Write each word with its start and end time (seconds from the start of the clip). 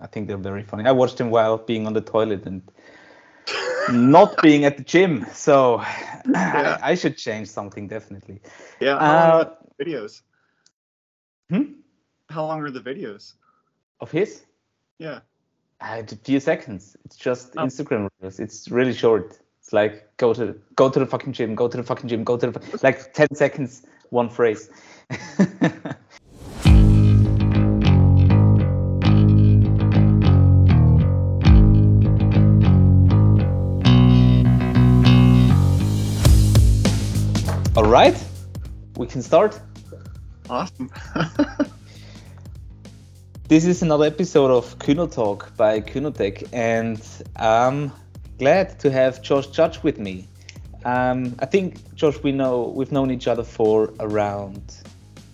I 0.00 0.06
think 0.06 0.28
they're 0.28 0.36
very 0.36 0.62
funny. 0.62 0.84
I 0.84 0.92
watched 0.92 1.18
them 1.18 1.30
while 1.30 1.58
being 1.58 1.86
on 1.86 1.92
the 1.92 2.00
toilet 2.00 2.46
and 2.46 2.62
not 3.90 4.40
being 4.42 4.64
at 4.64 4.76
the 4.76 4.82
gym. 4.84 5.26
So 5.32 5.80
Yeah. 6.26 6.78
I, 6.82 6.90
I 6.92 6.94
should 6.94 7.16
change 7.16 7.48
something 7.48 7.88
definitely. 7.88 8.40
Yeah. 8.80 8.98
How 8.98 9.14
long 9.14 9.30
Uh, 9.30 9.44
are 9.44 9.56
the 9.78 9.84
videos? 9.84 10.22
Hmm? 11.50 11.62
How 12.28 12.44
long 12.46 12.60
are 12.62 12.70
the 12.70 12.80
videos? 12.80 13.34
Of 14.00 14.10
his? 14.10 14.44
Yeah. 14.98 15.20
Uh, 15.80 16.02
a 16.12 16.16
few 16.24 16.40
seconds. 16.40 16.96
It's 17.04 17.16
just 17.16 17.54
Oh. 17.56 17.64
Instagram 17.64 18.08
reels. 18.20 18.40
It's 18.40 18.70
really 18.70 18.92
short. 18.94 19.38
It's 19.60 19.72
like 19.72 20.16
go 20.16 20.32
to 20.34 20.54
go 20.76 20.88
to 20.90 20.98
the 20.98 21.06
fucking 21.06 21.32
gym, 21.32 21.54
go 21.54 21.68
to 21.68 21.76
the 21.76 21.82
fucking 21.82 22.08
gym, 22.08 22.24
go 22.24 22.36
to 22.36 22.50
the 22.50 22.78
like 22.82 23.12
ten 23.14 23.28
seconds, 23.34 23.82
one 24.10 24.28
phrase. 24.28 24.70
right, 37.96 38.24
we 38.96 39.06
can 39.06 39.22
start. 39.22 39.58
Awesome. 40.50 40.90
This 43.48 43.64
is 43.64 43.80
another 43.80 44.06
episode 44.06 44.50
of 44.50 44.76
Kyno 44.80 45.06
Talk 45.06 45.56
by 45.56 45.80
Kynotec, 45.80 46.48
and 46.52 47.00
I'm 47.36 47.92
glad 48.40 48.80
to 48.80 48.90
have 48.90 49.22
Josh 49.22 49.46
Judge 49.46 49.80
with 49.84 50.00
me. 50.00 50.26
Um, 50.84 51.36
I 51.38 51.46
think 51.46 51.94
Josh, 51.94 52.20
we 52.24 52.32
know 52.32 52.72
we've 52.74 52.90
known 52.90 53.12
each 53.12 53.28
other 53.28 53.44
for 53.44 53.94
around 54.00 54.60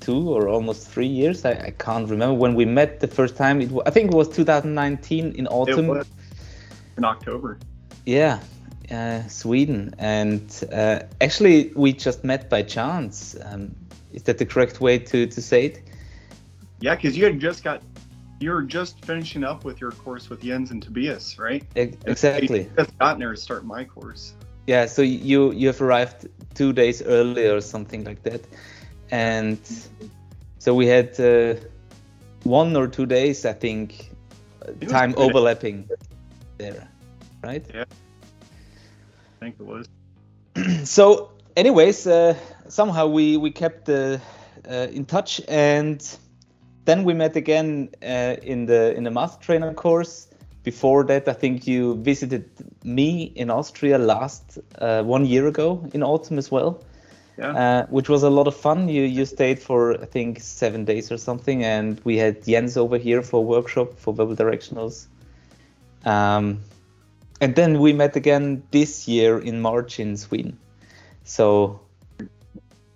two 0.00 0.28
or 0.28 0.46
almost 0.46 0.90
three 0.90 1.06
years. 1.06 1.46
I, 1.46 1.52
I 1.52 1.70
can't 1.78 2.06
remember 2.10 2.34
when 2.34 2.54
we 2.54 2.66
met 2.66 3.00
the 3.00 3.08
first 3.08 3.34
time. 3.34 3.62
It 3.62 3.70
I 3.86 3.90
think 3.90 4.12
it 4.12 4.14
was 4.14 4.28
2019 4.28 5.32
in 5.32 5.46
autumn. 5.46 6.04
in 6.98 7.04
October. 7.06 7.58
Yeah, 8.04 8.40
uh, 8.90 9.26
Sweden, 9.28 9.94
and 9.98 10.64
uh, 10.72 11.00
actually 11.20 11.72
we 11.74 11.92
just 11.92 12.24
met 12.24 12.48
by 12.50 12.62
chance. 12.62 13.36
Um, 13.44 13.74
is 14.12 14.22
that 14.24 14.38
the 14.38 14.46
correct 14.46 14.80
way 14.80 14.98
to, 14.98 15.26
to 15.26 15.42
say 15.42 15.66
it? 15.66 15.82
Yeah, 16.80 16.94
because 16.94 17.16
you 17.16 17.24
had 17.24 17.38
just 17.38 17.64
got, 17.64 17.82
you 18.40 18.50
were 18.50 18.62
just 18.62 19.04
finishing 19.04 19.44
up 19.44 19.64
with 19.64 19.80
your 19.80 19.92
course 19.92 20.28
with 20.28 20.42
Jens 20.42 20.70
and 20.70 20.82
Tobias, 20.82 21.38
right? 21.38 21.64
Exactly. 21.76 22.68
Just 22.76 22.98
gotten 22.98 23.20
there 23.20 23.30
to 23.30 23.36
start 23.36 23.64
my 23.64 23.84
course. 23.84 24.34
Yeah, 24.66 24.86
so 24.86 25.02
you 25.02 25.52
you 25.52 25.66
have 25.66 25.80
arrived 25.82 26.28
two 26.54 26.72
days 26.72 27.02
early 27.02 27.48
or 27.48 27.60
something 27.60 28.04
like 28.04 28.22
that, 28.22 28.42
and 29.10 29.58
so 30.58 30.72
we 30.72 30.86
had 30.86 31.18
uh, 31.18 31.54
one 32.44 32.76
or 32.76 32.86
two 32.86 33.06
days, 33.06 33.44
I 33.44 33.54
think, 33.54 34.12
time 34.88 35.14
overlapping 35.16 35.88
there, 36.58 36.88
right? 37.42 37.66
I 37.74 37.84
think 39.42 39.56
it 39.60 39.66
was. 39.66 39.86
So, 40.84 41.30
anyways, 41.56 42.06
uh, 42.06 42.34
somehow 42.68 43.06
we 43.06 43.36
we 43.36 43.50
kept 43.50 43.88
uh, 43.88 44.18
uh, 44.70 44.86
in 44.92 45.04
touch, 45.04 45.40
and 45.48 46.00
then 46.84 47.04
we 47.04 47.14
met 47.14 47.36
again 47.36 47.90
uh, 48.02 48.36
in 48.42 48.66
the 48.66 48.94
in 48.96 49.04
the 49.04 49.10
master 49.10 49.42
trainer 49.44 49.72
course. 49.74 50.28
Before 50.64 51.04
that, 51.04 51.28
I 51.28 51.32
think 51.32 51.66
you 51.66 51.96
visited 51.96 52.44
me 52.84 53.32
in 53.34 53.50
Austria 53.50 53.98
last 53.98 54.58
uh, 54.78 55.02
one 55.02 55.26
year 55.26 55.48
ago 55.48 55.88
in 55.92 56.02
autumn 56.02 56.38
as 56.38 56.50
well, 56.52 56.84
Yeah. 57.38 57.50
uh, 57.56 57.86
which 57.90 58.08
was 58.08 58.22
a 58.22 58.30
lot 58.30 58.46
of 58.46 58.54
fun. 58.56 58.88
You 58.88 59.02
you 59.02 59.24
stayed 59.26 59.58
for 59.58 60.00
I 60.02 60.06
think 60.06 60.40
seven 60.40 60.84
days 60.84 61.10
or 61.10 61.18
something, 61.18 61.64
and 61.64 62.00
we 62.04 62.18
had 62.18 62.44
Jens 62.44 62.76
over 62.76 62.98
here 62.98 63.22
for 63.22 63.38
a 63.38 63.46
workshop 63.54 63.88
for 63.98 64.14
verbal 64.14 64.36
directionals. 64.36 65.08
Um, 66.04 66.60
and 67.42 67.56
then 67.56 67.80
we 67.80 67.92
met 67.92 68.16
again 68.16 68.64
this 68.72 69.08
year 69.08 69.38
in 69.40 69.60
March 69.62 70.00
in 70.00 70.16
Sweden. 70.16 70.60
So 71.24 71.82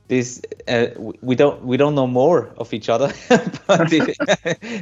this 0.09 0.43
uh, 0.69 0.89
we 1.23 1.37
don't 1.37 1.65
we 1.65 1.77
don't 1.77 1.95
know 1.95 2.07
more 2.09 2.55
of 2.59 2.75
each 2.75 2.89
other, 2.91 3.13
but 3.67 3.93
it, 3.93 4.17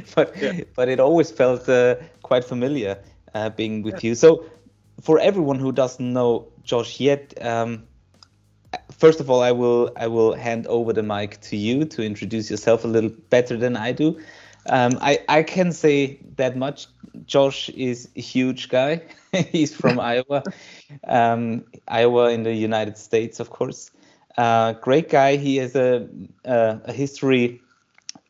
but 0.15 0.35
Yeah. 0.41 0.53
but 0.75 0.89
it 0.89 0.99
always 0.99 1.31
felt 1.31 1.69
uh, 1.69 1.95
quite 2.23 2.45
familiar 2.45 2.97
uh, 3.35 3.49
being 3.49 3.83
with 3.83 4.03
you. 4.03 4.15
So 4.15 4.45
for 5.01 5.19
everyone 5.19 5.59
who 5.59 5.71
doesn't 5.71 6.13
know 6.13 6.47
Josh 6.63 6.99
yet, 7.01 7.33
um, 7.45 7.87
first 8.91 9.19
of 9.21 9.29
all, 9.29 9.41
I 9.41 9.51
will 9.51 9.91
I 9.97 10.07
will 10.07 10.33
hand 10.35 10.67
over 10.67 10.93
the 10.93 11.03
mic 11.03 11.41
to 11.41 11.57
you 11.57 11.85
to 11.85 12.03
introduce 12.03 12.51
yourself 12.51 12.85
a 12.85 12.87
little 12.87 13.11
better 13.29 13.57
than 13.57 13.77
I 13.77 13.91
do. 13.93 14.19
Um, 14.67 14.97
I 15.01 15.19
I 15.29 15.43
can 15.43 15.71
say 15.73 16.19
that 16.37 16.55
much. 16.57 16.87
Josh 17.25 17.69
is 17.69 18.09
a 18.15 18.21
huge 18.21 18.69
guy. 18.69 19.01
He's 19.51 19.73
from 19.75 19.99
Iowa, 20.11 20.43
um, 21.07 21.65
Iowa 21.87 22.29
in 22.31 22.43
the 22.43 22.53
United 22.53 22.97
States, 22.97 23.39
of 23.39 23.49
course. 23.49 23.91
Uh, 24.37 24.73
great 24.73 25.09
guy. 25.09 25.37
He 25.37 25.57
has 25.57 25.75
a 25.75 26.07
a, 26.45 26.81
a 26.85 26.93
history 26.93 27.61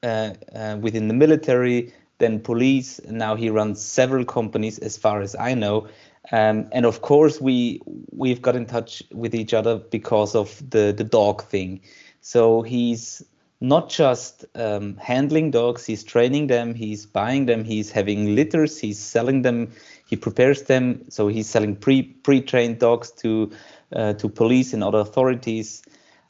uh, 0.04 0.34
uh, 0.54 0.78
within 0.82 1.08
the 1.08 1.14
military, 1.14 1.94
then 2.20 2.40
police. 2.40 3.00
and 3.00 3.18
Now 3.18 3.36
he 3.36 3.50
runs 3.50 3.82
several 3.82 4.26
companies, 4.26 4.78
as 4.80 4.98
far 4.98 5.22
as 5.22 5.36
I 5.36 5.54
know. 5.54 5.88
Um, 6.32 6.68
and 6.72 6.86
of 6.86 7.02
course, 7.02 7.40
we 7.42 7.82
we've 8.12 8.42
got 8.42 8.56
in 8.56 8.66
touch 8.66 9.04
with 9.12 9.36
each 9.36 9.54
other 9.54 9.78
because 9.78 10.36
of 10.36 10.62
the 10.70 10.94
the 10.96 11.04
dog 11.04 11.44
thing. 11.44 11.82
So 12.22 12.62
he's 12.62 13.24
not 13.68 13.90
just 13.90 14.46
um, 14.56 14.98
handling 14.98 15.52
dogs; 15.52 15.86
he's 15.86 16.04
training 16.04 16.48
them, 16.48 16.76
he's 16.76 17.06
buying 17.06 17.46
them, 17.46 17.64
he's 17.66 17.92
having 17.92 18.36
litters, 18.36 18.80
he's 18.80 19.00
selling 19.00 19.42
them, 19.42 19.72
he 20.08 20.16
prepares 20.16 20.64
them. 20.64 21.06
So 21.10 21.28
he's 21.28 21.50
selling 21.50 21.76
pre 21.76 22.04
pre 22.04 22.42
trained 22.42 22.80
dogs 22.80 23.12
to 23.24 23.52
uh, 23.96 24.14
to 24.14 24.30
police 24.30 24.74
and 24.74 24.84
other 24.84 25.00
authorities. 25.00 25.84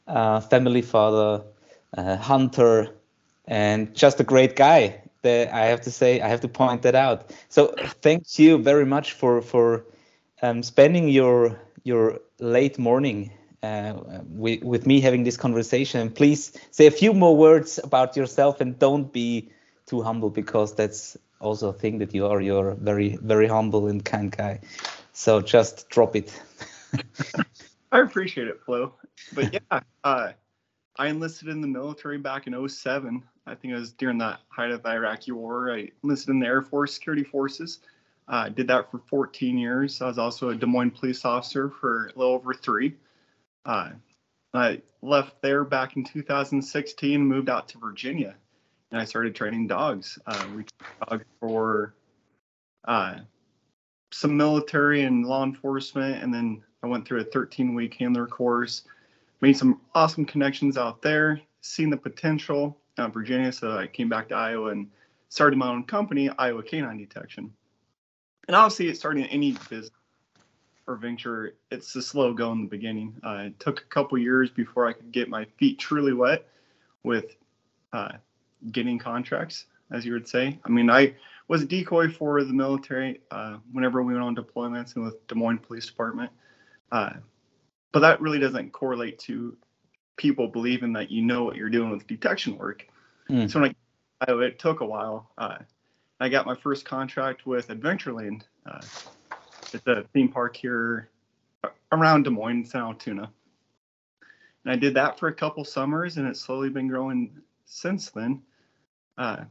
Uh, 0.06 0.40
family 0.40 0.82
father, 0.82 1.42
uh, 1.96 2.16
hunter, 2.16 2.94
and 3.46 3.94
just 3.94 4.20
a 4.20 4.24
great 4.24 4.56
guy. 4.56 5.00
That 5.22 5.52
I 5.52 5.66
have 5.66 5.80
to 5.82 5.90
say, 5.90 6.20
I 6.20 6.28
have 6.28 6.40
to 6.42 6.48
point 6.48 6.82
that 6.82 6.94
out. 6.94 7.32
So 7.48 7.74
thank 8.02 8.38
you 8.38 8.58
very 8.58 8.86
much 8.86 9.12
for 9.12 9.42
for 9.42 9.84
um, 10.42 10.62
spending 10.62 11.08
your 11.08 11.60
your 11.84 12.20
late 12.40 12.78
morning 12.78 13.30
uh, 13.66 14.20
with, 14.28 14.62
with 14.62 14.86
me 14.86 15.00
having 15.00 15.24
this 15.24 15.36
conversation. 15.36 16.10
Please 16.10 16.52
say 16.70 16.86
a 16.86 16.90
few 16.90 17.12
more 17.12 17.36
words 17.36 17.78
about 17.82 18.16
yourself 18.16 18.60
and 18.60 18.78
don't 18.78 19.12
be 19.12 19.50
too 19.86 20.02
humble 20.02 20.30
because 20.30 20.74
that's 20.74 21.16
also 21.40 21.68
a 21.68 21.72
thing 21.72 21.98
that 21.98 22.14
you 22.14 22.26
are. 22.26 22.40
You're 22.40 22.74
very 22.74 23.16
very 23.16 23.48
humble 23.48 23.88
and 23.88 24.04
kind 24.04 24.30
guy. 24.30 24.60
So 25.12 25.40
just 25.40 25.88
drop 25.88 26.16
it. 26.16 26.40
I 27.92 28.00
appreciate 28.00 28.48
it, 28.48 28.60
Flo. 28.64 28.94
But 29.32 29.52
yeah, 29.52 29.80
uh, 30.04 30.32
I 30.98 31.06
enlisted 31.08 31.48
in 31.48 31.60
the 31.60 31.68
military 31.68 32.18
back 32.18 32.46
in 32.46 32.68
07. 32.68 33.22
I 33.46 33.54
think 33.54 33.72
it 33.72 33.78
was 33.78 33.92
during 33.92 34.18
the 34.18 34.38
height 34.48 34.70
of 34.70 34.82
the 34.82 34.88
Iraqi 34.90 35.32
war. 35.32 35.72
I 35.72 35.90
enlisted 36.02 36.30
in 36.30 36.40
the 36.40 36.46
Air 36.46 36.62
Force 36.62 36.94
Security 36.94 37.24
Forces. 37.24 37.80
Uh, 38.28 38.48
did 38.48 38.66
that 38.68 38.90
for 38.90 38.98
14 38.98 39.56
years. 39.56 40.02
I 40.02 40.08
was 40.08 40.18
also 40.18 40.48
a 40.48 40.54
Des 40.54 40.66
Moines 40.66 40.90
police 40.90 41.24
officer 41.24 41.70
for 41.70 42.06
a 42.06 42.18
little 42.18 42.34
over 42.34 42.52
three. 42.52 42.96
Uh, 43.66 43.90
I 44.54 44.80
left 45.02 45.42
there 45.42 45.64
back 45.64 45.96
in 45.96 46.04
2016, 46.04 47.20
moved 47.20 47.50
out 47.50 47.68
to 47.68 47.78
Virginia, 47.78 48.36
and 48.90 49.00
I 49.00 49.04
started 49.04 49.34
training 49.34 49.66
dogs. 49.66 50.18
Uh, 50.24 50.46
we 50.54 50.64
dogs 51.06 51.24
for 51.40 51.94
uh, 52.86 53.16
some 54.12 54.36
military 54.36 55.02
and 55.02 55.26
law 55.26 55.42
enforcement, 55.42 56.22
and 56.22 56.32
then 56.32 56.62
I 56.82 56.86
went 56.86 57.06
through 57.06 57.20
a 57.20 57.24
13 57.24 57.74
week 57.74 57.94
handler 57.94 58.28
course, 58.28 58.84
made 59.40 59.56
some 59.56 59.80
awesome 59.96 60.24
connections 60.24 60.78
out 60.78 61.02
there, 61.02 61.40
seen 61.60 61.90
the 61.90 61.96
potential 61.96 62.78
at 62.98 63.12
Virginia. 63.12 63.50
So 63.50 63.76
I 63.76 63.88
came 63.88 64.08
back 64.08 64.28
to 64.28 64.36
Iowa 64.36 64.70
and 64.70 64.88
started 65.28 65.58
my 65.58 65.68
own 65.68 65.82
company, 65.84 66.30
Iowa 66.38 66.62
Canine 66.62 66.98
Detection. 66.98 67.52
And 68.46 68.54
obviously, 68.54 68.88
it's 68.88 69.00
starting 69.00 69.24
any 69.24 69.56
business 69.68 69.90
or 70.86 70.96
venture, 70.96 71.54
it's 71.70 71.94
a 71.96 72.02
slow 72.02 72.32
go 72.32 72.52
in 72.52 72.62
the 72.62 72.68
beginning. 72.68 73.14
Uh, 73.24 73.44
it 73.46 73.60
took 73.60 73.80
a 73.80 73.84
couple 73.84 74.16
years 74.18 74.50
before 74.50 74.86
I 74.86 74.92
could 74.92 75.12
get 75.12 75.28
my 75.28 75.44
feet 75.58 75.78
truly 75.78 76.12
wet 76.12 76.46
with 77.02 77.36
uh, 77.92 78.12
getting 78.70 78.98
contracts, 78.98 79.66
as 79.90 80.04
you 80.04 80.12
would 80.12 80.28
say. 80.28 80.58
I 80.64 80.68
mean, 80.68 80.90
I 80.90 81.14
was 81.48 81.62
a 81.62 81.66
decoy 81.66 82.10
for 82.10 82.42
the 82.42 82.52
military 82.52 83.20
uh, 83.30 83.58
whenever 83.72 84.02
we 84.02 84.14
went 84.14 84.24
on 84.24 84.36
deployments 84.36 84.96
and 84.96 85.04
with 85.04 85.26
Des 85.26 85.34
Moines 85.34 85.58
Police 85.58 85.86
Department. 85.86 86.30
Uh, 86.92 87.14
but 87.92 88.00
that 88.00 88.20
really 88.20 88.38
doesn't 88.38 88.72
correlate 88.72 89.18
to 89.20 89.56
people 90.16 90.48
believing 90.48 90.92
that 90.92 91.10
you 91.10 91.22
know 91.22 91.44
what 91.44 91.56
you're 91.56 91.70
doing 91.70 91.90
with 91.90 92.06
detection 92.06 92.56
work. 92.56 92.86
Mm. 93.30 93.50
So 93.50 93.60
when 93.60 93.74
I, 94.20 94.32
it 94.32 94.58
took 94.58 94.80
a 94.80 94.86
while. 94.86 95.30
Uh, 95.36 95.58
I 96.18 96.28
got 96.28 96.46
my 96.46 96.54
first 96.54 96.84
contract 96.84 97.46
with 97.46 97.68
Adventureland. 97.68 98.42
It's 99.72 99.86
a 99.86 100.04
theme 100.12 100.28
park 100.28 100.56
here 100.56 101.10
around 101.92 102.24
Des 102.24 102.30
Moines, 102.30 102.64
San 102.66 102.82
Altoona. 102.82 103.30
And 104.64 104.72
I 104.72 104.76
did 104.76 104.94
that 104.94 105.18
for 105.18 105.28
a 105.28 105.34
couple 105.34 105.64
summers, 105.64 106.16
and 106.16 106.26
it's 106.26 106.40
slowly 106.40 106.68
been 106.70 106.88
growing 106.88 107.40
since 107.64 108.10
then. 108.10 108.42
Uh, 109.16 109.44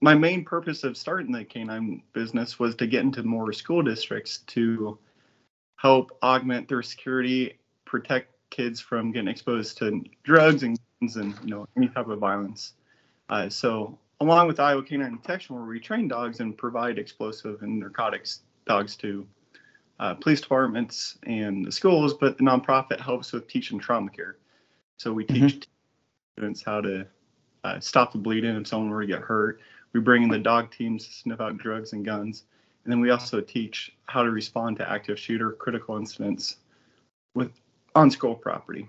my 0.00 0.14
main 0.14 0.44
purpose 0.44 0.82
of 0.84 0.96
starting 0.96 1.32
the 1.32 1.44
canine 1.44 2.02
business 2.12 2.58
was 2.58 2.74
to 2.76 2.86
get 2.86 3.02
into 3.02 3.22
more 3.22 3.52
school 3.52 3.82
districts 3.82 4.38
to 4.48 4.98
help 5.76 6.16
augment 6.22 6.68
their 6.68 6.82
security, 6.82 7.58
protect 7.84 8.32
kids 8.50 8.80
from 8.80 9.12
getting 9.12 9.28
exposed 9.28 9.78
to 9.78 10.02
drugs 10.24 10.62
and 10.62 10.78
guns 11.00 11.16
and 11.16 11.34
you 11.44 11.50
know 11.50 11.66
any 11.76 11.88
type 11.88 12.08
of 12.08 12.18
violence. 12.18 12.74
Uh, 13.28 13.48
so 13.48 13.98
along 14.20 14.46
with 14.46 14.60
Iowa 14.60 14.82
Canine 14.82 15.16
Detection, 15.16 15.56
where 15.56 15.64
we 15.64 15.80
train 15.80 16.08
dogs 16.08 16.40
and 16.40 16.56
provide 16.56 16.98
explosive 16.98 17.62
and 17.62 17.78
narcotics 17.78 18.40
dogs 18.66 18.96
to 18.96 19.26
uh, 20.00 20.14
police 20.14 20.40
departments 20.40 21.18
and 21.24 21.64
the 21.64 21.70
schools, 21.70 22.14
but 22.14 22.38
the 22.38 22.42
nonprofit 22.42 22.98
helps 22.98 23.32
with 23.32 23.46
teaching 23.46 23.78
trauma 23.78 24.10
care. 24.10 24.38
So 24.96 25.12
we 25.12 25.24
teach 25.24 25.42
mm-hmm. 25.42 25.60
students 26.36 26.62
how 26.62 26.80
to 26.80 27.06
uh, 27.64 27.80
stop 27.80 28.12
the 28.12 28.18
bleeding 28.18 28.56
if 28.56 28.66
someone 28.66 28.90
were 28.90 29.02
to 29.02 29.06
get 29.06 29.20
hurt. 29.20 29.60
We 29.92 30.00
bring 30.00 30.22
in 30.22 30.30
the 30.30 30.38
dog 30.38 30.70
teams 30.72 31.06
to 31.06 31.12
sniff 31.12 31.40
out 31.40 31.58
drugs 31.58 31.92
and 31.92 32.02
guns. 32.02 32.44
And 32.84 32.90
then 32.90 33.00
we 33.00 33.10
also 33.10 33.42
teach 33.42 33.92
how 34.06 34.22
to 34.22 34.30
respond 34.30 34.78
to 34.78 34.90
active 34.90 35.18
shooter 35.18 35.52
critical 35.52 35.98
incidents 35.98 36.56
with 37.34 37.52
on 37.94 38.10
school 38.10 38.34
property. 38.34 38.88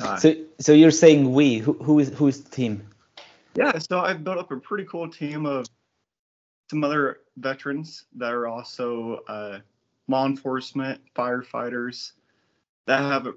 Uh, 0.00 0.16
so, 0.16 0.34
so 0.58 0.72
you're 0.72 0.90
saying 0.90 1.30
we? 1.30 1.58
Who, 1.58 1.74
who 1.74 1.98
is 1.98 2.08
who 2.10 2.26
is 2.26 2.42
the 2.42 2.50
team? 2.50 2.88
Yeah, 3.54 3.78
so 3.78 4.00
I've 4.00 4.24
built 4.24 4.38
up 4.38 4.50
a 4.50 4.56
pretty 4.56 4.84
cool 4.84 5.10
team 5.10 5.44
of 5.44 5.66
some 6.70 6.84
other 6.84 7.18
veterans 7.36 8.04
that 8.16 8.32
are 8.32 8.46
also 8.46 9.20
uh, 9.28 9.58
law 10.08 10.26
enforcement, 10.26 11.00
firefighters 11.14 12.12
that 12.86 13.00
have 13.00 13.26
a 13.26 13.34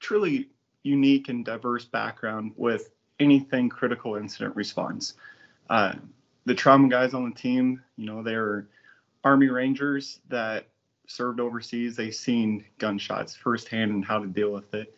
truly 0.00 0.48
unique 0.82 1.28
and 1.28 1.44
diverse 1.44 1.84
background 1.84 2.52
with 2.56 2.90
anything 3.20 3.68
critical 3.68 4.16
incident 4.16 4.54
response. 4.56 5.14
Uh, 5.68 5.94
the 6.46 6.54
trauma 6.54 6.88
guys 6.88 7.14
on 7.14 7.28
the 7.28 7.34
team, 7.34 7.82
you 7.96 8.06
know, 8.06 8.22
they're 8.22 8.68
Army 9.24 9.48
Rangers 9.48 10.20
that 10.28 10.68
served 11.06 11.40
overseas. 11.40 11.96
They've 11.96 12.14
seen 12.14 12.64
gunshots 12.78 13.34
firsthand 13.34 13.90
and 13.90 14.04
how 14.04 14.20
to 14.20 14.26
deal 14.26 14.52
with 14.52 14.72
it. 14.74 14.96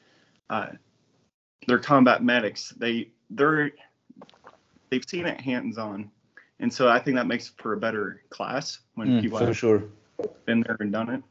Uh, 0.48 0.68
they're 1.66 1.78
combat 1.78 2.22
medics. 2.22 2.70
They 2.76 3.08
they're 3.30 3.72
they've 4.90 5.04
seen 5.06 5.26
it 5.26 5.40
hands 5.40 5.78
on, 5.78 6.10
and 6.58 6.72
so 6.72 6.88
I 6.88 6.98
think 6.98 7.16
that 7.16 7.26
makes 7.26 7.48
for 7.58 7.72
a 7.72 7.76
better 7.76 8.22
class 8.30 8.80
when 8.94 9.08
mm, 9.08 9.20
people 9.20 9.38
have 9.38 9.56
sure. 9.56 9.84
Been 10.46 10.60
there 10.62 10.76
and 10.80 10.92
done 10.92 11.10
it. 11.10 11.22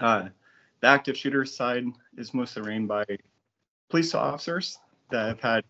Uh, 0.00 0.28
the 0.80 0.86
active 0.86 1.16
shooter 1.16 1.44
side 1.44 1.86
is 2.16 2.34
mostly 2.34 2.62
ran 2.62 2.86
by 2.86 3.04
police 3.88 4.14
officers 4.14 4.78
that 5.10 5.28
have 5.28 5.40
had 5.40 5.64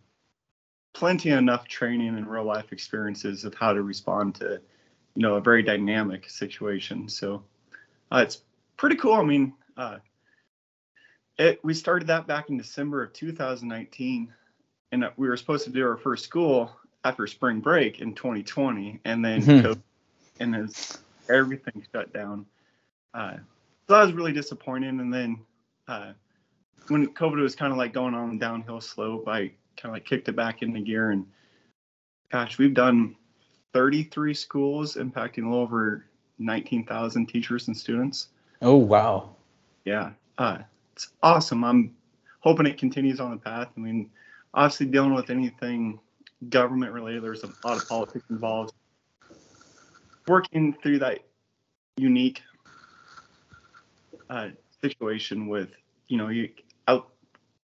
plenty 0.92 1.30
enough 1.30 1.68
training 1.68 2.16
and 2.16 2.26
real 2.26 2.44
life 2.44 2.72
experiences 2.72 3.44
of 3.44 3.54
how 3.54 3.72
to 3.72 3.82
respond 3.82 4.34
to, 4.36 4.60
you 5.14 5.22
know, 5.22 5.34
a 5.34 5.40
very 5.40 5.62
dynamic 5.62 6.28
situation. 6.28 7.08
So 7.08 7.44
uh, 8.10 8.22
it's 8.24 8.42
pretty 8.76 8.96
cool. 8.96 9.14
I 9.14 9.22
mean, 9.22 9.52
uh, 9.76 9.98
it 11.38 11.60
we 11.62 11.74
started 11.74 12.08
that 12.08 12.26
back 12.26 12.48
in 12.48 12.56
December 12.56 13.02
of 13.02 13.12
2019, 13.12 14.32
and 14.92 15.04
we 15.16 15.28
were 15.28 15.36
supposed 15.36 15.64
to 15.64 15.70
do 15.70 15.86
our 15.86 15.98
first 15.98 16.24
school 16.24 16.72
after 17.04 17.26
spring 17.26 17.60
break 17.60 18.00
in 18.00 18.14
2020, 18.14 19.00
and 19.04 19.24
then 19.24 19.42
mm-hmm. 19.42 19.66
COVID, 19.66 19.82
and 20.40 20.56
as 20.56 20.98
everything 21.30 21.84
shut 21.92 22.12
down. 22.12 22.46
Uh, 23.14 23.36
so 23.86 23.94
that 23.94 24.04
was 24.04 24.12
really 24.12 24.32
disappointing. 24.32 25.00
And 25.00 25.12
then 25.12 25.38
uh, 25.88 26.12
when 26.88 27.06
COVID 27.14 27.40
was 27.40 27.54
kind 27.54 27.72
of 27.72 27.78
like 27.78 27.92
going 27.92 28.14
on 28.14 28.38
downhill 28.38 28.80
slope, 28.80 29.28
I 29.28 29.52
kind 29.76 29.86
of 29.86 29.92
like 29.92 30.04
kicked 30.04 30.28
it 30.28 30.36
back 30.36 30.62
into 30.62 30.80
gear. 30.80 31.10
And 31.10 31.26
gosh, 32.30 32.58
we've 32.58 32.74
done 32.74 33.16
33 33.72 34.34
schools 34.34 34.96
impacting 34.96 35.44
a 35.44 35.48
little 35.48 35.60
over 35.60 36.06
19,000 36.38 37.26
teachers 37.26 37.68
and 37.68 37.76
students. 37.76 38.28
Oh, 38.62 38.76
wow. 38.76 39.30
Yeah. 39.84 40.10
Uh, 40.38 40.58
it's 40.92 41.08
awesome. 41.22 41.64
I'm 41.64 41.94
hoping 42.40 42.66
it 42.66 42.78
continues 42.78 43.20
on 43.20 43.30
the 43.30 43.36
path. 43.36 43.68
I 43.76 43.80
mean, 43.80 44.10
obviously, 44.54 44.86
dealing 44.86 45.14
with 45.14 45.30
anything 45.30 46.00
government 46.48 46.92
related, 46.92 47.22
there's 47.22 47.44
a 47.44 47.50
lot 47.64 47.76
of 47.76 47.88
politics 47.88 48.24
involved. 48.30 48.72
Working 50.28 50.74
through 50.82 50.98
that 51.00 51.20
unique 51.96 52.42
uh, 54.28 54.48
situation 54.80 55.46
with, 55.46 55.70
you 56.08 56.18
know, 56.18 56.28
you 56.28 56.50
out 56.88 57.08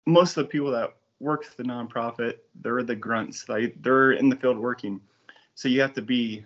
most 0.06 0.36
of 0.36 0.44
the 0.44 0.48
people 0.48 0.70
that 0.70 0.94
work 1.20 1.44
for 1.44 1.62
the 1.62 1.68
nonprofit, 1.68 2.38
they're 2.62 2.82
the 2.82 2.96
grunts. 2.96 3.48
Like 3.48 3.74
they're 3.82 4.12
in 4.12 4.28
the 4.28 4.36
field 4.36 4.58
working, 4.58 5.00
so 5.54 5.68
you 5.68 5.80
have 5.80 5.94
to 5.94 6.02
be 6.02 6.44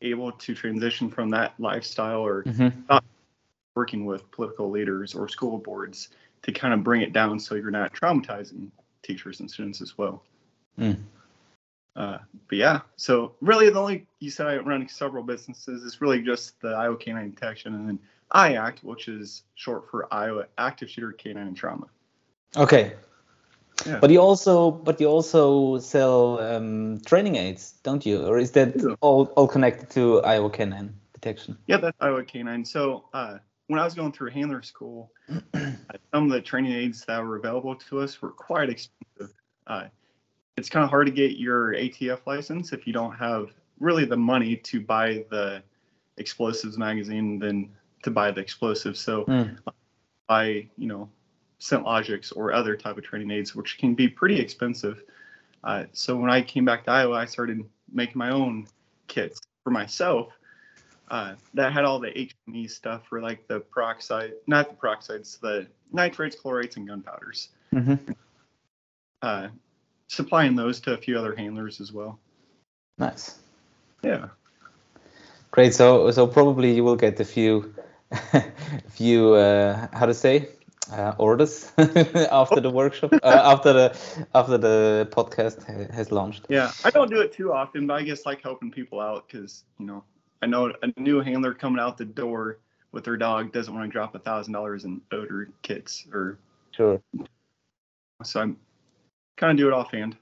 able 0.00 0.32
to 0.32 0.54
transition 0.54 1.10
from 1.10 1.30
that 1.30 1.54
lifestyle 1.58 2.20
or 2.20 2.42
mm-hmm. 2.44 2.98
working 3.74 4.04
with 4.04 4.30
political 4.30 4.70
leaders 4.70 5.14
or 5.14 5.28
school 5.28 5.58
boards 5.58 6.08
to 6.42 6.52
kind 6.52 6.74
of 6.74 6.82
bring 6.82 7.02
it 7.02 7.12
down 7.12 7.38
so 7.38 7.54
you're 7.54 7.70
not 7.70 7.94
traumatizing 7.94 8.68
teachers 9.02 9.40
and 9.40 9.50
students 9.50 9.80
as 9.80 9.96
well. 9.96 10.22
Mm. 10.78 10.98
Uh, 11.94 12.18
but 12.48 12.56
yeah, 12.56 12.80
so 12.96 13.34
really 13.40 13.68
the 13.68 13.78
only 13.78 14.06
you 14.18 14.30
said 14.30 14.46
I 14.46 14.56
run 14.56 14.88
several 14.88 15.22
businesses. 15.22 15.82
is 15.82 16.00
really 16.00 16.22
just 16.22 16.60
the 16.60 16.68
Iowa 16.68 16.96
Canine 16.96 17.30
Detection 17.30 17.74
and 17.74 17.88
then 17.88 17.98
IACT, 18.34 18.82
which 18.82 19.08
is 19.08 19.42
short 19.54 19.90
for 19.90 20.12
Iowa 20.12 20.46
Active 20.56 20.88
Shooter 20.88 21.12
Canine 21.12 21.48
and 21.48 21.56
Trauma. 21.56 21.86
Okay. 22.56 22.94
Yeah. 23.86 23.98
But 23.98 24.10
you 24.10 24.20
also, 24.20 24.70
but 24.70 25.00
you 25.00 25.06
also 25.06 25.78
sell 25.78 26.38
um, 26.40 27.00
training 27.00 27.36
aids, 27.36 27.74
don't 27.82 28.04
you? 28.06 28.24
Or 28.24 28.38
is 28.38 28.52
that 28.52 28.96
all, 29.00 29.26
all 29.36 29.48
connected 29.48 29.90
to 29.90 30.20
Iowa 30.22 30.50
Canine 30.50 30.94
Detection? 31.14 31.58
Yeah, 31.66 31.78
that's 31.78 31.96
Iowa 32.00 32.24
Canine. 32.24 32.64
So 32.64 33.04
uh, 33.12 33.38
when 33.66 33.80
I 33.80 33.84
was 33.84 33.94
going 33.94 34.12
through 34.12 34.30
handler 34.30 34.62
school, 34.62 35.10
some 35.54 36.24
of 36.24 36.30
the 36.30 36.40
training 36.40 36.72
aids 36.72 37.04
that 37.06 37.22
were 37.22 37.36
available 37.36 37.74
to 37.74 38.00
us 38.00 38.20
were 38.22 38.30
quite 38.30 38.70
expensive. 38.70 39.34
Uh, 39.66 39.84
it's 40.56 40.68
kind 40.68 40.84
of 40.84 40.90
hard 40.90 41.06
to 41.06 41.12
get 41.12 41.38
your 41.38 41.72
ATF 41.74 42.20
license 42.26 42.72
if 42.72 42.86
you 42.86 42.92
don't 42.92 43.14
have 43.14 43.50
really 43.80 44.04
the 44.04 44.16
money 44.16 44.56
to 44.56 44.80
buy 44.80 45.24
the 45.30 45.62
explosives 46.18 46.78
magazine 46.78 47.38
than 47.38 47.70
to 48.02 48.10
buy 48.10 48.30
the 48.30 48.40
explosives. 48.40 49.00
So 49.00 49.24
mm. 49.24 49.56
buy, 50.28 50.68
you 50.76 50.88
know, 50.88 51.08
ScentLogix 51.60 52.32
or 52.36 52.52
other 52.52 52.76
type 52.76 52.98
of 52.98 53.04
training 53.04 53.30
aids, 53.30 53.54
which 53.54 53.78
can 53.78 53.94
be 53.94 54.08
pretty 54.08 54.38
expensive. 54.38 55.02
Uh, 55.64 55.84
so 55.92 56.16
when 56.16 56.30
I 56.30 56.42
came 56.42 56.64
back 56.64 56.84
to 56.84 56.90
Iowa, 56.90 57.16
I 57.16 57.24
started 57.24 57.64
making 57.92 58.18
my 58.18 58.30
own 58.30 58.66
kits 59.06 59.40
for 59.62 59.70
myself 59.70 60.32
uh, 61.08 61.34
that 61.54 61.72
had 61.72 61.84
all 61.84 62.00
the 62.00 62.08
HME 62.48 62.70
stuff 62.70 63.02
for 63.08 63.20
like 63.20 63.46
the 63.46 63.60
peroxide, 63.60 64.32
not 64.46 64.68
the 64.70 64.74
peroxides, 64.74 65.38
the 65.38 65.66
nitrates, 65.92 66.36
chlorates, 66.36 66.76
and 66.76 66.88
gunpowders. 66.88 67.50
Mm-hmm. 67.72 68.12
Uh, 69.20 69.48
supplying 70.12 70.54
those 70.54 70.80
to 70.80 70.92
a 70.92 70.96
few 70.96 71.18
other 71.18 71.34
handlers 71.34 71.80
as 71.80 71.92
well. 71.92 72.18
Nice. 72.98 73.38
Yeah. 74.02 74.28
Great. 75.50 75.74
So 75.74 76.10
so 76.10 76.26
probably 76.26 76.74
you 76.74 76.84
will 76.84 76.96
get 76.96 77.18
a 77.20 77.24
few 77.24 77.74
few 78.88 79.34
uh, 79.34 79.88
how 79.92 80.06
to 80.06 80.14
say 80.14 80.48
uh, 80.92 81.14
orders 81.18 81.72
after 81.78 82.60
the 82.60 82.70
workshop 82.70 83.12
uh, 83.12 83.16
after 83.52 83.72
the 83.72 83.98
after 84.34 84.58
the 84.58 85.08
podcast 85.10 85.64
has 85.90 86.12
launched. 86.12 86.46
Yeah, 86.48 86.70
I 86.84 86.90
don't 86.90 87.10
do 87.10 87.20
it 87.20 87.32
too 87.32 87.52
often, 87.52 87.86
but 87.86 87.94
I 87.94 88.02
guess 88.02 88.26
like 88.26 88.42
helping 88.42 88.70
people 88.70 89.00
out 89.00 89.26
because 89.28 89.64
you 89.78 89.86
know 89.86 90.04
I 90.42 90.46
know 90.46 90.72
a 90.82 91.00
new 91.00 91.20
handler 91.20 91.54
coming 91.54 91.80
out 91.80 91.96
the 91.96 92.04
door 92.04 92.58
with 92.92 93.04
their 93.04 93.16
dog 93.16 93.52
doesn't 93.52 93.74
want 93.74 93.88
to 93.88 93.92
drop 93.92 94.14
a 94.14 94.18
thousand 94.18 94.52
dollars 94.52 94.84
in 94.84 95.00
odor 95.10 95.48
kits 95.62 96.06
or 96.12 96.38
sure. 96.72 97.00
So 98.24 98.40
I'm 98.40 98.56
kind 99.36 99.52
of 99.52 99.56
do 99.56 99.68
it 99.68 99.74
offhand. 99.74 100.16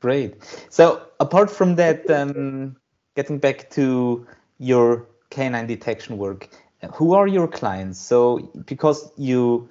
Great. 0.00 0.34
So 0.70 1.06
apart 1.20 1.50
from 1.50 1.76
that, 1.76 2.10
um, 2.10 2.76
getting 3.16 3.38
back 3.38 3.70
to 3.70 4.26
your 4.58 5.06
canine 5.30 5.66
detection 5.66 6.18
work, 6.18 6.48
who 6.92 7.14
are 7.14 7.26
your 7.26 7.48
clients? 7.48 7.98
So 7.98 8.50
because 8.66 9.10
you 9.16 9.68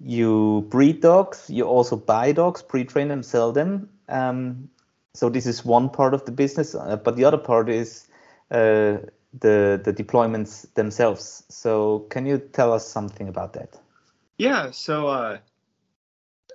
you 0.00 0.66
breed 0.70 1.00
dogs, 1.00 1.50
you 1.50 1.64
also 1.64 1.96
buy 1.96 2.32
dogs, 2.32 2.62
pre-train 2.62 3.08
them, 3.08 3.22
sell 3.22 3.52
them. 3.52 3.88
Um, 4.08 4.70
so 5.12 5.28
this 5.28 5.46
is 5.46 5.64
one 5.64 5.90
part 5.90 6.14
of 6.14 6.24
the 6.24 6.32
business, 6.32 6.74
uh, 6.74 6.96
but 6.96 7.16
the 7.16 7.24
other 7.24 7.38
part 7.38 7.68
is 7.68 8.06
uh, 8.50 8.98
the 9.38 9.80
the 9.82 9.92
deployments 9.92 10.72
themselves. 10.74 11.44
So 11.48 12.06
can 12.10 12.26
you 12.26 12.38
tell 12.38 12.72
us 12.72 12.86
something 12.86 13.28
about 13.28 13.52
that? 13.54 13.78
Yeah. 14.38 14.70
So 14.70 15.08
uh, 15.08 15.38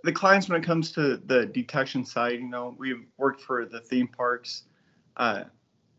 the 0.03 0.11
clients 0.11 0.49
when 0.49 0.61
it 0.61 0.65
comes 0.65 0.91
to 0.91 1.17
the 1.17 1.45
detection 1.47 2.05
side, 2.05 2.33
you 2.33 2.49
know, 2.49 2.75
we've 2.77 3.05
worked 3.17 3.41
for 3.41 3.65
the 3.65 3.79
theme 3.79 4.07
parks, 4.07 4.63
uh, 5.17 5.43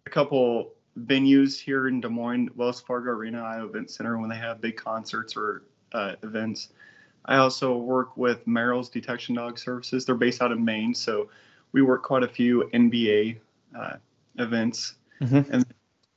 a 0.07 0.11
couple 0.11 0.75
venues 0.99 1.59
here 1.59 1.89
in 1.89 2.01
Des 2.01 2.09
Moines, 2.09 2.51
Wells 2.55 2.81
Fargo 2.81 3.11
Arena, 3.11 3.43
Iowa 3.43 3.67
Event 3.67 3.91
Center 3.91 4.19
when 4.19 4.29
they 4.29 4.37
have 4.37 4.61
big 4.61 4.77
concerts 4.77 5.37
or 5.37 5.65
uh, 5.93 6.15
events. 6.23 6.69
I 7.25 7.37
also 7.37 7.77
work 7.77 8.17
with 8.17 8.47
Merrill's 8.47 8.91
Detection 8.91 9.35
Dog 9.35 9.59
Services. 9.59 10.05
They're 10.05 10.15
based 10.15 10.43
out 10.43 10.53
of 10.53 10.61
Maine, 10.61 10.95
so 10.95 11.31
we 11.73 11.81
work 11.81 12.03
quite 12.03 12.23
a 12.23 12.29
few 12.29 12.69
NBA 12.75 13.39
uh, 13.77 13.97
events 14.39 14.97
Mhm. 15.21 15.49
and 15.51 15.65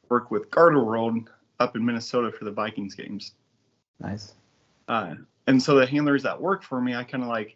work 0.09 0.29
with 0.31 0.51
Garter 0.51 0.83
World 0.83 1.29
up 1.59 1.75
in 1.75 1.85
Minnesota 1.85 2.31
for 2.31 2.43
the 2.45 2.51
Vikings 2.51 2.93
games. 2.95 3.33
Nice. 3.99 4.33
Uh, 4.87 5.15
and 5.47 5.61
so 5.61 5.75
the 5.75 5.85
handlers 5.85 6.23
that 6.23 6.39
work 6.39 6.63
for 6.63 6.81
me, 6.81 6.93
I 6.93 7.03
kind 7.03 7.23
of 7.23 7.29
like. 7.29 7.55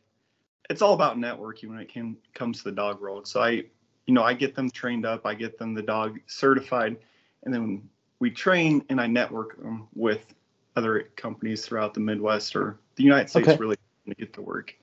It's 0.70 0.82
all 0.82 0.94
about 0.94 1.18
networking 1.18 1.70
when 1.70 1.80
it 1.80 1.89
can, 1.89 2.18
comes 2.34 2.60
to 2.60 2.63
the 2.65 2.72
dog 2.72 3.01
world. 3.01 3.27
So 3.27 3.41
I, 3.41 3.50
you 4.06 4.13
know, 4.13 4.24
I 4.24 4.34
get 4.34 4.56
them 4.56 4.70
trained 4.70 5.06
up, 5.06 5.25
I 5.25 5.34
get 5.34 5.58
them 5.58 5.74
the 5.74 5.82
dog 5.82 6.20
certified, 6.27 6.98
and 7.44 7.53
then 7.53 7.89
we 8.20 8.32
train 8.32 8.84
and 8.89 9.01
I 9.01 9.08
network 9.08 9.62
them 9.62 9.88
with 9.96 10.34
other 10.75 11.10
companies 11.15 11.65
throughout 11.65 11.94
the 11.94 12.00
Midwest 12.00 12.56
or 12.56 12.80
the 12.96 13.03
United 13.03 13.30
States 13.30 13.48
Okay. 13.50 13.58
really 13.58 13.75
to 14.08 14.15
get 14.15 14.34
to 14.34 14.41
work. 14.41 14.75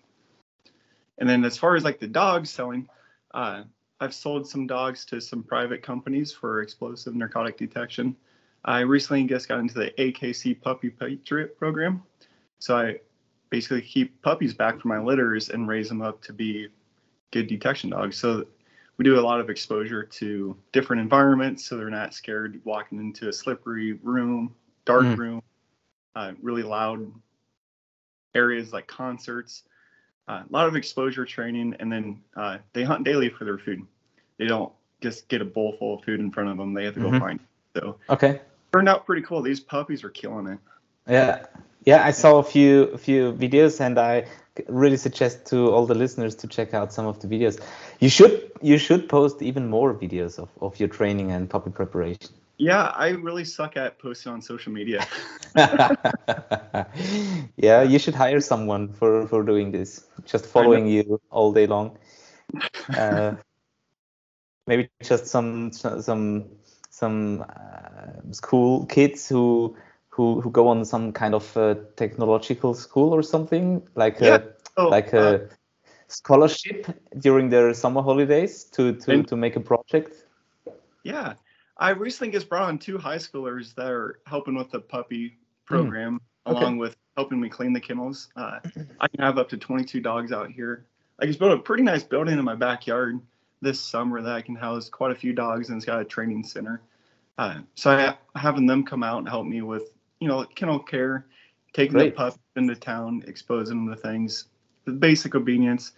And 1.18 1.28
then 1.28 1.44
as 1.44 1.56
far 1.56 1.76
as 1.76 1.84
like 1.84 1.98
the 1.98 2.06
dogs 2.06 2.50
selling, 2.50 2.88
uh, 3.34 3.64
I've 4.00 4.14
sold 4.14 4.48
some 4.48 4.66
dogs 4.66 5.04
to 5.06 5.20
some 5.20 5.42
private 5.42 5.82
companies 5.82 6.32
for 6.32 6.62
explosive 6.62 7.14
narcotic 7.14 7.56
detection. 7.56 8.16
I 8.64 8.80
recently 8.80 9.24
just 9.24 9.48
got 9.48 9.60
into 9.60 9.74
the 9.74 9.90
AKC 9.98 10.60
Puppy 10.60 10.90
Patriot 10.90 11.58
program. 11.58 12.02
So 12.58 12.76
I 12.76 13.00
basically 13.50 13.82
keep 13.82 14.20
puppies 14.22 14.54
back 14.54 14.80
from 14.80 14.90
my 14.90 14.98
litters 15.00 15.48
and 15.50 15.68
raise 15.68 15.88
them 15.88 16.02
up 16.02 16.20
to 16.22 16.32
be 16.32 16.68
good 17.30 17.46
detection 17.46 17.90
dogs. 17.90 18.16
So 18.16 18.46
we 18.96 19.04
do 19.04 19.18
a 19.18 19.22
lot 19.22 19.40
of 19.40 19.48
exposure 19.50 20.02
to 20.02 20.56
different 20.72 21.00
environments 21.02 21.64
so 21.64 21.76
they're 21.76 21.90
not 21.90 22.14
scared 22.14 22.60
walking 22.64 22.98
into 22.98 23.28
a 23.28 23.32
slippery 23.32 23.94
room, 24.02 24.54
dark 24.84 25.04
Mm. 25.06 25.16
room, 25.18 25.42
uh, 26.14 26.32
really 26.42 26.62
loud 26.62 27.10
areas 28.34 28.72
like 28.72 28.86
concerts. 28.86 29.64
Uh, 30.26 30.42
a 30.48 30.52
lot 30.52 30.68
of 30.68 30.76
exposure 30.76 31.24
training, 31.24 31.74
and 31.80 31.90
then 31.90 32.20
uh, 32.36 32.58
they 32.74 32.84
hunt 32.84 33.04
daily 33.04 33.30
for 33.30 33.44
their 33.44 33.56
food. 33.58 33.82
They 34.36 34.46
don't 34.46 34.72
just 35.00 35.28
get 35.28 35.40
a 35.40 35.44
bowl 35.44 35.74
full 35.78 35.94
of 35.98 36.04
food 36.04 36.20
in 36.20 36.30
front 36.30 36.50
of 36.50 36.58
them. 36.58 36.74
They 36.74 36.84
have 36.84 36.94
to 36.94 37.00
go 37.00 37.10
Mhm. 37.10 37.18
find. 37.18 37.40
it. 37.40 37.80
So 37.80 37.98
Okay. 38.10 38.40
turned 38.72 38.88
out 38.88 39.06
pretty 39.06 39.22
cool. 39.22 39.40
These 39.40 39.60
puppies 39.60 40.04
are 40.04 40.10
killing 40.10 40.46
it. 40.48 40.58
Yeah, 41.06 41.46
yeah. 41.84 42.04
I 42.04 42.10
saw 42.12 42.38
a 42.38 42.42
few 42.42 42.84
a 42.94 42.98
few 42.98 43.32
videos, 43.32 43.80
and 43.80 43.98
I 43.98 44.26
really 44.68 44.96
suggest 44.96 45.46
to 45.46 45.70
all 45.70 45.86
the 45.86 45.94
listeners 45.94 46.34
to 46.36 46.48
check 46.48 46.74
out 46.74 46.92
some 46.92 47.06
of 47.06 47.20
the 47.20 47.28
videos. 47.28 47.60
You 48.00 48.08
should 48.08 48.50
you 48.62 48.78
should 48.78 49.08
post 49.08 49.42
even 49.42 49.68
more 49.68 49.94
videos 49.94 50.38
of, 50.38 50.48
of 50.60 50.78
your 50.80 50.88
training 50.88 51.30
and 51.30 51.48
puppy 51.48 51.70
preparation. 51.70 52.30
Yeah, 52.58 52.86
I 52.86 53.10
really 53.10 53.44
suck 53.44 53.76
at 53.76 53.98
posting 54.00 54.32
on 54.32 54.42
social 54.42 54.72
media. 54.72 55.06
yeah, 57.56 57.82
you 57.82 57.98
should 57.98 58.14
hire 58.14 58.40
someone 58.40 58.92
for 58.92 59.28
for 59.28 59.44
doing 59.44 59.70
this. 59.70 60.04
Just 60.24 60.46
following 60.46 60.86
you 60.88 61.20
all 61.30 61.52
day 61.52 61.66
long. 61.66 61.98
Uh, 62.96 63.34
maybe 64.66 64.88
just 65.02 65.26
some 65.26 65.70
some 65.72 66.48
some 66.88 67.44
uh, 67.46 68.32
school 68.32 68.86
kids 68.86 69.28
who 69.28 69.76
who 70.18 70.40
who 70.40 70.50
go 70.50 70.66
on 70.68 70.84
some 70.84 71.12
kind 71.12 71.34
of 71.34 71.56
uh, 71.56 71.76
technological 71.96 72.74
school 72.74 73.14
or 73.14 73.22
something 73.22 73.80
like 73.94 74.20
Yeah. 74.20 74.34
a 74.36 74.42
Oh, 74.76 74.88
like 74.90 75.14
uh, 75.14 75.18
a 75.20 75.40
scholarship 76.08 76.86
during 77.18 77.50
their 77.50 77.72
summer 77.74 78.02
holidays 78.02 78.64
to 78.74 78.92
to 79.02 79.22
to 79.22 79.36
make 79.36 79.56
a 79.56 79.60
project. 79.60 80.26
yeah, 81.04 81.34
I 81.76 81.90
recently 81.90 82.32
just 82.32 82.48
brought 82.48 82.68
on 82.68 82.78
two 82.78 82.98
high 82.98 83.18
schoolers 83.18 83.74
that 83.76 83.90
are 83.90 84.18
helping 84.26 84.54
with 84.56 84.70
the 84.70 84.80
puppy 84.80 85.36
program, 85.64 86.20
Okay. 86.46 86.58
along 86.58 86.78
with 86.78 86.96
helping 87.16 87.40
me 87.40 87.48
clean 87.48 87.72
the 87.72 87.80
kennels. 87.80 88.28
Uh, 88.36 88.58
I 89.00 89.08
can 89.08 89.20
have 89.20 89.38
up 89.38 89.48
to 89.50 89.56
22 89.56 90.00
dogs 90.00 90.32
out 90.32 90.50
here. 90.50 90.84
I 91.20 91.26
just 91.26 91.38
built 91.38 91.52
a 91.52 91.62
pretty 91.62 91.82
nice 91.82 92.02
building 92.04 92.38
in 92.38 92.44
my 92.44 92.54
backyard 92.56 93.20
this 93.60 93.80
summer 93.80 94.22
that 94.22 94.34
I 94.34 94.42
can 94.42 94.56
house 94.56 94.88
quite 94.88 95.12
a 95.12 95.18
few 95.18 95.32
dogs, 95.32 95.68
and 95.68 95.76
it's 95.76 95.86
got 95.86 96.00
a 96.00 96.04
training 96.04 96.44
center. 96.44 96.80
Uh, 97.36 97.58
so 97.74 97.90
I 97.90 98.14
having 98.38 98.66
them 98.66 98.84
come 98.84 99.02
out 99.02 99.18
and 99.18 99.28
help 99.28 99.46
me 99.46 99.62
with, 99.62 99.90
you 100.20 100.28
know, 100.28 100.44
kennel 100.44 100.78
care, 100.80 101.26
taking 101.72 101.96
Great. 101.96 102.12
the 102.12 102.16
pup 102.16 102.38
into 102.56 102.74
town, 102.74 103.22
exposing 103.26 103.84
them 103.86 103.94
to 103.94 104.00
things, 104.00 104.46
the 104.84 104.92
basic 104.92 105.34
obedience, 105.34 105.92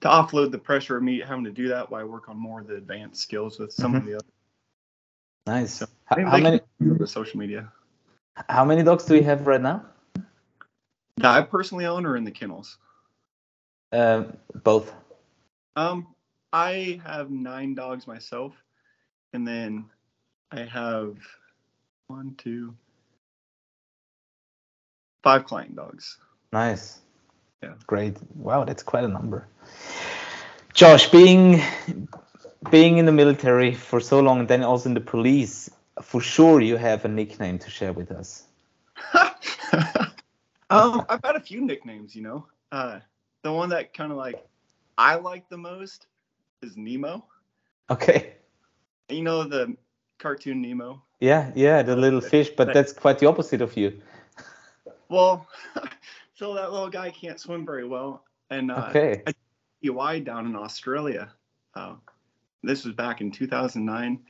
to 0.00 0.08
offload 0.08 0.50
the 0.50 0.58
pressure 0.58 0.96
of 0.96 1.02
me 1.02 1.20
having 1.20 1.44
to 1.44 1.50
do 1.50 1.68
that 1.68 1.90
while 1.90 2.00
I 2.00 2.04
work 2.04 2.28
on 2.28 2.36
more 2.38 2.60
of 2.60 2.66
the 2.66 2.76
advanced 2.76 3.22
skills 3.22 3.58
with 3.58 3.72
some 3.72 3.94
of 3.94 4.04
the 4.04 4.14
other 4.14 4.24
Nice. 5.46 5.74
So, 5.74 5.86
H- 6.12 6.16
They- 6.16 6.22
how 6.24 6.38
many 6.38 6.60
the 6.80 7.06
social 7.06 7.38
media 7.38 7.72
how 8.48 8.64
many 8.64 8.82
dogs 8.82 9.04
do 9.04 9.16
you 9.16 9.22
have 9.24 9.46
right 9.46 9.60
now? 9.60 9.84
that 11.16 11.36
I 11.36 11.42
personally 11.42 11.84
own 11.86 12.06
or 12.06 12.16
in 12.16 12.24
the 12.24 12.30
kennels. 12.30 12.78
Um, 13.92 14.36
both. 14.62 14.94
Um, 15.76 16.14
I 16.52 17.00
have 17.04 17.30
nine 17.30 17.74
dogs 17.74 18.06
myself, 18.06 18.54
and 19.32 19.46
then 19.46 19.90
I 20.50 20.60
have 20.64 21.18
one, 22.06 22.34
two, 22.36 22.74
five 25.22 25.44
client 25.44 25.76
dogs. 25.76 26.18
Nice. 26.52 26.98
Yeah. 27.62 27.74
Great. 27.86 28.16
Wow, 28.34 28.64
that's 28.64 28.82
quite 28.82 29.04
a 29.04 29.08
number. 29.08 29.46
Josh, 30.72 31.10
being 31.10 31.62
being 32.70 32.98
in 32.98 33.06
the 33.06 33.12
military 33.12 33.74
for 33.74 34.00
so 34.00 34.20
long 34.20 34.40
and 34.40 34.48
then 34.48 34.62
also 34.62 34.88
in 34.88 34.94
the 34.94 35.00
police, 35.00 35.70
for 36.02 36.20
sure 36.20 36.60
you 36.60 36.76
have 36.76 37.04
a 37.04 37.08
nickname 37.08 37.58
to 37.58 37.70
share 37.70 37.92
with 37.92 38.10
us. 38.10 38.44
um, 40.70 41.04
I've 41.08 41.20
had 41.24 41.36
a 41.36 41.40
few 41.40 41.60
nicknames, 41.60 42.14
you 42.14 42.22
know. 42.22 42.46
Uh, 42.70 43.00
the 43.42 43.52
one 43.52 43.70
that 43.70 43.94
kind 43.94 44.12
of 44.12 44.18
like 44.18 44.46
I 44.96 45.16
like 45.16 45.48
the 45.48 45.56
most 45.56 46.06
is 46.62 46.76
Nemo. 46.76 47.24
Okay. 47.88 48.34
You 49.08 49.22
know 49.22 49.44
the 49.44 49.76
cartoon 50.18 50.62
Nemo. 50.62 51.02
Yeah, 51.18 51.50
yeah, 51.54 51.82
the 51.82 51.96
little 51.96 52.20
fish, 52.20 52.50
but 52.56 52.72
that's 52.72 52.92
quite 52.92 53.18
the 53.18 53.26
opposite 53.26 53.60
of 53.60 53.76
you. 53.76 54.00
Well, 55.10 55.46
so 56.34 56.54
that 56.54 56.72
little 56.72 56.88
guy 56.88 57.10
can't 57.10 57.38
swim 57.38 57.66
very 57.66 57.86
well, 57.86 58.24
and 58.48 58.70
uh, 58.70 58.86
Okay. 58.88 59.22
UI 59.84 60.20
down 60.20 60.46
in 60.46 60.56
Australia. 60.56 61.30
Uh, 61.74 61.96
this 62.62 62.84
was 62.84 62.94
back 62.94 63.20
in 63.20 63.30
2009. 63.30 64.20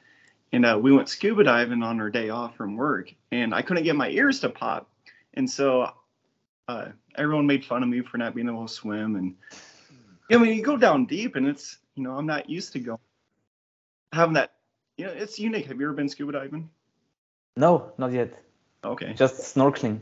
And 0.52 0.66
uh, 0.66 0.78
we 0.82 0.92
went 0.92 1.08
scuba 1.08 1.44
diving 1.44 1.82
on 1.82 2.00
our 2.00 2.10
day 2.10 2.30
off 2.30 2.56
from 2.56 2.76
work, 2.76 3.14
and 3.30 3.54
I 3.54 3.62
couldn't 3.62 3.84
get 3.84 3.94
my 3.94 4.08
ears 4.08 4.40
to 4.40 4.48
pop. 4.48 4.90
And 5.34 5.48
so 5.48 5.92
uh, 6.66 6.86
everyone 7.16 7.46
made 7.46 7.64
fun 7.64 7.84
of 7.84 7.88
me 7.88 8.00
for 8.00 8.18
not 8.18 8.34
being 8.34 8.48
able 8.48 8.66
to 8.66 8.72
swim. 8.72 9.14
And 9.14 9.36
I 10.30 10.38
mean, 10.38 10.56
you 10.56 10.62
go 10.62 10.76
down 10.76 11.06
deep, 11.06 11.36
and 11.36 11.46
it's, 11.46 11.78
you 11.94 12.02
know, 12.02 12.16
I'm 12.16 12.26
not 12.26 12.50
used 12.50 12.72
to 12.72 12.80
going, 12.80 12.98
having 14.12 14.34
that, 14.34 14.54
you 14.96 15.06
know, 15.06 15.12
it's 15.12 15.38
unique. 15.38 15.66
Have 15.66 15.78
you 15.78 15.86
ever 15.86 15.94
been 15.94 16.08
scuba 16.08 16.32
diving? 16.32 16.68
No, 17.56 17.92
not 17.96 18.10
yet. 18.12 18.42
Okay. 18.84 19.12
Just 19.12 19.54
snorkeling. 19.54 20.00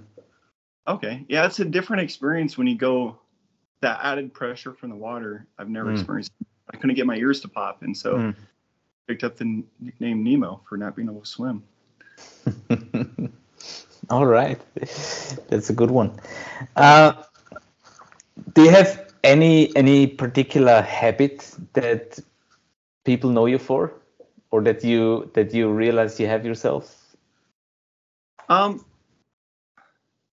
Okay. 0.89 1.25
Yeah, 1.29 1.47
it's 1.47 1.61
a 1.61 1.65
different 1.65 2.03
experience 2.03 2.57
when 2.57 2.67
you 2.67 2.77
go 2.77 3.19
that 3.83 4.01
added 4.03 4.33
pressure 4.33 4.73
from 4.73 4.91
the 4.91 4.97
water. 4.97 5.47
I've 5.59 5.69
never 5.69 5.91
Mm. 5.91 5.93
experienced. 5.93 6.33
I 6.73 6.77
couldn't 6.79 6.97
get 6.97 7.07
my 7.07 7.17
ears 7.17 7.41
to 7.43 7.49
pop, 7.49 7.83
and 7.83 7.97
so 7.97 8.17
Mm. 8.17 8.35
picked 9.07 9.25
up 9.25 9.37
the 9.37 9.63
nickname 9.81 10.25
Nemo 10.25 10.61
for 10.69 10.77
not 10.77 10.97
being 10.97 11.09
able 11.09 11.21
to 11.21 11.27
swim. 11.27 11.63
All 14.11 14.27
right, 14.27 14.59
that's 15.49 15.71
a 15.71 15.75
good 15.75 15.91
one. 15.91 16.11
Uh, 16.77 17.13
do 18.55 18.63
you 18.63 18.71
have 18.71 19.13
any 19.23 19.75
any 19.77 20.07
particular 20.07 20.81
habit 20.83 21.55
that 21.75 22.19
people 23.05 23.31
know 23.31 23.47
you 23.47 23.59
for, 23.59 23.93
or 24.51 24.63
that 24.63 24.83
you 24.85 25.31
that 25.35 25.53
you 25.55 25.71
realize 25.71 26.19
you 26.19 26.27
have 26.27 26.45
yourself? 26.45 27.17
Um, 28.49 28.85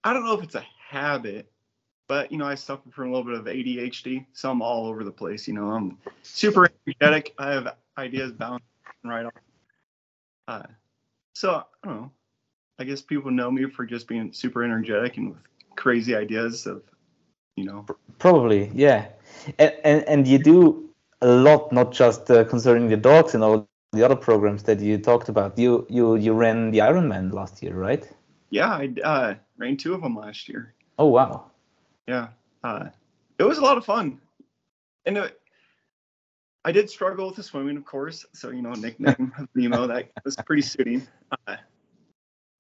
I 0.04 0.12
don't 0.12 0.24
know 0.24 0.34
if 0.34 0.44
it's 0.44 0.54
a 0.54 0.64
habit, 0.88 1.50
but 2.08 2.30
you 2.30 2.38
know, 2.38 2.44
I 2.44 2.54
suffer 2.54 2.90
from 2.90 3.08
a 3.08 3.16
little 3.16 3.24
bit 3.24 3.40
of 3.40 3.46
ADHD, 3.46 4.26
so 4.34 4.50
I'm 4.50 4.62
all 4.62 4.86
over 4.86 5.02
the 5.02 5.10
place. 5.10 5.48
You 5.48 5.54
know, 5.54 5.70
I'm 5.70 5.98
super 6.22 6.68
energetic. 6.86 7.34
I 7.38 7.52
have 7.52 7.76
ideas 7.96 8.32
bouncing 8.32 8.66
right 9.02 9.24
off. 9.24 9.32
Uh, 10.46 10.62
so 11.34 11.64
I 11.82 11.86
don't 11.86 12.00
know. 12.02 12.10
I 12.78 12.84
guess 12.84 13.00
people 13.00 13.30
know 13.30 13.50
me 13.50 13.64
for 13.70 13.86
just 13.86 14.06
being 14.06 14.32
super 14.32 14.62
energetic 14.62 15.16
and 15.16 15.30
with 15.30 15.38
crazy 15.76 16.14
ideas 16.14 16.66
of, 16.66 16.82
you 17.56 17.64
know, 17.64 17.86
Probably, 18.18 18.70
yeah. 18.74 19.08
And 19.58 19.74
and, 19.84 20.04
and 20.04 20.28
you 20.28 20.38
do 20.38 20.90
a 21.22 21.28
lot, 21.28 21.72
not 21.72 21.92
just 21.92 22.30
uh, 22.30 22.44
concerning 22.44 22.88
the 22.88 22.96
dogs 22.96 23.34
and 23.34 23.42
all 23.42 23.66
the 23.92 24.04
other 24.04 24.16
programs 24.16 24.64
that 24.64 24.80
you 24.80 24.98
talked 24.98 25.28
about. 25.28 25.58
You 25.58 25.86
you 25.88 26.16
you 26.16 26.34
ran 26.34 26.70
the 26.72 26.78
Ironman 26.78 27.32
last 27.32 27.62
year, 27.62 27.74
right? 27.74 28.06
yeah, 28.54 28.70
I 28.70 28.94
uh, 29.02 29.34
ran 29.56 29.76
two 29.76 29.94
of 29.94 30.02
them 30.02 30.16
last 30.16 30.48
year. 30.48 30.74
Oh 30.98 31.06
wow. 31.06 31.50
Yeah, 32.06 32.28
uh, 32.62 32.88
it 33.38 33.44
was 33.44 33.58
a 33.58 33.62
lot 33.62 33.78
of 33.78 33.84
fun, 33.84 34.20
and 35.06 35.16
it, 35.16 35.40
I 36.64 36.72
did 36.72 36.90
struggle 36.90 37.26
with 37.26 37.36
the 37.36 37.42
swimming, 37.42 37.76
of 37.76 37.84
course. 37.84 38.26
So 38.34 38.50
you 38.50 38.62
know, 38.62 38.72
nickname 38.72 39.32
Nemo 39.54 39.86
that 39.88 40.10
was 40.24 40.36
pretty 40.36 40.62
suiting. 40.62 41.06
Uh, 41.46 41.56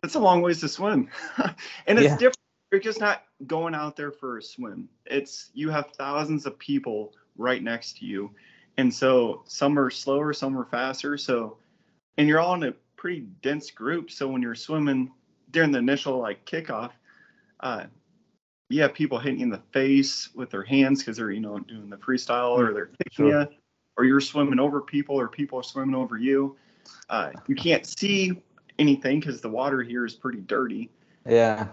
it's 0.02 0.14
a 0.14 0.20
long 0.20 0.40
ways 0.42 0.60
to 0.60 0.68
swim, 0.68 1.08
and 1.86 1.98
it's 1.98 2.04
Yeah. 2.04 2.16
different. 2.16 2.38
You're 2.72 2.80
just 2.80 3.00
not 3.00 3.22
going 3.46 3.74
out 3.74 3.94
there 3.94 4.10
for 4.10 4.38
a 4.38 4.42
swim. 4.42 4.88
It's 5.06 5.50
you 5.54 5.70
have 5.70 5.90
thousands 5.92 6.44
of 6.46 6.58
people 6.58 7.12
right 7.36 7.62
next 7.62 7.98
to 7.98 8.06
you, 8.06 8.30
and 8.78 8.92
so 8.92 9.42
some 9.46 9.78
are 9.78 9.90
slower, 9.90 10.32
some 10.32 10.58
are 10.58 10.64
faster. 10.64 11.16
So 11.16 11.58
and 12.16 12.28
you're 12.28 12.40
all 12.40 12.54
in 12.54 12.62
a 12.64 12.72
pretty 12.96 13.26
dense 13.42 13.70
group. 13.70 14.10
So 14.10 14.26
when 14.28 14.42
you're 14.42 14.54
swimming 14.54 15.12
during 15.54 15.70
the 15.70 15.78
initial 15.78 16.18
like 16.18 16.44
kickoff, 16.44 16.90
uh, 17.60 17.84
you 18.68 18.82
have 18.82 18.92
people 18.92 19.18
hitting 19.18 19.38
you 19.38 19.44
in 19.44 19.50
the 19.50 19.62
face 19.72 20.28
with 20.34 20.50
their 20.50 20.64
hands 20.64 20.98
because 20.98 21.16
they're 21.16 21.30
you 21.30 21.40
know 21.40 21.58
doing 21.60 21.88
the 21.88 21.96
freestyle 21.96 22.50
or 22.50 22.74
they're 22.74 22.86
kicking 22.86 23.30
Sure. 23.30 23.42
you, 23.42 23.46
or 23.96 24.04
you're 24.04 24.20
swimming 24.20 24.58
over 24.58 24.82
people 24.82 25.18
or 25.18 25.28
people 25.28 25.58
are 25.58 25.62
swimming 25.62 25.94
over 25.94 26.18
you. 26.18 26.56
Uh, 27.08 27.30
you 27.46 27.54
can't 27.54 27.86
see 27.86 28.42
anything 28.78 29.20
because 29.20 29.40
the 29.40 29.48
water 29.48 29.80
here 29.82 30.04
is 30.04 30.14
pretty 30.14 30.40
dirty, 30.40 30.90
Yeah. 31.24 31.68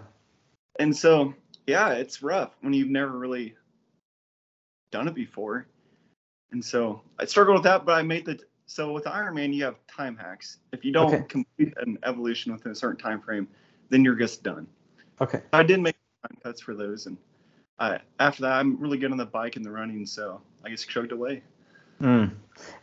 and 0.78 0.96
so 0.96 1.34
yeah, 1.66 1.90
it's 1.90 2.22
rough 2.22 2.52
when 2.60 2.72
you've 2.72 2.88
never 2.88 3.18
really 3.18 3.54
done 4.90 5.08
it 5.08 5.14
before. 5.14 5.66
And 6.52 6.64
so 6.64 7.02
I 7.18 7.24
struggled 7.24 7.56
with 7.56 7.64
that, 7.64 7.84
but 7.84 7.92
I 7.92 8.02
made 8.02 8.26
the 8.26 8.38
so 8.66 8.92
with 8.92 9.04
Ironman 9.04 9.52
you 9.52 9.64
have 9.64 9.76
time 9.86 10.16
hacks. 10.16 10.58
If 10.72 10.84
you 10.84 10.92
don't 10.92 11.12
Okay. 11.12 11.24
complete 11.28 11.74
an 11.78 11.98
evolution 12.04 12.52
within 12.52 12.72
a 12.72 12.74
certain 12.74 12.98
time 12.98 13.20
frame, 13.20 13.48
then 13.92 14.02
you're 14.04 14.16
just 14.16 14.42
done. 14.42 14.66
Okay. 15.20 15.42
I 15.52 15.62
did 15.62 15.80
make 15.80 15.96
time 16.26 16.38
cuts 16.42 16.60
for 16.60 16.74
those, 16.74 17.06
and 17.06 17.16
uh, 17.78 17.98
after 18.18 18.42
that 18.42 18.52
I'm 18.52 18.78
really 18.78 18.96
good 18.98 19.12
on 19.12 19.18
the 19.18 19.26
bike 19.26 19.56
and 19.56 19.64
the 19.64 19.70
running, 19.70 20.06
so 20.06 20.40
I 20.64 20.70
just 20.70 20.88
chugged 20.88 21.12
away. 21.12 21.42
Mm. 22.00 22.32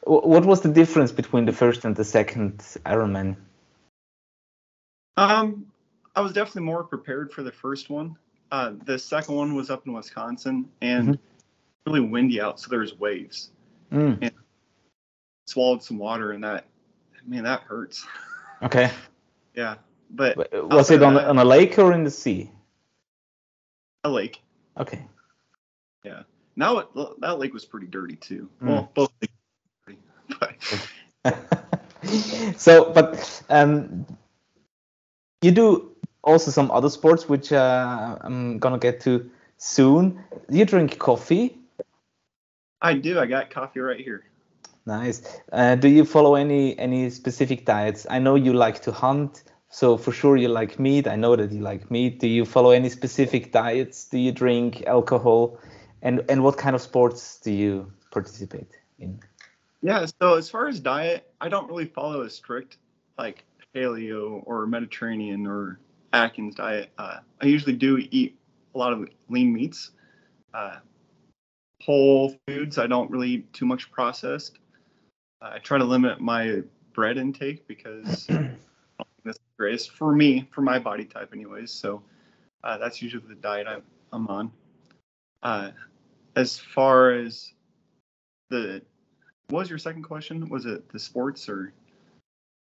What 0.03 0.45
was 0.45 0.61
the 0.61 0.69
difference 0.69 1.11
between 1.11 1.45
the 1.45 1.51
first 1.51 1.83
and 1.83 1.95
the 1.95 2.05
second 2.05 2.59
Ironman? 2.85 3.35
Um, 5.17 5.65
I 6.15 6.21
was 6.21 6.31
definitely 6.31 6.63
more 6.63 6.83
prepared 6.83 7.33
for 7.33 7.43
the 7.43 7.51
first 7.51 7.89
one. 7.89 8.15
Uh, 8.51 8.73
the 8.85 8.97
second 8.97 9.35
one 9.35 9.55
was 9.55 9.69
up 9.69 9.85
in 9.85 9.93
Wisconsin 9.93 10.69
and 10.81 11.09
Mhm. 11.09 11.19
really 11.85 11.99
windy 11.99 12.39
out, 12.39 12.59
so 12.59 12.69
there's 12.69 12.97
waves. 12.97 13.51
Mm. 13.91 14.31
Swallowed 15.47 15.83
some 15.83 15.97
water, 15.97 16.31
and 16.31 16.43
that 16.43 16.65
man 17.25 17.43
that 17.43 17.61
hurts. 17.61 18.05
Okay. 18.61 18.91
yeah, 19.55 19.75
but 20.09 20.37
Was 20.69 20.91
it 20.91 21.01
on, 21.03 21.13
that- 21.15 21.27
on 21.27 21.37
a 21.37 21.45
lake 21.45 21.77
or 21.79 21.93
in 21.93 22.03
the 22.03 22.11
sea? 22.11 22.51
a 24.05 24.09
lake. 24.09 24.41
Okay. 24.77 25.05
Yeah. 26.05 26.23
Now 26.55 26.77
it, 26.79 26.87
that 27.19 27.37
lake 27.39 27.53
was 27.53 27.65
pretty 27.65 27.87
dirty 27.87 28.15
too. 28.15 28.49
Mm. 28.61 28.67
Well, 28.67 28.91
both 28.93 29.11
lakes 29.21 29.33
were 29.87 29.93
dirty, 29.93 29.99
but 31.23 31.39
so, 32.57 32.91
but 32.93 33.43
um, 33.49 34.05
you 35.41 35.51
do 35.51 35.91
also 36.23 36.51
some 36.51 36.71
other 36.71 36.89
sports, 36.89 37.27
which 37.27 37.51
uh, 37.51 38.17
I'm 38.21 38.57
gonna 38.59 38.77
get 38.79 39.01
to 39.01 39.29
soon. 39.57 40.23
Do 40.49 40.57
You 40.57 40.65
drink 40.65 40.97
coffee. 40.97 41.57
I 42.81 42.93
do. 42.93 43.19
I 43.19 43.25
got 43.25 43.49
coffee 43.49 43.81
right 43.81 43.99
here. 43.99 44.23
Nice. 44.85 45.21
Uh, 45.51 45.75
do 45.75 45.89
you 45.89 46.05
follow 46.05 46.35
any 46.35 46.77
any 46.79 47.09
specific 47.09 47.65
diets? 47.65 48.07
I 48.09 48.19
know 48.19 48.35
you 48.35 48.53
like 48.53 48.81
to 48.83 48.91
hunt, 48.93 49.43
so 49.69 49.97
for 49.97 50.11
sure 50.11 50.35
you 50.35 50.49
like 50.49 50.79
meat. 50.79 51.07
I 51.07 51.15
know 51.15 51.35
that 51.35 51.51
you 51.51 51.61
like 51.61 51.89
meat. 51.91 52.19
Do 52.19 52.27
you 52.27 52.43
follow 52.43 52.71
any 52.71 52.89
specific 52.89 53.51
diets? 53.51 54.05
Do 54.05 54.17
you 54.17 54.31
drink 54.31 54.83
alcohol? 54.87 55.59
And 56.01 56.23
and 56.29 56.43
what 56.43 56.57
kind 56.57 56.75
of 56.75 56.81
sports 56.81 57.39
do 57.39 57.51
you 57.51 57.91
participate 58.11 58.71
in? 58.97 59.19
Yeah. 59.81 60.07
So 60.21 60.35
as 60.35 60.49
far 60.49 60.67
as 60.67 60.79
diet, 60.79 61.31
I 61.39 61.49
don't 61.49 61.67
really 61.69 61.85
follow 61.85 62.21
a 62.21 62.29
strict 62.29 62.77
like 63.17 63.45
paleo 63.75 64.41
or 64.45 64.65
Mediterranean 64.65 65.45
or 65.45 65.79
Atkins 66.13 66.55
diet. 66.55 66.89
Uh, 66.97 67.19
I 67.41 67.45
usually 67.45 67.75
do 67.75 67.97
eat 68.09 68.37
a 68.73 68.77
lot 68.77 68.93
of 68.93 69.07
lean 69.29 69.53
meats, 69.53 69.91
uh, 70.53 70.77
whole 71.83 72.35
foods. 72.47 72.79
I 72.79 72.87
don't 72.87 73.11
really 73.11 73.29
eat 73.29 73.53
too 73.53 73.65
much 73.65 73.91
processed. 73.91 74.57
Uh, 75.41 75.51
I 75.53 75.59
try 75.59 75.77
to 75.77 75.83
limit 75.83 76.19
my 76.19 76.63
bread 76.93 77.17
intake 77.17 77.67
because 77.67 78.27
I 79.59 79.65
don't 79.65 79.71
think 79.71 79.79
that's 79.79 79.87
the 79.87 79.89
greatest 79.89 79.91
for 79.91 80.15
me, 80.15 80.47
for 80.51 80.61
my 80.61 80.79
body 80.79 81.05
type, 81.05 81.33
anyways. 81.33 81.71
So 81.71 82.01
uh, 82.63 82.77
that's 82.77 83.01
usually 83.01 83.23
the 83.27 83.35
diet 83.35 83.67
I'm, 83.67 83.83
I'm 84.13 84.27
on. 84.27 84.51
Uh, 85.43 85.71
as 86.35 86.57
far 86.57 87.11
as 87.11 87.53
the 88.49 88.81
what 89.49 89.59
was 89.59 89.69
your 89.69 89.79
second 89.79 90.03
question? 90.03 90.47
Was 90.49 90.65
it 90.65 90.89
the 90.89 90.99
sports 90.99 91.49
or? 91.49 91.73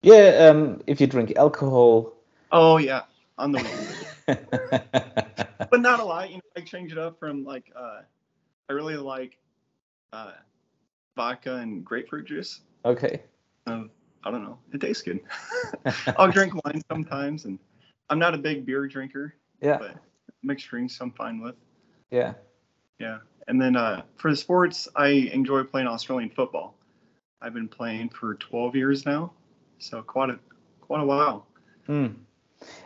Yeah, 0.03 0.51
um, 0.51 0.83
if 0.87 1.01
you 1.01 1.07
drink 1.07 1.33
alcohol. 1.37 2.13
Oh 2.53 2.77
yeah, 2.77 3.03
on 3.39 3.53
the 3.53 3.59
weekend, 3.59 4.07
but 5.71 5.81
not 5.81 6.01
a 6.01 6.05
lot. 6.05 6.31
You 6.31 6.37
know, 6.37 6.43
I 6.57 6.61
change 6.61 6.93
it 6.93 6.99
up 6.99 7.19
from 7.19 7.45
like 7.45 7.73
uh, 7.75 8.03
I 8.69 8.73
really 8.73 8.97
like 8.97 9.39
uh, 10.13 10.33
vodka 11.17 11.57
and 11.57 11.85
grapefruit 11.85 12.27
juice. 12.27 12.61
okay. 12.85 13.23
Um, 13.67 13.91
I 14.27 14.31
don't 14.33 14.43
know, 14.43 14.59
it 14.73 14.81
tastes 14.81 15.03
good. 15.03 15.21
I'll 16.19 16.31
drink 16.31 16.53
wine 16.65 16.83
sometimes, 16.91 17.45
and 17.45 17.61
I'm 18.11 18.19
not 18.19 18.35
a 18.35 18.39
big 18.39 18.67
beer 18.67 18.89
drinker, 18.89 19.35
Yeah. 19.61 19.79
but 19.79 19.97
mixed 20.43 20.69
drinks 20.69 21.01
I'm 21.01 21.13
fine 21.13 21.41
with. 21.41 21.55
Yeah. 22.11 22.35
Yeah, 22.99 23.19
and 23.47 23.61
then 23.61 23.77
uh, 23.77 24.03
for 24.17 24.31
the 24.31 24.37
sports, 24.37 24.89
I 24.97 25.09
enjoy 25.09 25.63
playing 25.65 25.87
Australian 25.87 26.31
football. 26.31 26.75
I've 27.41 27.55
been 27.55 27.69
playing 27.69 28.09
for 28.09 28.35
12 28.35 28.75
years 28.75 29.07
now, 29.07 29.33
so 29.79 30.03
quite 30.03 30.31
a 30.31 30.39
quite 30.81 31.03
a 31.03 31.05
while. 31.05 31.47
Hmm. 31.87 32.07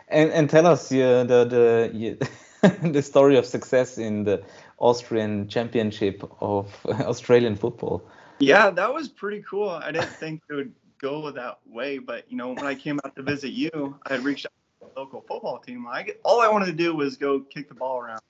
And 0.09 0.31
and 0.31 0.49
tell 0.49 0.67
us 0.67 0.91
uh, 0.91 1.23
the 1.23 1.45
the 1.45 1.91
you, 1.93 2.17
the 2.91 3.01
story 3.01 3.37
of 3.37 3.45
success 3.45 3.97
in 3.97 4.25
the 4.25 4.43
Austrian 4.77 5.47
Championship 5.47 6.29
of 6.41 6.85
Australian 6.85 7.55
football. 7.55 8.03
Yeah, 8.39 8.71
that 8.71 8.93
was 8.93 9.07
pretty 9.07 9.43
cool. 9.49 9.69
I 9.69 9.91
didn't 9.91 10.09
think 10.19 10.41
it 10.49 10.53
would 10.53 10.73
go 11.01 11.31
that 11.31 11.59
way, 11.65 11.97
but 11.97 12.25
you 12.29 12.37
know, 12.37 12.49
when 12.49 12.65
I 12.65 12.75
came 12.75 12.99
out 13.03 13.15
to 13.15 13.23
visit 13.23 13.49
you, 13.49 13.99
I 14.05 14.13
had 14.13 14.23
reached 14.23 14.45
out 14.45 14.51
to 14.81 14.93
the 14.93 14.99
local 14.99 15.21
football 15.21 15.59
team. 15.59 15.87
I 15.87 16.05
all 16.23 16.41
I 16.41 16.47
wanted 16.47 16.67
to 16.67 16.73
do 16.73 16.95
was 16.95 17.17
go 17.17 17.39
kick 17.39 17.67
the 17.67 17.75
ball 17.75 17.99
around, 17.99 18.21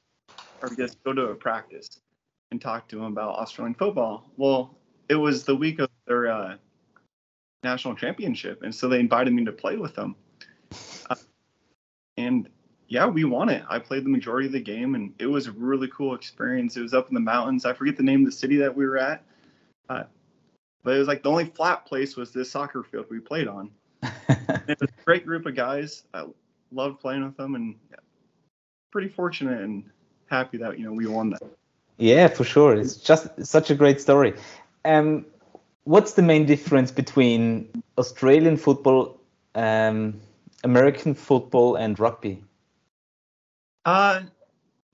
or 0.61 0.69
just 0.69 1.03
go 1.03 1.13
to 1.13 1.23
a 1.27 1.35
practice 1.35 1.99
and 2.51 2.61
talk 2.61 2.87
to 2.89 2.95
them 2.95 3.05
about 3.05 3.35
Australian 3.35 3.75
football. 3.75 4.29
Well, 4.37 4.77
it 5.09 5.15
was 5.15 5.43
the 5.43 5.55
week 5.55 5.79
of 5.79 5.89
their 6.07 6.31
uh, 6.31 6.55
national 7.63 7.95
championship, 7.95 8.63
and 8.63 8.73
so 8.73 8.87
they 8.87 8.99
invited 8.99 9.33
me 9.33 9.45
to 9.45 9.51
play 9.51 9.75
with 9.75 9.93
them. 9.95 10.15
Uh, 11.09 11.15
and 12.17 12.49
yeah, 12.87 13.05
we 13.05 13.23
won 13.23 13.49
it. 13.49 13.63
I 13.69 13.79
played 13.79 14.05
the 14.05 14.09
majority 14.09 14.47
of 14.47 14.53
the 14.53 14.61
game, 14.61 14.95
and 14.95 15.13
it 15.19 15.27
was 15.27 15.47
a 15.47 15.51
really 15.51 15.87
cool 15.89 16.13
experience. 16.13 16.75
It 16.75 16.81
was 16.81 16.93
up 16.93 17.07
in 17.09 17.13
the 17.13 17.21
mountains. 17.21 17.65
I 17.65 17.73
forget 17.73 17.95
the 17.95 18.03
name 18.03 18.21
of 18.21 18.25
the 18.25 18.37
city 18.37 18.57
that 18.57 18.75
we 18.75 18.85
were 18.85 18.97
at, 18.97 19.23
uh, 19.89 20.03
but 20.83 20.95
it 20.95 20.99
was 20.99 21.07
like 21.07 21.23
the 21.23 21.29
only 21.29 21.45
flat 21.45 21.85
place 21.85 22.15
was 22.15 22.31
this 22.31 22.51
soccer 22.51 22.83
field 22.83 23.05
we 23.09 23.19
played 23.19 23.47
on. 23.47 23.71
It 24.67 24.79
was 24.79 24.89
a 24.89 25.03
great 25.05 25.25
group 25.25 25.45
of 25.47 25.55
guys. 25.55 26.03
I 26.13 26.25
loved 26.71 26.99
playing 26.99 27.23
with 27.23 27.35
them, 27.35 27.55
and 27.55 27.75
pretty 28.91 29.07
fortunate 29.07 29.61
and 29.61 29.89
happy 30.27 30.57
that 30.57 30.77
you 30.77 30.85
know 30.85 30.93
we 30.93 31.07
won 31.07 31.31
that. 31.31 31.41
Yeah, 31.97 32.27
for 32.27 32.43
sure. 32.43 32.75
It's 32.75 32.95
just 32.95 33.27
such 33.45 33.69
a 33.69 33.75
great 33.75 34.01
story. 34.01 34.33
Um, 34.85 35.25
what's 35.83 36.13
the 36.13 36.21
main 36.21 36.45
difference 36.45 36.91
between 36.91 37.69
Australian 37.97 38.57
football, 38.57 39.19
um, 39.55 40.19
American 40.63 41.13
football, 41.13 41.75
and 41.75 41.99
rugby? 41.99 42.43
Uh, 43.85 44.21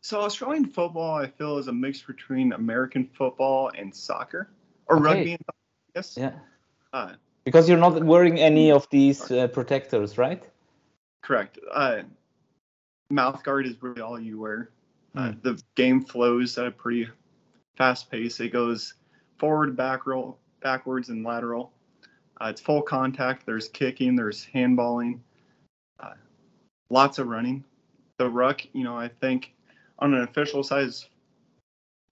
so 0.02 0.21
Australian 0.21 0.65
football, 0.65 1.15
I 1.15 1.28
feel, 1.28 1.58
is 1.58 1.67
a 1.67 1.73
mix 1.73 2.02
between 2.02 2.54
American 2.54 3.06
football 3.06 3.71
and 3.78 3.93
soccer, 3.93 4.50
or 4.88 4.97
Okay. 4.97 5.04
rugby. 5.04 5.32
And 5.32 5.41
yes. 5.98 6.16
Yeah, 6.18 6.34
Uh, 6.94 7.14
because 7.44 7.68
you're 7.70 7.80
not 7.80 8.04
wearing 8.04 8.40
any 8.40 8.72
of 8.72 8.88
these 8.90 9.32
uh, 9.32 9.48
protectors, 9.48 10.18
right? 10.18 10.44
correct. 11.24 11.60
Uh, 11.74 12.04
mouth 13.10 13.44
guard 13.44 13.66
is 13.66 13.76
really 13.82 14.02
all 14.02 14.20
you 14.20 14.40
wear. 14.40 14.70
Uh, 15.16 15.32
Hmm. 15.32 15.40
the 15.42 15.62
game 15.76 16.00
flows 16.02 16.58
at 16.58 16.68
a 16.68 16.72
pretty 16.72 17.10
fast 17.76 18.10
pace. 18.12 18.40
It 18.40 18.54
goes 18.54 18.94
forward, 19.38 19.76
back 19.76 20.06
roll, 20.08 20.38
backwards, 20.62 21.10
and 21.10 21.26
lateral. 21.26 21.72
Uh, 22.40 22.48
it's 22.52 22.62
full 22.62 22.82
contact. 22.82 23.46
There's 23.46 23.68
kicking. 23.68 24.16
There's 24.16 24.46
handballing. 24.54 25.20
Uh, 26.00 26.14
lots 26.90 27.18
of 27.20 27.28
running. 27.28 27.64
The 28.20 28.30
ruck, 28.30 28.62
you 28.74 28.84
know, 28.84 28.96
I 28.98 29.10
think 29.10 29.54
on 30.00 30.14
an 30.14 30.22
official 30.22 30.64
size 30.64 31.10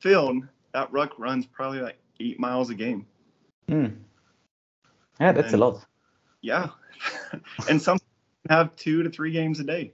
field, 0.01 0.43
that 0.73 0.91
ruck 0.91 1.17
runs 1.19 1.45
probably 1.45 1.79
like 1.79 1.97
eight 2.19 2.39
miles 2.39 2.69
a 2.69 2.75
game. 2.75 3.05
Hmm. 3.67 3.87
Yeah, 5.19 5.31
that's 5.31 5.53
a 5.53 5.57
lot. 5.57 5.85
Yeah, 6.41 6.69
and 7.69 7.81
some 7.81 7.97
have 8.49 8.75
two 8.75 9.03
to 9.03 9.09
three 9.09 9.31
games 9.31 9.59
a 9.59 9.63
day 9.63 9.93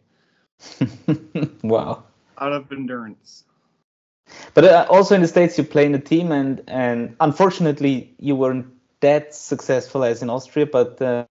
wow. 1.64 2.04
out 2.38 2.54
of 2.54 2.72
endurance. 2.72 3.46
But 4.54 4.66
uh, 4.66 4.86
also 4.90 5.16
in 5.16 5.22
the 5.22 5.28
States, 5.28 5.58
you 5.58 5.64
play 5.64 5.86
in 5.86 5.96
a 5.96 6.00
team, 6.00 6.32
and 6.32 6.62
and 6.68 7.16
unfortunately, 7.20 8.14
you 8.20 8.36
weren't 8.36 8.68
that 9.00 9.34
successful 9.34 10.04
as 10.04 10.22
in 10.22 10.30
Austria. 10.30 10.66
But 10.66 11.02
uh, 11.02 11.26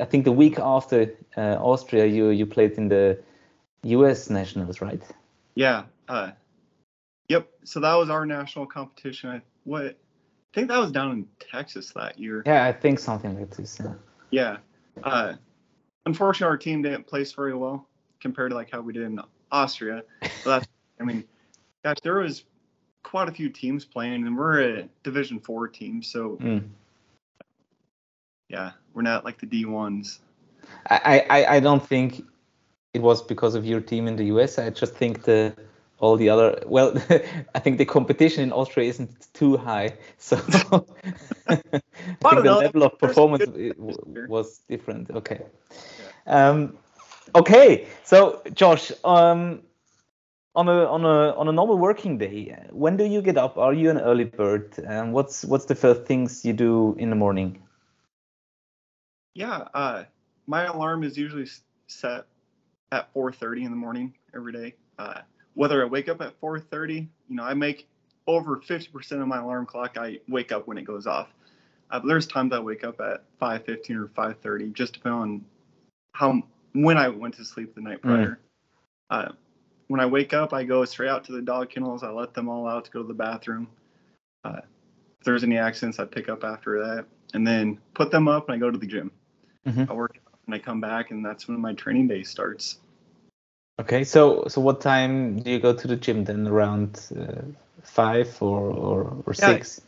I 0.00 0.04
think 0.04 0.24
the 0.24 0.32
week 0.32 0.58
after 0.58 1.12
uh, 1.36 1.56
Austria, 1.60 2.06
you 2.06 2.28
you 2.28 2.46
played 2.46 2.72
in 2.72 2.88
the 2.88 3.18
U.S. 3.82 4.30
Nationals, 4.30 4.80
right? 4.80 5.02
Yeah. 5.54 5.84
Uh, 6.08 6.32
yep. 7.28 7.48
So 7.64 7.80
that 7.80 7.94
was 7.94 8.10
our 8.10 8.26
national 8.26 8.66
competition. 8.66 9.30
I 9.30 9.42
what 9.64 9.98
I 10.54 10.56
think 10.56 10.68
that 10.68 10.78
was 10.78 10.92
down 10.92 11.10
in 11.10 11.26
Texas 11.50 11.90
that 11.96 12.16
year. 12.16 12.44
Yeah, 12.46 12.64
I 12.64 12.70
think 12.70 13.00
something 13.00 13.36
like 13.36 13.50
this. 13.56 13.80
Yeah. 13.82 13.94
Yeah. 14.30 14.56
Uh, 15.02 15.34
unfortunately, 16.06 16.52
our 16.52 16.56
team 16.56 16.80
didn't 16.80 17.08
place 17.08 17.32
very 17.32 17.54
well 17.54 17.88
compared 18.20 18.52
to 18.52 18.56
like 18.56 18.70
how 18.70 18.80
we 18.80 18.92
did 18.92 19.02
in 19.02 19.18
Austria. 19.50 20.04
So 20.44 20.50
that's, 20.50 20.68
I 21.00 21.02
mean, 21.02 21.24
gosh, 21.82 21.96
there 22.04 22.20
was 22.20 22.44
quite 23.02 23.28
a 23.28 23.32
few 23.32 23.48
teams 23.48 23.84
playing, 23.84 24.28
and 24.28 24.38
we're 24.38 24.60
a 24.60 24.88
Division 25.02 25.40
Four 25.40 25.66
team, 25.66 26.04
so 26.04 26.38
Mm. 26.40 26.68
yeah, 28.48 28.70
we're 28.92 29.02
not 29.02 29.24
like 29.24 29.40
the 29.40 29.46
D 29.46 29.64
ones. 29.64 30.20
I, 30.88 31.26
I, 31.30 31.46
I 31.56 31.60
don't 31.60 31.84
think 31.84 32.24
it 32.92 33.02
was 33.02 33.22
because 33.22 33.56
of 33.56 33.66
your 33.66 33.80
team 33.80 34.06
in 34.06 34.14
the 34.14 34.26
US. 34.26 34.60
I 34.60 34.70
just 34.70 34.94
think 34.94 35.24
the 35.24 35.52
all 36.04 36.16
the 36.16 36.28
other 36.28 36.62
well, 36.66 36.92
I 37.54 37.58
think 37.60 37.78
the 37.78 37.84
competition 37.84 38.42
in 38.42 38.52
Austria 38.52 38.88
isn't 38.88 39.10
too 39.32 39.56
high, 39.56 39.94
so 40.18 40.36
I 41.48 41.56
think 41.56 42.42
the 42.44 42.52
level 42.64 42.82
of 42.82 42.98
performance 42.98 43.44
good- 43.46 43.76
i- 43.76 43.80
w- 43.80 44.26
was 44.28 44.60
different. 44.68 45.10
Okay, 45.10 45.40
um, 46.26 46.76
okay. 47.34 47.86
So 48.04 48.42
Josh, 48.52 48.92
um, 49.04 49.62
on 50.54 50.68
a 50.68 50.84
on 50.86 51.04
a 51.04 51.34
on 51.36 51.48
a 51.48 51.52
normal 51.52 51.78
working 51.78 52.18
day, 52.18 52.54
when 52.70 52.96
do 52.96 53.04
you 53.04 53.22
get 53.22 53.36
up? 53.36 53.56
Are 53.58 53.74
you 53.74 53.90
an 53.90 53.98
early 53.98 54.24
bird? 54.24 54.74
Um, 54.86 55.12
what's 55.12 55.44
what's 55.44 55.64
the 55.66 55.74
first 55.74 56.04
things 56.04 56.44
you 56.44 56.52
do 56.52 56.94
in 56.98 57.10
the 57.10 57.16
morning? 57.16 57.62
Yeah, 59.34 59.68
uh, 59.74 60.04
my 60.46 60.64
alarm 60.64 61.02
is 61.02 61.16
usually 61.18 61.48
set 61.88 62.26
at 62.92 63.12
4:30 63.14 63.64
in 63.64 63.70
the 63.70 63.76
morning 63.76 64.14
every 64.34 64.52
day. 64.52 64.74
Uh, 64.98 65.22
whether 65.54 65.82
I 65.82 65.86
wake 65.86 66.08
up 66.08 66.20
at 66.20 66.38
4:30, 66.40 67.08
you 67.28 67.36
know, 67.36 67.44
I 67.44 67.54
make 67.54 67.86
over 68.26 68.56
50% 68.56 69.20
of 69.22 69.28
my 69.28 69.38
alarm 69.38 69.66
clock. 69.66 69.96
I 69.98 70.18
wake 70.28 70.52
up 70.52 70.66
when 70.66 70.78
it 70.78 70.82
goes 70.84 71.06
off. 71.06 71.28
Uh, 71.90 72.00
but 72.00 72.08
there's 72.08 72.26
times 72.26 72.52
I 72.52 72.58
wake 72.58 72.84
up 72.84 73.00
at 73.00 73.22
5:15 73.38 73.96
or 73.96 74.08
5:30, 74.08 74.72
just 74.72 74.94
depending 74.94 75.20
on 75.20 75.44
how 76.12 76.42
when 76.72 76.96
I 76.98 77.08
went 77.08 77.34
to 77.34 77.44
sleep 77.44 77.74
the 77.74 77.80
night 77.80 78.02
prior. 78.02 78.38
Uh, 79.10 79.32
when 79.88 80.00
I 80.00 80.06
wake 80.06 80.32
up, 80.32 80.52
I 80.52 80.64
go 80.64 80.84
straight 80.84 81.10
out 81.10 81.24
to 81.24 81.32
the 81.32 81.42
dog 81.42 81.70
kennels. 81.70 82.02
I 82.02 82.10
let 82.10 82.34
them 82.34 82.48
all 82.48 82.66
out 82.66 82.86
to 82.86 82.90
go 82.90 83.02
to 83.02 83.08
the 83.08 83.14
bathroom. 83.14 83.68
Uh, 84.44 84.60
if 85.20 85.24
there's 85.24 85.44
any 85.44 85.58
accidents, 85.58 85.98
I 85.98 86.04
pick 86.06 86.28
up 86.28 86.42
after 86.44 86.80
that, 86.84 87.06
and 87.34 87.46
then 87.46 87.78
put 87.94 88.10
them 88.10 88.28
up, 88.28 88.48
and 88.48 88.56
I 88.56 88.58
go 88.58 88.70
to 88.70 88.78
the 88.78 88.86
gym. 88.86 89.10
Mhm. 89.66 89.88
I 89.90 89.92
work 89.92 90.18
out 90.26 90.38
and 90.46 90.54
I 90.54 90.58
come 90.58 90.80
back, 90.80 91.10
and 91.10 91.24
that's 91.24 91.48
when 91.48 91.60
my 91.60 91.74
training 91.74 92.08
day 92.08 92.22
starts. 92.22 92.80
Okay, 93.80 94.04
so 94.04 94.44
so 94.46 94.60
what 94.60 94.80
time 94.80 95.40
do 95.40 95.50
you 95.50 95.58
go 95.58 95.74
to 95.74 95.88
the 95.88 95.96
gym 95.96 96.24
then? 96.24 96.46
Around 96.46 97.08
uh, 97.18 97.42
five 97.82 98.40
or 98.40 98.60
or, 98.70 99.22
or 99.26 99.34
Yeah, 99.34 99.52
six? 99.52 99.80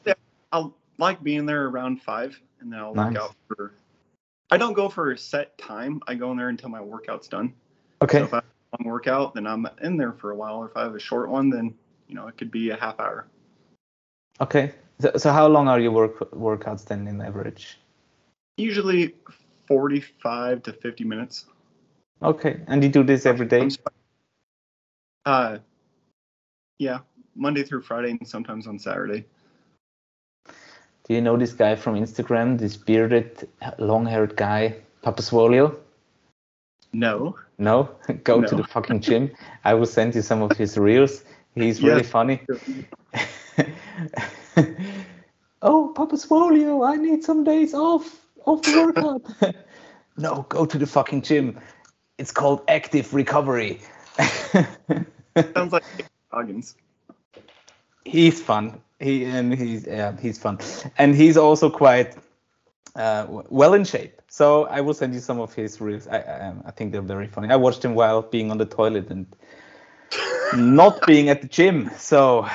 I'll 0.51 0.75
like 0.99 1.23
being 1.23 1.47
there 1.47 1.67
around 1.67 2.03
five, 2.03 2.41
and 2.61 2.73
then 2.73 2.81
I'll 2.81 2.95
Nice. 2.95 3.15
work 3.15 3.23
out 3.23 3.37
for. 3.49 3.75
I 4.51 4.57
don't 4.57 4.75
go 4.75 4.89
for 4.89 5.13
a 5.13 5.19
set 5.19 5.57
time. 5.59 6.01
I 6.07 6.15
go 6.15 6.31
in 6.33 6.37
there 6.37 6.49
until 6.49 6.69
my 6.69 6.81
workout's 6.81 7.29
done. 7.29 7.55
Okay, 8.03 8.19
So 8.19 8.25
if 8.25 8.35
I 8.35 8.37
have 8.37 8.45
a 8.45 8.83
long 8.83 8.93
workout, 8.93 9.35
then 9.35 9.47
I'm 9.47 9.67
in 9.83 9.97
there 9.97 10.13
for 10.13 10.33
a 10.33 10.37
while. 10.37 10.57
Or 10.57 10.67
if 10.69 10.77
I 10.77 10.83
have 10.83 10.95
a 10.95 11.01
short 11.01 11.31
one, 11.31 11.51
then 11.51 11.75
you 12.09 12.17
know 12.17 12.27
it 12.27 12.37
could 12.37 12.51
be 12.51 12.71
a 12.71 12.77
half 12.77 12.99
hour. 12.99 13.29
okay. 14.41 14.73
So, 14.99 15.13
so 15.17 15.31
how 15.31 15.47
long 15.47 15.69
are 15.69 15.79
your 15.79 15.93
work 15.93 16.31
workouts 16.33 16.85
then 16.87 17.07
in 17.07 17.21
average? 17.21 17.79
Usually 18.57 19.15
45 19.69 20.63
to 20.65 20.73
50 20.73 21.05
minutes. 21.05 21.45
Okay, 22.23 22.61
and 22.67 22.83
you 22.83 22.89
do 22.89 23.03
this 23.03 23.27
every 23.27 23.47
day? 23.47 23.69
Uh, 25.25 25.59
yeah, 26.79 27.01
Monday 27.35 27.63
through 27.63 27.83
Friday, 27.83 28.11
and 28.11 28.27
sometimes 28.27 28.67
on 28.67 28.79
Saturday. 28.79 29.27
Do 30.47 31.15
you 31.15 31.21
know 31.21 31.37
this 31.37 31.53
guy 31.53 31.77
from 31.77 31.95
Instagram, 31.95 32.59
this 32.59 32.77
bearded, 32.77 33.49
long-haired 33.79 34.37
guy, 34.37 34.77
Papaswolio? 35.03 35.77
No. 36.93 37.37
No, 37.59 37.91
go 38.25 38.43
to 38.43 38.55
the 38.55 38.65
fucking 38.65 39.01
gym. 39.01 39.31
I 39.65 39.75
will 39.75 39.87
send 39.87 40.15
you 40.15 40.23
some 40.23 40.43
of 40.43 40.57
his 40.57 40.77
reels. 40.77 41.25
He's 41.55 41.83
really 41.83 42.03
Yes. 42.03 42.11
funny. 42.11 42.43
oh, 45.63 45.93
Papa 45.95 46.17
Swolio, 46.17 46.87
I 46.87 46.97
need 46.97 47.25
some 47.25 47.45
days 47.45 47.75
off 47.75 48.21
off 48.45 48.65
the 48.65 48.71
workout. 48.71 49.23
no, 50.17 50.47
go 50.49 50.67
to 50.67 50.79
the 50.79 50.87
fucking 50.87 51.23
gym. 51.23 51.59
It's 52.19 52.33
called 52.33 52.63
active 52.69 53.13
recovery. 53.15 53.81
Sounds 55.57 55.73
like 55.73 55.85
Goggins. 56.31 56.77
he's 58.05 58.41
fun. 58.41 58.81
He 58.99 59.25
and 59.25 59.53
he's 59.55 59.87
yeah, 59.87 60.17
he's 60.21 60.39
fun, 60.39 60.59
and 60.99 61.15
he's 61.15 61.37
also 61.37 61.69
quite 61.71 62.17
uh, 62.97 63.27
well 63.49 63.75
in 63.75 63.85
shape. 63.85 64.21
So 64.29 64.65
I 64.67 64.81
will 64.81 64.95
send 64.95 65.15
you 65.15 65.21
some 65.21 65.41
of 65.41 65.55
his 65.55 65.81
reels. 65.81 66.07
I 66.09 66.19
I, 66.19 66.55
I 66.67 66.71
think 66.71 66.93
they're 66.93 67.03
very 67.03 67.27
funny. 67.27 67.51
I 67.51 67.57
watched 67.57 67.85
him 67.85 67.95
while 67.95 68.23
being 68.23 68.51
on 68.51 68.59
the 68.59 68.67
toilet 68.67 69.11
and 69.11 69.27
not 70.57 71.05
being 71.07 71.29
at 71.29 71.43
the 71.43 71.49
gym. 71.49 71.91
So 71.97 72.47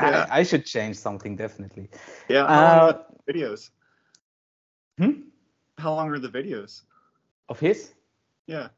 Yeah. 0.00 0.26
I, 0.30 0.40
I 0.40 0.42
should 0.42 0.66
change 0.66 0.96
something 0.96 1.36
definitely. 1.36 1.88
Yeah. 2.28 2.48
How 2.50 2.62
long 2.64 2.80
Uh, 2.80 2.86
are 2.86 2.94
the 3.26 3.32
videos? 3.32 3.70
Hmm? 4.98 5.12
How 5.78 5.94
long 5.94 6.10
are 6.10 6.18
the 6.18 6.28
videos? 6.28 6.82
Of 7.48 7.60
his? 7.60 7.94
Yeah. 8.46 8.68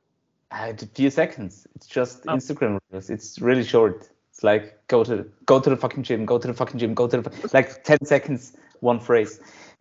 Uh, 0.53 0.73
a 0.81 0.87
few 0.87 1.11
seconds. 1.11 1.67
It's 1.75 1.87
just 1.87 2.27
Oh. 2.29 2.35
Instagram 2.37 2.79
reels. 2.91 3.09
It's 3.11 3.41
really 3.41 3.65
short. 3.65 4.11
It's 4.31 4.45
like 4.45 4.87
go 4.89 5.03
to 5.05 5.27
go 5.47 5.61
to 5.61 5.71
the 5.71 5.77
fucking 5.77 6.03
gym, 6.03 6.27
go 6.27 6.39
to 6.39 6.47
the 6.47 6.55
fucking 6.55 6.79
gym, 6.79 6.95
go 6.95 7.09
to 7.09 7.23
the 7.23 7.31
fu- 7.31 7.49
like 7.55 7.85
ten 7.85 7.99
seconds, 8.05 8.53
one 8.81 9.01
phrase. 9.01 9.41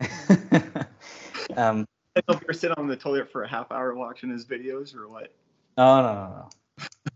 um, 1.56 1.86
I 2.16 2.20
don't 2.20 2.28
know 2.28 2.34
if 2.34 2.42
you're 2.46 2.54
sitting 2.54 2.76
on 2.78 2.88
the 2.88 2.96
toilet 2.96 3.30
for 3.30 3.42
a 3.42 3.48
half 3.48 3.70
hour 3.70 3.94
watching 3.94 4.30
his 4.30 4.44
videos 4.44 4.94
or 4.96 5.08
what. 5.08 5.34
no, 5.76 6.02
no, 6.02 6.12
no, 6.14 6.50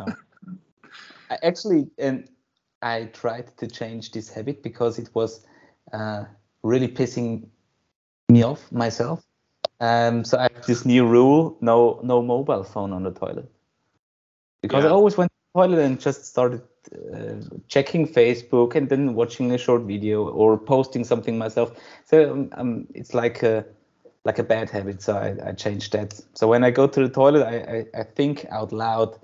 no. 0.01 0.07
no. 0.07 0.15
I 1.31 1.39
actually, 1.43 1.89
and 1.99 2.29
I 2.83 3.07
tried 3.07 3.57
to 3.59 3.67
change 3.67 4.13
this 4.13 4.31
habit 4.31 4.63
because 4.63 4.99
it 4.99 5.11
was 5.15 5.45
uh, 5.93 6.25
really 6.63 6.89
pissing 6.89 7.49
me 8.29 8.43
off 8.43 8.71
myself. 8.71 9.26
Um, 9.81 10.25
so 10.25 10.39
I 10.39 10.49
have 10.55 10.67
this 10.67 10.85
new 10.85 11.07
rule: 11.07 11.57
no, 11.61 12.01
no 12.03 12.23
mobile 12.23 12.65
phone 12.65 12.93
on 12.93 13.03
the 13.03 13.11
toilet. 13.11 13.51
Because 14.63 14.85
I 14.85 14.89
always 14.89 15.17
went 15.17 15.31
to 15.31 15.37
the 15.55 15.61
toilet 15.61 15.85
and 15.85 16.01
just 16.01 16.25
started 16.25 16.63
uh, 17.15 17.35
checking 17.69 18.09
Facebook 18.09 18.75
and 18.75 18.89
then 18.89 19.15
watching 19.15 19.53
a 19.53 19.59
short 19.59 19.83
video 19.83 20.29
or 20.29 20.59
posting 20.59 21.05
something 21.05 21.39
myself. 21.39 21.79
So 22.05 22.33
um, 22.33 22.49
um, 22.53 22.87
it's 22.95 23.15
like 23.15 23.43
a 23.43 23.65
like 24.25 24.39
a 24.39 24.43
bad 24.43 24.71
habit. 24.71 25.03
So 25.03 25.17
I, 25.17 25.51
I 25.51 25.53
changed 25.53 25.93
that. 25.93 26.21
So 26.35 26.49
when 26.49 26.65
I 26.65 26.71
go 26.71 26.87
to 26.89 27.01
the 27.01 27.09
toilet, 27.09 27.45
I, 27.45 27.57
I, 27.95 28.01
I 28.01 28.03
think 28.03 28.45
out 28.51 28.73
loud, 28.73 29.17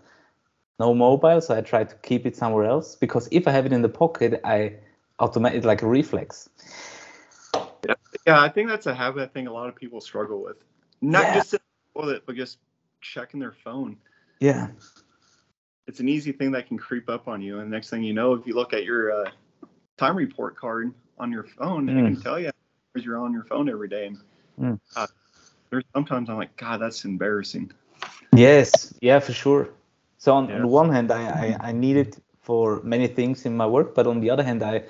no 0.79 0.95
mobile. 0.95 1.41
So 1.41 1.57
I 1.57 1.61
try 1.61 1.85
to 1.85 1.95
keep 1.97 2.25
it 2.25 2.37
somewhere 2.37 2.65
else 2.65 2.95
because 2.95 3.29
if 3.33 3.49
I 3.49 3.51
have 3.51 3.67
it 3.67 3.73
in 3.73 3.83
the 3.83 3.89
pocket, 3.89 4.41
I 4.45 4.75
automatically 5.19 5.67
like 5.67 5.83
a 5.83 5.89
reflex. 5.89 6.49
Yeah, 8.27 8.41
I 8.41 8.49
think 8.49 8.69
that's 8.69 8.87
a 8.87 8.95
habit 8.95 9.23
I 9.23 9.27
think 9.27 9.49
a 9.49 9.53
lot 9.53 9.69
of 9.69 9.75
people 9.75 10.01
struggle 10.01 10.43
with. 10.43 10.57
Not 11.01 11.27
Yeah. 11.29 11.35
just 11.35 11.51
the 11.53 11.61
toilet, 11.95 12.23
but 12.27 12.37
just 12.37 12.59
checking 13.01 13.41
their 13.41 13.53
phone. 13.53 13.97
Yeah. 14.41 14.69
It's 15.89 16.01
an 16.01 16.09
easy 16.09 16.33
thing 16.33 16.53
that 16.53 16.69
can 16.69 16.79
creep 16.79 17.09
up 17.09 17.27
on 17.27 17.43
you. 17.43 17.59
And 17.59 17.71
next 17.71 17.91
thing 17.91 18.05
you 18.05 18.15
know, 18.15 18.35
if 18.35 18.47
you 18.47 18.55
look 18.55 18.73
at 18.73 18.85
your 18.85 19.13
uh, 19.13 19.31
time 19.97 20.17
report 20.17 20.57
card 20.57 20.93
on 21.19 21.33
your 21.33 21.45
phone, 21.45 21.89
it 21.89 21.95
can 21.95 22.17
Mm. 22.17 22.23
tell 22.23 22.39
you 22.39 22.51
because 22.93 23.05
you're 23.05 23.19
on 23.19 23.33
your 23.33 23.45
phone 23.45 23.69
every 23.69 23.89
day. 23.89 24.07
And 24.07 24.19
Mm. 24.61 24.79
uh, 24.97 25.07
there's 25.71 25.85
sometimes 25.93 26.29
I'm 26.31 26.37
like, 26.37 26.57
God, 26.57 26.81
that's 26.81 27.05
embarrassing. 27.05 27.73
Yes, 28.35 28.95
yeah, 29.01 29.19
for 29.19 29.33
sure. 29.33 29.69
So 30.19 30.33
on, 30.35 30.49
Yeah. 30.49 30.57
on 30.57 30.63
the 30.63 30.69
one 30.69 30.91
hand, 30.91 31.11
I, 31.11 31.23
I, 31.45 31.69
I 31.69 31.73
need 31.73 31.97
it 31.97 32.19
for 32.41 32.81
many 32.83 33.09
things 33.09 33.45
in 33.45 33.57
my 33.57 33.67
work, 33.67 33.95
but 33.95 34.07
on 34.07 34.21
the 34.21 34.31
other 34.31 34.45
hand, 34.45 34.63
I 34.63 34.85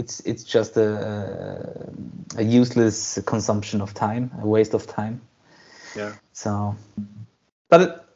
it's 0.00 0.20
it's 0.20 0.44
just 0.44 0.76
a, 0.76 1.92
a 2.36 2.42
useless 2.42 3.18
consumption 3.26 3.82
of 3.82 3.92
time, 3.92 4.30
a 4.42 4.46
waste 4.46 4.74
of 4.74 4.86
time. 4.86 5.20
Yeah. 5.94 6.14
So, 6.32 6.74
but 7.68 8.08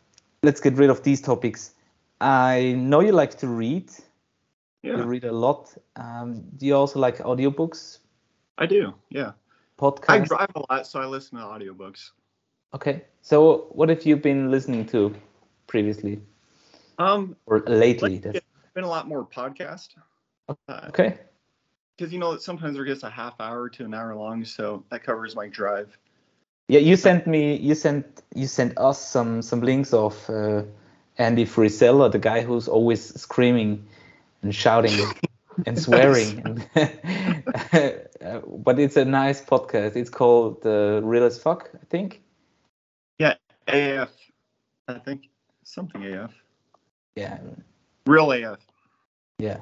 let's 0.42 0.60
get 0.60 0.74
rid 0.74 0.90
of 0.90 1.02
these 1.02 1.20
topics. 1.20 1.74
I 2.20 2.72
know 2.76 3.00
you 3.00 3.12
like 3.12 3.38
to 3.38 3.48
read. 3.48 3.90
Yeah. 4.82 4.96
You 4.96 5.02
read 5.04 5.24
a 5.24 5.32
lot. 5.32 5.76
Um, 5.96 6.44
do 6.56 6.66
you 6.66 6.76
also 6.76 6.98
like 6.98 7.18
audiobooks, 7.18 7.98
I 8.58 8.66
do. 8.66 8.94
Yeah. 9.10 9.32
I 10.08 10.18
drive 10.18 10.50
a 10.54 10.62
lot, 10.70 10.86
so 10.86 11.00
I 11.00 11.06
listen 11.06 11.38
to 11.38 11.44
audiobooks. 11.44 12.12
Okay. 12.72 13.02
So, 13.22 13.66
what 13.72 13.88
have 13.88 14.06
you 14.06 14.16
been 14.16 14.50
listening 14.50 14.86
to 14.86 15.14
previously 15.66 16.20
Um, 16.98 17.36
or 17.46 17.60
lately? 17.66 18.22
it's 18.24 18.46
been 18.74 18.84
a 18.84 18.88
lot 18.88 19.08
more 19.08 19.26
podcast. 19.26 19.88
Uh, 20.48 20.88
Okay. 20.88 21.18
Because 21.96 22.12
you 22.12 22.18
know 22.18 22.36
sometimes 22.36 22.76
they're 22.76 22.84
just 22.84 23.02
a 23.02 23.10
half 23.10 23.40
hour 23.40 23.68
to 23.70 23.84
an 23.84 23.94
hour 23.94 24.14
long, 24.14 24.44
so 24.44 24.84
that 24.90 25.02
covers 25.04 25.34
my 25.34 25.48
drive. 25.48 25.96
Yeah, 26.68 26.80
you 26.80 26.96
sent 26.96 27.26
me. 27.26 27.56
You 27.56 27.74
sent 27.74 28.22
you 28.34 28.46
sent 28.46 28.78
us 28.78 29.04
some 29.04 29.42
some 29.42 29.60
links 29.60 29.92
of 29.92 30.28
uh, 30.30 30.62
Andy 31.18 31.44
Frisella, 31.44 32.10
the 32.10 32.18
guy 32.18 32.40
who's 32.42 32.68
always 32.68 33.14
screaming 33.20 33.86
and 34.42 34.54
shouting 34.54 34.98
and 35.66 35.78
swearing. 35.78 36.62
Uh, 38.24 38.38
but 38.64 38.78
it's 38.78 38.96
a 38.96 39.04
nice 39.04 39.44
podcast. 39.44 39.96
It's 39.96 40.08
called 40.08 40.64
uh, 40.64 41.00
Real 41.02 41.24
as 41.24 41.38
Fuck, 41.38 41.68
I 41.74 41.84
think. 41.90 42.22
Yeah, 43.18 43.34
AF, 43.68 44.10
I 44.88 44.94
think 44.94 45.28
something 45.62 46.02
AF, 46.06 46.32
Yeah. 47.16 47.38
real 48.06 48.32
AF, 48.32 48.58
Yeah. 49.38 49.58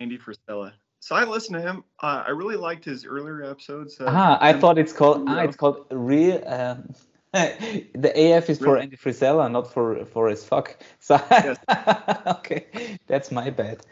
Andy 0.00 0.16
Frisella. 0.16 0.72
So 1.00 1.14
I 1.14 1.24
listened 1.24 1.56
to 1.56 1.62
him. 1.62 1.84
Uh, 2.02 2.24
I 2.26 2.30
really 2.30 2.56
liked 2.56 2.84
his 2.84 3.04
earlier 3.06 3.42
episodes. 3.42 4.00
Uh, 4.00 4.06
Ah, 4.08 4.38
I 4.40 4.52
thought 4.52 4.78
it's 4.78 4.92
called 4.92 5.24
ah, 5.28 5.40
it's 5.40 5.56
called 5.56 5.86
real. 5.90 6.42
Um, 6.46 6.92
the 7.32 8.12
AF 8.16 8.50
is 8.50 8.58
for 8.58 8.72
Real- 8.74 8.82
Andy 8.82 8.96
Frisella, 8.96 9.50
not 9.50 9.72
for 9.72 10.04
for 10.06 10.28
his 10.28 10.44
fuck. 10.44 10.76
So 10.98 11.20
Yes. 11.30 11.58
okay, 12.26 12.66
that's 13.06 13.30
my 13.30 13.50
bad. 13.50 13.84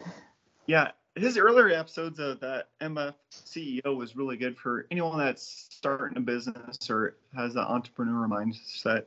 Yeah, 0.66 0.90
his 1.14 1.38
earlier 1.38 1.68
episodes 1.70 2.18
of 2.18 2.40
that 2.40 2.68
MF 2.80 3.14
CEO 3.30 3.96
was 3.96 4.16
really 4.16 4.36
good 4.36 4.56
for 4.58 4.86
anyone 4.90 5.18
that's 5.18 5.68
starting 5.70 6.16
a 6.18 6.20
business 6.20 6.90
or 6.90 7.16
has 7.34 7.54
an 7.54 7.62
entrepreneur 7.62 8.26
mindset. 8.26 9.04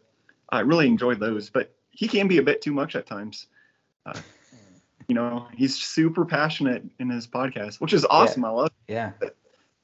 I 0.50 0.62
really 0.62 0.88
enjoyed 0.88 1.20
those, 1.20 1.50
but 1.50 1.76
he 1.92 2.08
can 2.08 2.28
be 2.28 2.38
a 2.38 2.44
bit 2.44 2.62
too 2.62 2.72
much 2.72 2.96
at 2.96 3.06
times. 3.06 3.48
Uh, 4.06 4.14
you 5.10 5.16
know, 5.16 5.48
he's 5.56 5.76
super 5.76 6.24
passionate 6.24 6.84
in 7.00 7.10
his 7.10 7.28
podcast, 7.28 7.82
which 7.82 7.94
is 7.94 8.06
awesome. 8.10 8.46
I 8.46 8.50
love. 8.50 8.72
It. 8.88 8.94
Yeah. 8.94 9.12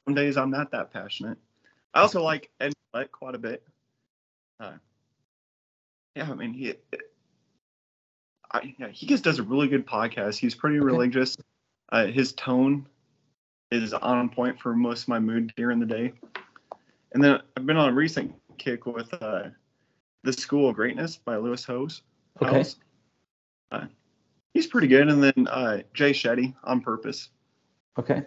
Some 0.06 0.14
days 0.14 0.38
I'm 0.38 0.52
not 0.52 0.70
that 0.72 0.94
passionate. 0.94 1.40
I 1.96 2.02
also 2.02 2.22
like 2.22 2.52
Ed 2.60 2.74
Mylett 2.94 3.12
quite 3.12 3.34
a 3.34 3.40
bit. 3.40 3.64
Uh, 4.60 4.74
yeah, 6.16 6.30
I 6.30 6.36
mean 6.36 6.54
he. 6.54 6.76
I, 8.52 8.76
yeah, 8.78 8.90
he 8.90 9.08
just 9.08 9.24
does 9.24 9.40
a 9.40 9.44
really 9.44 9.68
good 9.68 9.88
podcast. 9.88 10.38
He's 10.38 10.54
pretty 10.54 10.78
Okay. 10.78 10.86
religious. 10.86 11.36
Uh, 11.92 12.06
his 12.06 12.34
tone 12.34 12.88
is 13.72 13.94
on 13.94 14.30
point 14.30 14.60
for 14.60 14.76
most 14.76 15.04
of 15.04 15.08
my 15.08 15.20
mood 15.20 15.52
during 15.58 15.80
the 15.80 15.88
day. 15.88 16.14
And 17.14 17.24
then 17.24 17.42
I've 17.58 17.66
been 17.66 17.78
on 17.78 17.90
a 17.90 17.94
recent 17.94 18.36
kick 18.60 18.86
with 18.86 19.12
uh, 19.22 19.50
The 20.24 20.34
School 20.34 20.70
of 20.70 20.76
Greatness 20.76 21.18
by 21.18 21.38
Lewis 21.38 21.66
Howes. 21.66 22.04
Okay. 22.42 22.64
Uh, 23.72 23.86
he's 24.56 24.66
pretty 24.66 24.88
good. 24.88 25.08
And 25.08 25.22
then 25.22 25.48
uh, 25.48 25.84
Jay 25.94 26.12
Shetty 26.12 26.56
on 26.64 26.82
purpose. 26.82 27.30
Okay. 28.00 28.24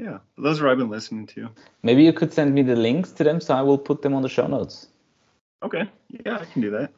Yeah, 0.00 0.18
those 0.36 0.60
are 0.60 0.64
what 0.64 0.72
I've 0.72 0.78
been 0.78 0.90
listening 0.90 1.28
to. 1.28 1.48
Maybe 1.84 2.02
you 2.02 2.12
could 2.12 2.32
send 2.32 2.52
me 2.52 2.62
the 2.62 2.74
links 2.74 3.12
to 3.12 3.22
them, 3.22 3.40
so 3.40 3.54
I 3.54 3.62
will 3.62 3.78
put 3.78 4.02
them 4.02 4.14
on 4.14 4.22
the 4.22 4.28
show 4.28 4.48
notes. 4.48 4.88
Okay, 5.62 5.88
yeah, 6.26 6.38
I 6.40 6.44
can 6.44 6.60
do 6.60 6.70
that. 6.72 6.92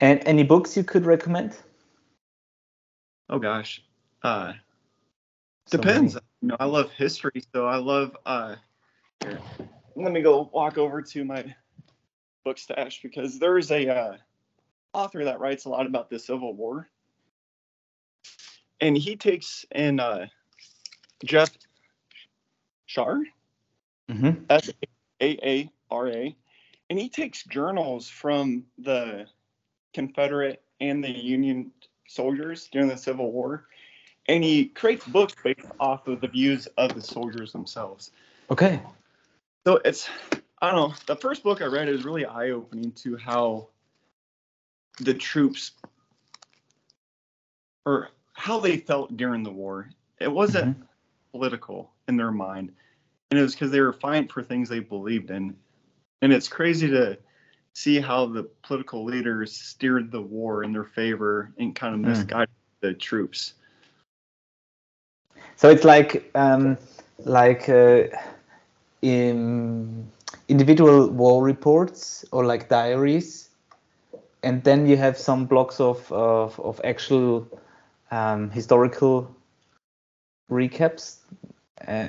And 0.00 0.22
any 0.24 0.44
books 0.44 0.74
you 0.74 0.82
could 0.82 1.04
recommend? 1.04 1.58
Oh 3.28 3.38
gosh, 3.38 3.82
uh, 4.22 4.54
So 5.66 5.76
depends. 5.76 6.14
many. 6.14 6.24
You 6.40 6.48
know, 6.48 6.56
I 6.58 6.64
love 6.64 6.90
history, 6.92 7.42
so 7.52 7.66
I 7.66 7.76
love. 7.76 8.16
Uh, 8.24 8.56
here, 9.22 9.40
let 9.94 10.12
me 10.12 10.22
go 10.22 10.48
walk 10.54 10.78
over 10.78 11.02
to 11.02 11.24
my 11.24 11.54
book 12.44 12.56
stash 12.56 13.02
because 13.02 13.38
there's 13.38 13.70
a 13.70 13.88
uh, 13.88 14.16
author 14.94 15.24
that 15.24 15.40
writes 15.40 15.66
a 15.66 15.68
lot 15.68 15.84
about 15.84 16.08
the 16.08 16.18
Civil 16.18 16.54
War, 16.54 16.88
and 18.80 18.96
he 18.96 19.16
takes 19.16 19.64
in 19.72 20.00
uh, 20.00 20.26
Jeff 21.24 21.50
Shaara, 22.88 23.24
Mhm. 24.08 24.44
S 24.48 24.70
A 25.20 25.38
A 25.46 25.70
R 25.90 26.08
A, 26.08 26.36
and 26.90 26.98
he 26.98 27.08
takes 27.08 27.44
journals 27.44 28.08
from 28.08 28.64
the 28.78 29.26
Confederate 29.92 30.62
and 30.80 31.02
the 31.02 31.10
Union 31.10 31.72
soldiers 32.06 32.68
during 32.72 32.88
the 32.88 32.96
Civil 32.96 33.32
War, 33.32 33.66
and 34.26 34.42
he 34.42 34.66
creates 34.66 35.04
books 35.06 35.34
based 35.42 35.68
off 35.80 36.06
of 36.08 36.20
the 36.20 36.28
views 36.28 36.66
of 36.78 36.94
the 36.94 37.02
soldiers 37.02 37.52
themselves. 37.52 38.10
Okay. 38.50 38.80
So 39.66 39.80
it's, 39.84 40.08
I 40.62 40.70
don't 40.70 40.90
know, 40.90 40.94
the 41.06 41.16
first 41.16 41.42
book 41.42 41.60
I 41.60 41.66
read 41.66 41.88
is 41.88 42.04
really 42.04 42.24
eye 42.24 42.50
opening 42.50 42.92
to 42.92 43.16
how 43.16 43.68
the 45.00 45.14
troops 45.14 45.72
or 47.84 48.08
how 48.38 48.60
they 48.60 48.76
felt 48.76 49.16
during 49.16 49.42
the 49.42 49.50
war. 49.50 49.90
It 50.20 50.30
wasn't 50.30 50.72
political 51.32 51.90
in 52.08 52.16
their 52.16 52.30
mind, 52.30 52.72
and 53.30 53.38
it 53.38 53.42
was 53.42 53.54
because 53.54 53.70
they 53.72 53.80
were 53.80 53.92
fighting 53.92 54.28
for 54.28 54.42
things 54.42 54.68
they 54.68 54.80
believed 54.80 55.30
in. 55.30 55.56
And 56.22 56.32
it's 56.32 56.48
crazy 56.48 56.88
to 56.88 57.18
see 57.74 58.00
how 58.00 58.26
the 58.26 58.44
political 58.62 59.04
leaders 59.04 59.52
steered 59.52 60.10
the 60.10 60.22
war 60.22 60.62
in 60.64 60.72
their 60.72 60.84
favor 60.84 61.52
and 61.58 61.74
kind 61.74 61.94
of 61.94 62.00
Mm. 62.00 62.06
misguided 62.10 62.54
the 62.80 62.94
troops. 62.94 63.54
So 65.56 65.68
it's 65.70 65.84
like 65.84 66.30
um, 66.34 66.76
like 67.24 67.68
uh, 67.68 68.04
in 69.02 70.10
individual 70.48 71.08
war 71.08 71.42
reports 71.42 72.24
or 72.32 72.44
like 72.44 72.68
diaries, 72.68 73.50
and 74.42 74.62
then 74.64 74.86
you 74.86 74.96
have 74.96 75.16
some 75.18 75.46
blocks 75.46 75.80
of 75.80 76.10
of, 76.12 76.58
of 76.60 76.80
actual 76.84 77.46
um, 78.10 78.50
historical 78.50 79.34
recaps. 80.50 81.18
Uh, 81.86 82.08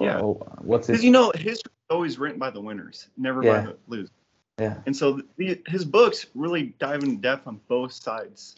Yeah. 0.00 0.20
or 0.20 0.34
what's 0.60 0.86
Because 0.86 1.04
you 1.04 1.10
know, 1.10 1.32
history 1.34 1.72
is 1.72 1.90
always 1.90 2.18
written 2.18 2.38
by 2.38 2.50
the 2.50 2.60
winners, 2.60 3.08
never 3.16 3.42
Yeah. 3.42 3.60
by 3.60 3.66
the 3.66 3.78
losers. 3.86 4.10
Yeah. 4.58 4.82
And 4.86 4.94
so 4.96 5.22
the, 5.36 5.62
his 5.66 5.84
books 5.84 6.26
really 6.34 6.74
dive 6.78 7.02
in 7.02 7.20
depth 7.20 7.46
on 7.46 7.60
both 7.68 7.92
sides. 7.92 8.56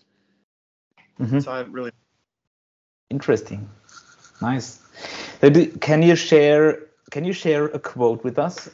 Mhm. 1.18 1.42
So 1.42 1.52
I 1.52 1.60
really 1.60 1.92
Interesting. 3.10 3.68
Nice. 4.40 4.80
Can 5.80 6.02
you 6.02 6.16
share 6.16 6.86
can 7.10 7.24
you 7.24 7.32
share 7.32 7.66
a 7.66 7.78
quote 7.78 8.24
with 8.24 8.38
us? 8.38 8.70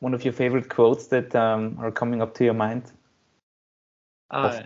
One 0.00 0.14
of 0.14 0.22
your 0.24 0.34
favorite 0.34 0.68
quotes 0.68 1.06
that 1.08 1.34
um, 1.34 1.78
are 1.80 1.90
coming 1.90 2.20
up 2.22 2.34
to 2.34 2.44
your 2.44 2.54
mind? 2.54 2.92
uh, 4.30 4.62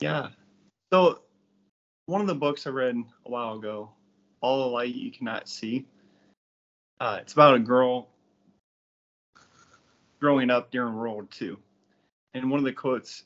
yeah. 0.00 0.28
So 0.96 1.18
one 2.06 2.22
of 2.22 2.26
the 2.26 2.34
books 2.34 2.66
I 2.66 2.70
read 2.70 2.96
a 3.26 3.30
while 3.30 3.58
ago, 3.58 3.90
All 4.40 4.60
the 4.60 4.74
Light 4.74 4.94
You 4.94 5.10
Cannot 5.10 5.46
See. 5.46 5.84
Uh, 6.98 7.18
it's 7.20 7.34
about 7.34 7.54
a 7.54 7.58
girl 7.58 8.08
growing 10.20 10.48
up 10.48 10.70
during 10.70 10.94
World 10.94 11.14
War 11.16 11.28
II. 11.38 11.56
And 12.32 12.50
one 12.50 12.60
of 12.60 12.64
the 12.64 12.72
quotes 12.72 13.24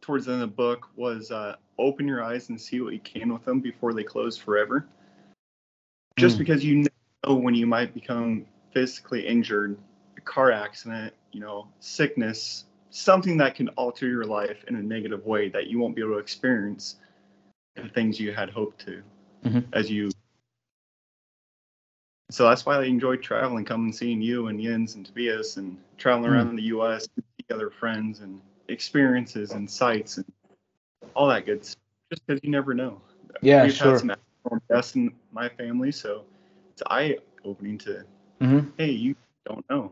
towards 0.00 0.26
the 0.26 0.32
end 0.32 0.42
of 0.42 0.50
the 0.50 0.54
book 0.54 0.90
was 0.94 1.32
uh, 1.32 1.56
open 1.76 2.06
your 2.06 2.22
eyes 2.22 2.50
and 2.50 2.60
see 2.60 2.80
what 2.80 2.92
you 2.92 3.00
can 3.00 3.32
with 3.32 3.44
them 3.44 3.58
before 3.58 3.92
they 3.92 4.04
close 4.04 4.36
forever. 4.36 4.86
Just 6.20 6.36
Mm. 6.36 6.38
because 6.38 6.64
you 6.64 6.84
know 7.26 7.34
when 7.34 7.56
you 7.56 7.66
might 7.66 7.94
become 7.94 8.46
physically 8.72 9.26
injured, 9.26 9.76
a 10.16 10.20
car 10.20 10.52
accident, 10.52 11.12
you 11.32 11.40
know, 11.40 11.66
sickness, 11.80 12.66
something 12.90 13.36
that 13.38 13.56
can 13.56 13.70
alter 13.70 14.06
your 14.06 14.24
life 14.24 14.62
in 14.68 14.76
a 14.76 14.82
negative 14.82 15.26
way 15.26 15.48
that 15.48 15.66
you 15.66 15.80
won't 15.80 15.96
be 15.96 16.00
able 16.00 16.12
to 16.12 16.18
experience 16.18 16.94
the 17.82 17.88
things 17.88 18.18
you 18.20 18.32
had 18.32 18.50
hoped 18.50 18.84
to 18.86 19.02
Mhm. 19.44 19.64
as 19.72 19.90
you. 19.90 20.10
So 22.30 22.48
that's 22.48 22.66
why 22.66 22.76
I 22.76 22.84
enjoy 22.84 23.16
traveling, 23.16 23.64
coming 23.64 23.92
seeing 23.92 24.20
you 24.20 24.48
and 24.48 24.60
Jens 24.60 24.94
and 24.94 25.06
Tobias 25.06 25.56
and 25.56 25.78
traveling 25.96 26.30
Mm. 26.30 26.34
around 26.34 26.56
the 26.56 26.62
U.S. 26.64 27.06
to 27.06 27.22
see 27.22 27.54
other 27.54 27.70
friends 27.70 28.20
and 28.20 28.40
experiences 28.68 29.52
and 29.52 29.70
sights 29.70 30.18
and 30.18 30.26
all 31.14 31.28
that 31.28 31.46
good 31.46 31.64
stuff. 31.64 31.80
Just 32.10 32.26
because 32.26 32.40
you 32.42 32.50
never 32.50 32.74
know. 32.74 33.00
Yeah, 33.42 33.62
We've 33.64 33.74
sure. 33.74 33.92
had 33.92 33.98
some 33.98 34.12
deaths 34.70 34.94
in 34.94 35.14
my 35.32 35.48
family, 35.48 35.92
so 35.92 36.24
it's 36.72 36.82
eye 36.90 37.18
opening 37.44 37.78
to, 37.78 38.04
Mhm. 38.40 38.72
hey, 38.78 38.90
you 38.90 39.14
don't 39.46 39.64
know. 39.70 39.90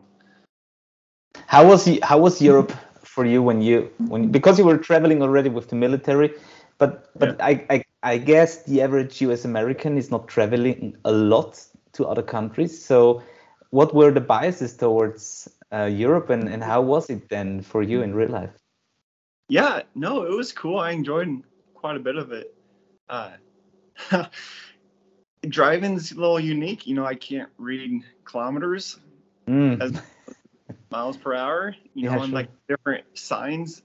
How 1.47 1.67
was 1.67 1.89
how 2.03 2.19
was 2.19 2.41
Europe 2.43 2.73
for 3.03 3.25
you 3.25 3.43
when 3.43 3.63
you 3.63 3.91
when 4.09 4.31
because 4.31 4.59
you 4.59 4.65
were 4.65 4.79
traveling 4.79 5.23
already 5.23 5.49
with 5.49 5.69
the 5.69 5.77
military, 5.77 6.35
but 6.79 7.11
but 7.19 7.41
I, 7.41 7.65
I 7.71 7.85
I 8.03 8.19
guess 8.19 8.65
the 8.65 8.83
average 8.83 9.21
U.S. 9.23 9.45
American 9.45 9.97
is 9.99 10.11
not 10.11 10.29
traveling 10.29 10.97
a 11.05 11.13
lot 11.13 11.61
to 11.93 12.07
other 12.07 12.23
countries. 12.23 12.85
So, 12.85 13.23
what 13.71 13.95
were 13.95 14.11
the 14.13 14.21
biases 14.21 14.77
towards 14.77 15.49
uh, 15.73 15.85
Europe, 15.85 16.31
and 16.31 16.49
and 16.49 16.63
how 16.63 16.83
was 16.83 17.11
it 17.11 17.29
then 17.29 17.63
for 17.63 17.83
you 17.83 18.03
in 18.03 18.15
real 18.15 18.29
life? 18.31 18.55
Yeah, 19.49 19.83
no, 19.95 20.25
it 20.25 20.31
was 20.37 20.53
cool. 20.53 20.79
I 20.79 20.91
enjoyed 20.91 21.43
quite 21.75 21.97
a 21.97 22.01
bit 22.01 22.17
of 22.17 22.33
it. 22.33 22.55
Uh, 23.09 23.33
driving's 25.49 26.13
a 26.13 26.17
little 26.17 26.41
unique. 26.41 26.87
You 26.87 26.95
know, 26.95 27.07
I 27.07 27.15
can't 27.15 27.51
read 27.59 28.03
kilometers, 28.25 28.99
Mm. 29.49 29.81
As- 29.81 30.03
miles 30.91 31.17
per 31.17 31.35
hour. 31.35 31.75
You 31.95 32.05
Yeah, 32.05 32.17
know, 32.17 32.23
and 32.23 32.33
like 32.33 32.49
different 32.69 33.05
signs. 33.15 33.83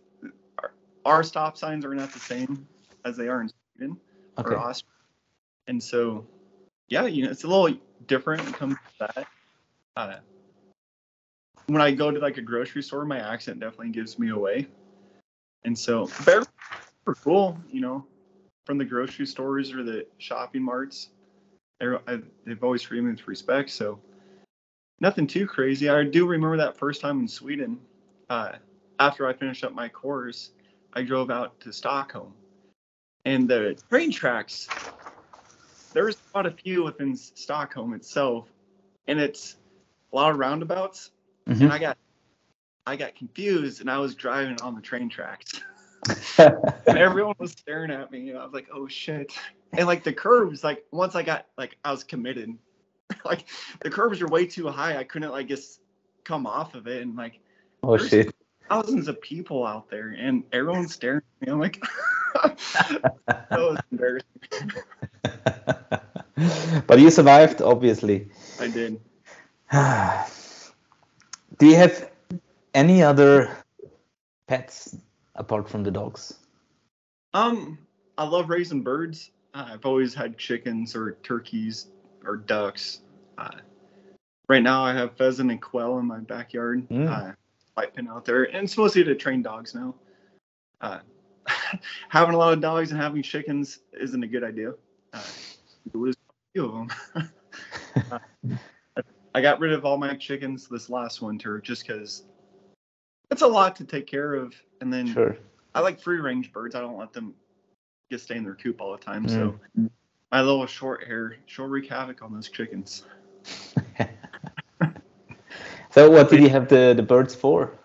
Our, 0.59 0.71
our 1.05 1.23
stop 1.23 1.57
signs 1.57 1.85
are 1.85 1.93
not 1.93 2.11
the 2.13 2.19
same 2.19 2.67
as 3.05 3.17
they 3.17 3.27
are 3.27 3.41
in 3.41 3.49
Sweden 3.75 3.97
Okay. 4.37 4.55
or 4.55 4.57
Austria. 4.57 4.87
And 5.67 5.81
so, 5.81 6.25
yeah, 6.89 7.05
you 7.05 7.23
know, 7.25 7.31
it's 7.31 7.43
a 7.43 7.47
little 7.47 7.77
different 8.07 8.43
when 8.43 8.53
it 8.53 8.57
comes 8.57 8.75
to 8.75 9.07
that. 9.15 9.27
Uh, 9.95 10.17
when 11.67 11.81
I 11.81 11.91
go 11.91 12.11
to 12.11 12.19
like 12.19 12.37
a 12.37 12.41
grocery 12.41 12.83
store, 12.83 13.05
my 13.05 13.19
accent 13.19 13.59
definitely 13.59 13.89
gives 13.89 14.17
me 14.19 14.29
away. 14.29 14.67
And 15.63 15.77
so, 15.77 16.05
they're 16.25 16.43
cool, 17.23 17.57
you 17.69 17.81
know, 17.81 18.05
from 18.65 18.77
the 18.77 18.85
grocery 18.85 19.25
stores 19.25 19.71
or 19.71 19.83
the 19.83 20.05
shopping 20.17 20.63
marts. 20.63 21.09
I, 21.81 22.19
they've 22.45 22.63
always 22.63 22.83
treated 22.83 23.05
me 23.05 23.11
with 23.11 23.27
respect. 23.27 23.69
So, 23.71 23.99
nothing 24.99 25.27
too 25.27 25.47
crazy. 25.47 25.89
I 25.89 26.03
do 26.03 26.27
remember 26.27 26.57
that 26.57 26.77
first 26.77 27.01
time 27.01 27.19
in 27.19 27.27
Sweden. 27.27 27.79
uh, 28.29 28.53
after 28.99 29.27
I 29.27 29.33
finished 29.33 29.63
up 29.63 29.73
my 29.73 29.89
course, 29.89 30.51
I 30.93 31.01
drove 31.01 31.31
out 31.31 31.59
to 31.61 31.73
Stockholm, 31.73 32.33
and 33.25 33.49
the 33.49 33.81
train 33.89 34.11
tracks. 34.11 34.67
There's 35.93 36.17
quite 36.31 36.45
a 36.45 36.51
few 36.51 36.83
within 36.83 37.15
Stockholm 37.15 37.93
itself, 37.93 38.47
and 39.07 39.19
it's 39.19 39.57
a 40.11 40.15
lot 40.15 40.31
of 40.31 40.37
roundabouts. 40.37 41.11
Mhm. 41.47 41.61
And 41.61 41.73
I 41.73 41.79
got, 41.79 41.97
I 42.85 42.95
got 42.95 43.15
confused, 43.15 43.81
and 43.81 43.89
I 43.89 43.97
was 43.97 44.15
driving 44.15 44.59
on 44.61 44.75
the 44.75 44.81
train 44.81 45.09
tracks. 45.09 45.59
and 46.37 46.57
everyone 46.87 47.35
was 47.37 47.51
staring 47.51 47.91
at 47.91 48.11
me 48.11 48.29
and 48.29 48.39
i 48.39 48.43
was 48.43 48.53
like 48.53 48.67
oh 48.73 48.87
shit 48.87 49.33
and 49.73 49.85
like 49.85 50.03
the 50.03 50.11
curves 50.11 50.63
like 50.63 50.83
once 50.91 51.15
i 51.15 51.21
got 51.21 51.45
like 51.57 51.77
i 51.85 51.91
was 51.91 52.03
committed 52.03 52.57
like 53.25 53.45
the 53.81 53.89
curves 53.89 54.19
were 54.21 54.27
way 54.27 54.45
too 54.45 54.67
high 54.67 54.97
i 54.97 55.03
couldn't 55.03 55.31
like 55.31 55.47
just 55.47 55.81
come 56.23 56.47
off 56.47 56.75
of 56.75 56.87
it 56.87 57.01
and 57.01 57.15
like 57.15 57.39
oh 57.83 57.97
shit. 57.97 58.33
thousands 58.69 59.07
of 59.07 59.21
people 59.21 59.65
out 59.65 59.89
there 59.89 60.09
and 60.09 60.43
everyone's 60.51 60.93
staring 60.93 61.21
at 61.41 61.47
me 61.47 61.53
i'm 61.53 61.59
like 61.59 61.83
that 62.33 63.51
was 63.51 63.79
embarrassing. 63.91 64.27
But 66.87 66.99
you 66.99 67.11
survived, 67.11 67.61
obviously. 67.61 68.27
i 68.59 68.67
did. 68.67 68.99
Do 71.57 71.67
you 71.67 71.75
have 71.75 72.09
any 72.73 73.03
other 73.03 73.55
pets 74.47 74.97
apart 75.35 75.69
from 75.69 75.83
the 75.83 75.91
dogs? 75.91 76.33
um 77.33 77.77
i 78.17 78.25
love 78.25 78.49
raising 78.49 78.81
birds. 78.81 79.31
Uh, 79.53 79.69
i've 79.69 79.85
always 79.85 80.13
had 80.13 80.37
chickens 80.37 80.95
or 80.95 81.13
turkeys 81.23 81.87
or 82.25 82.35
ducks. 82.35 83.01
Uh, 83.37 83.51
right 84.49 84.63
now 84.63 84.83
i 84.83 84.93
have 84.93 85.15
pheasant 85.15 85.51
and 85.51 85.61
quail 85.61 85.97
in 85.99 86.05
my 86.05 86.19
backyard. 86.19 86.87
Mm. 86.89 87.07
uh, 87.09 87.31
light 87.77 87.95
pin 87.95 88.07
out 88.07 88.25
there. 88.25 88.43
And 88.43 88.63
it's 88.65 88.77
mostly 88.77 89.03
to 89.03 89.15
train 89.15 89.41
dogs 89.41 89.73
now. 89.75 89.95
Uh, 90.81 90.99
having 92.09 92.35
a 92.35 92.37
lot 92.37 92.53
of 92.53 92.61
dogs 92.61 92.91
and 92.91 92.99
having 93.01 93.21
chickens 93.21 93.79
isn't 93.93 94.23
a 94.23 94.27
good 94.27 94.43
idea 94.43 94.73
uh, 95.13 95.23
you 95.93 96.01
lose 96.01 96.15
a 96.29 96.33
few 96.53 96.65
of 96.65 96.71
them 97.15 97.29
Uh, 98.11 98.19
i 99.35 99.41
got 99.41 99.59
rid 99.59 99.71
of 99.71 99.85
all 99.85 99.97
my 99.97 100.15
chickens 100.15 100.67
this 100.67 100.89
last 100.89 101.21
winter 101.21 101.59
just 101.59 101.87
because 101.87 102.23
it's 103.29 103.41
a 103.41 103.47
lot 103.47 103.75
to 103.75 103.85
take 103.85 104.05
care 104.05 104.33
of 104.33 104.53
and 104.81 104.91
then 104.91 105.07
Sure. 105.07 105.37
I 105.73 105.79
like 105.79 105.99
free 105.99 106.19
range 106.19 106.51
birds. 106.51 106.75
I 106.75 106.81
don't 106.81 106.97
let 106.97 107.13
them 107.13 107.33
just 108.11 108.25
stay 108.25 108.35
in 108.35 108.43
their 108.43 108.55
coop 108.55 108.81
all 108.81 108.91
the 108.91 108.97
time. 108.97 109.27
So 109.27 109.57
my 110.31 110.41
little 110.41 110.65
short 110.65 111.05
hair, 111.05 111.37
she'll 111.45 111.67
wreak 111.67 111.87
havoc 111.89 112.21
on 112.21 112.33
those 112.33 112.49
chickens. 112.49 113.03
So 115.93 116.09
what 116.09 116.29
did 116.29 116.41
you 116.41 116.47
have 116.47 116.69
the, 116.69 116.93
the 116.95 117.03
birds 117.03 117.35
for? 117.35 117.77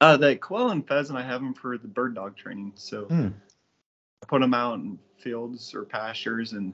Uh, 0.00 0.16
the 0.16 0.36
quail 0.36 0.70
and 0.70 0.86
pheasant, 0.86 1.18
I 1.18 1.22
have 1.22 1.40
them 1.40 1.54
for 1.54 1.76
the 1.76 1.88
bird 1.88 2.14
dog 2.14 2.36
training. 2.36 2.72
So 2.76 3.06
Hmm. 3.06 3.28
I 4.22 4.26
put 4.26 4.40
them 4.40 4.54
out 4.54 4.74
in 4.74 4.98
fields 5.18 5.74
or 5.74 5.84
pastures 5.84 6.52
and 6.52 6.72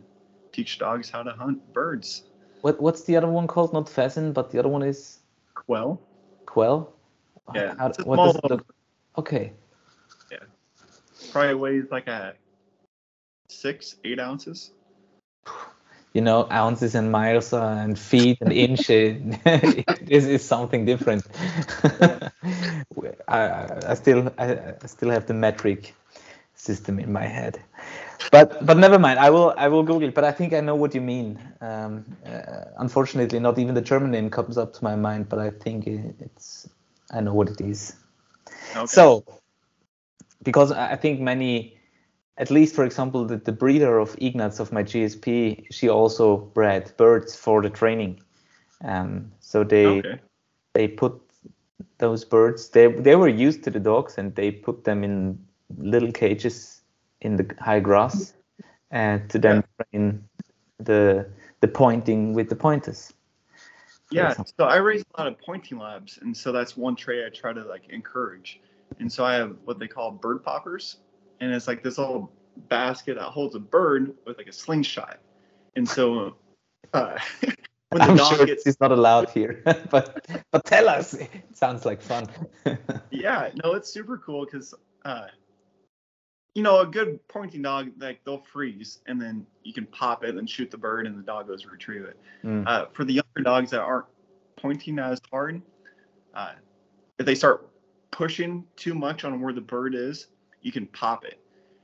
teach 0.53 0.79
dogs 0.79 1.09
how 1.09 1.23
to 1.23 1.33
hunt 1.33 1.73
birds. 1.73 2.25
What 2.61 2.81
what's 2.81 3.05
the 3.05 3.17
other 3.17 3.29
one 3.29 3.47
called? 3.47 3.73
Not 3.73 3.89
pheasant, 3.89 4.35
but 4.35 4.51
the 4.51 4.59
other 4.59 4.69
one 4.69 4.83
is 4.83 5.21
Quail. 5.55 6.01
quail. 6.47 6.93
Yeah, 7.55 7.75
How- 7.79 7.89
it's 7.89 7.99
a 7.99 8.05
what 8.05 8.17
does 8.17 8.39
look? 8.51 8.67
Okay. 9.19 9.53
Yeah. 10.31 10.39
Probably 11.31 11.55
weighs 11.55 11.91
like 11.91 12.07
a 12.09 12.35
six, 13.49 13.97
eight 14.05 14.19
ounces. 14.19 14.73
You 16.15 16.23
know, 16.23 16.49
ounces 16.51 16.95
and 16.95 17.13
miles 17.13 17.53
uh, 17.53 17.63
and 17.85 17.99
feet 17.99 18.39
and 18.43 18.53
inches. 18.53 19.23
this 20.03 20.27
is 20.27 20.45
something 20.45 20.87
different. 20.87 21.27
I, 23.29 23.91
I- 23.91 23.95
still 23.95 24.33
I, 24.39 24.53
I 24.83 24.87
still 24.87 25.11
have 25.11 25.27
the 25.27 25.35
metric 25.35 25.95
system 26.55 26.99
in 27.01 27.13
my 27.13 27.27
head. 27.27 27.61
But 28.31 28.65
but 28.67 28.79
never 28.79 28.99
mind. 28.99 29.19
I 29.21 29.31
will 29.31 29.55
I 29.57 29.69
will 29.69 29.83
Google 29.85 30.09
it. 30.09 30.15
But 30.15 30.25
I 30.25 30.33
think 30.33 30.53
I 30.55 30.61
know 30.61 30.75
what 30.77 30.95
you 30.95 31.01
mean. 31.01 31.39
Um, 31.61 32.05
uh, 32.27 32.65
unfortunately, 32.79 33.41
not 33.41 33.59
even 33.59 33.75
the 33.75 33.83
German 33.83 34.11
name 34.11 34.31
comes 34.31 34.59
up 34.59 34.73
to 34.75 34.85
my 34.85 34.97
mind. 34.97 35.29
But 35.29 35.39
I 35.41 35.51
think 35.51 35.87
it, 35.87 36.15
it's 36.21 36.69
I 37.13 37.21
know 37.21 37.35
what 37.35 37.49
it 37.51 37.61
is. 37.61 37.97
Okay. 38.77 39.05
So, 39.05 39.25
because 40.43 40.73
I 40.73 40.97
think 40.97 41.21
many, 41.21 41.79
at 42.37 42.51
least 42.51 42.75
for 42.75 42.85
example, 42.85 43.25
the, 43.25 43.37
the 43.37 43.53
breeder 43.53 43.99
of 43.99 44.17
Ignatz 44.21 44.61
of 44.61 44.73
my 44.73 44.83
GSP, 44.83 45.67
she 45.71 45.89
also 45.89 46.37
bred 46.37 46.93
birds 46.97 47.37
for 47.37 47.63
the 47.63 47.71
training. 47.71 48.21
Um, 48.85 49.33
so 49.41 49.65
they 49.65 49.87
okay. 49.87 50.21
they 50.75 50.89
put 50.89 51.21
those 51.99 52.25
birds. 52.25 52.71
They 52.71 52.89
they 52.89 53.17
were 53.17 53.29
used 53.29 53.63
to 53.65 53.71
the 53.71 53.81
dogs, 53.81 54.19
and 54.19 54.35
they 54.35 54.51
put 54.51 54.85
them 54.85 55.05
in 55.05 55.39
little 55.79 56.13
cages 56.13 56.83
in 57.21 57.37
the 57.37 57.55
high 57.61 57.81
grass, 57.81 58.35
and 58.91 59.29
to 59.31 59.39
then 59.39 59.65
train 59.79 60.25
the 60.79 61.27
the 61.61 61.69
pointing 61.69 62.35
with 62.35 62.49
the 62.49 62.57
pointers. 62.57 63.13
Yeah, 64.11 64.31
example. 64.31 64.53
so 64.59 64.65
I 64.67 64.77
raise 64.77 65.03
a 65.15 65.21
lot 65.21 65.33
of 65.33 65.39
pointing 65.39 65.79
labs, 65.79 66.19
and 66.21 66.37
so 66.37 66.53
that's 66.53 66.77
one 66.77 66.97
trait 66.97 67.25
I 67.25 67.31
try 67.31 67.53
to 67.53 67.63
like 67.65 67.89
encourage. 67.89 68.61
And 69.01 69.11
so 69.11 69.25
I 69.25 69.35
have 69.35 69.57
what 69.65 69.79
they 69.79 69.89
call 69.89 70.11
bird 70.11 70.45
poppers, 70.45 70.99
and 71.41 71.53
it's 71.53 71.69
like 71.69 71.83
this 71.83 71.99
little 71.99 72.33
basket 72.69 73.17
that 73.17 73.25
holds 73.25 73.55
a 73.55 73.61
bird 73.61 74.15
with 74.27 74.39
like 74.39 74.47
a 74.47 74.53
slingshot. 74.53 75.19
And 75.77 75.89
so 75.89 76.37
uh, 76.93 77.19
when 77.91 78.01
the 78.01 78.05
I'm 78.05 78.17
dog 78.17 78.37
sure 78.37 78.47
gets 78.47 78.67
it's 78.67 78.81
not 78.81 78.93
allowed 78.93 79.31
here, 79.31 79.63
but 79.91 80.27
but 80.51 80.65
tell 80.65 80.89
us. 80.89 81.15
It 81.15 81.31
sounds 81.53 81.85
like 81.85 82.01
fun. 82.01 82.29
yeah, 83.11 83.51
no, 83.63 83.73
it's 83.73 83.91
super 83.91 84.19
cool 84.19 84.45
because 84.45 84.75
uh, 85.05 85.27
you 86.55 86.63
know 86.63 86.81
a 86.81 86.87
good 86.87 87.27
pointing 87.29 87.63
dog 87.63 87.91
like 87.99 88.21
they'll 88.25 88.39
freeze 88.39 89.01
and 89.07 89.21
then 89.21 89.47
you 89.63 89.73
can 89.73 89.87
pop 89.87 90.25
it 90.25 90.37
and 90.37 90.49
shoot 90.49 90.71
the 90.71 90.79
bird 90.79 91.07
and 91.07 91.19
the 91.19 91.23
dog 91.23 91.49
goes 91.49 91.67
retrieve 91.67 92.05
it. 92.05 92.19
Mm. 92.45 92.67
Uh, 92.67 92.87
for 92.93 93.05
the 93.05 93.15
younger 93.15 93.43
dogs 93.43 93.71
that 93.71 93.81
aren't 93.81 94.07
pointing 94.57 94.99
as 94.99 95.21
hard, 95.31 95.61
uh, 96.35 96.53
if 97.19 97.27
they 97.27 97.35
start 97.35 97.69
pushing 98.11 98.65
too 98.77 98.95
much 98.95 99.25
on 99.25 99.41
where 99.41 99.53
the 99.53 99.61
bird 99.61 99.95
is, 99.95 100.29
you 100.65 100.73
can 100.73 100.87
pop 100.89 101.25
it, 101.25 101.39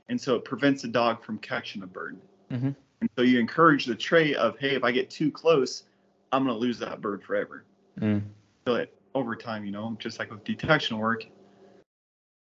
and 0.09 0.19
so 0.19 0.35
it 0.35 0.43
prevents 0.43 0.81
the 0.81 0.89
dog 0.89 1.23
from 1.23 1.37
catching 1.37 1.79
the 1.79 1.87
bird. 1.87 2.19
Mhm. 2.51 2.75
And 2.99 3.09
so 3.15 3.21
you 3.21 3.39
encourage 3.39 3.85
the 3.85 3.95
trait 3.95 4.35
of, 4.35 4.57
hey, 4.59 4.75
if 4.75 4.83
I 4.83 4.91
get 4.91 5.09
too 5.09 5.31
close, 5.31 5.83
I'm 6.31 6.45
gonna 6.45 6.57
lose 6.57 6.77
that 6.79 6.99
bird 6.99 7.23
forever. 7.23 7.63
Mm. 7.99 8.23
So 8.65 8.73
that 8.73 8.91
over 9.15 9.35
time, 9.35 9.65
you 9.65 9.71
know, 9.71 9.95
just 9.99 10.19
like 10.19 10.31
with 10.31 10.43
detection 10.43 10.97
work, 10.97 11.25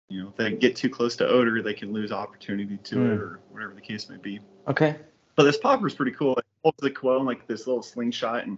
you 0.09 0.21
know, 0.21 0.29
if 0.29 0.35
they 0.35 0.51
get 0.51 0.75
too 0.75 0.89
close 0.89 1.15
to 1.17 1.27
odor, 1.27 1.61
they 1.61 1.73
can 1.73 1.91
lose 1.93 2.11
opportunity 2.11 2.77
to 2.77 2.95
Mm. 2.95 3.13
it 3.13 3.19
or 3.19 3.39
whatever 3.49 3.73
the 3.73 3.81
case 3.81 4.09
may 4.09 4.17
be. 4.17 4.39
Okay. 4.67 4.97
But 5.35 5.43
this 5.43 5.57
popper 5.57 5.87
is 5.87 5.95
pretty 5.95 6.11
cool. 6.11 6.37
It 6.37 6.45
holds 6.63 6.77
the 6.81 6.91
quail 6.91 7.19
in 7.19 7.25
like 7.25 7.47
this 7.47 7.65
little 7.65 7.81
slingshot, 7.81 8.45
and 8.45 8.57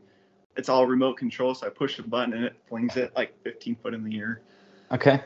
it's 0.57 0.69
all 0.69 0.85
remote 0.87 1.17
control. 1.17 1.53
So 1.53 1.67
I 1.67 1.69
push 1.69 1.97
the 1.97 2.03
button 2.03 2.33
and 2.33 2.43
it 2.45 2.55
flings 2.67 2.97
it 2.97 3.15
like 3.15 3.39
15 3.43 3.75
foot 3.75 3.93
in 3.93 4.03
the 4.03 4.19
air. 4.19 4.41
Okay. 4.91 5.21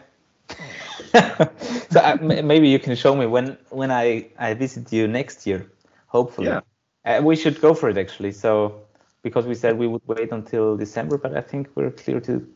so 1.90 2.00
uh, 2.00 2.18
m- 2.22 2.48
maybe 2.48 2.70
you 2.70 2.80
can 2.80 2.96
show 2.96 3.16
me 3.16 3.26
when 3.26 3.58
when 3.70 3.92
I 3.92 4.28
I 4.40 4.54
visit 4.54 4.92
you 4.92 5.08
next 5.08 5.46
year. 5.48 5.72
Hopefully. 6.08 6.48
Yeah. 6.48 6.62
Uh, 7.06 7.22
we 7.24 7.36
should 7.36 7.60
go 7.62 7.74
for 7.74 7.90
it 7.90 7.98
actually. 7.98 8.32
So 8.32 8.82
because 9.24 9.46
we 9.46 9.56
said 9.56 9.78
we 9.78 9.88
would 9.88 10.02
wait 10.08 10.32
until 10.32 10.78
December, 10.78 11.18
but 11.18 11.36
I 11.36 11.42
think 11.42 11.70
we're 11.76 11.92
clear 11.92 12.20
to 12.22 12.48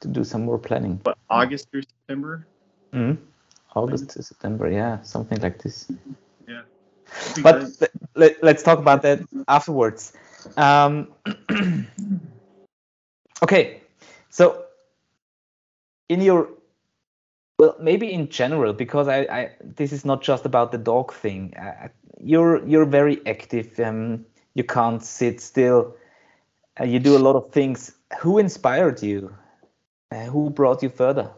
to 0.00 0.08
do 0.08 0.24
some 0.24 0.44
more 0.44 0.58
planning. 0.58 1.00
But 1.02 1.18
August 1.30 1.70
through 1.70 1.82
September, 1.82 2.46
Mm. 2.92 3.18
August 3.74 4.10
to 4.10 4.22
September, 4.22 4.70
yeah, 4.70 5.02
something 5.02 5.40
like 5.40 5.62
this. 5.62 5.90
yeah. 6.46 6.62
But 7.42 7.64
let, 8.14 8.42
let's 8.42 8.62
talk 8.62 8.78
about 8.78 9.02
that 9.02 9.20
afterwards. 9.48 10.12
Um, 10.56 11.08
okay, 13.42 13.80
so 14.30 14.64
in 16.08 16.20
your 16.20 16.48
well, 17.64 17.76
maybe 17.80 18.12
in 18.12 18.28
general, 18.28 18.72
because 18.72 19.08
I, 19.08 19.20
I 19.20 19.50
this 19.62 19.92
is 19.92 20.04
not 20.04 20.22
just 20.22 20.44
about 20.44 20.72
the 20.72 20.78
dog 20.78 21.12
thing. 21.12 21.54
Uh, 21.56 21.88
you're 22.20 22.66
you're 22.66 22.84
very 22.86 23.20
active. 23.26 23.78
Um, 23.80 24.24
you 24.54 24.64
can't 24.64 25.02
sit 25.02 25.40
still. 25.40 25.96
Uh, 26.80 26.84
you 26.84 26.98
do 26.98 27.16
a 27.16 27.18
lot 27.18 27.36
of 27.36 27.50
things. 27.52 27.92
Who 28.20 28.38
inspired 28.38 29.02
you? 29.02 29.34
Uh, 30.10 30.24
who 30.24 30.50
brought 30.50 30.82
you 30.82 30.88
further? 30.88 31.30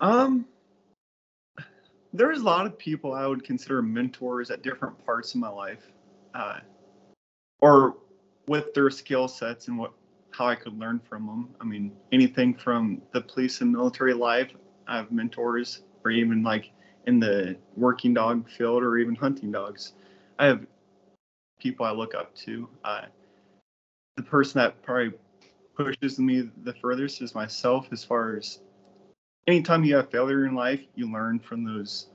Um, 0.00 0.46
there's 2.12 2.38
a 2.38 2.44
lot 2.44 2.66
of 2.66 2.78
people 2.78 3.12
I 3.14 3.26
would 3.26 3.42
consider 3.44 3.82
mentors 3.82 4.50
at 4.50 4.62
different 4.62 5.04
parts 5.04 5.34
of 5.34 5.40
my 5.40 5.48
life, 5.48 5.90
uh, 6.34 6.60
or 7.60 7.96
with 8.46 8.72
their 8.74 8.90
skill 8.90 9.28
sets 9.28 9.68
and 9.68 9.76
what 9.76 9.92
how 10.38 10.46
I 10.46 10.54
could 10.54 10.78
learn 10.78 11.00
from 11.00 11.26
them. 11.26 11.48
I 11.60 11.64
mean, 11.64 11.92
anything 12.12 12.54
from 12.54 13.02
the 13.12 13.20
police 13.20 13.60
and 13.60 13.72
military 13.72 14.14
life, 14.14 14.52
I 14.86 14.96
have 14.96 15.10
mentors, 15.10 15.82
or 16.04 16.12
even 16.12 16.44
like 16.44 16.70
in 17.06 17.18
the 17.18 17.56
working 17.76 18.14
dog 18.14 18.48
field, 18.48 18.84
or 18.84 18.96
even 18.98 19.16
hunting 19.16 19.50
dogs. 19.50 19.94
I 20.38 20.46
have 20.46 20.64
people 21.58 21.84
I 21.84 21.90
look 21.90 22.14
up 22.14 22.34
to. 22.36 22.68
Uh, 22.84 23.02
the 24.16 24.22
person 24.22 24.60
that 24.60 24.80
probably 24.82 25.12
pushes 25.76 26.18
me 26.18 26.48
the 26.62 26.74
furthest 26.74 27.20
is 27.20 27.34
myself 27.34 27.88
as 27.90 28.04
far 28.04 28.36
as 28.36 28.60
anytime 29.48 29.84
you 29.84 29.96
have 29.96 30.10
failure 30.10 30.46
in 30.46 30.54
life, 30.54 30.80
you 30.94 31.10
learn 31.10 31.40
from 31.40 31.64
those, 31.64 32.08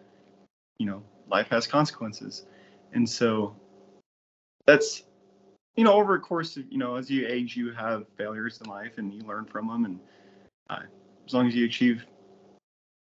you 0.78 0.86
know, 0.86 1.04
life 1.30 1.48
has 1.50 1.68
consequences. 1.68 2.46
And 2.94 3.10
so 3.10 3.56
that's, 4.66 5.04
you 5.76 5.84
know, 5.84 5.94
over 5.94 6.16
a 6.16 6.20
course 6.20 6.56
of, 6.58 6.72
you 6.72 6.78
know, 6.78 6.96
as 6.96 7.10
you 7.10 7.28
age, 7.28 7.56
you 7.56 7.72
have 7.72 8.06
failures 8.18 8.62
in 8.64 8.70
life 8.70 8.98
and 8.98 9.14
you 9.14 9.22
learn 9.22 9.46
from 9.46 9.68
them. 9.68 9.86
And 9.86 10.00
uh, 10.70 10.82
as 11.26 11.34
long 11.34 11.48
as 11.48 11.56
you 11.56 11.66
achieve 11.66 12.06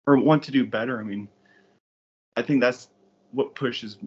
or 0.07 0.17
want 0.17 0.43
to 0.43 0.51
do 0.51 0.65
better, 0.65 0.99
I 0.99 1.03
mean, 1.03 1.27
I 2.37 2.41
think 2.41 2.61
that's 2.61 2.89
what 3.31 3.55
pushes 3.55 3.97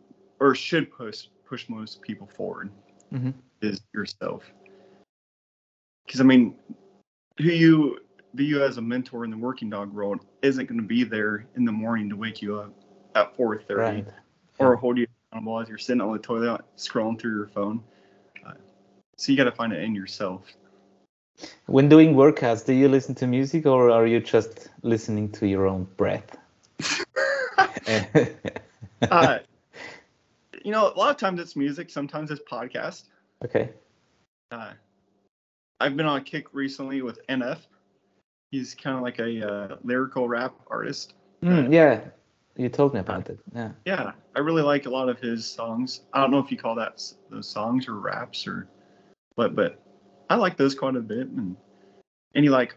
or 0.41 0.55
should 0.55 0.91
push 0.91 1.27
push 1.47 1.69
most 1.69 2.01
people 2.01 2.27
forward 2.27 2.71
hmm 3.11 3.31
is 3.61 3.81
yourself. 3.95 4.43
Because 6.07 6.21
I 6.21 6.25
mean, 6.25 6.57
who 7.39 7.45
you 7.45 7.99
view 8.35 8.63
as 8.63 8.79
a 8.79 8.83
mentor 8.83 9.25
in 9.25 9.31
the 9.31 9.37
working 9.37 9.71
dog 9.71 9.93
world 9.93 10.21
isn't 10.43 10.67
going 10.67 10.81
to 10.81 10.87
be 10.87 11.05
there 11.05 11.47
in 11.55 11.65
the 11.65 11.73
morning 11.73 12.09
to 12.11 12.17
wake 12.17 12.43
you 12.43 12.59
up 12.59 12.73
at 13.15 13.37
4:30 13.37 13.77
Right. 13.77 14.07
or 14.59 14.77
hold 14.77 14.99
you 14.99 15.07
accountable 15.31 15.61
as 15.61 15.69
you're 15.69 15.79
sitting 15.79 16.01
on 16.01 16.13
the 16.13 16.19
toilet 16.19 16.63
scrolling 16.77 17.19
through 17.19 17.37
your 17.37 17.47
phone. 17.49 17.83
So 19.17 19.33
you 19.33 19.39
got 19.39 19.45
to 19.45 19.53
find 19.53 19.73
it 19.73 19.83
in 19.83 19.95
yourself. 19.95 20.43
When 21.67 21.89
doing 21.89 22.15
workouts, 22.15 22.65
do 22.65 22.73
you 22.73 22.89
listen 22.89 23.15
to 23.17 23.27
music 23.27 23.67
or 23.67 23.91
are 23.91 24.07
you 24.07 24.21
just 24.21 24.69
listening 24.83 25.31
to 25.33 25.47
your 25.47 25.67
own 25.67 25.87
breath? 25.97 26.37
Uh, 29.11 29.41
you 30.65 30.73
know, 30.73 30.91
a 30.91 30.97
lot 30.97 31.11
of 31.11 31.19
times 31.19 31.39
it's 31.39 31.57
music, 31.57 31.91
sometimes 31.91 32.31
it's 32.31 32.41
podcast. 32.51 33.05
okay. 33.45 33.69
Uh, 34.51 34.73
I've 35.79 35.97
been 35.97 36.07
on 36.07 36.19
a 36.19 36.25
kick 36.25 36.47
recently 36.55 37.03
with 37.03 37.21
NF. 37.29 37.59
He's 38.51 38.75
kind 38.75 38.97
of 38.97 39.03
like 39.03 39.19
a 39.19 39.47
uh, 39.47 39.77
lyrical 39.83 40.27
rap 40.27 40.55
artist. 40.69 41.13
Mm, 41.43 41.73
yeah, 41.73 42.01
you 42.57 42.71
told 42.71 42.95
me 42.95 43.01
about 43.01 43.29
it. 43.29 43.39
Yeah. 43.55 43.73
Yeah, 43.85 44.13
I 44.35 44.39
really 44.39 44.63
like 44.63 44.87
a 44.87 44.91
lot 44.91 45.09
of 45.11 45.21
his 45.21 45.47
songs. 45.47 46.01
I 46.13 46.21
don't 46.21 46.31
know 46.31 46.39
if 46.39 46.51
you 46.51 46.57
call 46.57 46.77
that 46.77 47.03
those 47.29 47.49
songs 47.49 47.89
or 47.89 47.95
raps 47.95 48.47
or 48.47 48.69
what, 49.37 49.55
but 49.55 49.79
I 50.29 50.37
like 50.37 50.57
those 50.57 50.75
quite 50.75 50.97
a 50.97 51.01
bit. 51.01 51.29
And 51.29 51.57
you 52.35 52.51
like, 52.51 52.75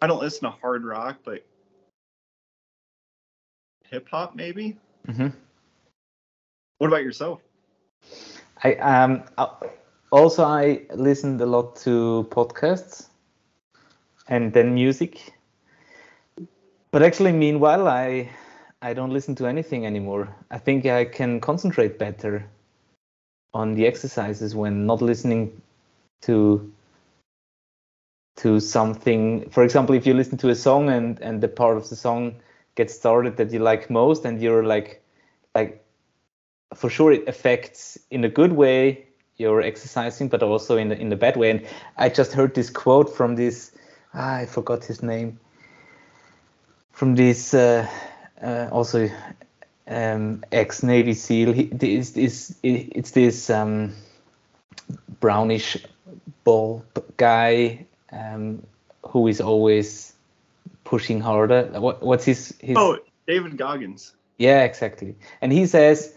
I 0.00 0.06
don't 0.06 0.20
listen 0.20 0.42
to 0.42 0.50
hard 0.50 0.84
rock, 0.84 1.18
but 1.24 1.42
hip 3.90 4.08
hop 4.10 4.34
maybe. 4.34 4.76
hmm 5.06 5.28
What 6.78 6.88
about 6.88 7.02
yourself? 7.02 7.40
I 8.64 8.74
um 8.74 9.24
also 10.10 10.44
I 10.44 10.82
listened 10.94 11.40
a 11.40 11.46
lot 11.46 11.76
to 11.84 12.26
podcasts 12.30 13.08
and 14.28 14.52
then 14.52 14.74
music. 14.74 15.32
But 16.90 17.02
actually 17.02 17.32
meanwhile 17.32 17.88
I 17.88 18.30
I 18.82 18.92
don't 18.94 19.10
listen 19.12 19.34
to 19.36 19.46
anything 19.46 19.86
anymore. 19.86 20.34
I 20.50 20.58
think 20.58 20.86
I 20.86 21.04
can 21.04 21.40
concentrate 21.40 21.98
better 21.98 22.44
on 23.54 23.74
the 23.74 23.86
exercises 23.86 24.54
when 24.54 24.86
not 24.86 25.02
listening 25.02 25.60
to 26.22 26.72
to 28.36 28.60
something. 28.60 29.50
For 29.50 29.64
example, 29.64 29.96
if 29.96 30.06
you 30.06 30.14
listen 30.14 30.38
to 30.38 30.48
a 30.48 30.54
song 30.54 30.88
and 30.88 31.20
and 31.20 31.40
the 31.40 31.48
part 31.48 31.76
of 31.76 31.88
the 31.88 31.96
song 31.96 32.36
gets 32.78 32.94
started 32.94 33.36
that 33.36 33.50
you 33.50 33.58
like 33.58 33.90
most 33.90 34.24
and 34.24 34.40
you're 34.40 34.64
like 34.64 35.02
like 35.54 35.84
for 36.74 36.88
sure 36.88 37.12
it 37.12 37.26
affects 37.26 37.98
in 38.10 38.24
a 38.24 38.28
good 38.28 38.52
way 38.52 39.04
your 39.36 39.60
exercising 39.60 40.28
but 40.28 40.42
also 40.42 40.76
in 40.76 40.88
the, 40.88 40.96
in 41.00 41.08
the 41.08 41.16
bad 41.16 41.36
way 41.36 41.50
and 41.50 41.66
i 41.96 42.08
just 42.08 42.32
heard 42.32 42.54
this 42.54 42.70
quote 42.70 43.10
from 43.16 43.34
this 43.34 43.72
ah, 44.14 44.36
i 44.36 44.46
forgot 44.46 44.84
his 44.84 45.02
name 45.02 45.38
from 46.92 47.16
this 47.16 47.54
uh, 47.54 47.84
uh, 48.42 48.68
also 48.70 49.08
um, 49.88 50.44
ex 50.52 50.82
navy 50.82 51.14
seal 51.14 51.52
he, 51.52 51.64
this, 51.64 52.10
this, 52.10 52.54
it's 52.62 53.10
this 53.10 53.50
um, 53.50 53.92
brownish 55.20 55.76
guy 57.16 57.86
um, 58.12 58.62
who 59.02 59.26
is 59.28 59.40
always 59.40 60.14
pushing 60.84 61.20
harder 61.20 61.64
what, 61.80 62.02
what's 62.02 62.24
his, 62.24 62.54
his 62.60 62.76
Oh, 62.76 62.98
David 63.26 63.56
Goggins. 63.58 64.14
yeah, 64.38 64.62
exactly. 64.64 65.16
And 65.40 65.52
he 65.52 65.66
says 65.66 66.14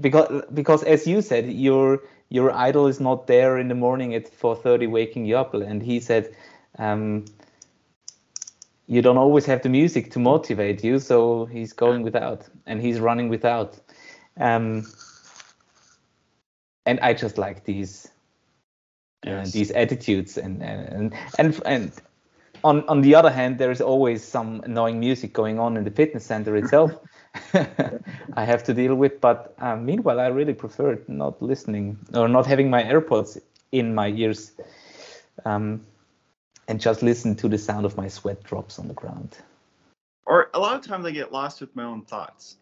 because 0.00 0.44
because 0.52 0.82
as 0.84 1.06
you 1.06 1.22
said, 1.22 1.50
your 1.50 2.00
your 2.28 2.52
idol 2.52 2.86
is 2.86 3.00
not 3.00 3.26
there 3.26 3.58
in 3.58 3.68
the 3.68 3.74
morning 3.74 4.14
at 4.14 4.24
4:30 4.32 4.90
waking 4.90 5.26
you 5.26 5.36
up. 5.36 5.54
And 5.54 5.82
he 5.82 6.00
said, 6.00 6.34
um, 6.78 7.24
you 8.86 9.02
don't 9.02 9.18
always 9.18 9.46
have 9.46 9.62
the 9.62 9.68
music 9.68 10.10
to 10.12 10.18
motivate 10.18 10.84
you, 10.84 10.98
so 10.98 11.46
he's 11.46 11.72
going 11.72 12.02
without, 12.02 12.48
and 12.66 12.80
he's 12.80 13.00
running 13.00 13.28
without. 13.28 13.78
Um, 14.36 14.86
and 16.84 17.00
I 17.00 17.14
just 17.14 17.38
like 17.38 17.64
these 17.64 18.08
Yes. 19.26 19.52
these 19.52 19.70
attitudes, 19.72 20.38
and 20.38 20.62
and 20.62 21.12
and 21.38 21.60
and 21.66 21.92
on 22.62 22.88
on 22.88 23.00
the 23.02 23.14
other 23.14 23.30
hand, 23.30 23.58
there 23.58 23.70
is 23.70 23.80
always 23.80 24.22
some 24.22 24.60
annoying 24.64 25.00
music 25.00 25.32
going 25.32 25.58
on 25.58 25.76
in 25.76 25.84
the 25.84 25.90
fitness 25.90 26.24
center 26.24 26.56
itself. 26.56 26.92
I 28.34 28.44
have 28.44 28.62
to 28.64 28.74
deal 28.74 28.94
with, 28.94 29.20
but 29.20 29.54
um, 29.58 29.84
meanwhile, 29.84 30.20
I 30.20 30.28
really 30.28 30.54
prefer 30.54 30.98
not 31.08 31.40
listening 31.42 31.98
or 32.14 32.28
not 32.28 32.46
having 32.46 32.70
my 32.70 32.82
AirPods 32.82 33.38
in 33.72 33.94
my 33.94 34.08
ears, 34.08 34.52
um, 35.44 35.84
and 36.68 36.80
just 36.80 37.02
listen 37.02 37.34
to 37.36 37.48
the 37.48 37.58
sound 37.58 37.84
of 37.84 37.96
my 37.96 38.08
sweat 38.08 38.42
drops 38.42 38.78
on 38.78 38.88
the 38.88 38.94
ground. 38.94 39.36
Or 40.26 40.50
a 40.54 40.58
lot 40.58 40.76
of 40.76 40.82
times 40.82 41.04
I 41.06 41.10
get 41.10 41.32
lost 41.32 41.60
with 41.60 41.74
my 41.76 41.84
own 41.84 42.02
thoughts. 42.02 42.56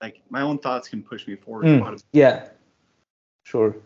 Like 0.00 0.20
my 0.30 0.42
own 0.42 0.58
thoughts 0.58 0.88
can 0.88 1.02
push 1.02 1.26
me 1.26 1.36
forward. 1.36 1.66
Mm, 1.66 1.80
a 1.80 1.84
lot 1.84 1.94
of- 1.94 2.02
yeah, 2.12 2.48
sure, 3.44 3.76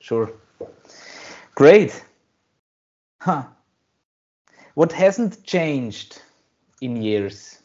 sure, 0.00 0.32
great, 1.54 2.04
huh? 3.20 3.44
What 4.74 4.92
hasn't 4.92 5.44
changed 5.44 6.22
in 6.80 7.02
years? 7.02 7.60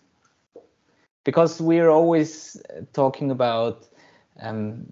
Because 1.23 1.61
we're 1.61 1.89
always 1.89 2.61
uh, 2.69 2.81
talking 2.93 3.31
about 3.31 3.87
um, 4.41 4.85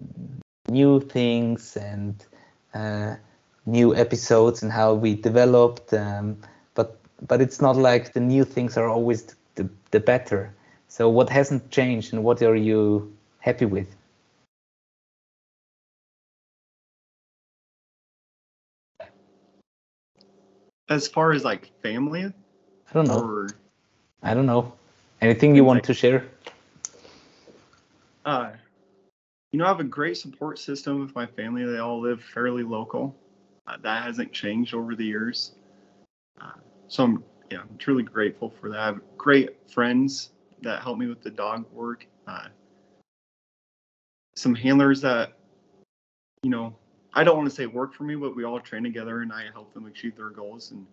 new 0.68 1.00
things 1.00 1.76
and 1.76 2.24
uh, 2.74 3.16
new 3.66 3.94
episodes 3.94 4.62
and 4.62 4.72
how 4.72 4.94
we 4.94 5.14
developed, 5.14 5.92
um, 5.92 6.38
but 6.74 6.98
but 7.26 7.40
it's 7.40 7.60
not 7.60 7.76
like 7.76 8.12
the 8.12 8.20
new 8.20 8.44
things 8.44 8.76
are 8.76 8.88
always 8.88 9.34
the, 9.54 9.68
the 9.90 10.00
better. 10.00 10.52
So 10.88 11.08
what 11.08 11.30
hasn't 11.30 11.70
changed 11.70 12.12
and 12.12 12.22
what 12.24 12.42
are 12.42 12.56
you 12.56 13.12
happy 13.40 13.64
with? 13.64 13.88
As 20.88 21.08
far 21.08 21.32
as 21.32 21.44
like 21.44 21.70
family 21.82 22.24
I 22.24 22.92
don't 22.92 23.08
know. 23.08 23.20
or 23.20 23.48
I 24.22 24.34
don't 24.34 24.46
know. 24.46 24.72
Anything 25.20 25.54
you 25.54 25.64
want 25.64 25.78
like- 25.78 25.84
to 25.84 25.94
share? 25.94 26.26
uh 28.24 28.52
you 29.52 29.58
know, 29.58 29.66
I 29.66 29.68
have 29.68 29.78
a 29.80 29.84
great 29.84 30.16
support 30.16 30.58
system 30.58 30.98
with 31.00 31.14
my 31.14 31.26
family. 31.26 31.64
They 31.64 31.78
all 31.78 32.00
live 32.00 32.20
fairly 32.20 32.64
local. 32.64 33.14
Uh, 33.68 33.76
that 33.82 34.02
hasn't 34.02 34.32
changed 34.32 34.74
over 34.74 34.96
the 34.96 35.04
years. 35.04 35.52
Uh, 36.40 36.50
so 36.88 37.04
I'm 37.04 37.24
yeah, 37.52 37.60
I'm 37.60 37.76
truly 37.78 38.02
grateful 38.02 38.50
for 38.60 38.68
that. 38.70 38.78
I 38.78 38.86
have 38.86 39.00
great 39.16 39.70
friends 39.70 40.30
that 40.62 40.82
help 40.82 40.98
me 40.98 41.06
with 41.06 41.22
the 41.22 41.30
dog 41.30 41.64
work. 41.72 42.06
Uh, 42.26 42.48
some 44.34 44.54
handlers 44.56 45.00
that, 45.02 45.34
you 46.42 46.50
know, 46.50 46.74
I 47.14 47.22
don't 47.24 47.36
want 47.36 47.48
to 47.48 47.54
say 47.54 47.66
work 47.66 47.94
for 47.94 48.02
me, 48.02 48.16
but 48.16 48.34
we 48.34 48.44
all 48.44 48.58
train 48.60 48.82
together 48.82 49.22
and 49.22 49.32
I 49.32 49.44
help 49.52 49.72
them 49.72 49.86
achieve 49.86 50.16
their 50.16 50.30
goals 50.30 50.72
and 50.72 50.84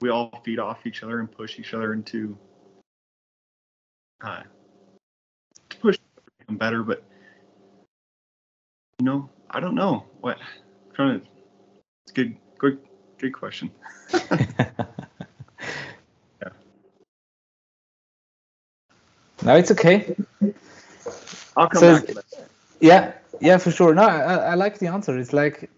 we 0.00 0.10
all 0.10 0.30
feed 0.44 0.58
off 0.60 0.86
each 0.86 1.02
other 1.02 1.18
and 1.20 1.30
push 1.30 1.58
each 1.58 1.74
other 1.74 1.92
into 1.92 2.38
uh, 4.22 4.42
to 5.70 5.76
push 5.78 5.98
them 6.46 6.56
better. 6.56 6.82
But 6.82 7.02
you 9.00 9.06
know, 9.06 9.28
I 9.50 9.58
don't 9.60 9.74
know 9.74 10.04
what 10.20 10.38
I'm 10.38 10.94
trying 10.94 11.20
to. 11.20 11.26
It's 12.04 12.12
good, 12.12 12.36
good, 12.58 12.78
good 13.18 13.32
question. 13.32 13.70
yeah. 14.12 14.70
no, 19.42 19.56
it's 19.56 19.72
okay. 19.72 20.14
I'll 21.56 21.68
come 21.68 21.80
So- 21.80 21.94
back 21.98 22.06
to. 22.06 22.22
Yeah, 22.78 23.12
yeah, 23.40 23.58
for 23.58 23.70
sure. 23.70 23.94
No, 23.94 24.02
I, 24.02 24.34
I 24.34 24.54
like 24.54 24.78
the 24.78 24.88
answer. 24.88 25.18
It's 25.18 25.32
like 25.32 25.70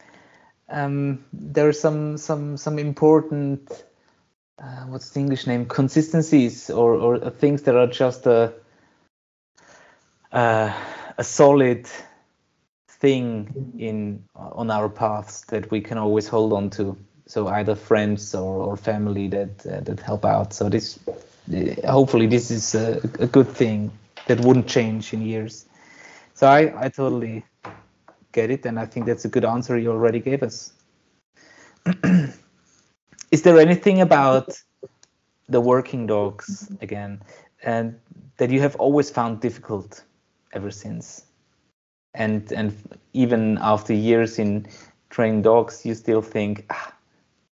um, 0.68 1.24
there 1.32 1.68
are 1.68 1.72
some 1.72 2.16
some 2.18 2.56
some 2.56 2.78
important 2.78 3.84
uh, 4.62 4.84
what's 4.86 5.10
the 5.10 5.20
English 5.20 5.46
name 5.46 5.66
consistencies 5.66 6.70
or 6.70 6.94
or 6.94 7.30
things 7.30 7.62
that 7.62 7.74
are 7.74 7.86
just 7.86 8.26
a 8.26 8.52
uh, 10.32 10.72
a 11.18 11.24
solid 11.24 11.88
thing 12.88 13.74
in 13.78 14.24
on 14.34 14.70
our 14.70 14.88
paths 14.88 15.42
that 15.46 15.70
we 15.70 15.80
can 15.80 15.98
always 15.98 16.28
hold 16.28 16.52
on 16.52 16.70
to. 16.70 16.96
so 17.26 17.46
either 17.48 17.74
friends 17.76 18.34
or, 18.34 18.62
or 18.68 18.76
family 18.76 19.28
that 19.28 19.66
uh, 19.66 19.80
that 19.80 20.00
help 20.00 20.24
out. 20.24 20.54
So 20.54 20.68
this, 20.68 20.98
uh, 21.08 21.90
hopefully, 21.90 22.26
this 22.26 22.50
is 22.50 22.74
a, 22.74 23.00
a 23.20 23.26
good 23.26 23.48
thing 23.48 23.90
that 24.26 24.40
wouldn't 24.40 24.66
change 24.66 25.12
in 25.12 25.22
years. 25.22 25.66
So 26.34 26.46
I 26.46 26.72
I 26.86 26.88
totally 26.88 27.44
get 28.38 28.50
it, 28.50 28.66
and 28.66 28.78
I 28.78 28.86
think 28.86 29.06
that's 29.06 29.24
a 29.24 29.28
good 29.28 29.44
answer 29.44 29.78
you 29.78 29.90
already 29.90 30.20
gave 30.20 30.42
us. 30.42 30.72
is 33.34 33.42
there 33.42 33.58
anything 33.58 34.00
about 34.00 34.48
the 35.48 35.60
working 35.60 36.06
dogs 36.06 36.70
again 36.80 37.20
and 37.62 37.98
that 38.36 38.50
you 38.50 38.60
have 38.60 38.76
always 38.76 39.08
found 39.10 39.40
difficult 39.40 40.04
ever 40.52 40.70
since 40.70 41.24
and 42.14 42.52
and 42.52 42.68
even 43.12 43.58
after 43.72 43.94
years 43.94 44.38
in 44.38 44.66
training 45.08 45.42
dogs 45.42 45.86
you 45.86 45.94
still 45.94 46.22
think 46.22 46.66
ah, 46.70 46.92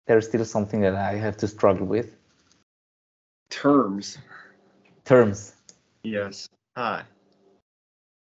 there's 0.07 0.27
still 0.27 0.45
something 0.45 0.81
that 0.81 0.95
i 0.95 1.13
have 1.25 1.37
to 1.37 1.47
struggle 1.47 1.85
with 1.85 2.09
Terms. 3.49 4.17
terms 5.05 5.53
Yes. 6.03 6.49
Uh, 6.75 7.01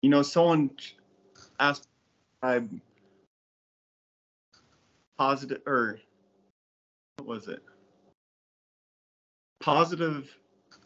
you 0.02 0.10
know, 0.10 0.22
someone 0.22 0.72
asked 1.60 1.88
I 2.42 2.62
positive 5.18 5.62
or 5.66 6.00
what 7.18 7.28
was 7.28 7.48
it? 7.48 7.62
Positive 9.60 10.30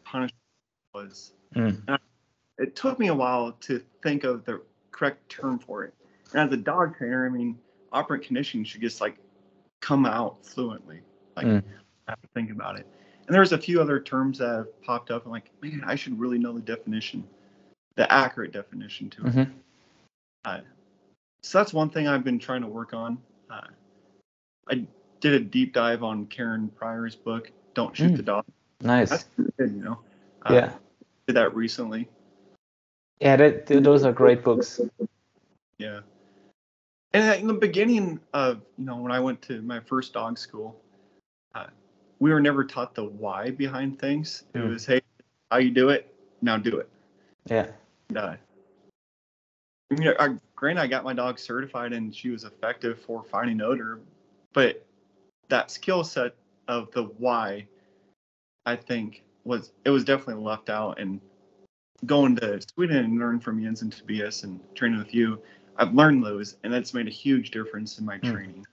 punishment 0.04 0.34
was. 0.94 1.32
Mm. 1.54 1.98
It 2.58 2.74
took 2.76 2.98
me 2.98 3.08
a 3.08 3.14
while 3.14 3.52
to 3.52 3.80
think 4.02 4.24
of 4.24 4.44
the 4.44 4.60
correct 4.90 5.28
term 5.28 5.58
for 5.58 5.84
it. 5.84 5.94
And 6.32 6.40
as 6.40 6.52
a 6.52 6.60
dog 6.60 6.96
trainer, 6.96 7.26
I 7.26 7.28
mean, 7.28 7.58
operant 7.92 8.24
conditioning 8.24 8.64
should 8.64 8.80
just 8.80 9.00
like 9.00 9.16
come 9.80 10.06
out 10.06 10.44
fluently. 10.44 11.00
Like 11.36 11.46
Mm. 11.46 11.62
I 12.08 12.10
have 12.10 12.20
to 12.20 12.28
think 12.34 12.50
about 12.50 12.78
it. 12.78 12.86
And 13.26 13.34
there's 13.34 13.52
a 13.52 13.58
few 13.58 13.80
other 13.80 14.00
terms 14.00 14.38
that 14.38 14.48
have 14.48 14.82
popped 14.82 15.10
up. 15.10 15.24
I'm 15.24 15.30
like, 15.30 15.50
man, 15.62 15.82
I 15.86 15.94
should 15.94 16.18
really 16.18 16.38
know 16.38 16.52
the 16.52 16.60
definition, 16.60 17.26
the 17.94 18.10
accurate 18.12 18.52
definition 18.52 19.08
to 19.10 19.26
it. 19.26 19.32
Mhm. 19.32 19.52
Uh, 20.44 20.60
so 21.44 21.58
that's 21.58 21.74
one 21.74 21.90
thing 21.90 22.08
I've 22.08 22.24
been 22.24 22.38
trying 22.38 22.62
to 22.62 22.66
work 22.66 22.94
on. 22.94 23.18
Uh, 23.50 23.60
I 24.70 24.86
did 25.20 25.34
a 25.34 25.40
deep 25.40 25.74
dive 25.74 26.02
on 26.02 26.26
Karen 26.26 26.68
Pryor's 26.68 27.14
book, 27.14 27.50
Don't 27.74 27.94
Shoot 27.94 28.12
Mm. 28.12 28.16
the 28.16 28.22
Dog. 28.22 28.44
nice 28.80 29.10
That's 29.10 29.26
good, 29.58 29.70
you 29.70 29.84
know. 29.84 29.98
Uh, 30.42 30.54
yeah 30.54 30.72
Did 31.26 31.36
that 31.36 31.54
recently. 31.54 32.08
yeah 33.20 33.36
that, 33.36 33.66
th- 33.66 33.82
those 33.82 34.04
are 34.04 34.12
great 34.12 34.42
books 34.42 34.80
Yeah. 35.78 36.00
And 37.12 37.40
in 37.40 37.46
the 37.46 37.54
beginning 37.54 38.20
of, 38.32 38.62
you 38.78 38.86
know, 38.86 38.96
when 38.96 39.12
I 39.12 39.20
went 39.20 39.40
to 39.42 39.60
my 39.62 39.80
first 39.80 40.12
dog 40.14 40.38
school, 40.38 40.80
uh, 41.54 41.66
we 42.20 42.32
were 42.32 42.40
never 42.40 42.64
taught 42.64 42.94
the 42.94 43.04
why 43.04 43.50
behind 43.50 43.98
things. 43.98 44.44
It 44.54 44.58
Mm. 44.58 44.70
was, 44.70 44.86
hey, 44.86 45.02
how 45.50 45.58
you 45.58 45.70
do 45.70 45.90
it, 45.90 46.12
now 46.40 46.56
do 46.56 46.78
it. 46.78 46.88
yeah 47.50 47.70
And, 48.08 48.18
uh, 48.18 48.36
I 49.90 49.94
mean, 49.94 50.14
I, 50.18 50.36
granted, 50.64 50.80
I 50.80 50.86
got 50.86 51.04
my 51.04 51.12
dog 51.12 51.38
certified 51.38 51.92
and 51.92 52.14
she 52.14 52.30
was 52.30 52.44
effective 52.44 52.98
for 52.98 53.22
finding 53.22 53.60
odor, 53.60 54.00
but 54.54 54.82
that 55.50 55.70
skill 55.70 56.02
set 56.02 56.36
of 56.68 56.90
the 56.92 57.02
why, 57.02 57.66
I 58.64 58.76
think, 58.76 59.24
was 59.44 59.72
it 59.84 59.90
was 59.90 60.04
definitely 60.04 60.42
left 60.42 60.70
out. 60.70 60.98
And 60.98 61.20
going 62.06 62.34
to 62.36 62.62
Sweden 62.72 62.96
and 62.96 63.18
learning 63.18 63.40
from 63.40 63.62
Jens 63.62 63.82
and 63.82 63.92
Tobias 63.92 64.44
and 64.44 64.58
training 64.74 64.98
with 64.98 65.12
you, 65.12 65.38
I've 65.76 65.92
learned 65.92 66.24
those, 66.24 66.56
and 66.64 66.72
that's 66.72 66.94
made 66.94 67.08
a 67.08 67.10
huge 67.10 67.50
difference 67.50 67.98
in 67.98 68.06
my 68.06 68.16
Mm. 68.16 68.32
training. 68.32 68.66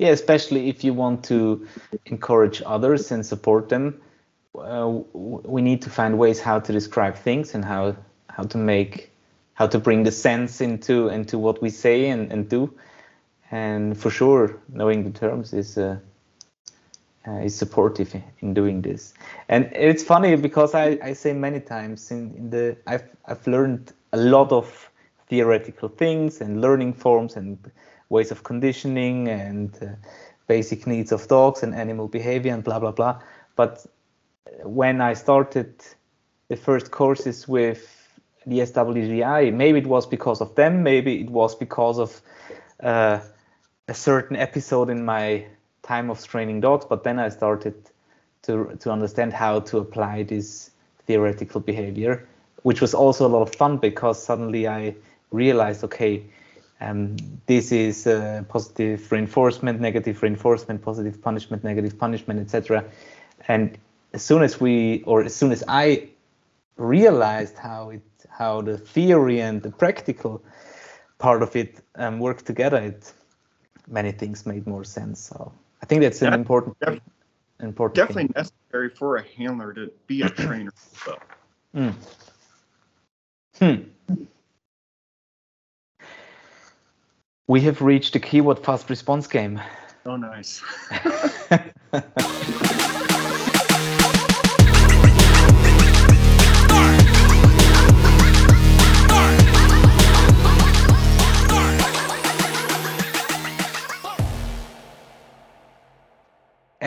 Yeah, 0.00 0.10
especially 0.10 0.68
if 0.68 0.82
you 0.82 0.94
want 0.94 1.22
to 1.26 1.64
encourage 2.06 2.60
others 2.66 3.12
and 3.12 3.24
support 3.24 3.68
them, 3.68 4.02
uh, 4.58 5.00
we 5.12 5.62
need 5.62 5.80
to 5.82 5.90
find 5.90 6.18
ways 6.18 6.40
how 6.40 6.58
to 6.58 6.72
describe 6.72 7.14
things 7.14 7.54
and 7.54 7.64
how 7.64 7.94
how 8.28 8.42
to 8.42 8.58
make 8.58 9.07
how 9.58 9.66
to 9.66 9.78
bring 9.80 10.04
the 10.04 10.12
sense 10.12 10.60
into 10.60 11.08
into 11.08 11.36
what 11.36 11.60
we 11.60 11.68
say 11.68 12.08
and, 12.10 12.32
and 12.32 12.48
do. 12.48 12.72
And 13.50 13.98
for 13.98 14.08
sure, 14.08 14.56
knowing 14.68 15.02
the 15.02 15.18
terms 15.18 15.52
is 15.52 15.76
uh, 15.76 15.96
uh, 17.26 17.40
is 17.44 17.56
supportive 17.56 18.14
in 18.38 18.54
doing 18.54 18.82
this. 18.82 19.14
And 19.48 19.68
it's 19.72 20.04
funny 20.04 20.36
because 20.36 20.74
I, 20.74 20.98
I 21.02 21.12
say 21.12 21.32
many 21.32 21.58
times 21.58 22.12
in, 22.12 22.34
in 22.36 22.50
the 22.50 22.76
I've 22.86 23.08
I've 23.26 23.44
learned 23.48 23.92
a 24.12 24.16
lot 24.16 24.52
of 24.52 24.90
theoretical 25.28 25.88
things 25.88 26.40
and 26.40 26.60
learning 26.60 26.92
forms 26.92 27.36
and 27.36 27.58
ways 28.10 28.30
of 28.30 28.44
conditioning 28.44 29.28
and 29.28 29.76
uh, 29.82 29.86
basic 30.46 30.86
needs 30.86 31.10
of 31.10 31.26
dogs 31.26 31.64
and 31.64 31.74
animal 31.74 32.06
behavior 32.06 32.54
and 32.54 32.62
blah 32.62 32.78
blah 32.78 32.92
blah. 32.92 33.20
But 33.56 33.84
when 34.62 35.00
I 35.00 35.14
started 35.14 35.74
the 36.46 36.56
first 36.56 36.92
courses 36.92 37.48
with 37.48 37.97
the 38.48 38.60
SWGI, 38.60 39.52
maybe 39.52 39.78
it 39.78 39.86
was 39.86 40.06
because 40.06 40.40
of 40.40 40.54
them, 40.54 40.82
maybe 40.82 41.20
it 41.20 41.30
was 41.30 41.54
because 41.54 41.98
of 41.98 42.20
uh, 42.82 43.20
a 43.88 43.94
certain 43.94 44.36
episode 44.36 44.90
in 44.90 45.04
my 45.04 45.44
time 45.82 46.10
of 46.10 46.26
training 46.26 46.60
dogs. 46.60 46.84
But 46.88 47.04
then 47.04 47.18
I 47.18 47.28
started 47.28 47.74
to 48.42 48.76
to 48.80 48.90
understand 48.90 49.32
how 49.32 49.60
to 49.60 49.78
apply 49.78 50.22
this 50.22 50.70
theoretical 51.06 51.60
behavior, 51.60 52.26
which 52.62 52.80
was 52.80 52.94
also 52.94 53.26
a 53.26 53.30
lot 53.30 53.42
of 53.42 53.54
fun 53.54 53.78
because 53.78 54.22
suddenly 54.22 54.68
I 54.68 54.94
realized, 55.30 55.84
okay, 55.84 56.22
um, 56.80 57.16
this 57.46 57.72
is 57.72 58.06
uh, 58.06 58.44
positive 58.48 59.10
reinforcement, 59.10 59.80
negative 59.80 60.22
reinforcement, 60.22 60.82
positive 60.82 61.20
punishment, 61.20 61.64
negative 61.64 61.98
punishment, 61.98 62.40
etc. 62.40 62.84
And 63.48 63.76
as 64.12 64.22
soon 64.22 64.42
as 64.42 64.60
we, 64.60 65.02
or 65.04 65.24
as 65.24 65.34
soon 65.34 65.50
as 65.50 65.64
I 65.66 66.08
realized 66.76 67.58
how 67.58 67.90
it, 67.90 68.02
how 68.30 68.60
the 68.62 68.78
theory 68.78 69.40
and 69.40 69.62
the 69.62 69.70
practical 69.70 70.42
part 71.18 71.42
of 71.42 71.56
it 71.56 71.80
um, 71.96 72.18
work 72.18 72.42
together, 72.42 72.78
it 72.78 73.12
many 73.88 74.12
things 74.12 74.46
made 74.46 74.66
more 74.66 74.84
sense. 74.84 75.20
So 75.20 75.52
I 75.82 75.86
think 75.86 76.02
that's 76.02 76.22
an 76.22 76.34
important, 76.34 76.78
def- 76.80 77.00
important. 77.60 77.96
Definitely 77.96 78.30
necessary 78.34 78.90
for 78.90 79.16
a 79.16 79.22
handler 79.22 79.72
to 79.72 79.90
be 80.06 80.22
a 80.22 80.28
trainer. 80.44 80.72
So. 81.04 81.18
Thing. 81.74 81.94
Hmm. 83.58 84.14
We 87.46 87.62
have 87.62 87.80
reached 87.80 88.12
the 88.12 88.20
keyword 88.20 88.58
fast 88.58 88.90
response 88.90 89.26
game. 89.26 89.60
Oh, 90.04 90.16
nice. 90.16 90.62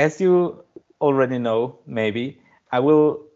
As 0.02 0.20
you 0.20 0.64
already 1.00 1.38
know, 1.38 1.78
maybe 1.86 2.42
I 2.72 2.80
will 2.80 3.28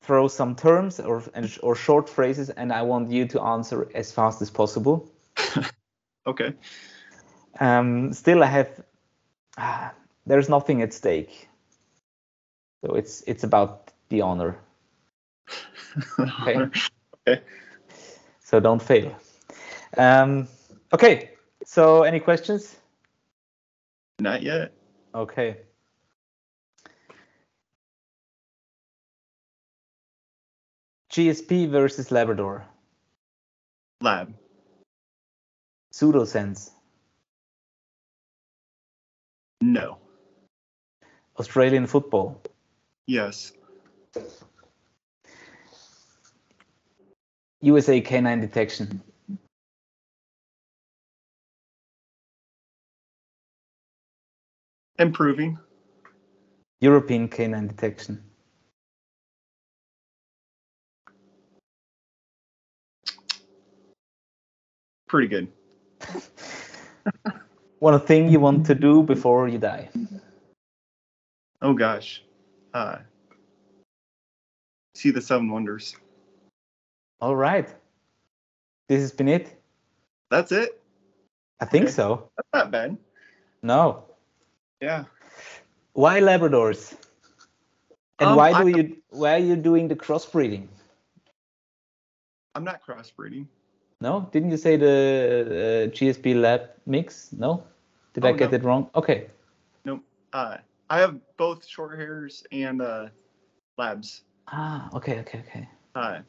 throw 0.00 0.28
some 0.28 0.54
terms 0.56 1.00
or 1.00 1.22
or 1.62 1.74
short 1.76 2.08
phrases, 2.08 2.48
and 2.48 2.72
I 2.72 2.82
want 2.82 3.10
you 3.10 3.26
to 3.28 3.42
answer 3.42 3.88
as 3.94 4.12
fast 4.12 4.42
as 4.42 4.50
possible. 4.50 5.10
Okay. 6.26 6.54
Um, 7.60 8.14
still, 8.14 8.42
I 8.42 8.46
have 8.46 8.68
ah, 9.58 9.92
there's 10.26 10.48
nothing 10.48 10.80
at 10.82 10.94
stake, 10.94 11.48
so 12.80 12.94
it's 12.94 13.22
it's 13.26 13.44
about 13.44 13.92
the 14.08 14.22
honor. 14.22 14.56
Okay. 16.18 16.56
Okay. 17.28 17.42
So 18.40 18.60
don't 18.60 18.82
fail. 18.82 19.12
Um, 19.98 20.48
okay. 20.92 21.30
So 21.64 22.04
any 22.04 22.20
questions? 22.20 22.76
Not 24.18 24.42
yet. 24.42 24.72
Okay. 25.14 25.56
GSP 31.12 31.68
versus 31.70 32.10
Labrador. 32.10 32.64
Lab. 34.00 34.34
Pseudo 35.92 36.24
scents. 36.24 36.72
No. 39.60 39.98
Australian 41.38 41.86
football. 41.86 42.40
Yes. 43.06 43.52
USA 47.60 48.00
canine 48.00 48.40
detection. 48.40 49.00
Improving. 54.98 55.58
European 56.80 57.28
canine 57.28 57.66
detection. 57.66 58.22
Pretty 65.08 65.28
good. 65.28 65.48
one 67.78 67.98
thing 68.00 68.28
you 68.28 68.40
want 68.40 68.66
to 68.66 68.74
do 68.74 69.02
before 69.02 69.48
you 69.48 69.58
die? 69.58 69.88
Oh 71.62 71.74
gosh. 71.74 72.22
Uh, 72.72 72.98
see 74.94 75.10
the 75.10 75.20
seven 75.20 75.50
wonders. 75.50 75.96
All 77.20 77.36
right. 77.36 77.68
This 78.88 79.00
has 79.00 79.12
been 79.12 79.28
it. 79.28 79.60
That's 80.30 80.52
it. 80.52 80.80
I 81.60 81.64
think 81.64 81.84
Okay. 81.84 81.92
so. 81.92 82.30
That's 82.36 82.48
not 82.52 82.70
bad. 82.70 82.98
No. 83.62 84.04
Yeah. 84.80 85.04
Why 85.92 86.20
Labradors? 86.20 86.96
And 88.20 88.30
Um, 88.30 88.36
why 88.36 88.50
I- 88.50 88.62
do 88.62 88.68
you 88.68 89.02
why 89.10 89.34
are 89.34 89.44
you 89.50 89.56
doing 89.56 89.88
the 89.88 89.96
crossbreeding? 89.96 90.68
I'm 92.54 92.64
not 92.64 92.80
crossbreeding. 92.86 93.46
No, 94.00 94.28
didn't 94.32 94.50
you 94.50 94.56
say 94.56 94.76
the 94.76 95.88
uh, 95.90 95.94
GSP 95.94 96.34
lab 96.34 96.70
mix? 96.86 97.32
No, 97.32 97.64
did 98.12 98.24
I 98.24 98.32
Oh, 98.32 98.36
get 98.36 98.50
no. 98.50 98.56
it 98.56 98.64
wrong? 98.64 98.90
Okay, 98.94 99.30
Uh, 100.32 100.58
I 100.90 100.98
have 100.98 101.20
both 101.36 101.64
short 101.64 101.96
hairs 101.96 102.42
and 102.50 102.82
uh, 102.82 103.08
labs. 103.78 104.24
ah, 104.48 104.90
okay, 104.92 105.20
okay, 105.20 105.38
okay. 105.46 105.68
Uh, 105.94 106.22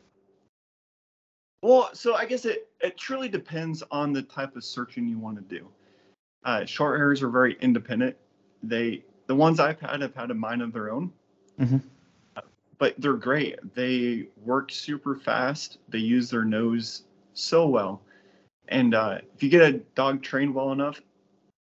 well, 1.64 1.90
so 1.94 2.14
I 2.14 2.26
guess 2.28 2.46
it, 2.46 2.70
it 2.82 2.98
truly 2.98 3.30
depends 3.30 3.82
on 3.90 4.14
the 4.14 4.22
type 4.22 4.56
of 4.56 4.64
searching 4.64 5.08
you 5.08 5.18
want 5.18 5.38
to 5.38 5.44
do. 5.58 5.68
Uh, 6.44 6.66
short 6.66 7.00
hairs 7.00 7.24
are 7.24 7.30
very 7.30 7.58
independent. 7.62 8.16
They 8.68 9.04
the 9.28 9.36
ones 9.36 9.60
I've 9.60 9.80
had 9.80 10.02
have 10.02 10.16
had 10.16 10.32
a 10.32 10.36
mind 10.36 10.62
of 10.62 10.72
their 10.74 10.92
own, 10.92 11.12
Mhm. 11.60 11.82
but 12.78 12.96
they're 13.00 13.14
great. 13.14 13.58
They 13.74 14.28
work 14.44 14.72
super 14.72 15.16
fast. 15.16 15.80
They 15.90 16.00
use 16.00 16.30
their 16.30 16.46
nose 16.46 17.04
so 17.34 17.68
well, 17.68 18.02
and 18.68 18.94
uh, 18.94 19.20
if 19.34 19.44
you 19.44 19.50
get 19.50 19.62
a 19.62 19.80
dog 19.96 20.22
trained 20.22 20.54
well 20.54 20.72
enough, 20.72 21.02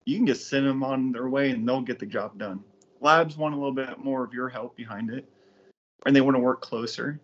you 0.05 0.17
can 0.17 0.27
just 0.27 0.49
send 0.49 0.67
them 0.67 0.83
on 0.83 1.13
their 1.13 1.29
way 1.29 1.51
and 1.51 1.67
they'll 1.69 1.81
get 1.81 1.99
the 1.99 2.07
job 2.07 2.39
done. 2.39 2.63
Labs 3.01 3.37
want 3.37 3.55
a 3.55 3.57
little 3.57 3.73
bit 3.73 3.99
more 3.99 4.25
of 4.25 4.33
your 4.33 4.49
help 4.49 4.77
behind 4.77 5.11
it, 5.11 5.29
and 6.07 6.15
they 6.15 6.21
want 6.21 6.35
to 6.35 6.41
work 6.41 6.61
closer. 6.61 7.21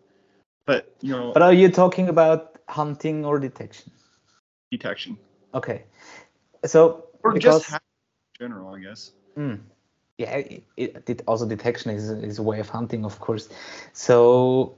But 0.66 0.94
you 1.00 1.10
know, 1.10 1.32
But 1.32 1.42
are 1.42 1.52
you 1.52 1.68
talking 1.70 2.08
about 2.08 2.58
hunting 2.68 3.24
or 3.24 3.38
detection? 3.38 3.92
detection 4.70 5.18
Okay, 5.54 5.84
so 6.64 7.06
or 7.22 7.32
because 7.32 7.64
just 7.64 7.72
in 7.72 7.78
general, 8.38 8.74
I 8.74 8.80
guess. 8.80 9.12
Mm. 9.36 9.60
Yeah, 10.18 10.36
it, 10.36 10.62
it, 11.08 11.22
also 11.26 11.46
detection 11.46 11.90
is, 11.90 12.08
is 12.08 12.38
a 12.38 12.42
way 12.42 12.60
of 12.60 12.68
hunting, 12.68 13.04
of 13.04 13.18
course. 13.18 13.48
So, 13.92 14.76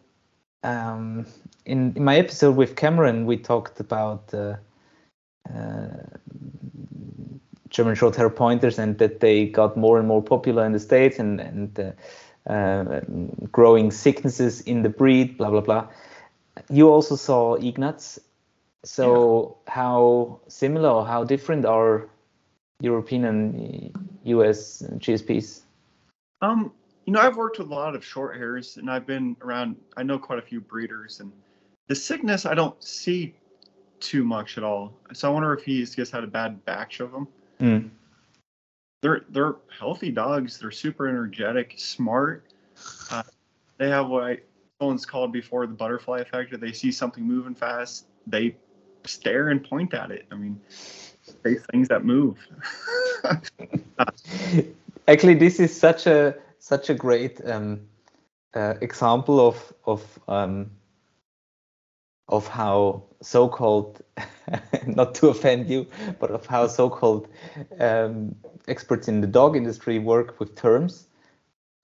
um, 0.63 1.27
in, 1.67 1.93
in 1.95 2.05
my 2.05 2.17
episode 2.17 2.57
with 2.57 2.75
Cameron, 2.75 3.27
we 3.27 3.37
talked 3.37 3.79
about 3.79 4.33
uh, 4.33 4.57
uh, 5.55 5.89
German 7.69 7.95
short 7.95 8.17
hair 8.17 8.31
pointers 8.31 8.79
and 8.79 8.97
that 8.99 9.21
they 9.21 9.47
got 9.47 9.77
more 9.77 9.99
and 9.99 10.09
more 10.09 10.23
popular 10.23 10.65
in 10.65 10.73
the 10.73 10.81
States 10.81 11.19
and, 11.19 11.39
and 11.41 11.79
uh, 11.79 12.51
uh, 12.51 13.01
growing 13.53 13.91
sicknesses 13.91 14.63
in 14.63 14.83
the 14.83 14.89
breed, 14.89 15.37
blah, 15.37 15.51
blah, 15.51 15.61
blah. 15.61 15.87
You 16.71 16.89
also 16.89 17.17
saw 17.17 17.57
Ignatz. 17.57 18.19
So, 18.85 19.59
how 19.67 20.41
similar 20.47 20.89
or 20.89 21.05
how 21.05 21.25
different 21.25 21.67
are 21.67 22.09
European 22.81 23.25
and 23.25 24.16
US 24.27 24.83
GSPs? 24.99 25.63
Um, 26.43 26.73
you 27.07 27.13
know, 27.13 27.21
I've 27.21 27.37
worked 27.37 27.59
with 27.59 27.69
a 27.69 27.75
lot 27.75 27.95
of 27.95 28.05
short 28.05 28.37
hairs, 28.37 28.77
and 28.77 28.91
I've 28.91 29.07
been 29.07 29.37
around. 29.41 29.77
I 29.97 30.03
know 30.03 30.19
quite 30.19 30.39
a 30.39 30.43
few 30.43 30.61
breeders, 30.61 31.21
and 31.21 31.33
the 31.89 31.95
sickness 31.95 32.45
I 32.47 32.55
don't 32.55 32.83
see 32.83 33.35
too 34.01 34.25
much 34.25 34.59
at 34.59 34.65
all. 34.65 34.93
So 35.13 35.31
I 35.31 35.33
wonder 35.33 35.53
if 35.55 35.65
he's 35.65 35.95
just 35.95 36.13
had 36.13 36.25
a 36.25 36.27
bad 36.27 36.65
batch 36.65 37.01
of 37.01 37.13
them. 37.13 37.29
Mm. 37.61 37.91
They're 39.03 39.25
they're 39.31 39.57
healthy 39.79 40.11
dogs. 40.11 40.59
They're 40.59 40.71
super 40.71 41.09
energetic, 41.09 41.75
smart. 41.77 42.45
Uh, 43.11 43.23
they 43.79 43.89
have 43.89 44.09
what 44.09 44.25
I, 44.25 44.39
someone's 44.81 45.07
called 45.07 45.33
before 45.33 45.67
the 45.67 45.75
butterfly 45.75 46.21
effect. 46.21 46.53
If 46.53 46.61
they 46.61 46.73
see 46.73 46.91
something 46.91 47.25
moving 47.25 47.55
fast, 47.55 48.07
they 48.27 48.57
stare 49.05 49.49
and 49.49 49.63
point 49.63 49.95
at 49.95 50.11
it. 50.11 50.27
I 50.31 50.35
mean, 50.35 50.61
they 51.43 51.55
things 51.55 51.89
that 51.89 52.05
move. 52.05 52.39
Actually, 55.09 55.35
this 55.35 55.61
is 55.61 55.77
such 55.77 56.07
a 56.07 56.35
such 56.59 56.91
a 56.91 56.95
great 56.95 57.41
um, 57.45 57.81
uh, 58.55 58.75
example 58.81 59.47
of 59.47 59.73
of 59.85 60.19
um, 60.29 60.71
of 62.29 62.49
how 62.49 63.03
so-called 63.23 64.03
not 64.87 65.15
to 65.15 65.29
offend 65.29 65.69
you, 65.69 65.87
but 66.19 66.31
of 66.31 66.47
how 66.47 66.67
so-called 66.67 67.29
um, 67.79 68.35
experts 68.67 69.09
in 69.09 69.21
the 69.21 69.27
dog 69.27 69.57
industry 69.57 69.99
work 69.99 70.41
with 70.41 70.57
terms, 70.57 71.07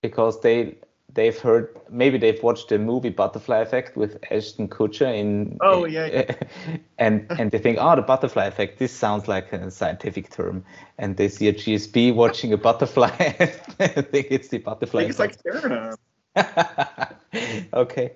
because 0.03 0.40
they 0.40 0.76
they've 1.15 1.39
heard 1.39 1.69
maybe 1.91 2.19
they've 2.19 2.43
watched 2.43 2.69
the 2.69 2.79
movie 2.79 3.11
Butterfly 3.11 3.59
Effect 3.61 3.97
with 3.97 4.19
Ashton 4.31 4.69
Kutcher 4.69 5.13
in 5.15 5.59
Oh, 5.61 5.85
yeah. 5.85 6.35
and 6.99 7.27
and 7.39 7.51
they 7.51 7.59
think 7.59 7.79
oh 7.81 7.97
the 7.97 8.03
butterfly 8.03 8.47
effect 8.47 8.79
this 8.79 8.93
sounds 8.93 9.29
like 9.29 9.53
a 9.53 9.71
scientific 9.71 10.31
term 10.31 10.65
and 10.99 11.17
they 11.17 11.29
see 11.29 11.49
a 11.49 11.53
GSP 11.53 12.15
watching 12.15 12.53
a 12.53 12.57
butterfly 12.57 13.09
and 13.79 14.09
think 14.09 14.27
it's 14.31 14.49
the 14.49 14.59
I 14.59 14.61
butterfly 14.61 15.01
think 15.01 15.11
it's 15.11 15.19
like 15.19 15.37
effect. 15.47 15.65
at 15.65 15.73
'em. 15.73 17.69
okay 17.75 18.13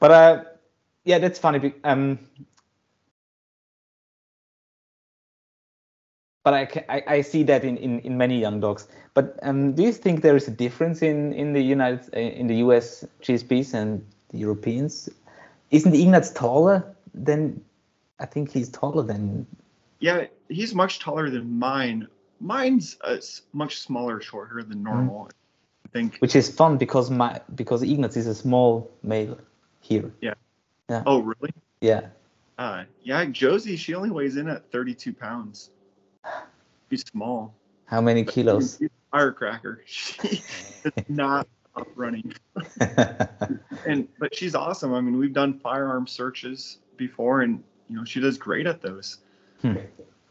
but 0.00 0.10
uh 0.10 0.44
yeah 1.04 1.18
that's 1.18 1.38
funny 1.38 1.72
um 1.84 2.18
but 6.42 6.54
I, 6.54 6.84
I, 6.88 7.02
I 7.16 7.20
see 7.20 7.42
that 7.44 7.64
in, 7.64 7.76
in, 7.76 8.00
in 8.00 8.16
many 8.16 8.38
young 8.38 8.60
dogs. 8.60 8.88
But 9.14 9.38
um, 9.42 9.72
do 9.74 9.82
you 9.82 9.92
think 9.92 10.22
there 10.22 10.36
is 10.36 10.48
a 10.48 10.50
difference 10.50 11.02
in, 11.02 11.32
in 11.32 11.52
the 11.52 11.60
United 11.60 12.08
uh, 12.14 12.18
in 12.20 12.46
the 12.46 12.56
US 12.56 13.04
GSPs 13.22 13.74
and 13.74 14.04
the 14.30 14.38
Europeans? 14.38 15.08
Isn't 15.70 15.94
Ignatz 15.94 16.30
taller 16.32 16.84
than? 17.14 17.62
I 18.18 18.26
think 18.26 18.50
he's 18.50 18.68
taller 18.68 19.02
than. 19.02 19.46
Yeah, 19.98 20.26
he's 20.48 20.74
much 20.74 20.98
taller 20.98 21.30
than 21.30 21.58
mine. 21.58 22.08
Mine's 22.40 22.96
a 23.04 23.16
s- 23.16 23.42
much 23.52 23.78
smaller, 23.78 24.20
shorter 24.20 24.62
than 24.62 24.82
normal. 24.82 25.30
I 25.84 25.88
think. 25.92 26.16
Which 26.18 26.34
is 26.36 26.50
fun 26.50 26.78
because 26.78 27.10
my 27.10 27.40
because 27.54 27.82
Ignatz 27.82 28.16
is 28.16 28.26
a 28.26 28.34
small 28.34 28.90
male 29.02 29.38
here. 29.80 30.12
Yeah. 30.20 30.34
Oh, 31.06 31.20
really? 31.20 31.52
Yeah. 31.80 32.08
Uh, 32.58 32.84
yeah, 33.02 33.24
Josie, 33.26 33.76
she 33.76 33.94
only 33.94 34.10
weighs 34.10 34.36
in 34.36 34.48
at 34.48 34.70
32 34.70 35.12
pounds. 35.12 35.70
She's 36.90 37.04
small. 37.06 37.54
How 37.86 38.00
many 38.00 38.24
kilos? 38.24 38.76
She's 38.78 38.88
a 38.88 39.16
Firecracker. 39.16 39.82
She 39.86 40.42
is 40.84 40.92
not 41.08 41.46
up 41.76 41.88
running. 41.94 42.34
And 43.86 44.06
but 44.18 44.34
she's 44.34 44.54
awesome. 44.54 44.92
I 44.94 45.00
mean, 45.00 45.16
we've 45.16 45.32
done 45.32 45.58
firearm 45.58 46.06
searches 46.06 46.78
before, 46.96 47.40
and 47.40 47.62
you 47.88 47.96
know 47.96 48.04
she 48.04 48.20
does 48.20 48.36
great 48.38 48.66
at 48.66 48.80
those. 48.82 49.18
Hmm. 49.62 49.76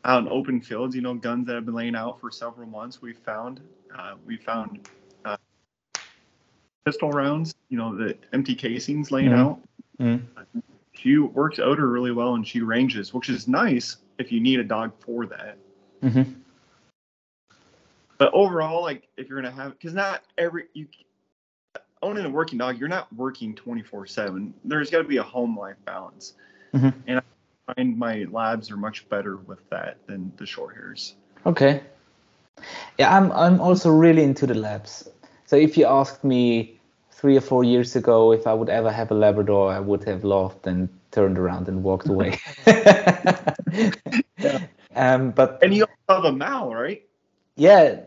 Out 0.05 0.23
in 0.23 0.29
open 0.29 0.61
fields, 0.61 0.95
you 0.95 1.01
know, 1.01 1.13
guns 1.15 1.47
that 1.47 1.55
have 1.55 1.65
been 1.65 1.73
laying 1.73 1.95
out 1.95 2.21
for 2.21 2.31
several 2.31 2.67
months. 2.67 3.01
We 3.01 3.13
found, 3.13 3.59
uh, 3.97 4.15
we 4.25 4.37
found 4.37 4.87
uh, 5.25 5.37
pistol 6.85 7.11
rounds. 7.11 7.53
You 7.69 7.77
know, 7.77 7.95
the 7.95 8.17
empty 8.31 8.55
casings 8.55 9.11
laying 9.11 9.31
Mhm. 9.31 9.37
out. 9.37 9.59
Mm. 9.99 10.21
She 10.93 11.17
works 11.17 11.59
odor 11.59 11.87
really 11.87 12.11
well, 12.11 12.35
and 12.35 12.47
she 12.47 12.61
ranges, 12.61 13.13
which 13.13 13.29
is 13.29 13.47
nice 13.47 13.97
if 14.17 14.31
you 14.31 14.39
need 14.39 14.59
a 14.59 14.63
dog 14.63 14.91
for 14.99 15.25
that. 15.25 15.57
hmm 16.01 16.23
But 18.19 18.33
overall, 18.33 18.83
like 18.83 19.09
if 19.17 19.29
you're 19.29 19.41
gonna 19.41 19.55
have, 19.55 19.73
because 19.73 19.95
not 19.95 20.23
every 20.37 20.65
you 20.73 20.87
owning 22.03 22.25
a 22.25 22.29
working 22.29 22.59
dog, 22.59 22.79
you're 22.79 22.89
not 22.89 23.11
working 23.15 23.55
24 23.55 24.07
seven. 24.07 24.53
There's 24.65 24.91
got 24.91 24.99
to 24.99 25.05
be 25.05 25.17
a 25.17 25.23
home 25.23 25.57
life 25.57 25.77
balance, 25.85 26.33
Mhm. 26.73 26.93
and 27.07 27.19
I 27.19 27.73
find 27.75 27.97
my 27.97 28.25
labs 28.31 28.71
are 28.71 28.77
much 28.77 29.09
better 29.09 29.37
with 29.37 29.67
that 29.69 29.97
than 30.07 30.33
the 30.37 30.45
short 30.45 30.75
hairs. 30.75 31.15
Okay. 31.45 31.81
Yeah, 32.97 33.15
I'm 33.15 33.31
I'm 33.31 33.61
also 33.61 33.89
really 33.89 34.23
into 34.23 34.45
the 34.47 34.55
labs. 34.55 35.09
So 35.45 35.55
if 35.55 35.77
you 35.77 35.85
asked 35.85 36.23
me 36.23 36.79
three 37.11 37.37
or 37.37 37.41
four 37.41 37.63
years 37.63 37.95
ago 37.95 38.31
if 38.33 38.47
I 38.47 38.53
would 38.53 38.69
ever 38.69 38.91
have 38.91 39.11
a 39.11 39.15
Labrador, 39.15 39.71
I 39.71 39.79
would 39.79 40.03
have 40.05 40.23
laughed 40.23 40.67
and 40.67 40.89
turned 41.11 41.37
around 41.39 41.67
and 41.67 41.83
walked 41.83 42.09
away. 42.09 42.37
Um, 44.95 45.31
but 45.31 45.61
And 45.61 45.73
you 45.73 45.83
also 45.83 46.23
have 46.23 46.25
a 46.25 46.31
Mal, 46.31 46.73
right? 46.73 47.03
yeah, 47.55 48.01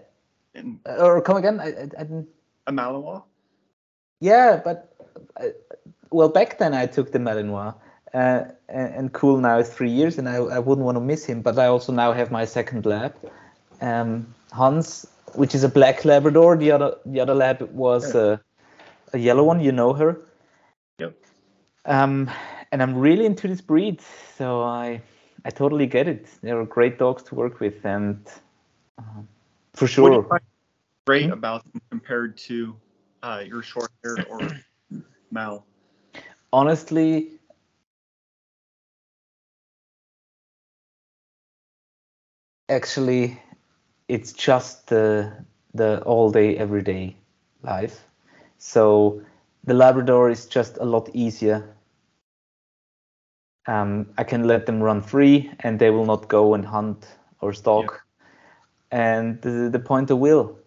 And 0.54 0.78
or 0.86 1.20
come 1.22 1.36
again? 1.36 1.60
I, 1.60 1.66
I, 1.68 1.82
I 1.98 2.02
didn't. 2.04 2.28
a 2.66 2.72
Malinois. 2.72 3.22
Yeah, 4.20 4.60
but 4.64 4.94
uh, 5.40 5.48
well, 6.10 6.28
back 6.28 6.58
then 6.58 6.74
I 6.74 6.86
took 6.86 7.10
the 7.12 7.18
Malinois, 7.18 7.74
uh, 8.14 8.44
and, 8.68 8.94
and 8.94 9.12
Cool 9.12 9.38
now 9.40 9.58
is 9.58 9.68
three 9.68 9.90
years, 9.90 10.18
and 10.18 10.28
I, 10.28 10.36
I 10.36 10.58
wouldn't 10.58 10.84
want 10.84 10.96
to 10.96 11.00
miss 11.00 11.24
him. 11.24 11.42
But 11.42 11.58
I 11.58 11.66
also 11.66 11.92
now 11.92 12.12
have 12.12 12.30
my 12.30 12.44
second 12.44 12.86
lab, 12.86 13.14
um, 13.80 14.32
Hans, 14.52 15.06
which 15.34 15.54
is 15.54 15.64
a 15.64 15.68
black 15.68 16.04
Labrador. 16.04 16.56
The 16.56 16.70
other 16.70 16.96
the 17.06 17.20
other 17.20 17.34
lab 17.34 17.62
was 17.72 18.14
Yeah. 18.14 18.20
uh, 18.20 18.36
a 19.14 19.18
yellow 19.18 19.44
one. 19.44 19.60
You 19.60 19.72
know 19.72 19.92
her. 19.94 20.20
Yep. 20.98 21.14
Um, 21.86 22.30
and 22.70 22.82
I'm 22.82 22.96
really 22.96 23.26
into 23.26 23.48
this 23.48 23.60
breed, 23.60 24.00
so 24.38 24.62
I 24.62 25.00
I 25.44 25.50
totally 25.50 25.86
get 25.86 26.06
it. 26.06 26.26
They're 26.42 26.64
great 26.64 26.98
dogs 26.98 27.22
to 27.24 27.34
work 27.34 27.58
with, 27.60 27.84
and 27.84 28.18
Uh, 28.98 29.22
for 29.74 29.86
sure. 29.86 30.26
great 31.06 31.26
Hmm? 31.26 31.32
about 31.32 31.64
them 31.64 31.80
compared 31.90 32.36
to 32.48 32.76
uh, 33.22 33.42
your 33.46 33.62
short 33.62 33.90
hair 34.02 34.16
or 34.30 34.40
Mal? 35.30 35.64
honestly 36.52 37.30
actually 42.68 43.38
it's 44.08 44.32
just 44.32 44.88
the 44.88 45.32
the 45.74 46.02
all 46.02 46.30
day 46.30 46.56
everyday 46.56 47.16
life 47.62 48.06
so 48.58 49.20
the 49.64 49.74
labrador 49.74 50.30
is 50.30 50.46
just 50.46 50.76
a 50.78 50.84
lot 50.84 51.08
easier 51.14 51.62
um, 53.66 54.06
i 54.18 54.24
can 54.24 54.46
let 54.46 54.66
them 54.66 54.82
run 54.82 55.00
free 55.00 55.50
and 55.60 55.78
they 55.78 55.90
will 55.90 56.06
not 56.06 56.28
go 56.28 56.54
and 56.54 56.64
hunt 56.66 57.06
or 57.40 57.52
stalk 57.52 58.04
and 58.92 59.42
the, 59.42 59.70
the 59.72 59.80
pointer 59.80 60.16
will 60.16 60.58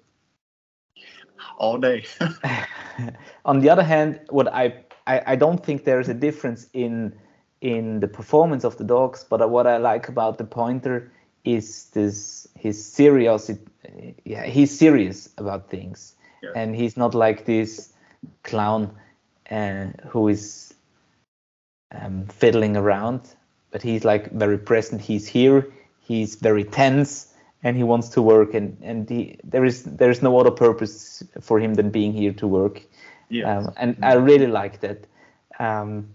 All 1.57 1.77
day. 1.77 2.05
on 3.45 3.59
the 3.61 3.69
other 3.69 3.83
hand, 3.83 4.19
what 4.29 4.47
I, 4.53 4.83
I 5.07 5.21
I 5.33 5.35
don't 5.35 5.63
think 5.65 5.85
there 5.85 5.99
is 6.01 6.09
a 6.09 6.13
difference 6.13 6.69
in 6.73 7.13
in 7.61 7.99
the 8.01 8.07
performance 8.07 8.65
of 8.65 8.77
the 8.77 8.83
dogs, 8.83 9.23
but 9.29 9.49
what 9.49 9.67
I 9.67 9.77
like 9.77 10.09
about 10.09 10.37
the 10.37 10.45
pointer 10.45 11.11
is 11.45 11.89
this 11.91 12.47
his 12.59 12.83
seriousness. 12.83 13.59
yeah 14.25 14.45
he's 14.45 14.77
serious 14.77 15.29
about 15.37 15.69
things, 15.69 16.15
Yeah. 16.43 16.51
and 16.55 16.75
he's 16.75 16.97
not 16.97 17.13
like 17.15 17.45
this 17.45 17.93
clown 18.43 18.91
uh, 19.51 19.87
who 20.09 20.27
is 20.29 20.73
um, 21.91 22.25
fiddling 22.27 22.77
around, 22.77 23.21
but 23.71 23.81
he's 23.83 24.03
like 24.05 24.31
very 24.31 24.57
present. 24.57 25.01
He's 25.01 25.27
here. 25.27 25.71
He's 26.01 26.35
very 26.35 26.63
tense, 26.63 27.33
and 27.65 27.75
he 27.75 27.83
wants 27.83 28.09
to 28.09 28.21
work. 28.21 28.53
And 28.53 28.77
and 28.81 29.09
he, 29.09 29.37
there 29.43 29.65
is 29.65 29.83
there 29.83 30.11
is 30.11 30.21
no 30.21 30.39
other 30.39 30.51
purpose 30.51 31.23
for 31.41 31.59
him 31.59 31.73
than 31.73 31.89
being 31.89 32.13
here 32.13 32.33
to 32.33 32.47
work. 32.47 32.81
yeah. 33.29 33.57
Um, 33.57 33.73
and 33.75 33.97
I 34.03 34.13
really 34.13 34.47
like 34.47 34.79
that. 34.81 35.07
Um, 35.59 36.07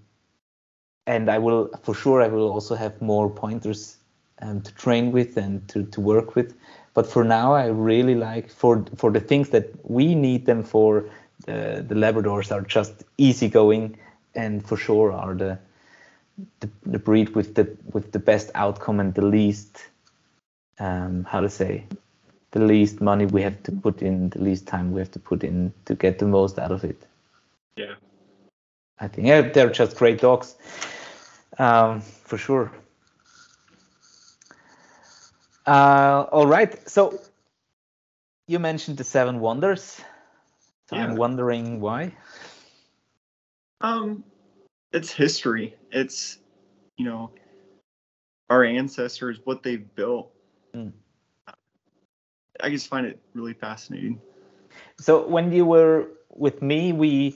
and 1.06 1.28
I 1.28 1.38
will, 1.38 1.68
for 1.82 1.94
sure, 1.94 2.22
I 2.22 2.28
will 2.28 2.48
also 2.52 2.76
have 2.76 3.02
more 3.02 3.28
pointers 3.28 3.96
um, 4.42 4.60
to 4.60 4.72
train 4.74 5.10
with 5.10 5.36
and 5.36 5.66
to, 5.68 5.84
to 5.86 6.00
work 6.00 6.36
with. 6.36 6.54
But 6.94 7.06
for 7.06 7.24
now, 7.24 7.52
I 7.52 7.66
really 7.66 8.14
like 8.14 8.48
for 8.48 8.84
for 8.96 9.10
the 9.10 9.20
things 9.20 9.50
that 9.50 9.66
we 9.90 10.14
need 10.14 10.46
them 10.46 10.62
for. 10.62 11.04
The 11.46 11.84
the 11.88 11.94
Labradors 11.94 12.52
are 12.52 12.62
just 12.62 13.04
easygoing, 13.18 13.98
and 14.34 14.64
for 14.64 14.76
sure 14.76 15.12
are 15.12 15.34
the 15.34 15.58
the, 16.60 16.70
the 16.86 16.98
breed 16.98 17.34
with 17.34 17.54
the 17.54 17.76
with 17.92 18.12
the 18.12 18.18
best 18.18 18.50
outcome 18.54 19.00
and 19.00 19.14
the 19.14 19.24
least 19.24 19.89
um, 20.78 21.24
how 21.24 21.40
to 21.40 21.48
say 21.48 21.84
the 22.52 22.60
least 22.60 23.00
money 23.00 23.26
we 23.26 23.42
have 23.42 23.62
to 23.62 23.72
put 23.72 24.02
in, 24.02 24.30
the 24.30 24.40
least 24.40 24.66
time 24.66 24.92
we 24.92 25.00
have 25.00 25.10
to 25.12 25.18
put 25.18 25.44
in 25.44 25.72
to 25.84 25.94
get 25.94 26.18
the 26.18 26.26
most 26.26 26.58
out 26.58 26.72
of 26.72 26.84
it. 26.84 27.00
Yeah. 27.76 27.94
I 28.98 29.08
think 29.08 29.26
yeah, 29.26 29.42
they're 29.42 29.70
just 29.70 29.96
great 29.96 30.20
dogs, 30.20 30.54
um, 31.58 32.00
for 32.00 32.36
sure. 32.36 32.70
Uh, 35.66 36.26
all 36.32 36.46
right, 36.46 36.88
so 36.88 37.20
you 38.46 38.58
mentioned 38.58 38.98
the 38.98 39.04
seven 39.04 39.40
wonders. 39.40 40.00
So 40.88 40.96
I'm 40.96 41.14
wondering 41.14 41.80
why. 41.80 42.12
Um, 43.80 44.24
it's 44.92 45.12
history. 45.12 45.76
It's 45.92 46.38
you 46.96 47.04
know 47.04 47.30
our 48.50 48.64
ancestors, 48.64 49.38
what 49.44 49.62
they've 49.62 49.94
built. 49.94 50.32
Mm. 50.74 50.92
I 52.62 52.70
just 52.70 52.88
find 52.88 53.06
it 53.06 53.18
really 53.34 53.54
fascinating. 53.54 54.20
So 54.98 55.26
when 55.26 55.52
you 55.52 55.64
were 55.64 56.08
with 56.30 56.62
me, 56.62 56.92
we 56.92 57.34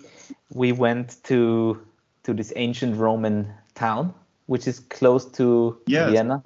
we 0.52 0.72
went 0.72 1.22
to 1.24 1.80
to 2.24 2.34
this 2.34 2.52
ancient 2.56 2.96
Roman 2.96 3.52
town, 3.74 4.14
which 4.46 4.66
is 4.68 4.80
close 4.80 5.24
to 5.32 5.78
Yes. 5.86 6.10
Vienna, 6.10 6.42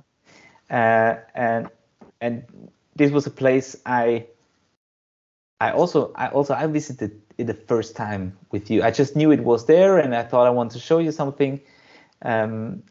uh, 0.71 1.17
and 1.35 1.71
and 2.21 2.45
this 2.97 3.11
was 3.11 3.27
a 3.27 3.31
place 3.31 3.77
I 3.87 4.27
I 5.61 5.73
also 5.73 6.13
I 6.15 6.29
also 6.29 6.55
I 6.55 6.67
visited 6.67 7.21
it 7.37 7.47
the 7.47 7.55
first 7.55 7.97
time 7.97 8.37
with 8.51 8.71
you. 8.71 8.83
I 8.83 8.91
just 8.91 9.17
knew 9.17 9.31
it 9.33 9.43
was 9.43 9.67
there, 9.67 9.99
and 9.99 10.15
I 10.15 10.23
thought 10.23 10.47
I 10.47 10.51
want 10.51 10.73
to 10.73 10.79
show 10.79 10.99
you 10.99 11.13
something, 11.13 11.61
um, 12.23 12.83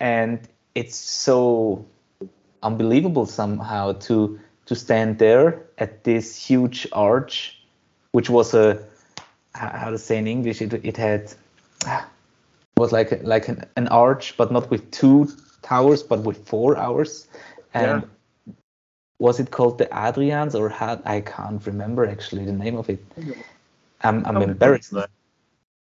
and 0.00 0.40
it's 0.74 0.96
so 0.96 1.86
unbelievable 2.62 3.26
somehow 3.26 3.92
to 3.92 4.38
to 4.66 4.74
stand 4.74 5.18
there 5.18 5.66
at 5.78 6.04
this 6.04 6.36
huge 6.36 6.86
arch, 6.92 7.60
which 8.12 8.30
was 8.30 8.54
a 8.54 8.78
how 9.54 9.90
to 9.90 9.98
say 9.98 10.18
in 10.18 10.26
English 10.26 10.62
it 10.62 10.72
it 10.72 10.96
had 10.96 11.34
was 12.76 12.92
like 12.92 13.22
like 13.22 13.48
an, 13.48 13.64
an 13.76 13.88
arch, 13.88 14.36
but 14.36 14.50
not 14.52 14.70
with 14.70 14.90
two 14.90 15.28
towers, 15.62 16.02
but 16.02 16.20
with 16.20 16.46
four 16.48 16.76
hours, 16.76 17.28
and 17.74 18.02
Yeah. 18.02 18.08
was 19.18 19.40
it 19.40 19.50
called 19.50 19.78
the 19.78 19.86
Adrians 19.86 20.54
or 20.54 20.68
had 20.68 21.02
I 21.04 21.20
can't 21.20 21.64
remember 21.66 22.06
actually 22.06 22.44
the 22.44 22.52
name 22.52 22.76
of 22.76 22.88
it. 22.88 23.04
I'm 24.02 24.24
I'm 24.26 24.42
embarrassed. 24.42 24.92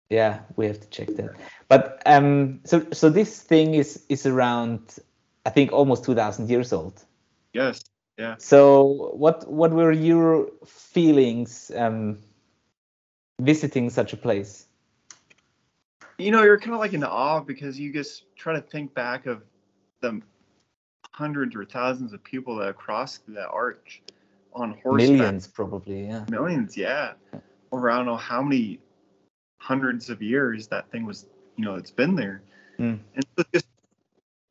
Yeah, 0.10 0.40
we 0.56 0.66
have 0.66 0.80
to 0.80 0.88
check 0.90 1.16
that. 1.18 1.36
But 1.68 2.02
um, 2.06 2.62
so 2.66 2.86
so 2.92 3.10
this 3.10 3.42
thing 3.42 3.76
is 3.76 4.04
is 4.10 4.26
around 4.26 4.82
I 5.50 5.52
think 5.52 5.72
almost 5.72 6.04
2,000 6.04 6.48
years 6.48 6.72
old. 6.72 7.04
Yes. 7.54 7.84
Yeah. 8.20 8.36
So 8.38 9.14
what 9.16 9.50
what 9.50 9.72
were 9.72 9.92
your 9.92 10.52
feelings 10.64 11.72
um, 11.76 12.20
visiting 13.42 13.90
such 13.90 14.14
a 14.14 14.18
place? 14.18 14.68
You 16.20 16.30
know, 16.30 16.44
you're 16.44 16.60
kind 16.60 16.74
of 16.74 16.80
like 16.80 16.94
in 16.94 17.04
awe 17.04 17.40
because 17.40 17.80
you 17.80 17.92
just 17.92 18.26
try 18.36 18.54
to 18.54 18.62
think 18.62 18.94
back 18.94 19.26
of 19.26 19.42
the 20.02 20.22
hundreds 21.14 21.56
or 21.56 21.66
thousands 21.66 22.14
of 22.14 22.24
people 22.24 22.56
that 22.58 22.76
crossed 22.76 23.22
that 23.34 23.50
arch 23.50 24.04
on 24.54 24.78
horseback. 24.84 25.10
Millions 25.10 25.48
probably, 25.48 26.06
yeah. 26.06 26.26
Millions, 26.30 26.78
yeah. 26.78 27.14
Over 27.72 27.90
I 27.90 27.98
don't 27.98 28.06
know 28.06 28.18
how 28.18 28.44
many 28.44 28.80
hundreds 29.58 30.12
of 30.12 30.22
years 30.22 30.68
that 30.68 30.92
thing 30.92 31.08
was, 31.08 31.26
you 31.56 31.66
know, 31.66 31.74
it's 31.74 31.90
been 31.90 32.16
there. 32.16 32.44
Mm. 32.78 33.00
And 33.16 33.26
so 33.36 33.44
just, 33.52 33.66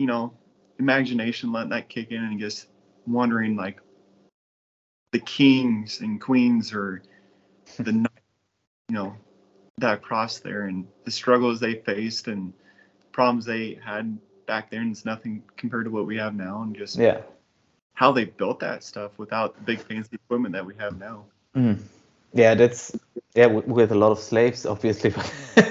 you 0.01 0.09
know, 0.09 0.33
imagination 0.79 1.53
letting 1.53 1.71
that 1.71 1.89
kick 1.89 2.11
in 2.11 2.23
and 2.23 2.41
just 2.41 2.69
wondering 3.07 3.57
like 3.57 3.81
the 5.13 5.19
kings 5.21 6.01
and 6.01 6.21
queens 6.21 6.73
or 6.73 7.03
the, 7.79 7.93
you 7.93 8.95
know, 8.95 9.15
that 9.79 10.03
crossed 10.03 10.43
there 10.43 10.63
and 10.63 10.87
the 11.05 11.11
struggles 11.11 11.61
they 11.61 11.75
faced 11.75 12.29
and 12.29 12.53
problems 13.13 13.45
they 13.45 13.79
had 13.83 14.19
back 14.47 14.71
there. 14.71 14.81
And 14.81 14.91
it's 14.91 15.05
nothing 15.05 15.43
compared 15.57 15.85
to 15.85 15.91
what 15.91 16.07
we 16.07 16.17
have 16.17 16.35
now 16.35 16.63
and 16.63 16.75
just 16.75 16.97
Yeah. 16.97 17.21
how 17.95 18.13
they 18.13 18.25
built 18.25 18.61
that 18.61 18.85
stuff 18.85 19.19
without 19.19 19.55
the 19.57 19.63
big 19.63 19.81
fancy 19.81 20.17
equipment 20.17 20.55
that 20.55 20.65
we 20.65 20.75
have 20.77 20.99
now. 20.99 21.25
Mm. 21.57 21.79
Yeah, 22.33 22.55
that's 22.55 22.97
yeah 23.35 23.47
with 23.47 23.91
a 23.93 23.95
lot 23.95 24.13
of 24.13 24.19
slaves, 24.19 24.67
obviously. 24.67 25.13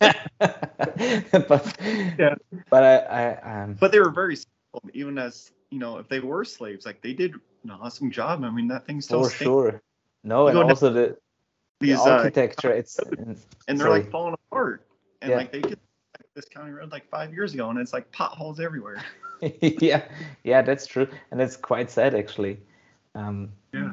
But, 0.00 0.16
but 1.48 1.76
Yeah. 2.18 2.34
but 2.70 2.82
I, 2.82 2.96
I 2.98 3.62
um, 3.62 3.76
But 3.78 3.92
they 3.92 4.00
were 4.00 4.10
very 4.10 4.36
simple, 4.36 4.90
even 4.92 5.18
as 5.18 5.52
you 5.70 5.78
know, 5.78 5.98
if 5.98 6.08
they 6.08 6.20
were 6.20 6.44
slaves, 6.44 6.84
like 6.86 7.00
they 7.02 7.12
did 7.12 7.34
an 7.64 7.70
awesome 7.70 8.10
job. 8.10 8.44
I 8.44 8.50
mean, 8.50 8.68
that 8.68 8.86
thing 8.86 9.00
still 9.00 9.22
for 9.22 9.30
stands. 9.30 9.44
sure. 9.44 9.82
No, 10.24 10.48
You 10.48 10.60
and 10.60 10.70
also 10.70 10.90
the, 10.90 11.16
the 11.80 11.88
These, 11.88 11.98
uh, 11.98 12.10
architecture. 12.10 12.70
It's 12.70 12.98
and 13.18 13.36
they're 13.68 13.76
sorry. 13.76 14.00
like 14.00 14.10
falling 14.10 14.34
apart. 14.50 14.86
And 15.20 15.30
Yeah. 15.30 15.36
like 15.38 15.52
they 15.52 15.60
did 15.60 15.78
this 16.34 16.46
county 16.46 16.72
road 16.72 16.90
like 16.92 17.08
five 17.08 17.32
years 17.32 17.54
ago, 17.54 17.70
and 17.70 17.78
it's 17.78 17.92
like 17.92 18.10
potholes 18.12 18.60
everywhere. 18.60 19.02
yeah, 19.40 20.02
yeah, 20.44 20.62
that's 20.62 20.86
true, 20.86 21.08
and 21.30 21.40
that's 21.40 21.56
quite 21.56 21.90
sad 21.90 22.14
actually. 22.14 22.58
Um, 23.14 23.52
Yeah. 23.72 23.92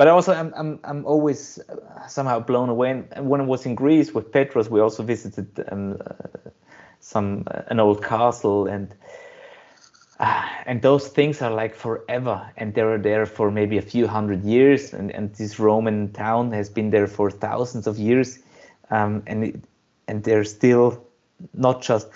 But 0.00 0.08
also, 0.08 0.32
I'm 0.32 0.50
I'm 0.56 0.80
I'm 0.82 1.04
always 1.04 1.58
uh, 1.68 2.06
somehow 2.08 2.40
blown 2.40 2.70
away. 2.70 2.90
And- 2.90 3.28
when 3.28 3.42
I 3.42 3.44
was 3.44 3.66
in 3.66 3.74
Greece 3.74 4.14
with 4.14 4.32
Petros, 4.32 4.70
we 4.70 4.80
also 4.80 5.02
visited 5.02 5.46
um, 5.70 5.98
uh, 6.00 6.50
some 7.00 7.44
uh, 7.48 7.64
an 7.66 7.80
old 7.80 8.02
castle, 8.02 8.66
and 8.66 8.94
uh, 10.18 10.42
and 10.64 10.80
those 10.80 11.08
things 11.08 11.42
are 11.42 11.50
like 11.50 11.74
forever, 11.74 12.50
and 12.56 12.72
they 12.72 12.82
were 12.82 12.96
there 12.96 13.26
for 13.26 13.50
maybe 13.50 13.76
a 13.76 13.82
few 13.82 14.06
hundred 14.06 14.42
years, 14.42 14.94
and 14.94 15.10
and 15.10 15.34
this 15.34 15.58
Roman 15.58 16.10
town 16.12 16.52
has 16.52 16.70
been 16.70 16.88
there 16.88 17.06
for 17.06 17.30
thousands 17.30 17.86
of 17.86 17.98
years, 17.98 18.38
um, 18.90 19.22
and 19.26 19.44
it, 19.44 19.56
and 20.08 20.24
they're 20.24 20.44
still 20.44 21.04
not 21.52 21.82
just 21.82 22.08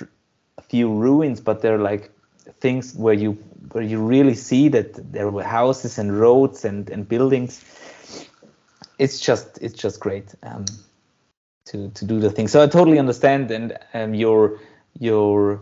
a 0.56 0.62
few 0.62 0.90
ruins, 0.90 1.38
but 1.38 1.60
they're 1.60 1.84
like 1.92 2.10
things 2.60 2.94
where 2.94 3.14
you 3.14 3.32
where 3.72 3.84
you 3.84 4.00
really 4.00 4.34
see 4.34 4.68
that 4.68 5.12
there 5.12 5.30
were 5.30 5.42
houses 5.42 5.98
and 5.98 6.18
roads 6.18 6.64
and, 6.64 6.90
and 6.90 7.08
buildings. 7.08 7.64
It's 8.98 9.20
just 9.20 9.58
it's 9.60 9.74
just 9.74 10.00
great 10.00 10.34
um, 10.42 10.64
to 11.66 11.90
to 11.90 12.04
do 12.04 12.20
the 12.20 12.30
thing. 12.30 12.48
So 12.48 12.62
I 12.62 12.66
totally 12.66 12.98
understand 12.98 13.50
and 13.50 13.78
um, 13.94 14.14
your 14.14 14.58
your 14.98 15.60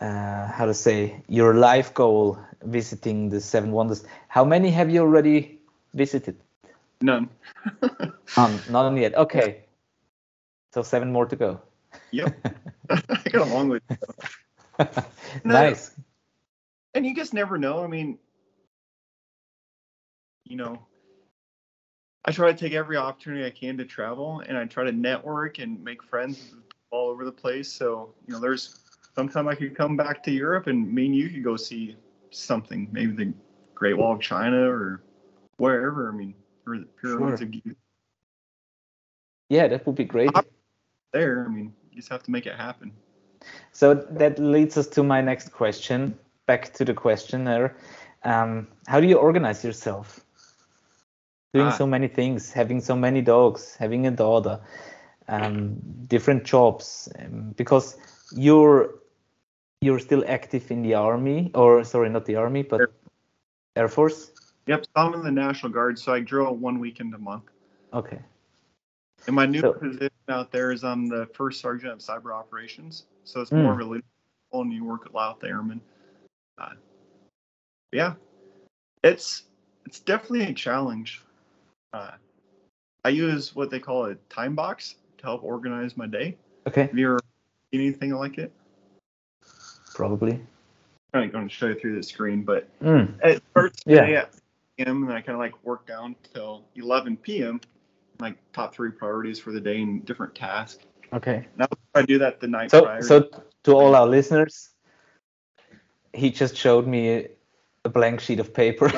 uh, 0.00 0.46
how 0.48 0.66
to 0.66 0.74
say 0.74 1.22
your 1.28 1.54
life 1.54 1.94
goal 1.94 2.38
visiting 2.62 3.30
the 3.30 3.40
seven 3.40 3.72
wonders. 3.72 4.04
How 4.28 4.44
many 4.44 4.70
have 4.70 4.90
you 4.90 5.00
already 5.00 5.60
visited? 5.94 6.36
None. 7.00 7.28
um, 8.36 8.60
none 8.70 8.96
yet. 8.96 9.14
Okay, 9.14 9.64
so 10.72 10.82
seven 10.82 11.12
more 11.12 11.26
to 11.26 11.36
go. 11.36 11.60
Yep. 12.10 12.34
I 12.90 13.30
got 13.32 13.48
a 13.48 13.50
long 13.50 13.68
way 13.68 13.78
to 13.78 13.96
go. 14.00 14.14
nice. 15.44 15.90
And 16.94 17.06
you 17.06 17.14
just 17.14 17.34
never 17.34 17.58
know. 17.58 17.84
I 17.84 17.86
mean, 17.86 18.18
you 20.44 20.56
know, 20.56 20.86
I 22.24 22.32
try 22.32 22.50
to 22.50 22.58
take 22.58 22.72
every 22.72 22.96
opportunity 22.96 23.44
I 23.44 23.50
can 23.50 23.78
to 23.78 23.84
travel 23.84 24.42
and 24.46 24.58
I 24.58 24.64
try 24.64 24.84
to 24.84 24.92
network 24.92 25.58
and 25.58 25.82
make 25.82 26.02
friends 26.02 26.54
all 26.90 27.08
over 27.08 27.24
the 27.24 27.32
place. 27.32 27.70
So, 27.70 28.14
you 28.26 28.34
know, 28.34 28.40
there's 28.40 28.80
sometime 29.14 29.48
I 29.48 29.54
could 29.54 29.76
come 29.76 29.96
back 29.96 30.22
to 30.24 30.30
Europe 30.30 30.66
and 30.66 30.92
me 30.92 31.06
and 31.06 31.14
you 31.14 31.28
could 31.30 31.44
go 31.44 31.56
see 31.56 31.96
something, 32.30 32.88
maybe 32.90 33.12
the 33.12 33.32
Great 33.74 33.96
Wall 33.96 34.14
of 34.14 34.20
China 34.20 34.68
or 34.68 35.02
wherever. 35.58 36.08
I 36.10 36.12
mean, 36.12 36.34
or 36.66 36.78
the 36.78 36.86
pyramids 37.00 37.40
Sure. 37.40 37.46
of 37.46 37.50
Giza 37.52 37.76
Yeah, 39.48 39.68
that 39.68 39.86
would 39.86 39.94
be 39.94 40.04
great. 40.04 40.30
there. 41.12 41.44
I 41.46 41.48
mean, 41.48 41.72
you 41.90 41.96
just 41.96 42.08
have 42.08 42.22
to 42.24 42.30
make 42.30 42.46
it 42.46 42.56
happen. 42.56 42.92
So 43.72 43.94
that 43.94 44.38
leads 44.38 44.76
us 44.76 44.86
to 44.88 45.02
my 45.02 45.20
next 45.20 45.52
question. 45.52 46.18
Back 46.46 46.72
to 46.74 46.84
the 46.84 46.94
questionnaire. 46.94 47.76
Um, 48.24 48.66
how 48.86 49.00
do 49.00 49.06
you 49.06 49.16
organize 49.18 49.64
yourself? 49.64 50.20
Doing 51.54 51.68
Ah. 51.68 51.76
so 51.76 51.86
many 51.86 52.08
things, 52.08 52.52
having 52.52 52.80
so 52.80 52.94
many 52.96 53.20
dogs, 53.22 53.76
having 53.78 54.06
a 54.06 54.10
daughter, 54.10 54.60
um, 55.28 55.76
different 56.08 56.44
jobs, 56.44 57.08
um, 57.18 57.52
because 57.56 57.96
you're 58.32 58.94
you're 59.82 59.98
still 60.00 60.24
active 60.26 60.70
in 60.70 60.82
the 60.82 60.94
army, 60.94 61.50
or 61.54 61.84
sorry, 61.84 62.08
not 62.08 62.24
the 62.24 62.34
army, 62.36 62.62
but 62.62 62.80
Air- 63.76 63.88
Force. 63.88 64.32
Yep, 64.66 64.84
so 64.84 64.90
I'm 64.96 65.14
in 65.14 65.22
the 65.22 65.30
National 65.30 65.70
Guard, 65.70 65.98
so 65.98 66.12
I 66.14 66.20
drill 66.20 66.56
one 66.56 66.78
weekend 66.80 67.14
a 67.14 67.18
month. 67.18 67.44
Okay. 67.92 68.18
And 69.26 69.36
my 69.36 69.44
new 69.46 69.60
So- 69.60 69.74
position 69.74 70.10
out 70.28 70.50
there 70.50 70.72
is 70.72 70.82
I'm 70.82 71.06
the 71.08 71.26
first 71.34 71.60
sergeant 71.60 71.92
of 71.92 71.98
cyber 71.98 72.32
operations. 72.34 73.04
So 73.26 73.40
it's 73.40 73.50
more 73.52 73.72
of 73.72 73.80
a 73.80 73.84
leadership 73.84 74.04
role, 74.52 74.62
and 74.62 74.72
you 74.72 74.84
work 74.84 75.04
with 75.04 75.12
a 75.12 75.16
lot 75.16 75.40
with 75.42 75.50
the. 75.50 75.80
Uh, 76.58 76.70
yeah, 77.92 78.14
it's 79.02 79.42
it's 79.84 80.00
definitely 80.00 80.44
a 80.44 80.54
challenge. 80.54 81.22
Uh, 81.92 82.12
I 83.04 83.10
use 83.10 83.54
what 83.54 83.70
they 83.70 83.80
call 83.80 84.06
a 84.06 84.14
time 84.30 84.54
box 84.54 84.94
to 85.18 85.24
help 85.24 85.42
organize 85.42 85.96
my 85.96 86.06
day. 86.06 86.36
Okay. 86.66 86.82
Have 86.82 86.98
you 86.98 87.08
ever 87.08 87.20
seen 87.72 87.80
anything 87.80 88.10
like 88.12 88.38
it? 88.38 88.52
Probably. 89.92 90.40
I'm 91.12 91.30
going 91.30 91.48
to 91.48 91.54
show 91.54 91.66
you 91.66 91.74
through 91.74 91.96
the 91.96 92.02
screen, 92.02 92.42
but 92.42 92.68
Mm. 92.80 93.18
it 93.24 93.42
starts 93.50 93.82
Yeah. 93.86 94.02
at 94.02 94.32
p.m. 94.76 95.04
and 95.04 95.12
I 95.12 95.20
kind 95.20 95.34
of 95.34 95.38
like 95.38 95.64
work 95.64 95.86
down 95.86 96.14
till 96.32 96.64
11 96.76 97.16
p.m. 97.16 97.60
Like 98.20 98.36
top 98.52 98.74
three 98.74 98.90
priorities 98.90 99.40
for 99.40 99.52
the 99.52 99.60
day 99.60 99.80
and 99.82 100.04
different 100.04 100.34
tasks. 100.34 100.84
Okay. 101.12 101.46
Now 101.56 101.66
I 101.94 102.02
do 102.02 102.18
that 102.18 102.40
the 102.40 102.48
night 102.48 102.70
So, 102.70 102.82
prior. 102.82 103.02
so 103.02 103.28
to 103.64 103.72
all 103.72 103.94
our 103.94 104.06
listeners, 104.06 104.70
he 106.12 106.30
just 106.30 106.56
showed 106.56 106.86
me 106.86 107.28
a 107.84 107.88
blank 107.88 108.20
sheet 108.20 108.40
of 108.40 108.52
paper 108.52 108.86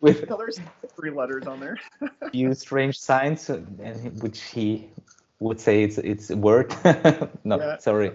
with 0.00 0.26
colors, 0.28 0.60
three 0.96 1.10
letters 1.10 1.46
on 1.46 1.60
there. 1.60 1.78
few 2.32 2.54
strange 2.54 2.98
signs, 2.98 3.50
and 3.50 4.22
which 4.22 4.40
he 4.42 4.88
would 5.40 5.60
say 5.60 5.82
it's 5.82 5.98
it's 5.98 6.30
a 6.30 6.36
word. 6.36 6.74
no, 7.44 7.58
Yeah. 7.58 7.78
sorry. 7.78 8.12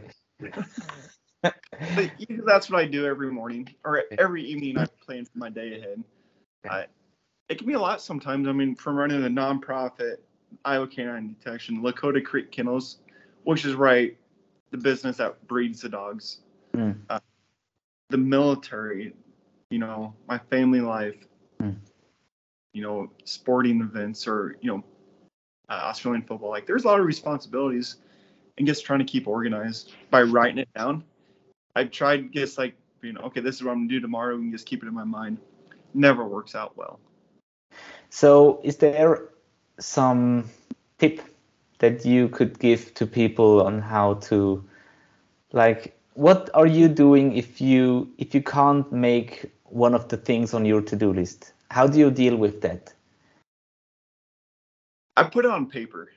That's 1.41 2.70
what 2.70 2.80
I 2.80 2.86
do 2.86 3.06
every 3.06 3.32
morning 3.32 3.68
or 3.84 4.04
every 4.18 4.43
evening. 4.43 4.78
I 4.78 4.86
plan 5.06 5.26
for 5.26 5.38
my 5.38 5.50
day 5.50 5.78
ahead. 5.78 6.04
Uh, 6.68 6.84
it 7.50 7.58
can 7.58 7.68
be 7.68 7.74
a 7.74 7.80
lot 7.80 8.02
sometimes. 8.02 8.48
I 8.48 8.52
mean, 8.52 8.76
from 8.76 8.96
running 8.96 9.24
a 9.24 9.30
nonprofit, 9.30 10.18
Iowa 10.64 10.88
Canine 10.88 11.36
Detection, 11.39 11.82
Lakota 11.82 12.24
Creek 12.24 12.52
Kennels, 12.52 12.98
which 13.43 13.66
is 13.66 13.76
right, 13.76 14.18
the 14.72 14.78
business 14.78 15.18
that 15.18 15.46
breeds 15.48 15.82
the 15.82 15.89
dogs, 15.89 16.39
Mm. 16.74 16.98
uh, 17.10 17.20
the 18.10 18.18
military, 18.18 19.16
you 19.70 19.80
know, 19.80 20.14
my 20.28 20.38
family 20.38 20.82
life, 20.82 21.16
Mm. 21.62 21.76
you 22.74 22.82
know, 22.82 23.12
sporting 23.24 23.82
events 23.82 24.28
or, 24.28 24.58
you 24.62 24.72
know, 24.72 24.84
uh, 25.70 25.74
Australian 25.86 26.24
football. 26.24 26.50
Like, 26.50 26.66
there's 26.66 26.84
a 26.84 26.88
lot 26.88 27.00
of 27.00 27.06
responsibilities 27.06 27.98
and 28.58 28.68
just 28.68 28.86
trying 28.86 29.00
to 29.00 29.06
keep 29.06 29.28
organized 29.28 29.93
by 30.10 30.24
writing 30.24 30.60
it 30.60 30.70
down. 30.76 31.04
I've 31.76 31.91
tried 31.91 32.32
just 32.32 32.58
like, 32.58 32.76
you 33.02 33.14
know, 33.14 33.22
okay, 33.22 33.41
this 33.41 33.56
is 33.56 33.64
what 33.64 33.72
I'm 33.72 33.80
gonna 33.80 33.89
do 33.89 34.00
tomorrow 34.00 34.36
and 34.36 34.52
just 34.52 34.66
keep 34.66 34.84
it 34.84 34.88
in 34.88 34.93
my 34.93 35.04
mind. 35.04 35.38
Never 35.93 36.26
works 36.28 36.56
out 36.56 36.76
well. 36.76 37.00
So, 38.10 38.60
is 38.64 38.78
there 38.78 39.30
some 39.80 40.49
tip 40.97 41.21
that 41.80 42.05
you 42.05 42.30
could 42.30 42.57
give 42.59 42.93
to 42.95 43.05
people 43.05 43.61
on 43.61 43.82
how 43.82 44.15
to, 44.15 44.63
like, 45.51 45.97
what 46.13 46.49
are 46.53 46.67
you 46.67 46.88
doing 46.88 47.36
if 47.36 47.59
you 47.59 48.09
if 48.17 48.34
you 48.34 48.41
can't 48.41 48.89
make 48.91 49.51
one 49.65 49.93
of 49.93 50.07
the 50.07 50.17
things 50.17 50.53
on 50.53 50.65
your 50.65 50.82
to-do 50.82 51.11
list? 51.11 51.53
How 51.71 51.88
do 51.88 51.99
you 51.99 52.09
deal 52.09 52.38
with 52.38 52.61
that? 52.61 52.93
I 55.17 55.23
put 55.23 55.45
it 55.45 55.51
on 55.51 55.67
paper. 55.67 56.09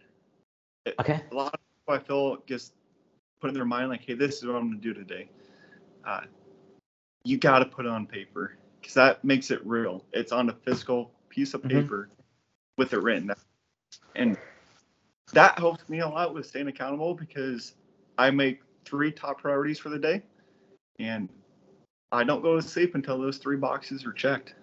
Okay. 1.01 1.21
A 1.31 1.35
lot 1.35 1.55
of 1.55 1.61
people 1.61 1.95
I 1.95 1.99
feel 1.99 2.43
just 2.47 2.75
put 3.41 3.49
in 3.49 3.55
their 3.55 3.65
mind 3.65 3.89
like, 3.89 4.05
hey, 4.05 4.15
this 4.15 4.39
is 4.39 4.47
what 4.47 4.57
I'm 4.57 4.69
gonna 4.69 4.81
do 4.81 4.95
today. 4.95 5.29
Uh, 6.05 6.23
you 7.25 7.37
got 7.37 7.59
to 7.59 7.67
put 7.67 7.87
it 7.87 7.91
on 7.91 8.07
paper 8.07 8.57
because 8.81 8.95
that 8.95 9.25
makes 9.25 9.51
it 9.51 9.65
real. 9.67 10.05
It's 10.13 10.33
on 10.33 10.49
a 10.49 10.53
physical 10.53 11.13
piece 11.29 11.55
of 11.55 11.63
Mhm. 11.63 11.69
paper 11.69 12.09
with 12.77 12.93
it 12.93 13.03
written, 13.03 13.29
down. 13.29 13.37
And 14.15 14.37
that 15.33 15.59
helps 15.59 15.89
me 15.89 16.01
a 16.01 16.09
lot 16.09 16.35
with 16.35 16.47
staying 16.47 16.69
accountable 16.69 17.15
because 17.15 17.75
I 18.17 18.31
make 18.31 18.61
three 18.85 19.13
top 19.13 19.41
priorities 19.41 19.79
for 19.79 19.89
the 19.89 19.99
day, 19.99 20.23
and 20.99 21.29
I 22.11 22.25
don't 22.25 22.43
go 22.43 22.57
to 22.57 22.63
sleep 22.63 22.95
until 22.95 23.19
those 23.19 23.39
three 23.39 23.57
boxes 23.57 24.05
are 24.07 24.13
checked. 24.13 24.55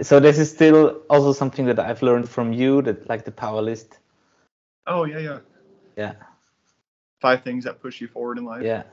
So 0.00 0.20
this 0.20 0.38
is 0.38 0.50
still 0.50 1.02
also 1.10 1.32
something 1.32 1.66
that 1.66 1.78
I've 1.78 2.02
learned 2.02 2.28
from 2.28 2.52
you, 2.52 2.82
that 2.82 3.08
like 3.08 3.24
the 3.24 3.32
power 3.32 3.60
list. 3.60 3.98
Oh 4.86 5.04
yeah, 5.04 5.18
yeah. 5.18 5.38
Yeah. 5.96 6.14
Five 7.20 7.42
things 7.42 7.64
that 7.64 7.80
push 7.80 8.00
you 8.00 8.08
forward 8.08 8.38
in 8.38 8.44
life. 8.44 8.62
Yeah. 8.62 8.84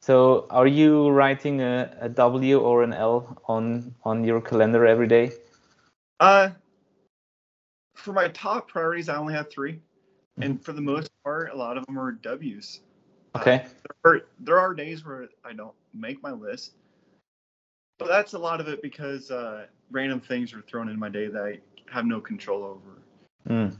So 0.00 0.46
are 0.50 0.66
you 0.66 1.10
writing 1.10 1.60
a, 1.60 1.96
a 2.00 2.08
W 2.08 2.60
or 2.60 2.82
an 2.82 2.92
L 2.92 3.42
on 3.48 3.94
on 4.04 4.24
your 4.24 4.40
calendar 4.40 4.86
every 4.86 5.08
day? 5.08 5.32
Uh, 6.20 6.50
for 7.98 8.12
my 8.12 8.28
top 8.28 8.68
priorities, 8.68 9.08
I 9.08 9.16
only 9.16 9.34
have 9.34 9.50
three, 9.50 9.80
and 10.38 10.64
for 10.64 10.72
the 10.72 10.80
most 10.80 11.10
part, 11.24 11.50
a 11.52 11.56
lot 11.56 11.76
of 11.76 11.84
them 11.86 11.98
are 11.98 12.12
W's. 12.12 12.80
Uh, 13.34 13.40
Okay. 13.40 13.66
there, 14.04 14.12
are, 14.12 14.20
there 14.40 14.58
are 14.58 14.72
days 14.74 15.04
where 15.04 15.28
I 15.44 15.52
don't 15.52 15.74
make 15.92 16.22
my 16.22 16.30
list, 16.30 16.72
but 17.98 18.08
that's 18.08 18.34
a 18.34 18.38
lot 18.38 18.60
of 18.60 18.68
it 18.68 18.80
because 18.82 19.30
uh, 19.30 19.66
random 19.90 20.20
things 20.20 20.54
are 20.54 20.62
thrown 20.62 20.88
in 20.88 20.98
my 20.98 21.08
day 21.08 21.26
that 21.26 21.42
I 21.42 21.58
have 21.92 22.06
no 22.06 22.20
control 22.20 22.62
over. 22.64 23.02
Mm. 23.48 23.76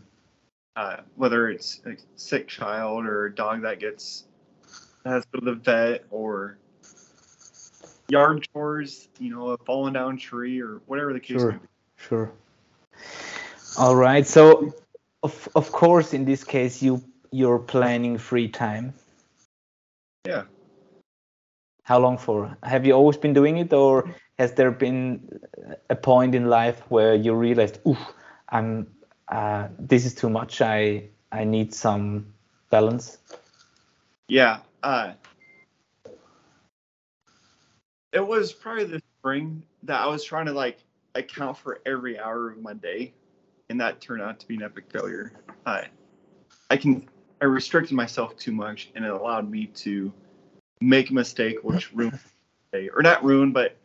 Uh, 0.77 0.97
whether 1.17 1.49
it's 1.49 1.81
a 1.87 1.93
sick 2.17 2.49
child 2.49 3.07
or 3.07 3.27
a 3.27 3.35
dog 3.35 3.63
that 3.63 3.81
gets 3.81 4.25
has 5.05 5.25
to 5.33 5.41
the 5.41 5.55
vet 5.55 6.05
or 6.11 6.59
yard 8.09 8.47
chores, 8.53 9.09
you 9.19 9.31
know, 9.31 9.51
a 9.51 9.59
fallen 9.59 9.93
down 9.93 10.17
tree 10.17 10.61
or 10.61 10.81
whatever 10.87 11.13
the 11.13 11.21
case 11.21 11.41
Sure. 11.41 11.53
may 11.53 11.59
be. 11.59 11.67
Sure. 11.97 12.33
All 13.79 13.95
right. 13.95 14.27
So 14.27 14.75
of 15.23 15.49
of 15.55 15.71
course 15.71 16.13
in 16.13 16.25
this 16.25 16.43
case 16.43 16.83
you 16.83 17.01
you're 17.31 17.61
planning 17.61 18.19
free 18.19 18.49
time. 18.49 18.93
Yeah. 20.27 20.45
How 21.85 22.01
long 22.01 22.19
for? 22.19 22.57
Have 22.65 22.85
you 22.85 22.93
always 22.93 23.17
been 23.17 23.33
doing 23.33 23.57
it 23.59 23.73
or 23.73 24.13
has 24.39 24.53
there 24.55 24.73
been 24.73 25.41
a 25.89 25.95
point 25.95 26.35
in 26.35 26.47
life 26.47 26.83
where 26.89 27.15
you 27.15 27.35
realized, 27.35 27.79
ooh, 27.87 27.97
I'm 28.49 28.89
uh, 29.29 29.69
this 29.79 30.05
is 30.05 30.15
too 30.15 30.29
much. 30.29 30.61
I 30.61 31.09
I 31.31 31.45
need 31.45 31.73
some 31.73 32.35
balance. 32.71 33.19
Yeah. 34.29 34.59
Uh, 34.83 35.13
it 38.13 38.27
was 38.27 38.53
probably 38.53 38.85
the 38.85 39.03
spring 39.19 39.63
that 39.85 40.01
I 40.01 40.07
was 40.07 40.25
trying 40.25 40.47
to 40.47 40.53
like 40.53 40.79
account 41.15 41.57
for 41.59 41.81
every 41.87 42.19
hour 42.19 42.51
of 42.51 42.61
my 42.61 42.75
day, 42.75 43.13
and 43.71 43.81
that 43.81 44.01
turned 44.01 44.23
out 44.23 44.39
to 44.41 44.49
be 44.49 44.57
an 44.57 44.63
epic 44.63 44.85
failure. 44.91 45.33
I, 45.67 45.87
I 46.71 46.77
can 46.77 47.09
I 47.41 47.45
restricted 47.45 47.95
myself 47.95 48.37
too 48.37 48.53
much, 48.53 48.91
and 48.95 49.05
it 49.05 49.11
allowed 49.11 49.49
me 49.51 49.67
to 49.67 50.13
make 50.81 51.11
a 51.11 51.15
mistake, 51.15 51.63
which 51.63 51.93
ruined 51.95 52.19
or 52.73 53.03
not 53.03 53.25
ruined, 53.25 53.55
but 53.55 53.77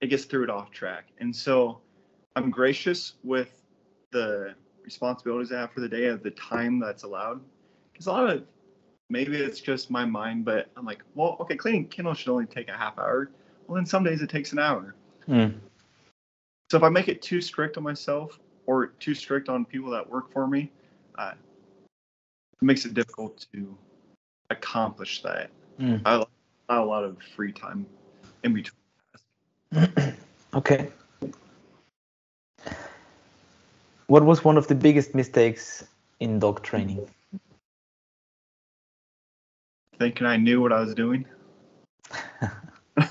it 0.00 0.08
gets 0.08 0.24
threw 0.24 0.44
it 0.44 0.50
off 0.50 0.70
track. 0.70 1.06
And 1.18 1.34
so 1.34 1.80
I'm 2.36 2.50
gracious 2.50 3.14
with 3.24 3.62
the 4.10 4.54
responsibilities 4.84 5.52
I 5.52 5.60
have 5.60 5.72
for 5.72 5.80
the 5.80 5.88
day 5.88 6.06
of 6.06 6.22
the 6.22 6.30
time 6.32 6.78
that's 6.78 7.02
allowed, 7.02 7.40
because 7.92 8.06
a 8.06 8.12
lot 8.12 8.30
of 8.30 8.44
maybe 9.10 9.36
it's 9.36 9.60
just 9.60 9.90
my 9.90 10.04
mind, 10.04 10.44
but 10.44 10.70
I'm 10.76 10.84
like, 10.84 11.02
well, 11.14 11.36
okay, 11.40 11.56
cleaning 11.56 11.86
kennel 11.86 12.14
should 12.14 12.30
only 12.30 12.46
take 12.46 12.68
a 12.68 12.76
half 12.76 12.98
hour. 12.98 13.30
Well, 13.66 13.76
then 13.76 13.86
some 13.86 14.04
days 14.04 14.22
it 14.22 14.30
takes 14.30 14.52
an 14.52 14.58
hour. 14.58 14.94
Mm. 15.28 15.54
So 16.70 16.76
if 16.76 16.82
I 16.82 16.88
make 16.88 17.08
it 17.08 17.22
too 17.22 17.40
strict 17.40 17.76
on 17.76 17.82
myself 17.82 18.38
or 18.68 18.88
too 19.00 19.14
strict 19.14 19.48
on 19.48 19.64
people 19.64 19.90
that 19.90 20.08
work 20.08 20.30
for 20.30 20.46
me, 20.46 20.70
uh, 21.16 21.32
it 22.52 22.64
makes 22.64 22.84
it 22.84 22.92
difficult 22.92 23.46
to 23.50 23.74
accomplish 24.50 25.22
that. 25.22 25.50
Mm. 25.80 26.02
I 26.04 26.14
allow 26.16 26.28
a 26.68 26.84
lot 26.84 27.02
of 27.02 27.16
free 27.34 27.50
time 27.50 27.86
in 28.44 28.52
between. 28.52 28.78
tasks. 29.72 30.14
Okay. 30.54 30.88
What 34.06 34.24
was 34.24 34.42
one 34.42 34.56
of 34.56 34.66
the 34.66 34.74
biggest 34.74 35.14
mistakes 35.14 35.84
in 36.20 36.38
dog 36.38 36.62
training? 36.62 37.06
Thinking 39.98 40.26
I 40.26 40.38
knew 40.38 40.62
what 40.62 40.72
I 40.72 40.80
was 40.80 40.94
doing. 40.94 41.26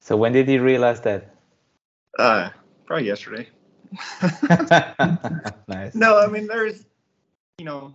So 0.00 0.16
when 0.16 0.32
did 0.32 0.48
you 0.48 0.62
realize 0.62 1.02
that? 1.02 1.34
Uh, 2.18 2.48
probably 2.88 3.06
yesterday. 3.06 3.46
nice. 5.68 5.94
No, 5.94 6.18
I 6.18 6.26
mean, 6.26 6.46
there's, 6.46 6.86
you 7.58 7.66
know, 7.66 7.94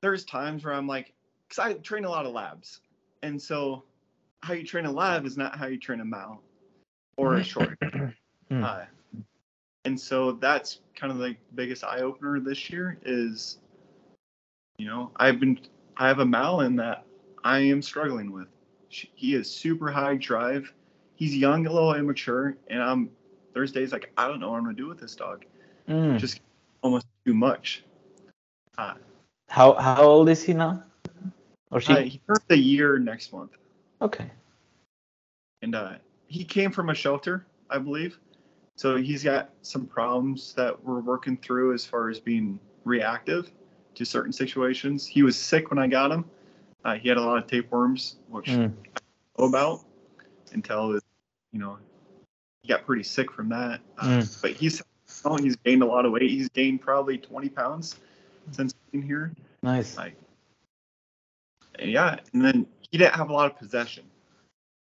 there's 0.00 0.24
times 0.24 0.64
where 0.64 0.72
I'm 0.72 0.86
like, 0.86 1.12
because 1.46 1.58
I 1.58 1.74
train 1.74 2.06
a 2.06 2.08
lot 2.10 2.24
of 2.24 2.32
labs. 2.32 2.80
And 3.22 3.40
so 3.40 3.84
how 4.40 4.54
you 4.54 4.64
train 4.64 4.86
a 4.86 4.90
lab 4.90 5.26
is 5.26 5.36
not 5.36 5.58
how 5.58 5.66
you 5.66 5.78
train 5.78 6.00
a 6.00 6.04
mount 6.06 6.40
or 7.18 7.36
a 7.36 7.44
short. 7.44 7.78
Uh, 8.50 8.84
and 9.86 9.98
so 9.98 10.32
that's 10.32 10.80
kind 10.94 11.10
of 11.10 11.18
the 11.18 11.34
biggest 11.54 11.84
eye 11.84 12.00
opener 12.00 12.38
this 12.38 12.68
year 12.70 12.98
is, 13.04 13.58
you 14.78 14.86
know, 14.86 15.10
I've 15.16 15.40
been, 15.40 15.58
I 15.96 16.06
have 16.06 16.18
a 16.18 16.26
Malin 16.26 16.76
that 16.76 17.04
I 17.44 17.60
am 17.60 17.80
struggling 17.82 18.30
with. 18.30 18.48
She- 18.88 19.10
He 19.14 19.34
is 19.34 19.50
super 19.50 19.90
high 19.90 20.16
drive. 20.16 20.72
He's 21.22 21.36
young, 21.36 21.68
a 21.68 21.72
little 21.72 21.94
immature, 21.94 22.56
and 22.66 22.82
I'm 22.82 23.08
there's 23.54 23.70
days 23.70 23.92
like 23.92 24.10
I 24.16 24.26
don't 24.26 24.40
know 24.40 24.50
what 24.50 24.56
I'm 24.56 24.64
gonna 24.64 24.74
do 24.74 24.88
with 24.88 24.98
this 24.98 25.14
dog. 25.14 25.44
Mm. 25.88 26.18
Just 26.18 26.40
almost 26.82 27.06
too 27.24 27.32
much. 27.32 27.84
Uh, 28.76 28.94
How 29.48 29.74
how 29.74 30.02
old 30.02 30.28
is 30.28 30.42
he 30.42 30.52
now? 30.52 30.82
Or 31.70 31.80
she? 31.80 31.92
uh, 31.92 32.00
he 32.00 32.20
turns 32.26 32.42
a 32.50 32.56
year 32.56 32.98
next 32.98 33.32
month, 33.32 33.52
Okay. 34.00 34.28
and 35.62 35.76
uh, 35.76 35.92
he 36.26 36.42
came 36.42 36.72
from 36.72 36.90
a 36.90 36.94
shelter, 36.94 37.46
I 37.70 37.78
believe. 37.78 38.18
So 38.74 38.96
he's 38.96 39.22
got 39.22 39.50
some 39.62 39.86
problems 39.86 40.54
that 40.54 40.74
we're 40.82 40.98
working 40.98 41.36
through 41.36 41.72
as 41.72 41.86
far 41.86 42.08
as 42.08 42.18
being 42.18 42.58
reactive 42.82 43.52
to 43.94 44.04
certain 44.04 44.32
situations. 44.32 45.06
He 45.06 45.22
was 45.22 45.38
sick 45.38 45.70
when 45.70 45.78
I 45.78 45.86
got 45.86 46.10
him. 46.10 46.24
Uh, 46.84 46.96
he 46.96 47.08
had 47.08 47.16
a 47.16 47.22
lot 47.22 47.38
of 47.38 47.46
tapeworms, 47.46 48.16
which 48.28 48.48
Mm. 48.48 48.72
know 49.38 49.44
about 49.44 49.84
until 50.52 50.98
you 51.52 51.58
know 51.58 51.78
he 52.62 52.68
got 52.68 52.86
pretty 52.86 53.02
sick 53.02 53.30
from 53.30 53.48
that. 53.50 53.80
Uh, 53.98 54.04
Mm. 54.06 54.42
But 54.42 54.52
he's 54.52 54.82
oh, 55.24 55.36
he's 55.36 55.56
gained 55.56 55.82
a 55.82 55.86
lot 55.86 56.06
of 56.06 56.12
weight. 56.12 56.30
He's 56.30 56.48
gained 56.48 56.80
probably 56.80 57.18
20 57.18 57.48
pounds 57.48 57.96
since 58.50 58.72
being 58.90 59.04
here. 59.04 59.32
Nice. 59.62 59.96
Like, 59.96 60.14
and 61.78 61.90
yeah, 61.90 62.18
and 62.32 62.44
then 62.44 62.66
he 62.90 62.98
didn't 62.98 63.14
have 63.14 63.30
a 63.30 63.32
lot 63.32 63.50
of 63.50 63.56
possession 63.58 64.04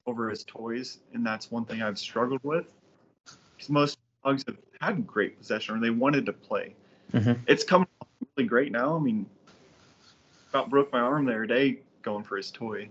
over 0.06 0.30
his 0.30 0.44
toys, 0.44 1.00
and 1.14 1.26
that's 1.26 1.52
one 1.52 1.66
thing 1.66 1.82
I've 1.82 2.00
struggled 2.00 2.44
with. 2.44 2.66
Because 3.56 3.70
most 3.70 3.98
dogs 4.24 4.44
have 4.48 4.58
had 4.82 5.06
great 5.06 5.38
possession, 5.38 5.76
or 5.76 5.80
they 5.80 5.90
wanted 5.90 6.26
to 6.26 6.34
play. 6.34 6.76
hmm 7.12 7.34
It's 7.48 7.64
coming 7.64 7.88
really 8.36 8.48
great 8.48 8.72
now. 8.72 8.96
I 8.96 9.00
mean, 9.00 9.26
about 10.50 10.70
broke 10.70 10.92
my 10.92 11.00
arm 11.00 11.26
the 11.26 11.34
other 11.34 11.46
day 11.46 11.80
going 12.02 12.24
for 12.24 12.38
his 12.38 12.52
toy. 12.52 12.90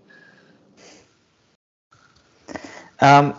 Um, 3.01 3.35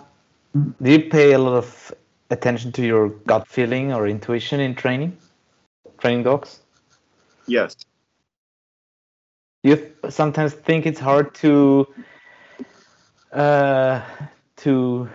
do 0.53 0.91
you 0.91 1.09
pay 1.09 1.33
a 1.33 1.39
lot 1.39 1.55
of 1.55 1.93
attention 2.29 2.71
to 2.73 2.85
your 2.85 3.09
gut 3.09 3.47
feeling 3.47 3.93
or 3.93 4.07
intuition 4.07 4.59
in 4.59 4.75
training, 4.75 5.17
training 5.97 6.23
dogs? 6.23 6.59
Yes. 7.47 7.75
You 9.63 9.91
sometimes 10.09 10.53
think 10.53 10.85
it's 10.85 10.99
hard 10.99 11.33
to 11.35 11.87
uh, 13.31 14.01
to 14.57 15.09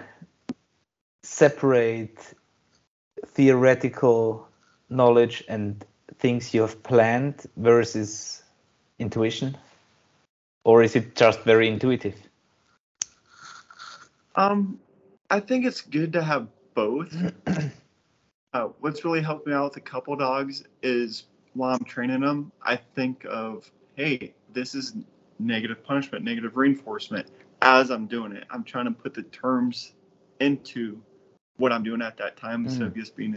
separate 1.23 2.19
theoretical 3.27 4.49
knowledge 4.91 5.45
and 5.49 5.85
things 6.19 6.53
you 6.53 6.61
have 6.63 6.83
planned 6.83 7.47
versus 7.57 8.43
intuition, 8.99 9.57
or 10.65 10.83
is 10.83 10.97
it 10.97 11.17
just 11.17 11.41
very 11.41 11.69
intuitive? 11.69 12.17
Um, 14.35 14.79
I 15.33 15.41
think 15.41 15.65
it's 15.65 15.81
good 15.81 16.13
to 16.13 16.23
have 16.23 16.47
both. 16.75 17.17
uh, 18.53 18.69
what's 18.81 19.03
really 19.03 19.23
helped 19.23 19.47
me 19.47 19.55
out 19.55 19.65
with 19.65 19.79
a 19.79 19.81
couple 19.81 20.15
dogs 20.15 20.63
is 20.83 21.25
while 21.55 21.75
I'm 21.75 21.85
training 21.87 22.21
them, 22.21 22.53
I 22.63 22.77
think 22.77 23.25
of, 23.25 23.71
hey, 23.97 24.35
this 24.53 24.75
is 24.75 24.95
negative 25.39 25.83
punishment, 25.83 26.23
negative 26.23 26.59
reinforcement. 26.59 27.29
As 27.63 27.91
I'm 27.91 28.07
doing 28.07 28.33
it, 28.33 28.45
I'm 28.51 28.63
trying 28.63 28.85
to 28.85 28.91
put 28.91 29.15
the 29.15 29.23
terms 29.23 29.95
into 30.41 31.01
what 31.57 31.73
I'm 31.73 31.83
doing 31.83 32.03
at 32.03 32.19
that 32.19 32.37
time 32.37 32.67
instead 32.67 32.83
of 32.89 32.95
just 32.95 33.17
being, 33.17 33.35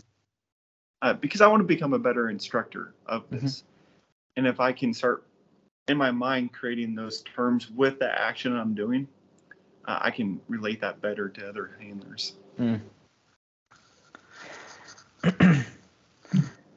uh, 1.02 1.14
because 1.14 1.40
I 1.40 1.48
want 1.48 1.62
to 1.62 1.66
become 1.66 1.94
a 1.94 2.00
better 2.00 2.30
instructor 2.30 2.94
of 3.06 3.24
this. 3.30 3.64
And 4.36 4.46
if 4.46 4.60
I 4.60 4.74
can 4.74 4.94
start 4.94 5.24
in 5.88 5.96
my 5.96 6.12
mind 6.12 6.52
creating 6.52 6.94
those 6.94 7.22
terms 7.22 7.72
with 7.72 8.00
the 8.00 8.22
action 8.22 8.54
I'm 8.54 8.74
doing, 8.74 9.08
uh, 9.88 10.00
I 10.02 10.12
can 10.12 10.42
relate 10.48 10.82
that 10.82 11.02
better 11.02 11.30
to 11.30 11.50
other 11.50 11.72
handlers. 11.80 12.34
Mm. 12.60 12.82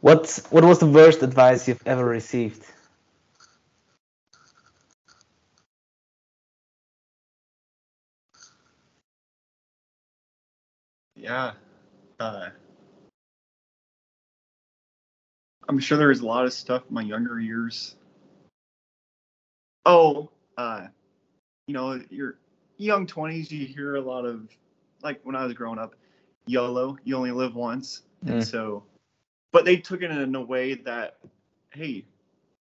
What's 0.00 0.46
what 0.50 0.64
was 0.64 0.78
the 0.78 0.86
worst 0.86 1.22
advice 1.22 1.66
you've 1.66 1.82
ever 1.84 2.04
received? 2.04 2.64
Yeah. 11.16 11.52
Uh, 12.20 12.50
I'm 15.68 15.78
sure 15.80 15.98
there 15.98 16.09
was 16.09 16.20
a 16.20 16.26
lot 16.26 16.44
of 16.46 16.52
stuff 16.52 16.84
in 16.88 16.94
my 16.94 17.02
younger 17.02 17.40
years. 17.40 17.96
Oh, 19.84 20.30
uh, 20.56 20.86
you 21.66 21.74
know, 21.74 22.00
your 22.09 22.36
young 22.79 23.07
20s, 23.07 23.51
you 23.51 23.66
hear 23.66 23.97
a 23.97 24.01
lot 24.01 24.24
of, 24.24 24.49
like 25.03 25.20
when 25.24 25.37
I 25.37 25.45
was 25.45 25.53
growing 25.55 25.79
up, 25.79 25.95
YOLO, 26.47 26.97
you 27.05 27.16
only 27.16 27.33
live 27.33 27.55
once. 27.55 28.03
And 28.26 28.41
Mm. 28.41 28.45
so, 28.45 28.85
but 29.53 29.64
they 29.64 29.76
took 29.76 30.03
it 30.03 30.11
in 30.11 30.35
a 30.35 30.41
way 30.41 30.74
that, 30.74 31.18
hey, 31.70 32.05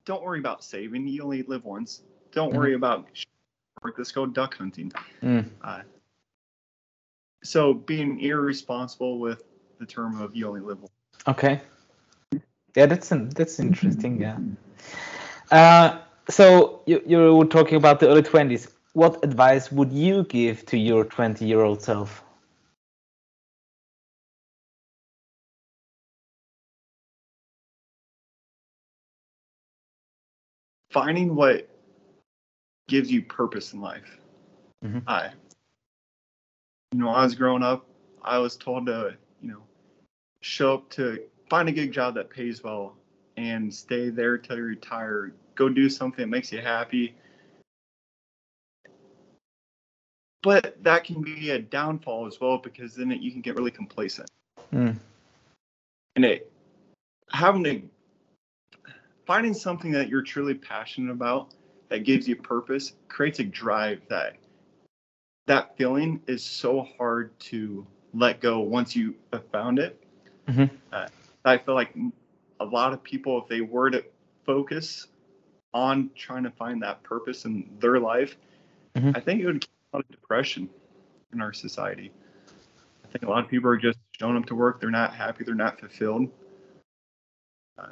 don't 0.05 0.23
worry 0.23 0.39
about 0.39 0.63
saving. 0.63 1.07
You 1.07 1.23
only 1.23 1.43
live 1.43 1.63
once. 1.65 2.03
Don't 2.31 2.53
worry 2.53 2.73
about, 2.73 3.07
let's 3.97 4.11
go 4.11 4.25
duck 4.25 4.55
hunting. 4.57 4.91
Mm. 5.21 5.49
Uh, 5.61 5.81
so 7.43 7.73
being 7.73 8.19
irresponsible 8.19 9.19
with 9.19 9.43
the 9.79 9.85
term 9.85 10.19
of 10.19 10.35
you 10.35 10.47
only 10.47 10.61
live 10.61 10.79
once. 10.79 10.91
Okay. 11.27 11.61
Yeah, 12.75 12.85
that's 12.85 13.11
an, 13.11 13.29
that's 13.29 13.59
interesting. 13.59 14.21
Yeah. 14.21 14.37
Uh, 15.49 15.99
so 16.29 16.81
you 16.85 17.01
you 17.05 17.35
were 17.35 17.45
talking 17.45 17.77
about 17.77 17.99
the 17.99 18.07
early 18.07 18.21
twenties. 18.21 18.67
What 18.97 19.23
advice 19.23 19.71
would 19.71 19.93
you 19.93 20.23
give 20.23 20.65
to 20.65 20.77
your 20.77 21.05
twenty-year-old 21.05 21.83
self? 21.83 22.23
Finding 30.89 31.35
what 31.35 31.69
gives 32.87 33.11
you 33.11 33.21
purpose 33.21 33.73
in 33.73 33.81
life. 33.81 34.17
Mhm. 34.83 35.03
I, 35.07 35.31
you 36.91 36.99
know, 36.99 37.09
I 37.09 37.23
was 37.23 37.35
growing 37.35 37.63
up, 37.63 37.85
I 38.23 38.39
was 38.39 38.57
told 38.57 38.87
to, 38.87 39.15
you 39.41 39.49
know, 39.49 39.63
show 40.41 40.73
up 40.75 40.89
to 40.91 41.21
find 41.49 41.69
a 41.69 41.71
good 41.71 41.91
job 41.91 42.15
that 42.15 42.31
pays 42.31 42.63
well 42.63 42.95
and 43.37 43.73
stay 43.73 44.09
there 44.09 44.39
till 44.39 44.57
you 44.57 44.63
retire. 44.63 45.33
Go 45.55 45.69
do 45.69 45.87
something 45.89 46.23
that 46.23 46.29
makes 46.29 46.51
you 46.51 46.61
happy. 46.61 47.15
But 50.47 50.81
that 50.81 51.03
can 51.03 51.21
be 51.21 51.49
a 51.49 51.59
downfall 51.59 52.25
as 52.25 52.39
well 52.39 52.57
because 52.57 52.95
then 52.95 53.11
it, 53.11 53.19
you 53.19 53.33
can 53.33 53.41
get 53.41 53.57
really 53.57 53.69
complacent. 53.69 54.29
Mm. 54.73 54.95
and 56.15 56.23
it 56.25 56.49
having 57.29 57.63
to 57.65 57.81
finding 59.25 59.53
something 59.53 59.91
that 59.91 60.07
you're 60.07 60.21
truly 60.21 60.53
passionate 60.53 61.11
about 61.11 61.53
that 61.89 62.05
gives 62.05 62.29
you 62.29 62.35
purpose 62.37 62.93
creates 63.09 63.39
a 63.39 63.43
drive 63.43 64.01
that 64.09 64.37
that 65.47 65.75
feeling 65.77 66.21
is 66.27 66.45
so 66.45 66.87
hard 66.97 67.37
to 67.39 67.85
let 68.13 68.39
go 68.39 68.59
once 68.59 68.95
you 68.95 69.15
have 69.33 69.45
found 69.49 69.79
it 69.79 70.01
Mhm. 70.47 70.69
uh, 70.93 71.07
i 71.43 71.57
feel 71.57 71.75
like 71.75 71.93
a 72.61 72.65
lot 72.65 72.93
of 72.93 73.03
people 73.03 73.41
if 73.41 73.47
they 73.49 73.61
were 73.61 73.89
to 73.89 74.03
focus 74.45 75.07
on 75.73 76.09
trying 76.15 76.43
to 76.43 76.51
find 76.51 76.81
that 76.81 77.03
purpose 77.03 77.45
in 77.45 77.69
their 77.79 77.99
life, 77.99 78.37
Mhm. 78.95 79.15
I 79.15 79.19
think 79.19 79.41
it 79.41 79.45
would 79.45 79.67
lot 79.97 80.05
of 80.05 80.11
depression 80.11 80.69
in 81.33 81.41
our 81.41 81.53
society. 81.53 82.11
I 83.03 83.07
think 83.11 83.23
a 83.23 83.29
lot 83.29 83.43
of 83.43 83.49
people 83.49 83.69
are 83.69 83.77
just 83.77 83.97
showing 84.19 84.37
up 84.37 84.45
to 84.47 84.55
work, 84.55 84.79
they're 84.79 84.91
not 84.91 85.13
happy, 85.13 85.43
they're 85.43 85.55
not 85.55 85.79
fulfilled. 85.79 86.29
Uh, 87.79 87.87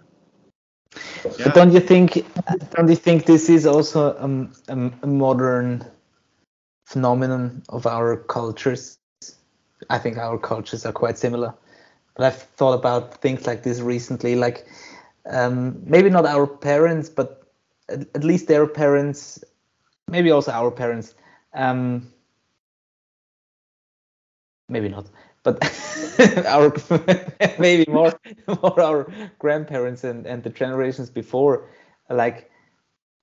yeah. 0.93 1.45
But 1.45 1.55
don't 1.55 1.73
you 1.73 1.79
think? 1.79 2.25
Don't 2.71 2.89
you 2.89 2.95
think 2.95 3.25
this 3.25 3.49
is 3.49 3.65
also 3.65 4.15
um, 4.19 4.53
a, 4.67 4.91
a 5.01 5.07
modern 5.07 5.85
phenomenon 6.85 7.63
of 7.69 7.87
our 7.87 8.17
cultures? 8.17 8.97
I 9.89 9.97
think 9.97 10.17
our 10.17 10.37
cultures 10.37 10.85
are 10.85 10.93
quite 10.93 11.17
similar. 11.17 11.53
But 12.15 12.25
I've 12.27 12.41
thought 12.57 12.73
about 12.73 13.21
things 13.21 13.45
like 13.47 13.63
this 13.63 13.81
recently, 13.81 14.35
like 14.35 14.67
um, 15.29 15.81
maybe 15.83 16.09
not 16.09 16.25
our 16.25 16.47
parents, 16.47 17.09
but 17.09 17.43
at, 17.89 18.01
at 18.15 18.23
least 18.23 18.47
their 18.47 18.67
parents, 18.67 19.43
maybe 20.07 20.31
also 20.31 20.51
our 20.51 20.71
parents. 20.71 21.15
Um, 21.55 22.13
maybe 24.69 24.89
not, 24.89 25.09
but 25.43 25.57
our 26.45 26.73
maybe 27.59 27.85
more 27.91 28.13
more 28.47 28.81
our 28.81 29.07
grandparents 29.39 30.03
and, 30.03 30.25
and 30.25 30.43
the 30.43 30.49
generations 30.49 31.09
before, 31.09 31.69
like 32.09 32.51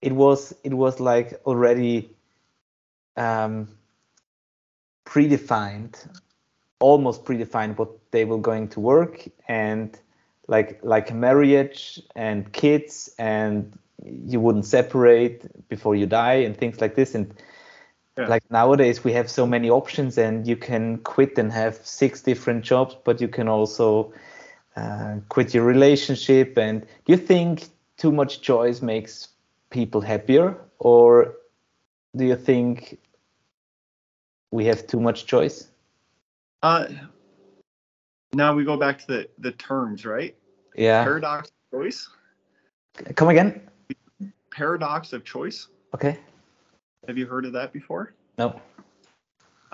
it 0.03 0.13
was 0.13 0.55
it 0.65 0.75
was 0.75 1.01
like 1.01 1.41
already 1.47 2.11
um, 3.17 3.69
predefined, 5.07 6.09
almost 6.81 7.25
predefined 7.25 7.79
what 7.79 7.91
they 8.13 8.25
were 8.25 8.39
going 8.39 8.69
to 8.69 8.81
work 8.81 9.29
and 9.49 9.99
like 10.49 10.81
like 10.83 11.15
marriage 11.15 12.01
and 12.17 12.53
kids 12.53 13.15
and 13.19 13.79
you 14.27 14.41
wouldn't 14.41 14.67
separate 14.67 15.69
before 15.69 15.95
you 15.97 16.07
die 16.07 16.35
and 16.35 16.57
things 16.57 16.81
like 16.81 16.95
this. 16.97 17.15
And 17.15 17.35
Yeah. 18.23 18.29
like 18.29 18.49
nowadays 18.51 19.03
we 19.03 19.13
have 19.15 19.29
so 19.29 19.47
many 19.47 19.69
options 19.69 20.17
and 20.17 20.47
you 20.47 20.57
can 20.57 20.99
quit 20.99 21.39
and 21.39 21.53
have 21.53 21.75
six 21.85 22.23
different 22.23 22.65
jobs 22.65 22.97
but 23.05 23.21
you 23.21 23.27
can 23.29 23.49
also 23.49 24.13
uh, 24.77 25.17
quit 25.29 25.53
your 25.55 25.65
relationship 25.65 26.57
and 26.57 26.83
do 27.05 27.13
you 27.13 27.17
think 27.17 27.69
too 27.97 28.13
much 28.13 28.41
choice 28.41 28.81
makes 28.81 29.29
people 29.71 30.01
happier 30.01 30.57
or 30.79 31.35
do 32.15 32.25
you 32.25 32.37
think 32.37 33.01
we 34.53 34.67
have 34.67 34.87
too 34.87 35.01
much 35.01 35.27
choice 35.27 35.69
Uh, 36.63 36.87
now 38.35 38.55
we 38.55 38.65
go 38.65 38.77
back 38.77 38.99
to 39.01 39.07
the, 39.07 39.29
the 39.39 39.53
terms, 39.53 40.07
right? 40.07 40.37
yeah 40.77 41.03
Paradox 41.03 41.49
of 41.51 41.81
choice. 41.81 42.09
come 43.17 43.29
again 43.31 43.61
Paradox 44.51 45.13
of 45.13 45.25
choice. 45.25 45.67
okay 45.95 46.17
Have 47.09 47.19
you 47.19 47.27
heard 47.27 47.45
of 47.45 47.53
that 47.53 47.73
before? 47.73 48.15
no 48.39 48.61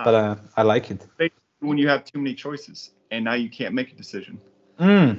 but 0.04 0.14
uh, 0.14 0.36
i 0.56 0.62
like 0.62 0.90
it 0.90 1.06
When 1.60 1.76
you 1.78 1.88
have 1.88 2.04
too 2.04 2.18
many 2.18 2.34
choices 2.34 2.90
and 3.10 3.24
now 3.24 3.34
you 3.34 3.48
can't 3.50 3.74
make 3.74 3.92
a 3.92 3.96
decision. 3.96 4.40
mm. 4.78 5.18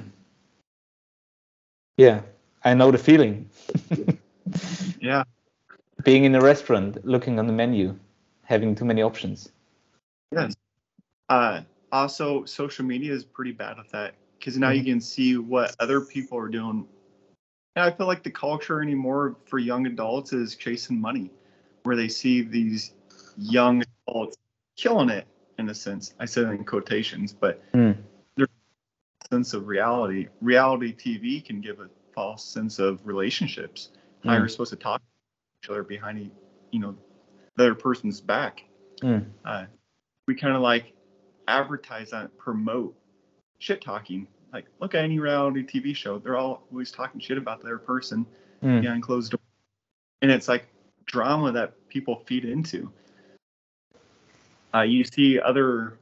yeah 1.96 2.20
i 2.64 2.74
know 2.74 2.90
the 2.90 2.98
feeling 2.98 3.48
Yeah. 5.00 5.24
being 6.04 6.24
in 6.24 6.34
a 6.34 6.40
restaurant 6.40 7.04
looking 7.04 7.38
on 7.38 7.46
the 7.46 7.52
menu 7.52 7.94
having 8.44 8.74
too 8.74 8.84
many 8.84 9.02
options 9.02 9.50
Yes. 10.32 10.54
Uh, 11.28 11.62
also, 11.92 12.44
social 12.44 12.84
media 12.84 13.12
is 13.12 13.24
pretty 13.24 13.52
bad 13.52 13.78
at 13.78 13.90
that 13.90 14.14
because 14.38 14.56
now 14.56 14.70
you 14.70 14.84
can 14.84 15.00
see 15.00 15.36
what 15.36 15.74
other 15.80 16.00
people 16.00 16.38
are 16.38 16.48
doing. 16.48 16.86
And 17.76 17.84
I 17.84 17.90
feel 17.90 18.06
like 18.06 18.22
the 18.22 18.30
culture 18.30 18.80
anymore 18.80 19.36
for 19.46 19.58
young 19.58 19.86
adults 19.86 20.32
is 20.32 20.54
chasing 20.54 21.00
money, 21.00 21.30
where 21.84 21.96
they 21.96 22.08
see 22.08 22.42
these 22.42 22.94
young 23.36 23.82
adults 24.08 24.36
killing 24.76 25.10
it 25.10 25.26
in 25.58 25.68
a 25.68 25.74
sense. 25.74 26.14
I 26.18 26.24
said 26.24 26.44
in 26.48 26.64
quotations, 26.64 27.32
but 27.32 27.62
Mm. 27.72 27.96
there's 28.36 28.48
a 29.24 29.34
sense 29.34 29.54
of 29.54 29.66
reality. 29.66 30.28
Reality 30.40 30.94
TV 30.94 31.40
can 31.44 31.60
give 31.60 31.80
a 31.80 31.88
false 32.14 32.44
sense 32.44 32.78
of 32.78 33.06
relationships. 33.06 33.90
How 34.24 34.32
Mm. 34.32 34.38
you're 34.40 34.48
supposed 34.48 34.70
to 34.70 34.76
talk 34.76 35.00
to 35.00 35.06
each 35.64 35.70
other 35.70 35.82
behind, 35.82 36.30
you 36.70 36.80
know, 36.80 36.96
the 37.56 37.64
other 37.64 37.74
person's 37.74 38.20
back 38.20 38.64
Mm. 39.02 39.24
uh, 39.44 39.64
we 40.26 40.34
kind 40.34 40.54
of 40.54 40.60
like 40.62 40.92
advertise 41.48 42.10
that, 42.10 42.36
promote 42.36 42.94
shit 43.58 43.80
talking. 43.80 44.28
Like, 44.52 44.66
look 44.80 44.94
at 44.94 45.02
any 45.04 45.18
reality 45.18 45.62
TV 45.64 45.94
show; 45.94 46.18
they're 46.18 46.36
all 46.36 46.66
always 46.70 46.90
talking 46.90 47.20
shit 47.20 47.38
about 47.38 47.62
their 47.62 47.78
person 47.78 48.26
Mm. 48.62 48.80
behind 48.82 49.02
closed 49.02 49.30
doors, 49.32 49.40
and 50.22 50.30
it's 50.30 50.48
like 50.48 50.66
drama 51.10 51.50
that 51.52 51.74
people 51.88 52.22
feed 52.26 52.44
into. 52.44 52.90
Uh, 54.72 54.82
you 54.82 55.02
see 55.02 55.40
other 55.40 55.98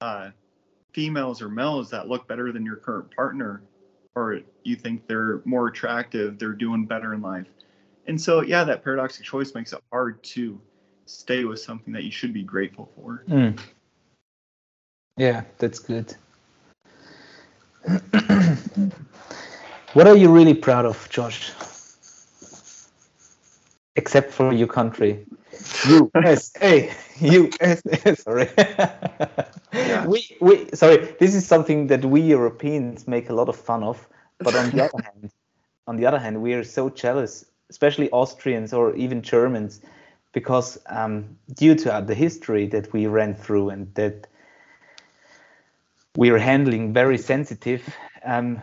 uh, 0.00 0.30
females 0.92 1.42
or 1.42 1.48
males 1.48 1.90
that 1.90 2.08
look 2.08 2.28
better 2.28 2.52
than 2.52 2.64
your 2.64 2.76
current 2.76 3.14
partner, 3.14 3.62
or 4.14 4.40
you 4.62 4.76
think 4.76 5.06
they're 5.08 5.42
more 5.44 5.66
attractive, 5.66 6.38
they're 6.38 6.52
doing 6.52 6.84
better 6.86 7.12
in 7.14 7.20
life, 7.20 7.48
and 8.06 8.20
so 8.20 8.42
yeah, 8.42 8.62
that 8.64 8.84
paradox 8.84 9.18
of 9.18 9.24
choice 9.24 9.54
makes 9.54 9.72
it 9.72 9.80
hard 9.92 10.22
to 10.22 10.60
stay 11.06 11.44
with 11.44 11.58
something 11.58 11.92
that 11.92 12.04
you 12.04 12.12
should 12.12 12.32
be 12.32 12.44
grateful 12.44 12.88
for. 12.94 13.24
Mm. 13.28 13.58
Yeah, 15.16 15.42
that's 15.58 15.80
good. 15.80 16.14
what 19.92 20.06
are 20.06 20.16
you 20.16 20.30
really 20.30 20.54
proud 20.54 20.86
of, 20.86 21.08
Josh? 21.10 21.50
Except 24.00 24.32
for 24.32 24.52
your 24.52 24.66
country. 24.66 25.26
USA. 25.88 26.90
USA. 27.20 28.14
Sorry. 28.14 28.48
We 30.06 30.36
we 30.40 30.54
sorry, 30.74 30.96
this 31.20 31.34
is 31.34 31.46
something 31.46 31.88
that 31.88 32.02
we 32.04 32.20
Europeans 32.20 33.06
make 33.06 33.28
a 33.28 33.34
lot 33.34 33.48
of 33.48 33.56
fun 33.56 33.82
of, 33.82 34.08
but 34.38 34.54
on 34.54 34.70
the 34.70 34.84
other 34.86 35.02
hand, 35.02 35.30
on 35.86 35.96
the 35.96 36.06
other 36.06 36.18
hand, 36.18 36.40
we 36.40 36.54
are 36.54 36.64
so 36.64 36.88
jealous, 36.88 37.44
especially 37.68 38.10
Austrians 38.10 38.72
or 38.72 38.96
even 38.96 39.20
Germans, 39.20 39.82
because 40.32 40.78
um, 40.86 41.36
due 41.54 41.74
to 41.74 41.92
uh, 41.92 42.00
the 42.00 42.14
history 42.14 42.66
that 42.68 42.92
we 42.92 43.06
ran 43.06 43.34
through 43.34 43.70
and 43.70 43.94
that 43.94 44.26
we 46.16 46.30
are 46.30 46.38
handling 46.38 46.92
very 46.92 47.18
sensitive, 47.18 47.82
um, 48.24 48.62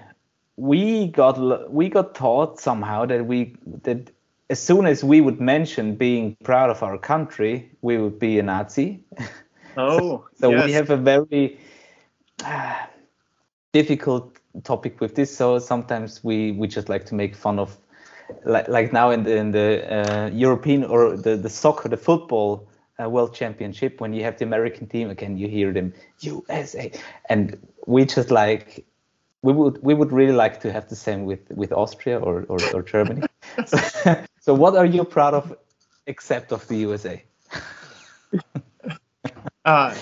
we 0.56 1.08
got 1.08 1.38
we 1.72 1.90
got 1.90 2.16
taught 2.16 2.60
somehow 2.60 3.06
that 3.06 3.26
we 3.26 3.56
that 3.84 4.12
as 4.50 4.62
soon 4.62 4.86
as 4.86 5.04
we 5.04 5.22
would 5.22 5.42
mention 5.42 5.96
being 5.96 6.38
proud 6.44 6.70
of 6.70 6.82
our 6.82 6.98
country, 6.98 7.70
we 7.82 7.98
would 7.98 8.20
be 8.20 8.40
a 8.40 8.44
Nazi. 8.44 9.04
Oh, 9.80 10.26
So 10.34 10.50
yes. 10.50 10.66
we 10.66 10.72
have 10.72 10.90
a 10.90 10.98
very 10.98 11.60
uh, 12.44 12.88
difficult 13.74 14.40
topic 14.64 15.00
with 15.00 15.14
this. 15.14 15.36
So 15.36 15.60
sometimes 15.60 16.24
we 16.24 16.54
we 16.54 16.68
just 16.68 16.90
like 16.90 17.06
to 17.06 17.16
make 17.16 17.36
fun 17.36 17.60
of, 17.60 17.78
like 18.44 18.68
like 18.68 18.92
now 18.92 19.12
in 19.12 19.24
the 19.24 19.36
in 19.36 19.52
the 19.52 19.70
uh, 19.88 20.30
European 20.34 20.84
or 20.84 21.16
the 21.16 21.38
the 21.38 21.50
soccer, 21.50 21.90
the 21.90 21.98
football 21.98 22.68
uh, 23.00 23.08
World 23.08 23.36
Championship, 23.36 24.02
when 24.02 24.14
you 24.14 24.24
have 24.24 24.40
the 24.40 24.46
American 24.46 24.88
team 24.88 25.12
again, 25.12 25.38
you 25.38 25.48
hear 25.48 25.72
them 25.72 25.94
USA, 26.22 26.92
and 27.30 27.56
we 27.86 28.06
just 28.06 28.32
like. 28.32 28.84
We 29.44 29.54
would 29.54 29.78
we 29.84 29.94
would 29.94 30.12
really 30.12 30.34
like 30.34 30.60
to 30.62 30.72
have 30.74 30.88
the 30.90 30.96
same 30.96 31.24
with 31.24 31.42
with 31.52 31.72
Austria 31.72 32.18
or 32.18 32.46
or, 32.50 32.58
or 32.74 32.82
Germany. 32.82 33.22
so, 33.66 33.78
so 34.48 34.54
what 34.54 34.78
are 34.78 34.86
you 34.86 35.04
proud 35.04 35.34
of, 35.34 35.58
except 36.06 36.54
of 36.54 36.66
the 36.70 36.78
USA? 36.88 37.22
Uh, 39.66 39.94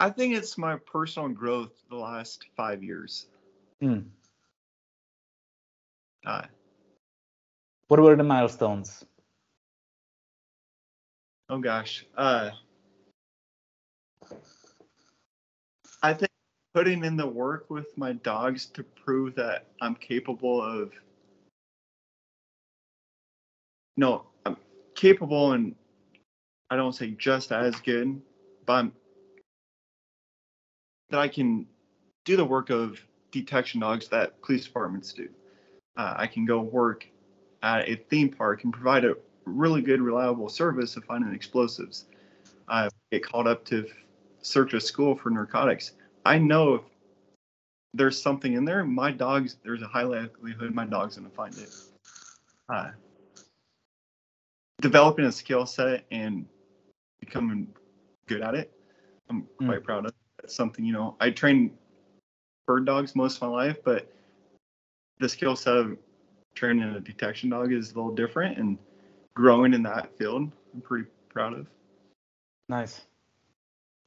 I 0.00 0.10
think 0.10 0.34
it's 0.34 0.58
my 0.58 0.78
personal 0.78 1.28
growth 1.28 1.70
the 1.88 1.94
last 1.94 2.44
five 2.56 2.82
years. 2.82 3.28
Hmm. 3.80 4.00
Uh, 6.26 6.42
What 7.86 8.00
were 8.00 8.16
the 8.16 8.24
milestones? 8.24 9.04
oh 11.48 11.58
gosh. 11.58 12.04
Uh, 12.16 12.50
I 16.02 16.14
think 16.14 16.32
putting 16.74 17.04
in 17.04 17.16
the 17.16 17.28
work 17.28 17.70
with 17.70 17.96
my 17.96 18.14
dogs 18.14 18.66
to 18.74 18.82
prove 18.82 19.36
that 19.36 19.66
I'm 19.80 19.94
capable 19.94 20.60
of. 20.60 20.90
No, 23.96 24.24
I'm 24.44 24.56
capable 24.94 25.52
and 25.52 25.74
I 26.70 26.76
don't 26.76 26.94
say 26.94 27.12
just 27.12 27.52
as 27.52 27.76
good, 27.80 28.20
but 28.66 28.72
I'm, 28.72 28.92
that 31.10 31.20
I 31.20 31.28
can 31.28 31.66
do 32.24 32.36
the 32.36 32.44
work 32.44 32.70
of 32.70 33.00
detection 33.30 33.80
dogs 33.80 34.08
that 34.08 34.40
police 34.42 34.64
departments 34.64 35.12
do. 35.12 35.28
Uh, 35.96 36.14
I 36.16 36.26
can 36.26 36.44
go 36.44 36.60
work 36.60 37.06
at 37.62 37.88
a 37.88 37.96
theme 37.96 38.28
park 38.30 38.64
and 38.64 38.72
provide 38.72 39.04
a 39.04 39.16
really 39.44 39.80
good, 39.80 40.00
reliable 40.00 40.48
service 40.48 40.96
of 40.96 41.04
finding 41.04 41.32
explosives. 41.32 42.06
I 42.68 42.88
get 43.12 43.24
called 43.24 43.46
up 43.46 43.64
to 43.66 43.86
search 44.42 44.74
a 44.74 44.80
school 44.80 45.14
for 45.14 45.30
narcotics. 45.30 45.92
I 46.24 46.38
know 46.38 46.74
if 46.74 46.82
there's 47.94 48.20
something 48.20 48.54
in 48.54 48.64
there, 48.64 48.84
my 48.84 49.10
dog's 49.10 49.56
there's 49.64 49.82
a 49.82 49.86
high 49.86 50.02
likelihood 50.02 50.74
my 50.74 50.84
dog's 50.84 51.16
gonna 51.16 51.30
find 51.30 51.56
it. 51.56 51.74
Uh, 52.68 52.90
developing 54.80 55.24
a 55.24 55.32
skill 55.32 55.66
set 55.66 56.04
and 56.10 56.46
becoming 57.20 57.66
good 58.26 58.42
at 58.42 58.54
it, 58.54 58.72
I'm 59.30 59.42
Mm. 59.60 59.66
quite 59.66 59.84
proud 59.84 60.06
of. 60.06 60.12
It's 60.42 60.54
something 60.54 60.84
you 60.84 60.92
know 60.92 61.16
I 61.20 61.30
trained 61.30 61.76
bird 62.66 62.84
dogs 62.84 63.14
most 63.16 63.36
of 63.36 63.42
my 63.42 63.48
life, 63.48 63.78
but 63.84 64.12
the 65.18 65.28
skill 65.28 65.56
set 65.56 65.76
of 65.76 65.96
training 66.54 66.84
a 66.84 67.00
detection 67.00 67.50
dog 67.50 67.72
is 67.72 67.92
a 67.92 67.94
little 67.94 68.14
different, 68.14 68.58
and 68.58 68.78
growing 69.34 69.72
in 69.74 69.82
that 69.84 70.16
field, 70.18 70.50
I'm 70.74 70.80
pretty 70.80 71.08
proud 71.28 71.54
of. 71.54 71.66
Nice. 72.68 73.06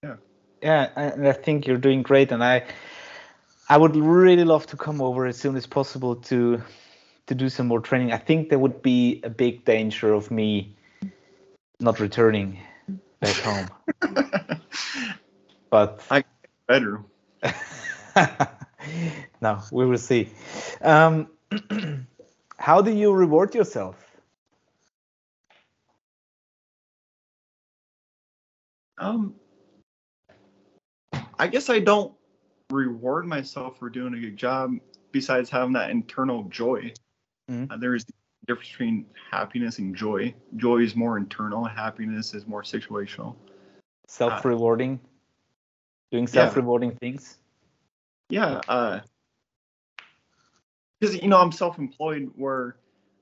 Yeah. 0.04 0.16
Yeah, 0.62 0.90
and 0.96 1.28
I 1.28 1.34
think 1.34 1.66
you're 1.68 1.78
doing 1.78 2.04
great, 2.04 2.32
and 2.32 2.44
I, 2.44 2.64
I 3.70 3.78
would 3.78 3.96
really 3.96 4.44
love 4.44 4.68
to 4.68 4.78
come 4.78 5.02
over 5.02 5.26
as 5.26 5.38
soon 5.38 5.56
as 5.56 5.66
possible 5.66 6.16
to, 6.16 6.62
to 7.30 7.36
do 7.36 7.48
some 7.48 7.68
more 7.68 7.80
training. 7.80 8.12
I 8.12 8.18
think 8.18 8.50
there 8.50 8.58
would 8.58 8.82
be 8.82 9.22
a 9.24 9.30
big 9.30 9.64
danger 9.64 10.14
of 10.14 10.32
me 10.32 10.76
not 11.80 12.00
returning 12.00 12.60
back 13.20 13.36
home, 13.46 13.70
but 15.70 16.04
I 16.10 16.24
better. 16.68 17.04
no, 19.42 19.62
we 19.72 19.86
will 19.86 20.00
see. 20.00 20.32
Um, 20.82 21.28
how 22.58 22.82
do 22.82 22.92
you 22.92 23.14
reward 23.14 23.54
yourself? 23.54 23.96
Um, 28.98 29.36
I 31.38 31.46
guess 31.46 31.70
I 31.70 31.80
don't 31.80 32.12
reward 32.72 33.28
myself 33.28 33.78
for 33.78 33.88
doing 33.92 34.16
a 34.16 34.20
good 34.20 34.36
job 34.36 34.74
besides 35.12 35.52
having 35.52 35.74
that 35.74 35.92
internal 35.92 36.46
joy. 36.46 36.92
Mhm. 37.50 37.72
Uh, 37.72 37.78
there's 37.78 38.04
a 38.04 38.46
difference 38.46 38.70
between 38.70 39.06
happiness 39.32 39.80
and 39.80 39.96
joy. 39.96 40.34
Joy 40.58 40.78
is 40.78 40.96
more 40.96 41.18
internal, 41.18 41.64
happiness 41.66 42.34
is 42.34 42.46
more 42.46 42.62
situational. 42.62 43.36
Self-rewarding, 44.08 45.00
doing 46.12 46.28
self-rewarding 46.28 46.96
things. 46.96 47.40
Yeah, 48.30 48.62
uh, 48.68 49.00
because 51.00 51.16
you 51.16 51.28
know 51.28 51.40
I'm 51.40 51.52
self-employed, 51.52 52.32
where 52.36 52.76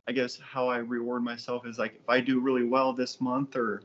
I 0.08 0.12
guess 0.12 0.40
how 0.40 0.68
I 0.68 0.78
reward 0.78 1.24
myself 1.24 1.66
is 1.66 1.78
like 1.78 1.96
if 1.96 2.10
I 2.10 2.20
do 2.22 2.40
really 2.40 2.64
well 2.64 2.94
this 2.94 3.22
month 3.22 3.56
or 3.56 3.84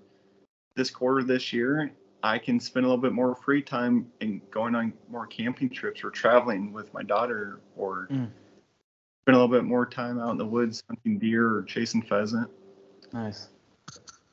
this 0.74 0.90
quarter 0.90 1.22
this 1.22 1.52
year, 1.52 1.92
I 2.22 2.38
can 2.38 2.58
spend 2.58 2.86
a 2.86 2.88
little 2.88 3.02
bit 3.02 3.12
more 3.12 3.34
free 3.34 3.62
time 3.62 4.10
and 4.20 4.40
going 4.50 4.74
on 4.74 4.92
more 5.08 5.26
camping 5.26 5.68
trips 5.68 6.02
or 6.02 6.10
traveling 6.10 6.72
with 6.72 6.92
my 6.94 7.02
daughter 7.02 7.60
or 7.76 8.08
Mm. 8.10 8.30
Spend 9.22 9.36
a 9.36 9.38
little 9.38 9.56
bit 9.56 9.64
more 9.64 9.86
time 9.86 10.18
out 10.18 10.32
in 10.32 10.36
the 10.36 10.46
woods 10.46 10.82
hunting 10.88 11.16
deer 11.16 11.48
or 11.54 11.62
chasing 11.62 12.02
pheasant. 12.02 12.50
Nice. 13.12 13.48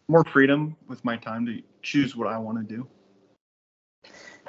More 0.08 0.24
freedom 0.24 0.76
with 0.88 1.06
my 1.06 1.16
time 1.16 1.46
to 1.46 1.62
choose 1.84 2.16
what 2.16 2.28
I 2.28 2.40
want 2.40 2.58
to 2.58 2.76
do. 2.76 2.88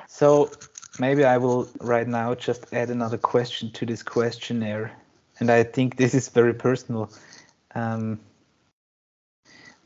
So 0.08 0.50
maybe 0.98 1.24
I 1.24 1.36
will 1.36 1.68
right 1.80 2.08
now 2.08 2.34
just 2.34 2.72
add 2.72 2.88
another 2.88 3.18
question 3.18 3.70
to 3.72 3.84
this 3.84 4.02
questionnaire, 4.02 4.92
and 5.40 5.50
I 5.50 5.62
think 5.62 5.96
this 5.96 6.14
is 6.14 6.28
very 6.28 6.54
personal. 6.54 7.10
Um, 7.74 8.18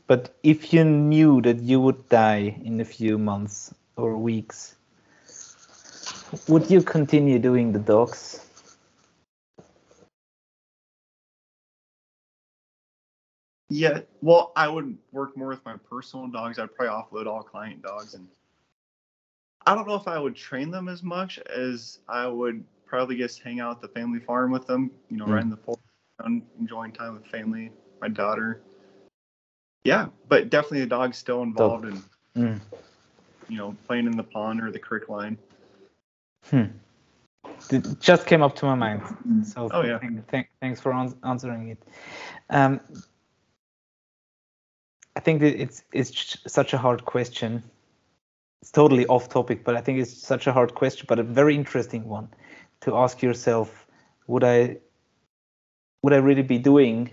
but 0.07 0.35
if 0.41 0.71
you 0.71 0.85
knew 0.85 1.41
that 1.41 1.59
you 1.59 1.81
would 1.81 2.07
die 2.07 2.55
in 2.63 2.79
a 2.79 2.85
few 2.85 3.17
months 3.17 3.73
or 3.97 4.15
weeks, 4.15 4.75
would 6.47 6.71
you 6.71 6.81
continue 6.81 7.39
doing 7.39 7.73
the 7.73 7.79
dogs? 7.79 8.44
Yeah, 13.69 14.01
well, 14.21 14.51
I 14.55 14.67
would 14.67 14.97
work 15.11 15.35
more 15.35 15.47
with 15.49 15.65
my 15.65 15.75
personal 15.89 16.27
dogs. 16.27 16.59
I'd 16.59 16.73
probably 16.75 16.93
offload 16.93 17.27
all 17.27 17.41
client 17.41 17.81
dogs, 17.81 18.13
and 18.13 18.27
I 19.65 19.73
don't 19.73 19.87
know 19.87 19.95
if 19.95 20.07
I 20.07 20.19
would 20.19 20.35
train 20.35 20.69
them 20.69 20.87
as 20.87 21.01
much 21.01 21.39
as 21.39 21.99
I 22.07 22.27
would 22.27 22.63
probably 22.85 23.17
just 23.17 23.41
hang 23.41 23.59
out 23.59 23.77
at 23.77 23.81
the 23.81 23.87
family 23.87 24.19
farm 24.19 24.51
with 24.51 24.67
them. 24.67 24.91
You 25.09 25.17
know, 25.17 25.25
Mm. 25.25 25.33
riding 25.33 25.49
the 25.49 25.57
pole, 25.57 25.79
enjoying 26.59 26.91
time 26.91 27.13
with 27.13 27.25
family, 27.25 27.71
my 28.01 28.07
daughter. 28.07 28.61
Yeah, 29.83 30.09
but 30.29 30.49
definitely 30.49 30.81
the 30.81 30.87
dog's 30.87 31.17
still 31.17 31.41
involved 31.43 31.85
in 31.85 32.03
Mm. 32.35 32.61
you 33.47 33.57
know 33.57 33.75
playing 33.87 34.05
in 34.05 34.15
the 34.15 34.23
pond 34.23 34.61
or 34.61 34.71
the 34.71 34.79
creek 34.79 35.09
line. 35.09 35.37
Hmm. 36.45 36.65
It 37.71 37.99
just 37.99 38.27
came 38.27 38.43
up 38.43 38.55
to 38.57 38.65
my 38.65 38.75
mind. 38.75 39.01
So 39.43 39.69
Oh, 39.71 39.81
yeah. 39.81 39.97
thank- 39.97 40.27
thank- 40.27 40.49
thanks 40.59 40.79
for 40.79 40.93
ans- 40.93 41.15
answering 41.23 41.69
it. 41.69 41.83
Um, 42.49 42.79
I 45.15 45.19
think 45.21 45.39
that 45.41 45.59
it's 45.59 45.83
it's 45.93 46.37
such 46.47 46.73
a 46.73 46.77
hard 46.77 47.05
question. 47.05 47.63
It's 48.61 48.71
totally 48.71 49.05
off 49.07 49.29
topic, 49.29 49.63
but 49.63 49.75
I 49.75 49.81
think 49.81 49.99
it's 49.99 50.13
such 50.13 50.47
a 50.47 50.53
hard 50.53 50.75
question, 50.75 51.05
but 51.07 51.19
a 51.19 51.23
very 51.23 51.55
interesting 51.55 52.07
one 52.07 52.27
to 52.81 52.95
ask 52.95 53.21
yourself: 53.21 53.85
Would 54.27 54.43
I 54.43 54.77
would 56.03 56.13
I 56.13 56.17
really 56.17 56.43
be 56.43 56.57
doing 56.57 57.11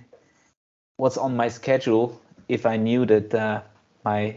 what's 0.97 1.16
on 1.16 1.37
my 1.37 1.49
schedule 1.49 2.20
if 2.49 2.66
I 2.66 2.77
knew 2.77 3.07
that 3.07 3.35
uh, 3.35 3.62
my 4.05 4.37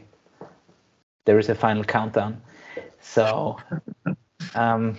there 1.25 1.39
is 1.39 1.49
a 1.49 1.55
final 1.55 1.83
countdown? 1.83 2.41
So. 3.01 3.57
Um, 4.53 4.97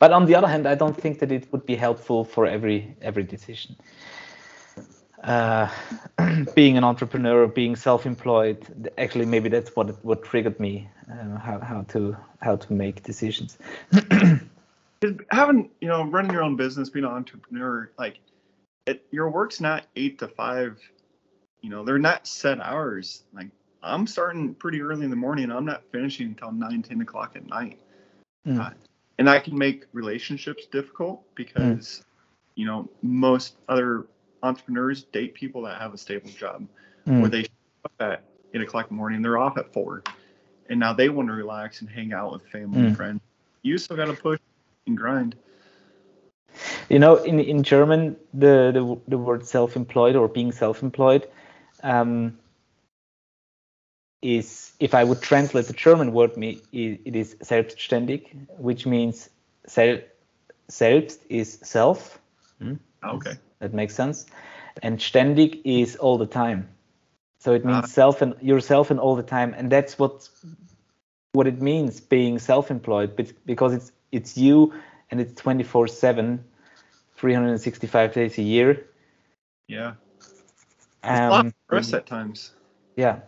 but 0.00 0.12
on 0.12 0.24
the 0.24 0.34
other 0.34 0.48
hand, 0.48 0.66
I 0.66 0.74
don't 0.74 0.96
think 0.96 1.18
that 1.18 1.30
it 1.30 1.52
would 1.52 1.66
be 1.66 1.76
helpful 1.76 2.24
for 2.24 2.46
every 2.46 2.96
every 3.02 3.22
decision. 3.22 3.76
Uh, 5.22 5.68
being 6.54 6.76
an 6.76 6.84
entrepreneur, 6.84 7.46
being 7.46 7.76
self-employed, 7.76 8.90
actually, 8.96 9.26
maybe 9.26 9.48
that's 9.48 9.74
what 9.76 10.02
what 10.04 10.22
triggered 10.24 10.58
me 10.58 10.88
uh, 11.10 11.38
how 11.38 11.58
how 11.60 11.82
to 11.82 12.16
how 12.40 12.56
to 12.56 12.72
make 12.72 13.02
decisions. 13.02 13.58
having 15.30 15.70
you 15.80 15.88
know 15.88 16.04
running 16.04 16.30
your 16.30 16.42
own 16.42 16.56
business 16.56 16.90
being 16.90 17.06
an 17.06 17.10
entrepreneur 17.10 17.90
like 17.98 18.18
it 18.84 19.02
your 19.10 19.30
work's 19.30 19.58
not 19.58 19.86
eight 19.96 20.18
to 20.18 20.28
five 20.28 20.78
you 21.62 21.70
know 21.70 21.82
they're 21.82 21.98
not 21.98 22.26
set 22.26 22.60
hours 22.60 23.22
like 23.32 23.48
i'm 23.82 24.06
starting 24.06 24.54
pretty 24.54 24.82
early 24.82 25.04
in 25.04 25.08
the 25.08 25.16
morning 25.16 25.44
and 25.44 25.54
i'm 25.54 25.64
not 25.64 25.82
finishing 25.90 26.26
until 26.26 26.52
9 26.52 26.82
10 26.82 27.00
o'clock 27.00 27.32
at 27.34 27.46
night 27.46 27.78
Mm. 28.46 28.60
Uh, 28.60 28.70
and 29.18 29.28
that 29.28 29.44
can 29.44 29.56
make 29.56 29.84
relationships 29.92 30.66
difficult 30.66 31.22
because 31.34 32.02
you 32.54 32.66
know 32.66 32.88
most 33.02 33.56
other 33.68 34.06
entrepreneurs 34.42 35.04
date 35.04 35.34
people 35.34 35.62
that 35.62 35.80
have 35.80 35.94
a 35.94 35.98
stable 35.98 36.30
job 36.30 36.66
Mm. 37.06 37.20
where 37.20 37.30
they 37.30 37.46
up 37.84 37.92
at 38.00 38.24
8 38.54 38.60
o'clock 38.62 38.90
in 38.90 38.96
the 38.96 38.98
morning 38.98 39.22
they're 39.22 39.38
off 39.38 39.56
at 39.56 39.72
4 39.72 40.02
and 40.68 40.78
now 40.78 40.92
they 40.92 41.08
want 41.08 41.28
to 41.28 41.34
relax 41.34 41.80
and 41.80 41.90
hang 41.90 42.12
out 42.12 42.32
with 42.32 42.42
family 42.48 42.80
Mm. 42.80 42.86
and 42.88 42.96
friends 42.96 43.20
you 43.62 43.78
still 43.78 43.96
got 43.96 44.06
to 44.06 44.14
push 44.14 44.38
and 44.86 44.96
grind 44.96 45.34
You 46.88 46.98
know, 46.98 47.16
in 47.16 47.38
in 47.38 47.62
German, 47.62 48.16
the 48.34 48.72
the, 48.72 49.00
the 49.08 49.18
word 49.18 49.46
self-employed 49.46 50.16
or 50.16 50.28
being 50.28 50.52
self-employed 50.52 51.28
um, 51.82 52.38
is, 54.22 54.72
if 54.80 54.94
I 54.94 55.04
would 55.04 55.22
translate 55.22 55.66
the 55.66 55.72
German 55.72 56.12
word, 56.12 56.36
me 56.36 56.60
it, 56.72 57.14
is 57.16 57.36
selbstständig, 57.42 58.26
which 58.58 58.86
means 58.86 59.30
sel, 59.66 59.98
selbst 60.68 61.20
is 61.28 61.58
self. 61.62 62.18
okay 63.04 63.38
That 63.60 63.74
makes 63.74 63.94
sense. 63.94 64.26
And 64.82 64.98
ständig 64.98 65.60
is 65.64 65.96
all 65.96 66.18
the 66.18 66.26
time. 66.26 66.68
So 67.40 67.52
it 67.54 67.64
means 67.64 67.84
Ah. 67.84 67.86
self 67.86 68.22
and 68.22 68.34
yourself 68.42 68.90
and 68.90 69.00
all 69.00 69.16
the 69.16 69.22
time, 69.22 69.54
and 69.56 69.70
that's 69.70 69.98
what 69.98 70.28
what 71.32 71.46
it 71.46 71.60
means 71.60 72.00
being 72.00 72.38
self-employed, 72.38 73.16
but 73.16 73.32
because 73.46 73.74
it's 73.74 73.92
it's 74.12 74.36
you 74.36 74.72
and 75.10 75.20
it's 75.20 75.32
24/7, 75.40 76.44
365 77.16 78.12
days 78.12 78.38
a 78.38 78.42
year. 78.42 78.84
Yeah. 79.68 79.94
It's 81.02 81.20
a 81.20 81.30
lot 81.30 81.40
Um, 81.40 81.46
of 81.46 81.54
stress 81.66 81.94
at 81.94 82.06
times, 82.06 82.52
yeah. 82.96 83.20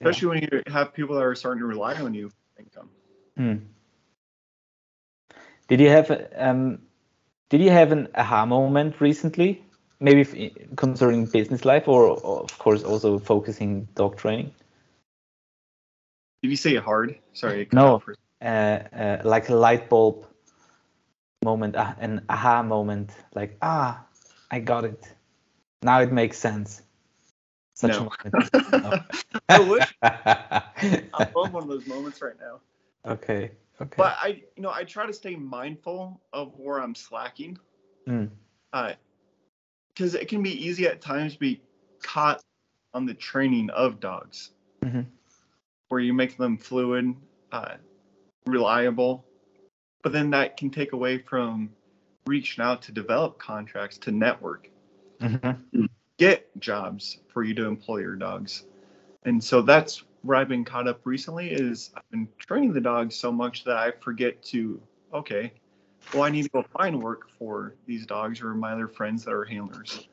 especially 0.00 0.28
when 0.28 0.42
you 0.42 0.62
have 0.66 0.92
people 0.92 1.14
that 1.16 1.24
are 1.24 1.34
starting 1.34 1.60
to 1.60 1.66
rely 1.66 1.94
on 1.94 2.14
you 2.14 2.28
for 2.28 2.62
income. 2.62 2.90
Hmm. 3.36 3.56
Did 5.68 5.80
you 5.80 5.88
have 5.88 6.10
um, 6.36 6.78
did 7.52 7.60
you 7.60 7.70
have 7.70 7.92
an 7.92 8.08
aha 8.14 8.46
moment 8.46 8.98
recently? 8.98 9.62
Maybe 10.00 10.24
concerning 10.74 11.26
business 11.26 11.66
life, 11.66 11.86
or, 11.86 12.06
or 12.06 12.40
of 12.40 12.58
course 12.58 12.82
also 12.82 13.18
focusing 13.18 13.86
dog 13.94 14.16
training. 14.16 14.52
Did 16.42 16.50
you 16.50 16.56
say 16.56 16.76
hard? 16.76 17.18
Sorry. 17.34 17.68
No. 17.70 18.02
uh, 18.40 18.44
uh, 18.44 19.20
like 19.24 19.50
a 19.50 19.54
light 19.54 19.90
bulb 19.90 20.26
moment, 21.44 21.76
uh, 21.76 21.92
an 22.00 22.24
aha 22.30 22.62
moment, 22.62 23.10
like 23.34 23.58
ah, 23.60 24.02
I 24.50 24.60
got 24.60 24.84
it. 24.86 25.14
Now 25.82 26.00
it 26.00 26.10
makes 26.10 26.38
sense. 26.38 26.80
Such 27.74 27.98
No. 27.98 28.10
a 28.24 28.32
moment. 28.32 29.04
I 29.50 29.60
wish 29.60 29.94
I 30.02 30.62
love 31.36 31.52
one 31.52 31.64
of 31.64 31.68
those 31.68 31.86
moments 31.86 32.22
right 32.22 32.38
now. 32.40 32.60
okay, 33.12 33.50
Okay. 33.82 33.94
But 33.96 34.16
I, 34.22 34.42
you 34.56 34.62
know, 34.62 34.70
I 34.70 34.84
try 34.84 35.06
to 35.06 35.12
stay 35.12 35.34
mindful 35.34 36.20
of 36.32 36.56
where 36.56 36.80
I'm 36.80 36.94
slacking. 36.94 37.58
Mm. 38.08 38.30
Uh, 38.72 38.92
because 39.88 40.14
it 40.14 40.28
can 40.28 40.42
be 40.42 40.66
easy 40.66 40.86
at 40.86 41.00
times 41.02 41.34
to 41.34 41.38
be 41.38 41.60
caught 42.02 42.40
on 42.94 43.04
the 43.04 43.14
training 43.14 43.68
of 43.70 44.00
dogs, 44.00 44.52
Mhm. 44.80 45.06
where 45.88 46.00
you 46.00 46.14
make 46.14 46.36
them 46.38 46.56
fluid, 46.56 47.14
uh, 47.52 47.76
reliable, 48.46 49.26
but 50.02 50.12
then 50.12 50.30
that 50.30 50.56
can 50.56 50.70
take 50.70 50.92
away 50.92 51.18
from 51.18 51.70
reaching 52.26 52.64
out 52.64 52.80
to 52.82 52.92
develop 52.92 53.38
contracts 53.38 53.98
to 53.98 54.12
network, 54.12 54.70
Mhm. 55.20 55.88
get 56.16 56.48
jobs 56.58 57.18
for 57.28 57.42
you 57.42 57.54
to 57.54 57.66
employ 57.66 57.98
your 57.98 58.16
dogs, 58.16 58.64
and 59.24 59.42
so 59.42 59.60
that's 59.60 60.04
where 60.22 60.36
I've 60.36 60.48
been 60.48 60.64
caught 60.64 60.88
up 60.88 61.00
recently. 61.04 61.50
Is 61.50 61.90
I've 61.96 62.08
been 62.10 62.28
training 62.38 62.72
the 62.72 62.80
dogs 62.80 63.14
so 63.16 63.30
much 63.30 63.64
that 63.64 63.76
I 63.76 63.90
forget 63.90 64.42
to 64.44 64.80
okay, 65.12 65.52
well 66.14 66.22
I 66.22 66.30
need 66.30 66.44
to 66.44 66.48
go 66.50 66.64
find 66.76 67.02
work 67.02 67.28
for 67.38 67.74
these 67.86 68.06
dogs 68.06 68.40
or 68.40 68.54
my 68.54 68.72
other 68.72 68.88
friends 68.88 69.24
that 69.24 69.32
are 69.32 69.44
handlers. 69.44 70.08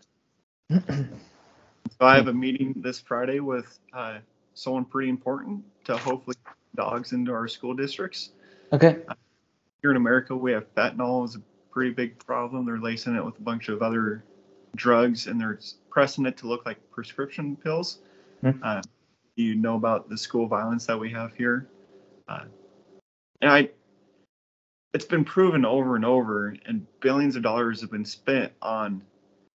So 1.99 2.06
I 2.06 2.15
have 2.15 2.27
a 2.27 2.34
meeting 2.34 2.76
this 2.77 2.99
Friday 2.99 3.40
with 3.40 3.80
uh, 3.94 4.19
someone 4.53 4.86
pretty 4.86 5.10
important 5.10 5.64
to 5.86 5.98
hopefully 5.98 6.38
get 6.45 6.56
dogs 6.76 7.11
into 7.11 7.31
our 7.31 7.48
school 7.48 7.73
districts. 7.73 8.31
Okay. 8.72 8.99
Here 9.81 9.91
in 9.91 9.98
America, 9.98 10.36
we 10.36 10.52
have 10.52 10.73
fentanyl 10.76 11.26
is 11.26 11.36
a 11.36 11.41
pretty 11.72 11.91
big 11.91 12.18
problem. 12.26 12.65
They're 12.65 12.80
lacing 12.80 13.15
it 13.15 13.26
with 13.26 13.38
a 13.38 13.41
bunch 13.41 13.69
of 13.69 13.81
other 13.81 14.23
drugs, 14.76 15.27
and 15.27 15.41
they're 15.41 15.60
pressing 15.90 16.26
it 16.26 16.38
to 16.38 16.48
look 16.48 16.65
like 16.65 16.77
prescription 16.91 17.56
pills. 17.56 17.99
Hmm. 18.41 18.52
Uh, 18.64 18.81
you 19.40 19.56
know 19.56 19.76
about 19.76 20.10
the 20.10 20.18
school 20.18 20.48
violence 20.48 20.86
that 20.86 20.99
we 20.99 21.10
have 21.11 21.34
here, 21.34 21.68
uh, 22.28 22.45
and 23.41 23.52
I. 23.52 23.70
It's 24.91 25.06
been 25.06 25.24
proven 25.24 25.66
over 25.66 25.95
and 25.95 26.03
over, 26.03 26.56
and 26.66 26.86
billions 26.99 27.36
of 27.36 27.44
dollars 27.44 27.80
have 27.82 27.91
been 27.91 28.06
spent 28.06 28.52
on 28.61 29.03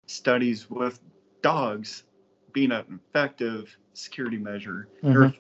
studies 0.08 0.70
with 0.70 0.99
dogs 1.41 2.03
being 2.52 2.72
an 2.72 2.99
effective 3.10 3.78
security 3.94 4.38
measure. 4.38 4.88
Mhm. 5.03 5.34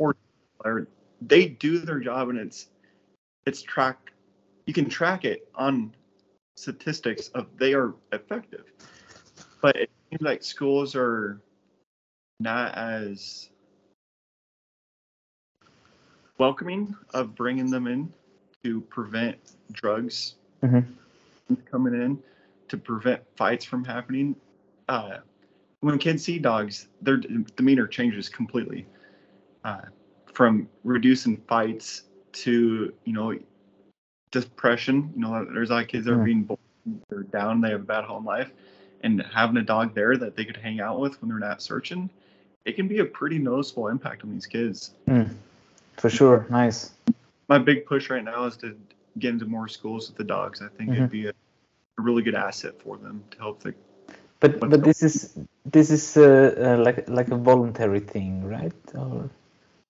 or 0.63 0.87
they 1.21 1.47
do 1.47 1.79
their 1.79 1.99
job 1.99 2.29
and 2.29 2.37
it's 2.37 2.69
it's 3.45 3.61
track 3.63 4.11
you 4.65 4.73
can 4.73 4.87
track 4.87 5.25
it 5.25 5.49
on 5.55 5.93
statistics 6.55 7.29
of 7.29 7.47
they 7.57 7.73
are 7.73 7.95
effective. 8.11 8.71
But 9.61 9.75
it 9.75 9.89
seems 10.09 10.21
like 10.21 10.43
schools 10.43 10.95
are 10.95 11.41
not 12.39 12.75
as 12.75 13.49
welcoming 16.45 16.95
of 17.13 17.35
bringing 17.35 17.69
them 17.69 17.85
in 17.85 18.11
to 18.63 18.81
prevent 18.81 19.37
drugs 19.71 20.35
Mhm. 20.63 20.83
coming 21.65 21.93
in 21.93 22.23
to 22.67 22.77
prevent 22.77 23.21
fights 23.35 23.63
from 23.63 23.83
happening. 23.83 24.35
Uh, 24.89 25.19
when 25.81 25.99
kids 25.99 26.23
see 26.23 26.39
dogs, 26.39 26.87
their 27.03 27.17
demeanor 27.57 27.85
changes 27.85 28.27
completely. 28.27 28.87
Uh, 29.63 29.85
from 30.25 30.67
reducing 30.83 31.37
fights 31.47 32.05
to 32.31 32.91
you 33.03 33.13
know 33.13 33.37
depression. 34.31 35.11
You 35.15 35.21
know, 35.21 35.45
there's 35.53 35.69
a 35.69 35.73
lot 35.73 35.83
of 35.83 35.89
kids 35.89 36.05
that 36.05 36.13
are 36.13 36.17
Mm. 36.17 36.31
being 36.31 36.43
bullied, 36.43 37.01
they're 37.09 37.23
down, 37.23 37.61
they 37.61 37.69
have 37.69 37.81
a 37.81 37.91
bad 37.95 38.05
home 38.05 38.25
life, 38.25 38.51
and 39.01 39.21
having 39.21 39.57
a 39.57 39.61
dog 39.61 39.93
there 39.93 40.17
that 40.17 40.35
they 40.35 40.45
could 40.45 40.57
hang 40.57 40.79
out 40.79 40.99
with 40.99 41.21
when 41.21 41.29
they're 41.29 41.47
not 41.49 41.61
searching, 41.61 42.09
it 42.65 42.73
can 42.77 42.87
be 42.87 42.99
a 42.99 43.05
pretty 43.05 43.37
noticeable 43.37 43.89
impact 43.89 44.23
on 44.23 44.31
these 44.31 44.47
kids. 44.47 44.95
Mm. 45.07 45.29
For 45.97 46.09
sure. 46.09 46.47
Nice. 46.49 46.91
My 47.47 47.57
big 47.57 47.85
push 47.85 48.09
right 48.09 48.23
now 48.23 48.45
is 48.45 48.57
to 48.57 48.75
get 49.19 49.31
into 49.31 49.45
more 49.45 49.67
schools 49.67 50.07
with 50.09 50.17
the 50.17 50.23
dogs. 50.23 50.61
I 50.61 50.67
think 50.69 50.89
Mhm. 50.89 50.95
it'd 50.97 51.11
be 51.11 51.25
a, 51.27 51.31
a 51.31 52.01
really 52.01 52.23
good 52.23 52.35
asset 52.35 52.81
for 52.81 52.97
them 52.97 53.23
to 53.31 53.37
help 53.37 53.61
the 53.61 53.73
But 54.39 54.59
but 54.59 54.83
this 54.83 55.03
is 55.03 55.37
this 55.65 55.91
is 55.91 56.17
uh, 56.17 56.55
uh, 56.57 56.83
like 56.83 57.07
like 57.07 57.29
a 57.29 57.37
voluntary 57.37 57.99
thing, 57.99 58.43
right? 58.43 58.73
Or 58.95 59.29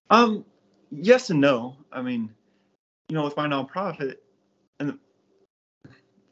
Um, 0.09 0.43
yes 0.91 1.29
and 1.29 1.39
no. 1.39 1.77
I 1.91 2.01
mean, 2.01 2.29
you 3.07 3.15
know, 3.15 3.23
with 3.23 3.37
my 3.37 3.47
nonprofit, 3.47 4.15
and 4.79 4.89
the 4.89 4.99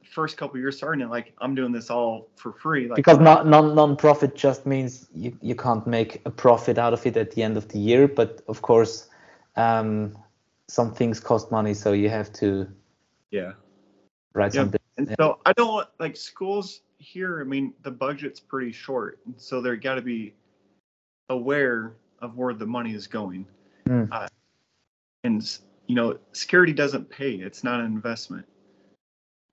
first 0.03 0.35
couple 0.35 0.59
years 0.59 0.75
starting 0.77 1.01
it, 1.01 1.09
like 1.09 1.33
I'm 1.39 1.55
doing 1.55 1.71
this 1.71 1.89
all 1.89 2.27
for 2.35 2.51
free. 2.51 2.89
Like, 2.89 2.97
because 2.97 3.19
non 3.19 3.49
non 3.49 3.73
non-profit 3.75 4.35
just 4.35 4.65
means 4.65 5.07
you, 5.15 5.37
you 5.41 5.55
can't 5.55 5.87
make 5.87 6.21
a 6.25 6.31
profit 6.31 6.77
out 6.77 6.93
of 6.93 7.05
it 7.05 7.15
at 7.15 7.31
the 7.31 7.43
end 7.43 7.55
of 7.55 7.67
the 7.69 7.79
year 7.79 8.07
but 8.07 8.41
of 8.47 8.61
course 8.61 9.08
um, 9.59 10.17
some 10.67 10.93
things 10.93 11.19
cost 11.19 11.51
money 11.51 11.73
so 11.73 11.91
you 11.93 12.09
have 12.09 12.31
to 12.33 12.67
yeah. 13.31 13.53
write 14.33 14.53
Yeah. 14.53 14.61
something 14.61 14.79
And 14.97 15.07
Yeah. 15.09 15.15
so 15.19 15.39
I 15.45 15.53
don't 15.53 15.73
want 15.73 15.89
like 15.99 16.15
schools 16.17 16.81
here. 16.97 17.39
I 17.39 17.43
mean, 17.43 17.73
the 17.83 17.91
budget's 17.91 18.39
pretty 18.39 18.71
short, 18.71 19.19
so 19.37 19.61
they 19.61 19.75
got 19.77 19.95
to 19.95 20.01
be 20.01 20.33
aware 21.29 21.93
of 22.19 22.35
where 22.35 22.53
the 22.53 22.65
money 22.65 22.93
is 22.93 23.07
going. 23.07 23.45
Mm. 23.87 24.09
Uh, 24.11 24.27
and 25.23 25.59
you 25.87 25.95
know, 25.95 26.19
security 26.33 26.73
doesn't 26.73 27.09
pay; 27.09 27.35
it's 27.35 27.63
not 27.63 27.79
an 27.79 27.85
investment. 27.85 28.45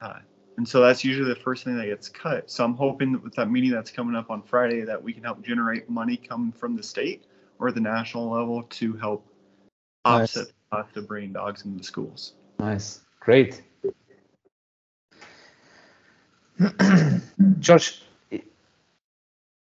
Uh, 0.00 0.18
and 0.56 0.68
so 0.68 0.80
that's 0.80 1.04
usually 1.04 1.28
the 1.28 1.40
first 1.40 1.64
thing 1.64 1.76
that 1.76 1.86
gets 1.86 2.08
cut. 2.08 2.50
So 2.50 2.64
I'm 2.64 2.74
hoping 2.74 3.12
that 3.12 3.22
with 3.22 3.34
that 3.36 3.50
meeting 3.50 3.70
that's 3.70 3.90
coming 3.90 4.16
up 4.16 4.30
on 4.30 4.42
Friday, 4.42 4.82
that 4.82 5.00
we 5.00 5.12
can 5.12 5.22
help 5.22 5.42
generate 5.42 5.88
money 5.88 6.16
coming 6.16 6.50
from 6.50 6.76
the 6.76 6.82
state 6.82 7.24
or 7.58 7.70
the 7.70 7.80
national 7.80 8.30
level 8.30 8.64
to 8.64 8.94
help 8.94 9.26
Nice. 10.06 10.36
offset 10.36 10.46
the 10.48 10.76
cost 10.76 10.96
of 10.96 11.08
bringing 11.08 11.32
dogs 11.32 11.64
into 11.64 11.78
the 11.78 11.84
schools. 11.84 12.32
nice 12.58 13.00
great 13.20 13.62
Josh 17.60 18.02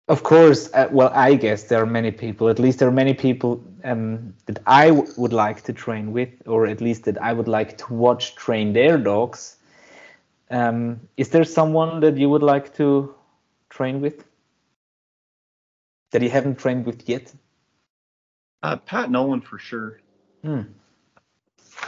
of 0.08 0.22
course 0.24 0.72
uh, 0.74 0.88
well 0.90 1.12
I 1.14 1.34
guess 1.34 1.64
there 1.64 1.80
are 1.82 1.86
many 1.86 2.10
people 2.10 2.48
at 2.48 2.58
least 2.58 2.78
there 2.80 2.88
are 2.88 2.92
many 3.04 3.14
people 3.14 3.62
um, 3.84 4.34
that 4.46 4.58
I 4.66 4.88
w- 4.88 5.12
would 5.16 5.32
like 5.32 5.62
to 5.64 5.72
train 5.72 6.12
with 6.12 6.30
or 6.46 6.66
at 6.66 6.80
least 6.80 7.04
that 7.04 7.20
I 7.22 7.32
would 7.32 7.46
like 7.48 7.78
to 7.78 7.94
watch 7.94 8.34
train 8.34 8.72
their 8.72 8.98
dogs 8.98 9.56
um, 10.50 11.00
is 11.16 11.28
there 11.28 11.44
someone 11.44 12.00
that 12.00 12.16
you 12.16 12.28
would 12.28 12.42
like 12.42 12.74
to 12.76 13.14
train 13.68 14.00
with 14.00 14.24
that 16.10 16.22
you 16.22 16.30
haven't 16.30 16.58
trained 16.58 16.86
with 16.86 17.08
yet 17.08 17.32
Uh, 18.62 18.76
Pat 18.76 19.10
Nolan 19.10 19.40
for 19.40 19.58
sure. 19.58 20.00
Hmm. 20.42 20.62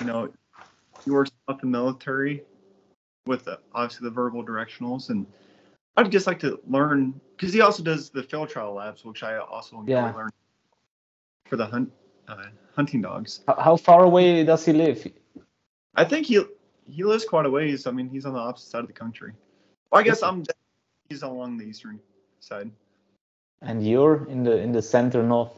You 0.01 0.07
know, 0.07 0.33
he 1.05 1.11
works 1.11 1.31
out 1.49 1.61
the 1.61 1.67
military 1.67 2.43
with 3.27 3.45
the, 3.45 3.59
obviously 3.75 4.05
the 4.09 4.15
verbal 4.15 4.45
directionals, 4.45 5.11
and 5.11 5.27
I'd 5.97 6.11
just 6.11 6.27
like 6.27 6.41
to 6.41 6.61
learn 6.67 7.21
because 7.37 7.53
he 7.53 7.61
also 7.61 7.83
does 7.83 8.11
the 8.11 8.23
field 8.23 8.49
trial 8.49 8.75
labs, 8.75 9.05
which 9.05 9.23
I 9.23 9.39
also 9.39 9.81
enjoy 9.81 9.93
Yeah. 9.93 10.13
learning 10.13 10.33
for 11.47 11.57
the 11.57 11.67
hunt 11.67 11.93
uh, 12.29 12.47
hunting 12.75 13.03
dogs. 13.03 13.45
How, 13.47 13.57
how 13.61 13.77
far 13.77 14.05
away 14.05 14.45
does 14.45 14.65
he 14.65 14.73
live? 14.73 15.07
I 15.95 16.05
think 16.05 16.27
he 16.27 16.45
he 16.87 17.05
lives 17.05 17.25
quite 17.25 17.47
a 17.47 17.51
ways. 17.51 17.87
I 17.87 17.91
mean, 17.91 18.09
he's 18.09 18.25
on 18.25 18.33
the 18.33 18.39
opposite 18.39 18.71
side 18.71 18.81
of 18.81 18.87
the 18.87 18.93
country. 18.93 19.33
Well, 19.91 20.01
I 20.01 20.05
guess 20.05 20.23
I'm 20.23 20.45
he's 21.09 21.23
along 21.23 21.59
the 21.59 21.65
eastern 21.65 22.01
side. 22.41 22.71
And 23.61 23.87
you're 23.87 24.27
in 24.27 24.43
the 24.43 24.59
in 24.59 24.73
the 24.73 24.83
center 24.83 25.23
north. 25.23 25.53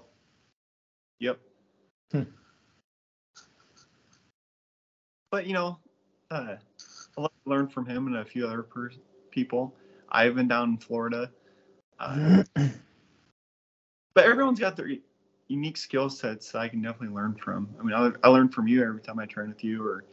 Yep. 1.21 1.39
Hmm. 2.11 2.23
But 5.35 5.48
you 5.48 5.52
know, 5.52 5.81
uh, 6.31 6.55
I 7.19 7.27
learned 7.44 7.73
from 7.73 7.86
him 7.86 8.06
and 8.06 8.19
a 8.19 8.24
few 8.24 8.47
other 8.47 8.62
per- 8.62 8.93
people. 9.32 9.74
I've 10.09 10.36
been 10.36 10.47
down 10.47 10.69
in 10.69 10.77
Florida, 10.77 11.28
uh, 11.98 12.44
but 14.15 14.24
everyone's 14.24 14.61
got 14.61 14.77
their 14.77 14.90
unique 15.48 15.77
skill 15.77 16.09
sets 16.09 16.52
that 16.52 16.61
I 16.61 16.69
can 16.69 16.82
definitely 16.82 17.16
learn 17.16 17.35
from. 17.35 17.69
I 17.81 17.82
mean, 17.82 17.94
I, 17.94 18.12
I 18.23 18.28
learn 18.28 18.48
from 18.48 18.69
you 18.69 18.85
every 18.85 19.01
time 19.01 19.19
I 19.19 19.27
train 19.27 19.48
with 19.48 19.65
you, 19.65 19.85
or 19.85 20.05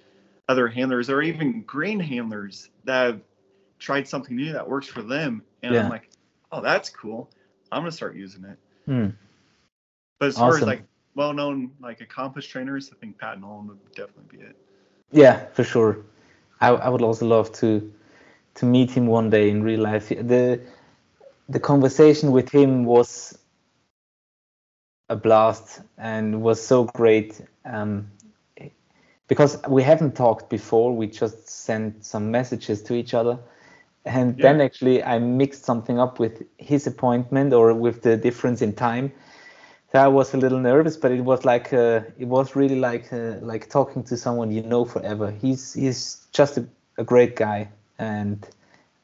other 0.50 0.68
handlers, 0.68 1.08
or 1.08 1.22
even 1.22 1.62
green 1.68 2.00
handlers 2.00 2.72
that 2.86 3.06
have 3.06 3.22
tried 3.78 4.08
something 4.08 4.36
new 4.36 4.52
that 4.54 4.68
works 4.68 4.88
for 4.88 5.04
them, 5.04 5.44
and 5.62 5.76
Yeah. 5.76 5.84
I'm 5.84 5.90
like, 5.90 6.10
oh, 6.52 6.62
that's 6.62 6.90
cool. 6.90 7.30
I'm 7.72 7.82
gonna 7.84 7.92
start 7.92 8.16
using 8.16 8.44
it. 8.44 8.58
Hmm. 8.88 9.10
But 10.18 10.30
as 10.30 10.38
far 10.40 10.58
as 10.58 10.64
like 10.64 10.84
well-known, 11.14 11.74
like 11.80 12.02
accomplished 12.02 12.50
trainers, 12.50 12.90
I 12.92 12.96
think 13.00 13.20
Pat 13.20 13.40
Nolan 13.40 13.68
would 13.68 13.92
definitely 13.92 14.36
be 14.36 14.44
it. 14.44 14.58
Yeah, 15.12 15.46
for 15.54 15.64
sure. 15.64 15.98
I, 16.60 16.70
I 16.70 16.90
would 16.90 17.02
also 17.02 17.26
love 17.26 17.52
to 17.54 17.92
to 18.56 18.66
meet 18.66 18.92
him 18.92 19.08
one 19.08 19.30
day 19.30 19.50
in 19.50 19.64
real 19.64 19.82
life. 19.82 20.10
The 20.10 20.60
the 21.50 21.60
conversation 21.60 22.32
with 22.32 22.50
him 22.50 22.86
was 22.86 23.38
a 25.10 25.16
blast 25.16 25.82
and 25.98 26.42
was 26.42 26.62
so 26.66 26.86
great 26.86 27.42
um, 27.66 28.08
because 29.28 29.62
we 29.68 29.84
haven't 29.84 30.16
talked 30.16 30.50
before. 30.50 30.96
We 30.96 31.08
just 31.08 31.50
sent 31.50 32.06
some 32.06 32.32
messages 32.32 32.82
to 32.84 32.94
each 32.96 33.14
other, 33.14 33.40
and 34.06 34.38
Yeah. 34.38 34.42
then 34.42 34.62
actually 34.62 35.04
I 35.04 35.20
mixed 35.20 35.66
something 35.66 36.00
up 36.00 36.20
with 36.20 36.44
his 36.58 36.88
appointment 36.88 37.54
or 37.54 37.74
with 37.74 38.02
the 38.04 38.18
difference 38.18 38.62
in 38.62 38.74
time. 38.74 39.12
So 39.92 40.00
I 40.00 40.08
was 40.08 40.34
a 40.34 40.38
little 40.38 40.60
nervous, 40.60 40.96
but 40.96 41.12
it 41.12 41.20
was 41.20 41.44
like 41.44 41.74
uh, 41.74 42.02
it 42.18 42.26
was 42.26 42.56
really 42.56 42.80
like 42.80 43.12
uh, 43.12 43.36
like 43.42 43.70
talking 43.70 44.04
to 44.06 44.16
someone 44.16 44.50
you 44.50 44.62
know 44.62 44.86
forever. 44.86 45.32
He's 45.32 45.74
he's 45.74 46.28
just 46.32 46.58
a, 46.58 46.66
a 46.98 47.04
great 47.04 47.36
guy, 47.36 47.68
and 48.00 48.48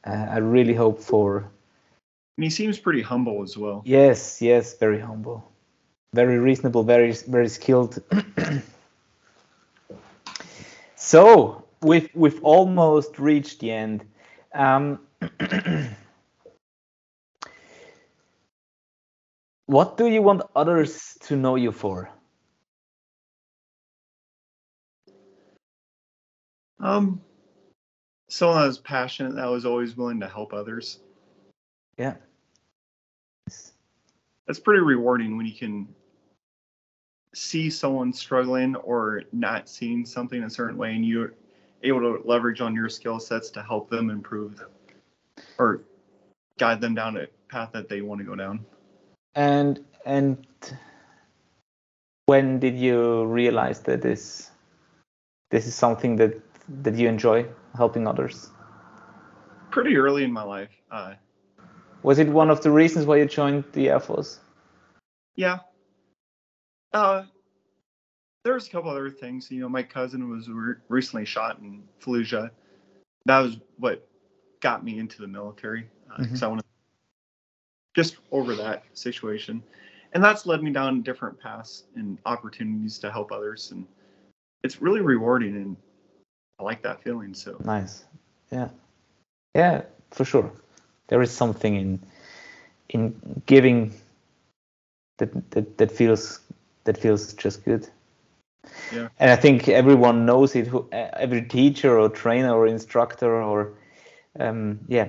uh, 0.06 0.26
I 0.30 0.38
really 0.38 0.72
hope 0.72 0.98
for. 0.98 1.50
And 2.38 2.44
he 2.44 2.48
seems 2.48 2.78
pretty 2.78 3.02
humble 3.02 3.42
as 3.42 3.58
well. 3.58 3.82
Yes, 3.84 4.40
yes, 4.40 4.78
very 4.78 4.98
humble, 4.98 5.52
very 6.14 6.38
reasonable, 6.38 6.84
very 6.84 7.12
very 7.12 7.48
skilled. 7.50 8.02
so 10.96 11.64
we've 11.82 12.08
we've 12.14 12.42
almost 12.42 13.18
reached 13.18 13.60
the 13.60 13.72
end. 13.72 14.06
Um, 14.54 15.00
what 19.68 19.98
do 19.98 20.06
you 20.06 20.22
want 20.22 20.40
others 20.56 21.18
to 21.20 21.36
know 21.36 21.54
you 21.54 21.72
for? 21.72 22.08
Um, 26.80 27.20
someone 28.28 28.60
that 28.60 28.66
was 28.66 28.78
passionate, 28.78 29.34
that 29.34 29.50
was 29.50 29.66
always 29.66 29.94
willing 29.94 30.20
to 30.20 30.28
help 30.28 30.54
others. 30.54 31.00
Yeah. 31.98 32.14
That's 34.46 34.58
pretty 34.58 34.80
rewarding 34.80 35.36
when 35.36 35.44
you 35.44 35.54
can 35.54 35.86
see 37.34 37.68
someone 37.68 38.14
struggling 38.14 38.74
or 38.76 39.24
not 39.32 39.68
seeing 39.68 40.06
something 40.06 40.44
a 40.44 40.50
certain 40.50 40.78
way 40.78 40.94
and 40.94 41.04
you're 41.04 41.34
able 41.82 42.00
to 42.00 42.26
leverage 42.26 42.62
on 42.62 42.74
your 42.74 42.88
skill 42.88 43.20
sets 43.20 43.50
to 43.50 43.62
help 43.62 43.90
them 43.90 44.08
improve 44.08 44.64
or 45.58 45.82
guide 46.56 46.80
them 46.80 46.94
down 46.94 47.18
a 47.18 47.26
path 47.50 47.68
that 47.72 47.90
they 47.90 48.00
want 48.00 48.18
to 48.18 48.24
go 48.24 48.34
down. 48.34 48.64
And 49.38 49.78
and 50.04 50.44
when 52.26 52.58
did 52.58 52.76
you 52.76 53.24
realize 53.26 53.80
that 53.82 54.02
this 54.02 54.50
this 55.50 55.64
is 55.64 55.76
something 55.76 56.16
that 56.16 56.42
that 56.82 56.96
you 56.96 57.08
enjoy 57.08 57.46
helping 57.76 58.08
others? 58.08 58.50
Pretty 59.70 59.96
early 59.96 60.24
in 60.24 60.32
my 60.32 60.42
life. 60.42 60.70
Uh, 60.90 61.14
was 62.02 62.18
it 62.18 62.28
one 62.28 62.50
of 62.50 62.62
the 62.62 62.72
reasons 62.72 63.06
why 63.06 63.18
you 63.18 63.26
joined 63.26 63.62
the 63.74 63.90
Air 63.90 64.00
Force? 64.00 64.40
Yeah. 65.36 65.60
Uh, 66.92 67.22
there's 68.42 68.66
a 68.66 68.70
couple 68.70 68.90
other 68.90 69.08
things. 69.08 69.52
You 69.52 69.60
know, 69.60 69.68
my 69.68 69.84
cousin 69.84 70.28
was 70.28 70.48
re- 70.48 70.82
recently 70.88 71.24
shot 71.24 71.60
in 71.60 71.84
Fallujah. 72.00 72.50
That 73.26 73.38
was 73.38 73.58
what 73.78 74.08
got 74.58 74.84
me 74.84 74.98
into 74.98 75.20
the 75.20 75.28
military 75.28 75.88
because 76.08 76.26
uh, 76.26 76.34
mm-hmm. 76.34 76.44
I 76.44 76.48
wanted 76.48 76.64
just 77.94 78.16
over 78.30 78.54
that 78.54 78.84
situation, 78.94 79.62
and 80.12 80.22
that's 80.22 80.46
led 80.46 80.62
me 80.62 80.70
down 80.70 81.02
different 81.02 81.38
paths 81.40 81.84
and 81.96 82.18
opportunities 82.26 82.98
to 82.98 83.10
help 83.10 83.32
others, 83.32 83.70
and 83.72 83.86
it's 84.62 84.80
really 84.82 85.00
rewarding, 85.00 85.56
and 85.56 85.76
I 86.58 86.62
like 86.64 86.82
that 86.82 87.02
feeling. 87.02 87.34
So 87.34 87.56
nice, 87.64 88.04
yeah, 88.50 88.68
yeah, 89.54 89.82
for 90.10 90.24
sure. 90.24 90.50
There 91.08 91.22
is 91.22 91.30
something 91.30 91.76
in 91.76 92.00
in 92.90 93.42
giving 93.46 93.94
that 95.18 95.50
that, 95.50 95.78
that 95.78 95.90
feels 95.90 96.40
that 96.84 96.96
feels 96.96 97.32
just 97.34 97.64
good. 97.64 97.88
Yeah. 98.92 99.08
And 99.18 99.30
I 99.30 99.36
think 99.36 99.68
everyone 99.68 100.24
knows 100.26 100.54
it. 100.56 100.66
Who, 100.66 100.88
every 100.92 101.42
teacher 101.42 101.98
or 101.98 102.08
trainer 102.08 102.54
or 102.54 102.66
instructor 102.66 103.42
or 103.42 103.74
um, 104.38 104.80
yeah, 104.88 105.08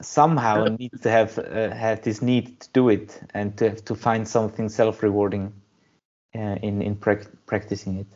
somehow 0.00 0.64
needs 0.66 1.00
to 1.00 1.10
have 1.10 1.38
uh, 1.38 1.70
have 1.70 2.02
this 2.02 2.22
need 2.22 2.60
to 2.60 2.68
do 2.72 2.88
it 2.88 3.20
and 3.34 3.56
to 3.58 3.74
to 3.74 3.94
find 3.94 4.26
something 4.26 4.68
self-rewarding 4.68 5.52
uh, 6.34 6.56
in 6.62 6.82
in 6.82 6.96
pra- 6.96 7.26
practicing 7.46 7.98
it. 7.98 8.06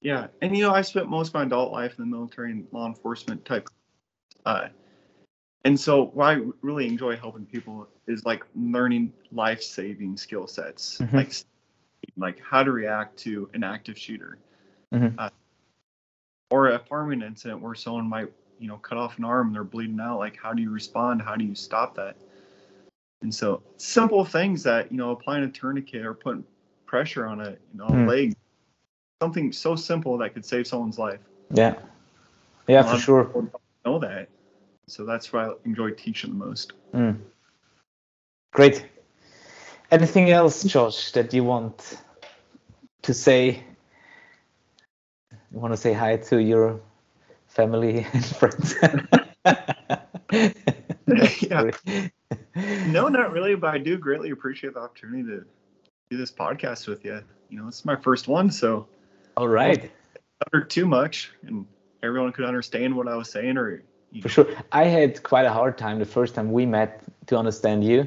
Yeah, 0.00 0.26
and 0.42 0.56
you 0.56 0.62
know, 0.62 0.72
I 0.72 0.82
spent 0.82 1.08
most 1.08 1.28
of 1.28 1.34
my 1.34 1.44
adult 1.44 1.72
life 1.72 1.98
in 1.98 2.04
the 2.04 2.16
military 2.16 2.52
and 2.52 2.66
law 2.72 2.86
enforcement 2.86 3.44
type. 3.46 3.68
Uh, 4.44 4.68
and 5.64 5.80
so, 5.80 6.06
what 6.06 6.26
I 6.26 6.40
really 6.60 6.86
enjoy 6.86 7.16
helping 7.16 7.46
people 7.46 7.88
is 8.06 8.26
like 8.26 8.44
learning 8.54 9.14
life-saving 9.32 10.18
skill 10.18 10.46
sets, 10.46 10.98
mm-hmm. 10.98 11.16
like 11.16 11.32
like 12.18 12.38
how 12.42 12.62
to 12.62 12.70
react 12.70 13.18
to 13.20 13.48
an 13.54 13.64
active 13.64 13.96
shooter, 13.96 14.38
mm-hmm. 14.92 15.18
uh, 15.18 15.30
or 16.50 16.68
a 16.68 16.78
farming 16.80 17.22
incident 17.22 17.62
where 17.62 17.74
someone 17.74 18.06
might 18.06 18.30
you 18.64 18.70
know 18.70 18.78
cut 18.78 18.96
off 18.96 19.18
an 19.18 19.24
arm 19.24 19.48
and 19.48 19.54
they're 19.54 19.62
bleeding 19.62 20.00
out. 20.00 20.18
Like 20.18 20.38
how 20.42 20.54
do 20.54 20.62
you 20.62 20.70
respond? 20.70 21.20
How 21.20 21.36
do 21.36 21.44
you 21.44 21.54
stop 21.54 21.96
that? 21.96 22.16
And 23.20 23.32
so 23.32 23.62
simple 23.76 24.24
things 24.24 24.62
that 24.62 24.90
you 24.90 24.96
know 24.96 25.10
applying 25.10 25.44
a 25.44 25.50
tourniquet 25.50 26.06
or 26.06 26.14
putting 26.14 26.44
pressure 26.86 27.26
on 27.26 27.42
a 27.42 27.50
you 27.50 27.74
know 27.74 27.86
mm. 27.86 28.08
leg, 28.08 28.34
something 29.20 29.52
so 29.52 29.76
simple 29.76 30.16
that 30.18 30.32
could 30.32 30.46
save 30.46 30.66
someone's 30.66 30.98
life. 30.98 31.20
Yeah, 31.50 31.74
yeah, 32.66 32.82
for 32.90 32.98
sure. 32.98 33.50
Know 33.84 33.98
that, 33.98 34.30
so 34.86 35.04
that's 35.04 35.30
why 35.30 35.48
I 35.48 35.52
enjoy 35.66 35.90
teaching 35.90 36.30
the 36.30 36.46
most. 36.46 36.72
Mm. 36.94 37.18
Great. 38.54 38.82
Anything 39.90 40.30
else, 40.30 40.64
Josh, 40.64 41.12
that 41.12 41.34
you 41.34 41.44
want 41.44 41.98
to 43.02 43.12
say? 43.12 43.62
You 45.52 45.60
want 45.60 45.74
to 45.74 45.76
say 45.76 45.92
hi 45.92 46.16
to 46.16 46.42
your 46.42 46.80
family 47.54 48.06
and 48.12 48.24
friends? 48.24 48.74
yeah. 51.40 51.70
No, 52.86 53.08
not 53.08 53.32
really, 53.32 53.56
but 53.56 53.74
I 53.74 53.78
do 53.78 53.98
greatly 53.98 54.30
appreciate 54.30 54.74
the 54.74 54.80
opportunity 54.80 55.24
to 55.24 55.44
do 56.10 56.16
this 56.16 56.30
podcast 56.30 56.86
with 56.86 57.04
you. 57.04 57.20
You 57.48 57.58
know, 57.60 57.68
it's 57.68 57.84
my 57.84 57.96
first 57.96 58.28
one, 58.28 58.50
so. 58.50 58.86
All 59.36 59.48
right. 59.48 59.90
Not 60.52 60.70
too 60.70 60.86
much, 60.86 61.32
and 61.46 61.66
everyone 62.02 62.30
could 62.32 62.44
understand 62.44 62.96
what 62.96 63.08
I 63.08 63.16
was 63.16 63.28
saying, 63.28 63.58
or. 63.58 63.82
For 64.22 64.28
sure, 64.28 64.46
I 64.70 64.84
had 64.84 65.22
quite 65.24 65.46
a 65.46 65.52
hard 65.52 65.76
time 65.76 65.98
the 65.98 66.04
first 66.04 66.36
time 66.36 66.52
we 66.52 66.64
met 66.64 67.02
to 67.26 67.36
understand 67.36 67.82
you. 67.82 68.06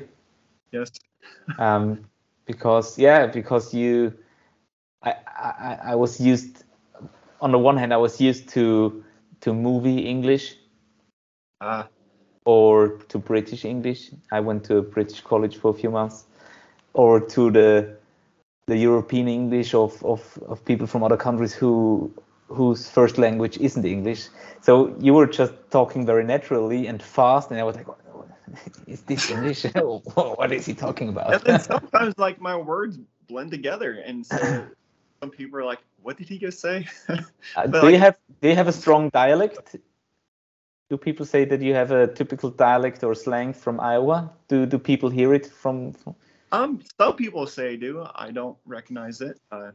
Yes. 0.71 0.91
um, 1.59 2.05
because 2.45 2.97
yeah, 2.97 3.27
because 3.27 3.73
you, 3.73 4.13
I, 5.03 5.15
I, 5.27 5.77
I 5.83 5.95
was 5.95 6.21
used. 6.21 6.63
On 7.41 7.51
the 7.51 7.59
one 7.59 7.75
hand, 7.77 7.93
I 7.93 7.97
was 7.97 8.21
used 8.21 8.47
to 8.49 9.03
to 9.41 9.53
movie 9.53 9.99
English. 9.99 10.55
Ah. 11.61 11.87
Or 12.45 12.99
to 13.09 13.17
British 13.19 13.65
English. 13.65 14.11
I 14.31 14.39
went 14.39 14.63
to 14.65 14.77
a 14.77 14.81
British 14.81 15.21
college 15.21 15.57
for 15.57 15.71
a 15.71 15.73
few 15.73 15.91
months. 15.91 16.25
Or 16.93 17.19
to 17.19 17.51
the 17.51 17.97
the 18.67 18.77
European 18.77 19.29
English 19.29 19.73
of, 19.73 20.03
of, 20.03 20.37
of 20.45 20.63
people 20.65 20.87
from 20.87 21.01
other 21.01 21.15
countries 21.15 21.53
who 21.53 22.11
whose 22.49 22.89
first 22.89 23.17
language 23.17 23.57
isn't 23.57 23.85
English. 23.85 24.27
So 24.61 24.95
you 24.99 25.13
were 25.13 25.27
just 25.27 25.53
talking 25.69 26.05
very 26.05 26.23
naturally 26.23 26.87
and 26.87 27.01
fast, 27.01 27.51
and 27.51 27.59
I 27.59 27.63
was 27.63 27.75
like, 27.75 27.87
is 28.87 29.01
this 29.01 29.29
English? 29.29 29.63
what 30.13 30.51
is 30.51 30.65
he 30.65 30.73
talking 30.73 31.09
about? 31.09 31.33
and 31.33 31.43
then 31.43 31.59
sometimes 31.73 32.17
like 32.17 32.39
my 32.39 32.55
words 32.55 32.99
blend 33.27 33.51
together, 33.51 33.91
and 34.05 34.25
so 34.25 34.65
some 35.21 35.29
people 35.29 35.59
are 35.59 35.65
like, 35.65 35.79
"What 36.07 36.17
did 36.17 36.29
he 36.29 36.37
just 36.37 36.61
say?" 36.61 36.87
uh, 37.09 37.67
do 37.67 37.81
like, 37.81 37.91
you 37.91 37.99
have 37.99 38.15
do 38.41 38.47
you 38.47 38.55
have 38.55 38.69
a 38.69 38.71
strong 38.71 39.09
dialect? 39.09 39.75
Do 40.89 40.95
people 40.95 41.25
say 41.25 41.43
that 41.43 41.61
you 41.61 41.73
have 41.73 41.91
a 41.91 42.07
typical 42.07 42.49
dialect 42.49 43.03
or 43.03 43.13
slang 43.13 43.51
from 43.51 43.81
Iowa? 43.81 44.31
Do 44.47 44.65
do 44.65 44.79
people 44.79 45.09
hear 45.09 45.33
it 45.33 45.45
from? 45.45 45.91
from... 45.91 46.15
Um, 46.53 46.81
some 46.97 47.17
people 47.17 47.45
say 47.45 47.75
do. 47.75 48.07
I 48.15 48.31
don't 48.31 48.57
recognize 48.65 49.19
it. 49.19 49.37
Uh, 49.51 49.71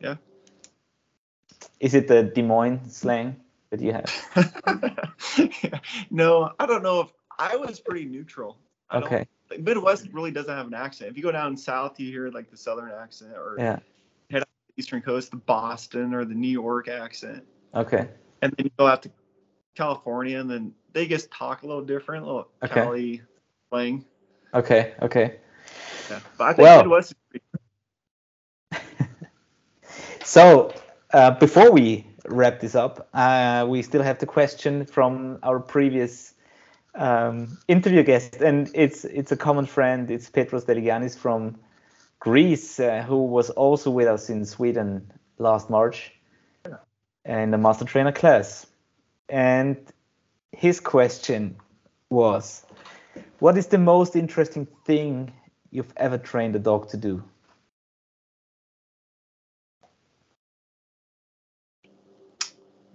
yeah. 0.00 0.16
Is 1.78 1.94
it 1.94 2.08
the 2.08 2.24
Des 2.24 2.42
Moines 2.42 2.80
slang? 2.90 3.36
that 3.70 3.80
you 3.80 3.92
have? 3.92 4.10
no, 6.10 6.50
I 6.58 6.66
don't 6.66 6.82
know 6.82 7.00
if 7.00 7.12
I 7.38 7.56
was 7.56 7.80
pretty 7.80 8.06
neutral. 8.06 8.58
I 8.90 8.98
okay. 8.98 9.26
Midwest 9.58 10.08
really 10.12 10.30
doesn't 10.30 10.54
have 10.54 10.66
an 10.66 10.74
accent. 10.74 11.10
If 11.10 11.16
you 11.16 11.22
go 11.22 11.32
down 11.32 11.56
south, 11.56 11.98
you 12.00 12.10
hear 12.10 12.30
like 12.30 12.50
the 12.50 12.56
southern 12.56 12.90
accent, 12.90 13.32
or 13.34 13.56
yeah. 13.58 13.78
Head 14.76 14.82
up 14.82 14.82
the 14.82 14.82
eastern 14.82 15.02
coast, 15.02 15.30
the 15.30 15.36
Boston 15.36 16.14
or 16.14 16.24
the 16.24 16.34
New 16.34 16.48
York 16.48 16.88
accent. 16.88 17.44
Okay. 17.74 18.08
And 18.42 18.52
then 18.56 18.66
you 18.66 18.70
go 18.78 18.86
out 18.86 19.02
to 19.02 19.10
California, 19.74 20.38
and 20.40 20.50
then 20.50 20.72
they 20.92 21.06
just 21.06 21.30
talk 21.30 21.62
a 21.62 21.66
little 21.66 21.84
different, 21.84 22.24
a 22.24 22.26
little 22.26 22.48
okay. 22.62 22.74
Cali 22.74 23.22
slang. 23.70 24.04
Okay. 24.54 24.94
Okay. 25.02 25.36
Yeah, 26.10 26.20
but 26.38 26.44
I 26.44 26.52
think 26.52 26.64
well, 26.64 26.78
Midwest. 26.82 27.14
so 30.24 30.72
uh, 31.12 31.32
before 31.32 31.72
we 31.72 32.06
wrap 32.26 32.60
this 32.60 32.74
up, 32.74 33.08
uh, 33.14 33.66
we 33.68 33.82
still 33.82 34.02
have 34.02 34.18
the 34.18 34.26
question 34.26 34.86
from 34.86 35.38
our 35.42 35.60
previous 35.60 36.34
um, 36.94 37.58
interview 37.68 38.02
guest, 38.02 38.36
and 38.36 38.70
it's 38.74 39.04
it's 39.04 39.32
a 39.32 39.36
common 39.36 39.66
friend. 39.66 40.10
It's 40.10 40.30
Petros 40.30 40.64
Deligiannis 40.64 41.16
from 41.16 41.58
Greece, 42.20 42.80
uh, 42.80 43.02
who 43.02 43.24
was 43.24 43.50
also 43.50 43.90
with 43.90 44.08
us 44.08 44.30
in 44.30 44.44
Sweden 44.44 45.12
last 45.38 45.70
March 45.70 46.12
in 47.24 47.50
the 47.50 47.58
master 47.58 47.84
trainer 47.84 48.12
class. 48.12 48.66
And 49.28 49.76
his 50.52 50.80
question 50.80 51.56
was, 52.10 52.64
What 53.40 53.58
is 53.58 53.66
the 53.66 53.78
most 53.78 54.16
interesting 54.16 54.66
thing 54.84 55.32
you've 55.70 55.92
ever 55.96 56.18
trained 56.18 56.56
a 56.56 56.60
dog 56.60 56.88
to 56.90 56.96
do? 56.96 57.22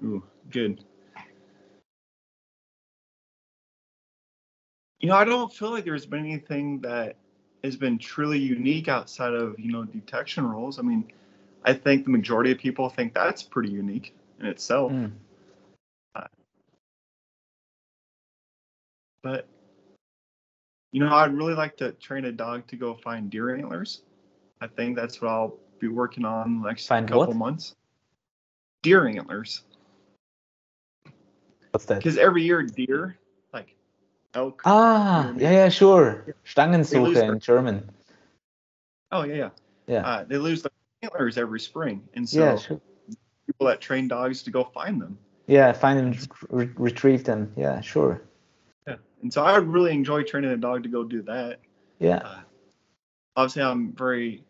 Ooh, 0.03 0.23
good. 0.49 0.83
You 4.99 5.09
know, 5.09 5.15
I 5.15 5.25
don't 5.25 5.51
feel 5.51 5.71
like 5.71 5.83
there's 5.83 6.05
been 6.05 6.25
anything 6.25 6.81
that 6.81 7.17
has 7.63 7.75
been 7.75 7.97
truly 7.97 8.39
unique 8.39 8.87
outside 8.87 9.33
of, 9.33 9.59
you 9.59 9.71
know, 9.71 9.83
detection 9.83 10.45
roles. 10.47 10.79
I 10.79 10.81
mean, 10.81 11.11
I 11.63 11.73
think 11.73 12.05
the 12.05 12.11
majority 12.11 12.51
of 12.51 12.57
people 12.57 12.89
think 12.89 13.13
that's 13.13 13.43
pretty 13.43 13.69
unique 13.69 14.15
in 14.39 14.47
itself. 14.47 14.91
Mm. 14.91 15.11
Uh, 16.15 16.25
but, 19.21 19.47
you 20.91 20.99
know, 20.99 21.13
I'd 21.13 21.33
really 21.33 21.53
like 21.53 21.77
to 21.77 21.91
train 21.93 22.25
a 22.25 22.31
dog 22.31 22.65
to 22.67 22.75
go 22.75 22.95
find 22.95 23.29
deer 23.29 23.55
antlers. 23.55 24.01
I 24.59 24.67
think 24.67 24.95
that's 24.95 25.21
what 25.21 25.29
I'll 25.29 25.57
be 25.79 25.87
working 25.87 26.25
on 26.25 26.61
the 26.61 26.67
next 26.67 26.87
Find 26.87 27.07
couple 27.07 27.27
what? 27.27 27.35
months. 27.35 27.75
Deer 28.81 29.07
antlers. 29.07 29.63
What's 31.71 31.85
that? 31.85 31.99
Because 31.99 32.17
every 32.17 32.43
year, 32.43 32.63
deer, 32.63 33.17
elk. 34.33 34.61
Ah, 34.65 35.33
yeah, 35.37 35.51
yeah, 35.51 35.69
sure. 35.69 36.23
lose 36.27 36.35
Stangensuche 36.45 37.13
their- 37.13 37.33
in 37.33 37.39
German. 37.39 37.89
Oh, 39.11 39.23
yeah, 39.23 39.35
yeah. 39.35 39.49
Yeah. 39.87 40.07
Uh, 40.07 40.23
they 40.23 40.37
lose 40.37 40.61
their 40.61 40.71
antlers 41.01 41.37
every 41.37 41.59
spring. 41.59 42.07
And 42.13 42.27
so 42.27 42.39
yeah, 42.39 42.55
sure. 42.55 42.79
people 43.45 43.67
that 43.67 43.81
train 43.81 44.07
dogs 44.07 44.43
to 44.43 44.51
go 44.51 44.63
find 44.63 45.01
them. 45.01 45.17
Yeah, 45.47 45.73
find 45.73 45.99
them, 45.99 46.27
re- 46.49 46.69
retrieve 46.75 47.23
them. 47.25 47.51
Yeah, 47.57 47.81
sure. 47.81 48.21
Yeah. 48.87 48.95
And 49.21 49.33
so 49.33 49.43
I 49.43 49.57
would 49.57 49.67
really 49.67 49.91
enjoy 49.91 50.23
training 50.23 50.51
a 50.51 50.57
dog 50.57 50.83
to 50.83 50.89
go 50.89 51.03
do 51.03 51.21
that. 51.23 51.59
Yeah. 51.99 52.17
Uh, 52.17 52.39
obviously, 53.35 53.63
I'm 53.63 53.91
very 53.93 54.43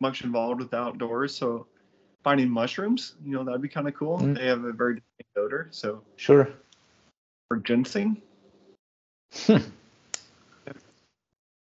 much 0.00 0.22
involved 0.22 0.60
with 0.60 0.74
outdoors. 0.74 1.34
So 1.34 1.66
finding 2.24 2.50
mushrooms, 2.50 3.14
you 3.24 3.32
know, 3.32 3.44
that'd 3.44 3.62
be 3.62 3.68
kind 3.68 3.88
of 3.88 3.94
cool. 3.94 4.18
Mm. 4.18 4.36
They 4.36 4.46
have 4.46 4.64
a 4.64 4.72
very 4.72 4.96
distinct 4.96 5.38
odor. 5.38 5.68
So 5.70 6.02
Sure. 6.16 6.48
for 7.48 7.56
ginseng. 7.58 8.20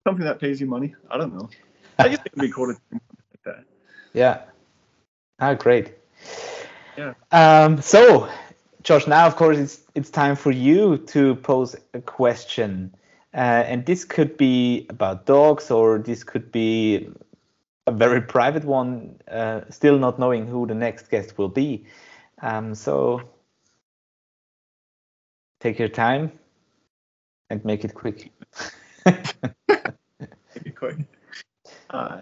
Something 0.06 0.24
that 0.24 0.40
pays 0.40 0.60
you 0.60 0.66
money. 0.66 0.94
I 1.10 1.18
don't 1.18 1.34
know. 1.34 1.48
I 1.98 2.08
guess 2.08 2.18
be 2.38 2.50
cool 2.50 2.66
to 2.66 2.80
train 2.88 3.00
something 3.08 3.26
like 3.32 3.56
that. 3.56 3.64
Yeah. 4.12 4.42
Ah, 5.38 5.54
great. 5.54 5.94
Yeah. 6.96 7.14
Um, 7.32 7.80
so, 7.80 8.28
Josh, 8.82 9.06
now 9.06 9.26
of 9.26 9.36
course 9.36 9.58
it's 9.58 9.80
it's 9.94 10.10
time 10.10 10.36
for 10.36 10.50
you 10.50 10.98
to 10.98 11.36
pose 11.36 11.76
a 11.94 12.00
question, 12.00 12.94
uh, 13.34 13.62
and 13.66 13.84
this 13.86 14.04
could 14.04 14.36
be 14.36 14.86
about 14.90 15.26
dogs, 15.26 15.70
or 15.70 15.98
this 15.98 16.24
could 16.24 16.50
be 16.52 17.08
a 17.86 17.92
very 17.92 18.20
private 18.20 18.64
one. 18.64 19.20
Uh, 19.30 19.62
still 19.70 19.98
not 19.98 20.18
knowing 20.18 20.46
who 20.46 20.66
the 20.66 20.74
next 20.74 21.10
guest 21.10 21.38
will 21.38 21.48
be. 21.48 21.84
Um, 22.42 22.74
so, 22.74 23.22
take 25.60 25.78
your 25.78 25.88
time 25.88 26.32
and 27.50 27.64
make 27.64 27.84
it 27.84 27.94
quick. 27.94 28.32
Maybe 29.04 30.70
quick. 30.74 30.96
Uh, 31.90 32.20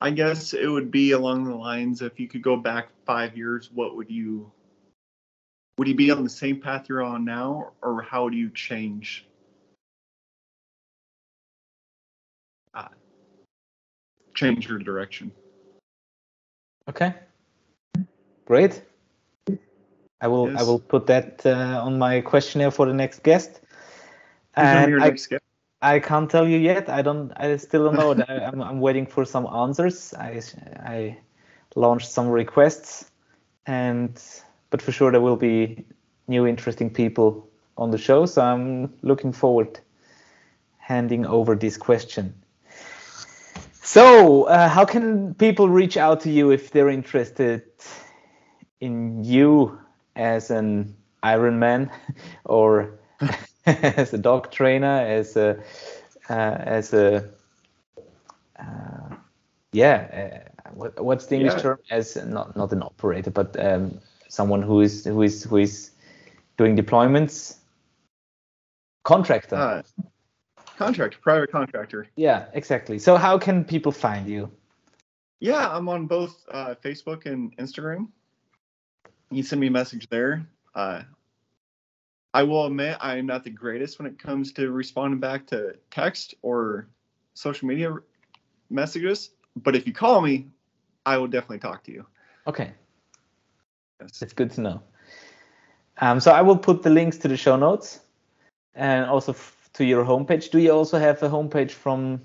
I 0.00 0.10
guess 0.10 0.52
it 0.52 0.66
would 0.66 0.90
be 0.90 1.12
along 1.12 1.44
the 1.44 1.54
lines 1.54 2.02
if 2.02 2.18
you 2.18 2.28
could 2.28 2.42
go 2.42 2.56
back 2.56 2.88
five 3.06 3.36
years, 3.36 3.70
what 3.72 3.96
would 3.96 4.10
you 4.10 4.50
would 5.78 5.88
you 5.88 5.94
be 5.94 6.10
on 6.10 6.22
the 6.22 6.30
same 6.30 6.60
path 6.60 6.88
you're 6.88 7.02
on 7.02 7.24
now, 7.24 7.72
or 7.82 8.02
how 8.02 8.28
do 8.28 8.36
you 8.36 8.50
change? 8.50 9.26
Uh, 12.72 12.88
change 14.34 14.68
your 14.68 14.78
direction. 14.78 15.32
Okay. 16.88 17.14
Great. 18.46 18.82
I 20.20 20.28
will 20.28 20.56
I 20.56 20.62
will 20.62 20.78
put 20.78 21.06
that 21.06 21.44
uh, 21.44 21.82
on 21.84 21.98
my 21.98 22.20
questionnaire 22.20 22.70
for 22.70 22.86
the 22.86 22.94
next 22.94 23.22
guest. 23.22 23.60
And 24.54 24.90
your 24.90 25.00
I, 25.00 25.08
next 25.08 25.26
guest? 25.26 25.42
I 25.82 25.98
can't 25.98 26.30
tell 26.30 26.48
you 26.48 26.58
yet. 26.58 26.88
I 26.88 27.02
don't. 27.02 27.32
I 27.36 27.56
still 27.56 27.84
don't 27.84 27.96
know. 27.96 28.24
I, 28.28 28.44
I'm 28.44 28.62
I'm 28.62 28.80
waiting 28.80 29.06
for 29.06 29.24
some 29.24 29.46
answers. 29.46 30.14
I 30.14 30.42
I 30.82 31.18
launched 31.74 32.10
some 32.10 32.28
requests, 32.28 33.10
and 33.66 34.20
but 34.70 34.80
for 34.80 34.92
sure 34.92 35.10
there 35.10 35.20
will 35.20 35.36
be 35.36 35.84
new 36.28 36.46
interesting 36.46 36.90
people 36.90 37.48
on 37.76 37.90
the 37.90 37.98
show. 37.98 38.26
So 38.26 38.42
I'm 38.42 38.94
looking 39.02 39.32
forward 39.32 39.80
handing 40.78 41.26
over 41.26 41.54
this 41.54 41.76
question. 41.76 42.34
So, 43.84 44.44
uh, 44.44 44.68
how 44.68 44.86
can 44.86 45.34
people 45.34 45.68
reach 45.68 45.98
out 45.98 46.20
to 46.22 46.30
you 46.30 46.50
if 46.50 46.70
they're 46.70 46.88
interested 46.88 47.64
in 48.80 49.22
you 49.24 49.78
as 50.16 50.50
an 50.50 50.96
Ironman 51.22 51.90
or 52.46 52.98
as 53.66 54.14
a 54.14 54.18
dog 54.18 54.50
trainer, 54.50 55.00
as 55.00 55.36
a 55.36 55.62
uh, 56.30 56.32
as 56.32 56.94
a 56.94 57.28
uh, 58.58 59.16
yeah, 59.72 60.42
uh, 60.66 60.70
what, 60.72 61.04
what's 61.04 61.26
the 61.26 61.36
English 61.36 61.52
Yeah. 61.54 61.60
term? 61.60 61.78
As 61.90 62.16
not 62.16 62.56
not 62.56 62.72
an 62.72 62.82
operator, 62.82 63.30
but 63.30 63.54
um, 63.62 64.00
someone 64.28 64.62
who 64.62 64.80
is 64.80 65.04
who 65.04 65.20
is 65.20 65.44
who 65.44 65.58
is 65.58 65.90
doing 66.56 66.74
deployments. 66.74 67.58
Contractor. 69.02 69.84
Contractor, 70.76 71.18
private 71.22 71.50
contractor. 71.50 72.06
yeah, 72.16 72.46
exactly. 72.52 72.98
So 72.98 73.16
how 73.16 73.38
can 73.38 73.64
people 73.64 73.92
find 73.92 74.28
you? 74.28 74.50
Yeah, 75.40 75.68
I'm 75.68 75.88
on 75.88 76.06
both 76.06 76.44
uh, 76.50 76.74
Facebook 76.82 77.26
and 77.26 77.56
Instagram. 77.58 78.08
You 79.30 79.42
send 79.42 79.60
me 79.60 79.68
a 79.68 79.70
message 79.70 80.08
there. 80.08 80.46
Uh, 80.74 81.02
I 82.32 82.42
will 82.42 82.66
admit 82.66 82.96
I 83.00 83.16
am 83.16 83.26
not 83.26 83.44
the 83.44 83.50
greatest 83.50 83.98
when 83.98 84.06
it 84.06 84.18
comes 84.18 84.52
to 84.54 84.72
responding 84.72 85.20
back 85.20 85.46
to 85.48 85.76
text 85.90 86.34
or 86.42 86.88
social 87.34 87.68
media 87.68 87.94
messages, 88.70 89.30
but 89.56 89.76
if 89.76 89.86
you 89.86 89.92
call 89.92 90.20
me, 90.20 90.48
I 91.06 91.16
will 91.18 91.28
definitely 91.28 91.60
talk 91.60 91.84
to 91.84 91.92
you. 91.92 92.06
Okay. 92.46 92.72
Yes. 94.00 94.22
It's 94.22 94.32
good 94.32 94.50
to 94.52 94.60
know. 94.60 94.82
Um, 95.98 96.18
so 96.18 96.32
I 96.32 96.42
will 96.42 96.56
put 96.56 96.82
the 96.82 96.90
links 96.90 97.18
to 97.18 97.28
the 97.28 97.36
show 97.36 97.56
notes 97.56 98.00
and 98.74 99.06
also 99.06 99.32
to 99.74 99.84
your 99.84 100.04
homepage. 100.04 100.50
Do 100.50 100.58
you 100.58 100.72
also 100.72 100.98
have 100.98 101.22
a 101.22 101.28
homepage 101.28 101.70
from 101.72 102.20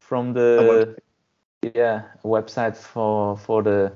from 0.00 0.32
the 0.34 0.96
yeah 1.74 2.02
website 2.22 2.76
for 2.76 3.36
for 3.38 3.62
the 3.62 3.92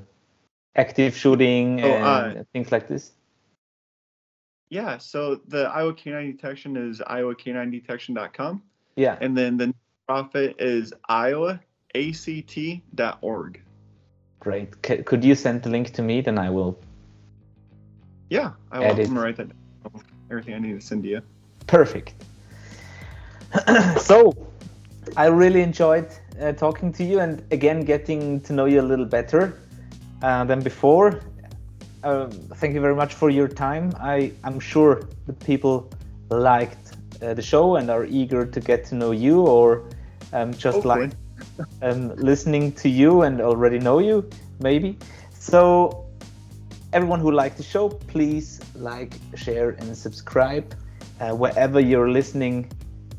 active 0.76 1.14
shooting 1.16 1.80
Oh, 1.84 1.86
and 1.92 2.38
uh, 2.38 2.44
things 2.52 2.72
like 2.72 2.88
this? 2.88 3.12
Yeah, 4.70 4.98
so 4.98 5.40
the 5.48 5.64
Iowa 5.64 5.94
K9 5.94 6.32
Detection 6.32 6.76
is 6.76 7.00
iowacanine-detection.com, 7.00 8.62
Yeah. 8.96 9.16
and 9.18 9.34
then 9.36 9.56
the 9.56 9.72
profit 10.06 10.56
is 10.58 10.92
iowaact.org. 11.08 11.62
Great. 14.40 14.86
C- 14.86 15.02
could 15.02 15.24
you 15.24 15.34
send 15.34 15.62
the 15.62 15.70
link 15.70 15.94
to 15.94 16.02
me? 16.02 16.20
Then 16.20 16.36
I 16.38 16.50
will. 16.50 16.78
Yeah, 18.28 18.52
I 18.70 18.80
will 18.80 19.00
I'm 19.00 19.18
write 19.18 19.38
that 19.38 19.48
down. 19.48 20.02
Everything 20.30 20.52
I 20.54 20.58
need 20.58 20.78
to 20.78 20.86
send 20.86 21.02
to 21.04 21.08
you. 21.08 21.22
Perfect. 21.66 22.12
so, 23.98 24.34
I 25.16 25.26
really 25.26 25.62
enjoyed 25.62 26.08
uh, 26.40 26.52
talking 26.52 26.92
to 26.92 27.04
you 27.04 27.20
and 27.20 27.42
again 27.50 27.80
getting 27.80 28.40
to 28.42 28.52
know 28.52 28.66
you 28.66 28.80
a 28.80 28.88
little 28.88 29.06
better 29.06 29.60
uh, 30.22 30.44
than 30.44 30.60
before. 30.60 31.20
Um, 32.04 32.30
thank 32.30 32.74
you 32.74 32.80
very 32.80 32.94
much 32.94 33.14
for 33.14 33.30
your 33.30 33.48
time. 33.48 33.92
I, 33.98 34.32
I'm 34.44 34.60
sure 34.60 35.08
the 35.26 35.32
people 35.32 35.90
liked 36.30 36.92
uh, 37.22 37.34
the 37.34 37.42
show 37.42 37.76
and 37.76 37.90
are 37.90 38.04
eager 38.04 38.46
to 38.46 38.60
get 38.60 38.84
to 38.86 38.94
know 38.94 39.10
you 39.10 39.40
or 39.40 39.88
um, 40.32 40.52
just 40.52 40.82
Hopefully. 40.82 41.06
like 41.06 41.12
um, 41.82 42.14
listening 42.16 42.72
to 42.72 42.88
you 42.88 43.22
and 43.22 43.40
already 43.40 43.78
know 43.78 43.98
you, 43.98 44.28
maybe. 44.60 44.98
So, 45.32 46.06
everyone 46.92 47.20
who 47.20 47.32
liked 47.32 47.56
the 47.56 47.62
show, 47.62 47.88
please 47.88 48.60
like, 48.74 49.14
share, 49.34 49.70
and 49.70 49.96
subscribe. 49.96 50.74
Uh, 51.20 51.34
wherever 51.34 51.80
you're 51.80 52.10
listening 52.10 52.70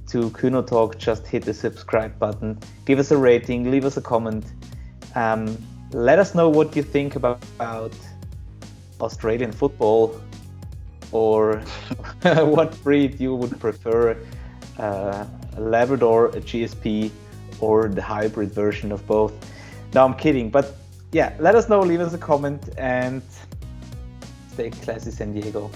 to 0.09 0.29
Kyno 0.31 0.65
Talk, 0.65 0.97
just 0.97 1.27
hit 1.27 1.43
the 1.43 1.53
subscribe 1.53 2.17
button, 2.17 2.57
give 2.85 2.99
us 2.99 3.11
a 3.11 3.17
rating, 3.17 3.69
leave 3.69 3.85
us 3.85 3.97
a 3.97 4.01
comment. 4.01 4.45
Um, 5.15 5.57
let 5.91 6.19
us 6.19 6.35
know 6.35 6.49
what 6.49 6.75
you 6.75 6.83
think 6.83 7.15
about, 7.15 7.43
about 7.55 7.93
Australian 9.01 9.51
football 9.51 10.19
or 11.11 11.57
what 12.21 12.83
breed 12.83 13.19
you 13.19 13.35
would 13.35 13.59
prefer 13.59 14.17
uh, 14.77 15.25
a 15.57 15.61
Labrador, 15.61 16.27
a 16.27 16.41
GSP, 16.41 17.11
or 17.59 17.87
the 17.87 18.01
hybrid 18.01 18.51
version 18.51 18.91
of 18.91 19.05
both. 19.07 19.33
No, 19.93 20.05
I'm 20.05 20.13
kidding, 20.13 20.49
but 20.49 20.75
yeah, 21.11 21.35
let 21.39 21.55
us 21.55 21.69
know, 21.69 21.79
leave 21.79 22.01
us 22.01 22.13
a 22.13 22.17
comment, 22.17 22.69
and 22.77 23.21
stay 24.51 24.69
classy, 24.69 25.11
San 25.11 25.33
Diego. 25.33 25.71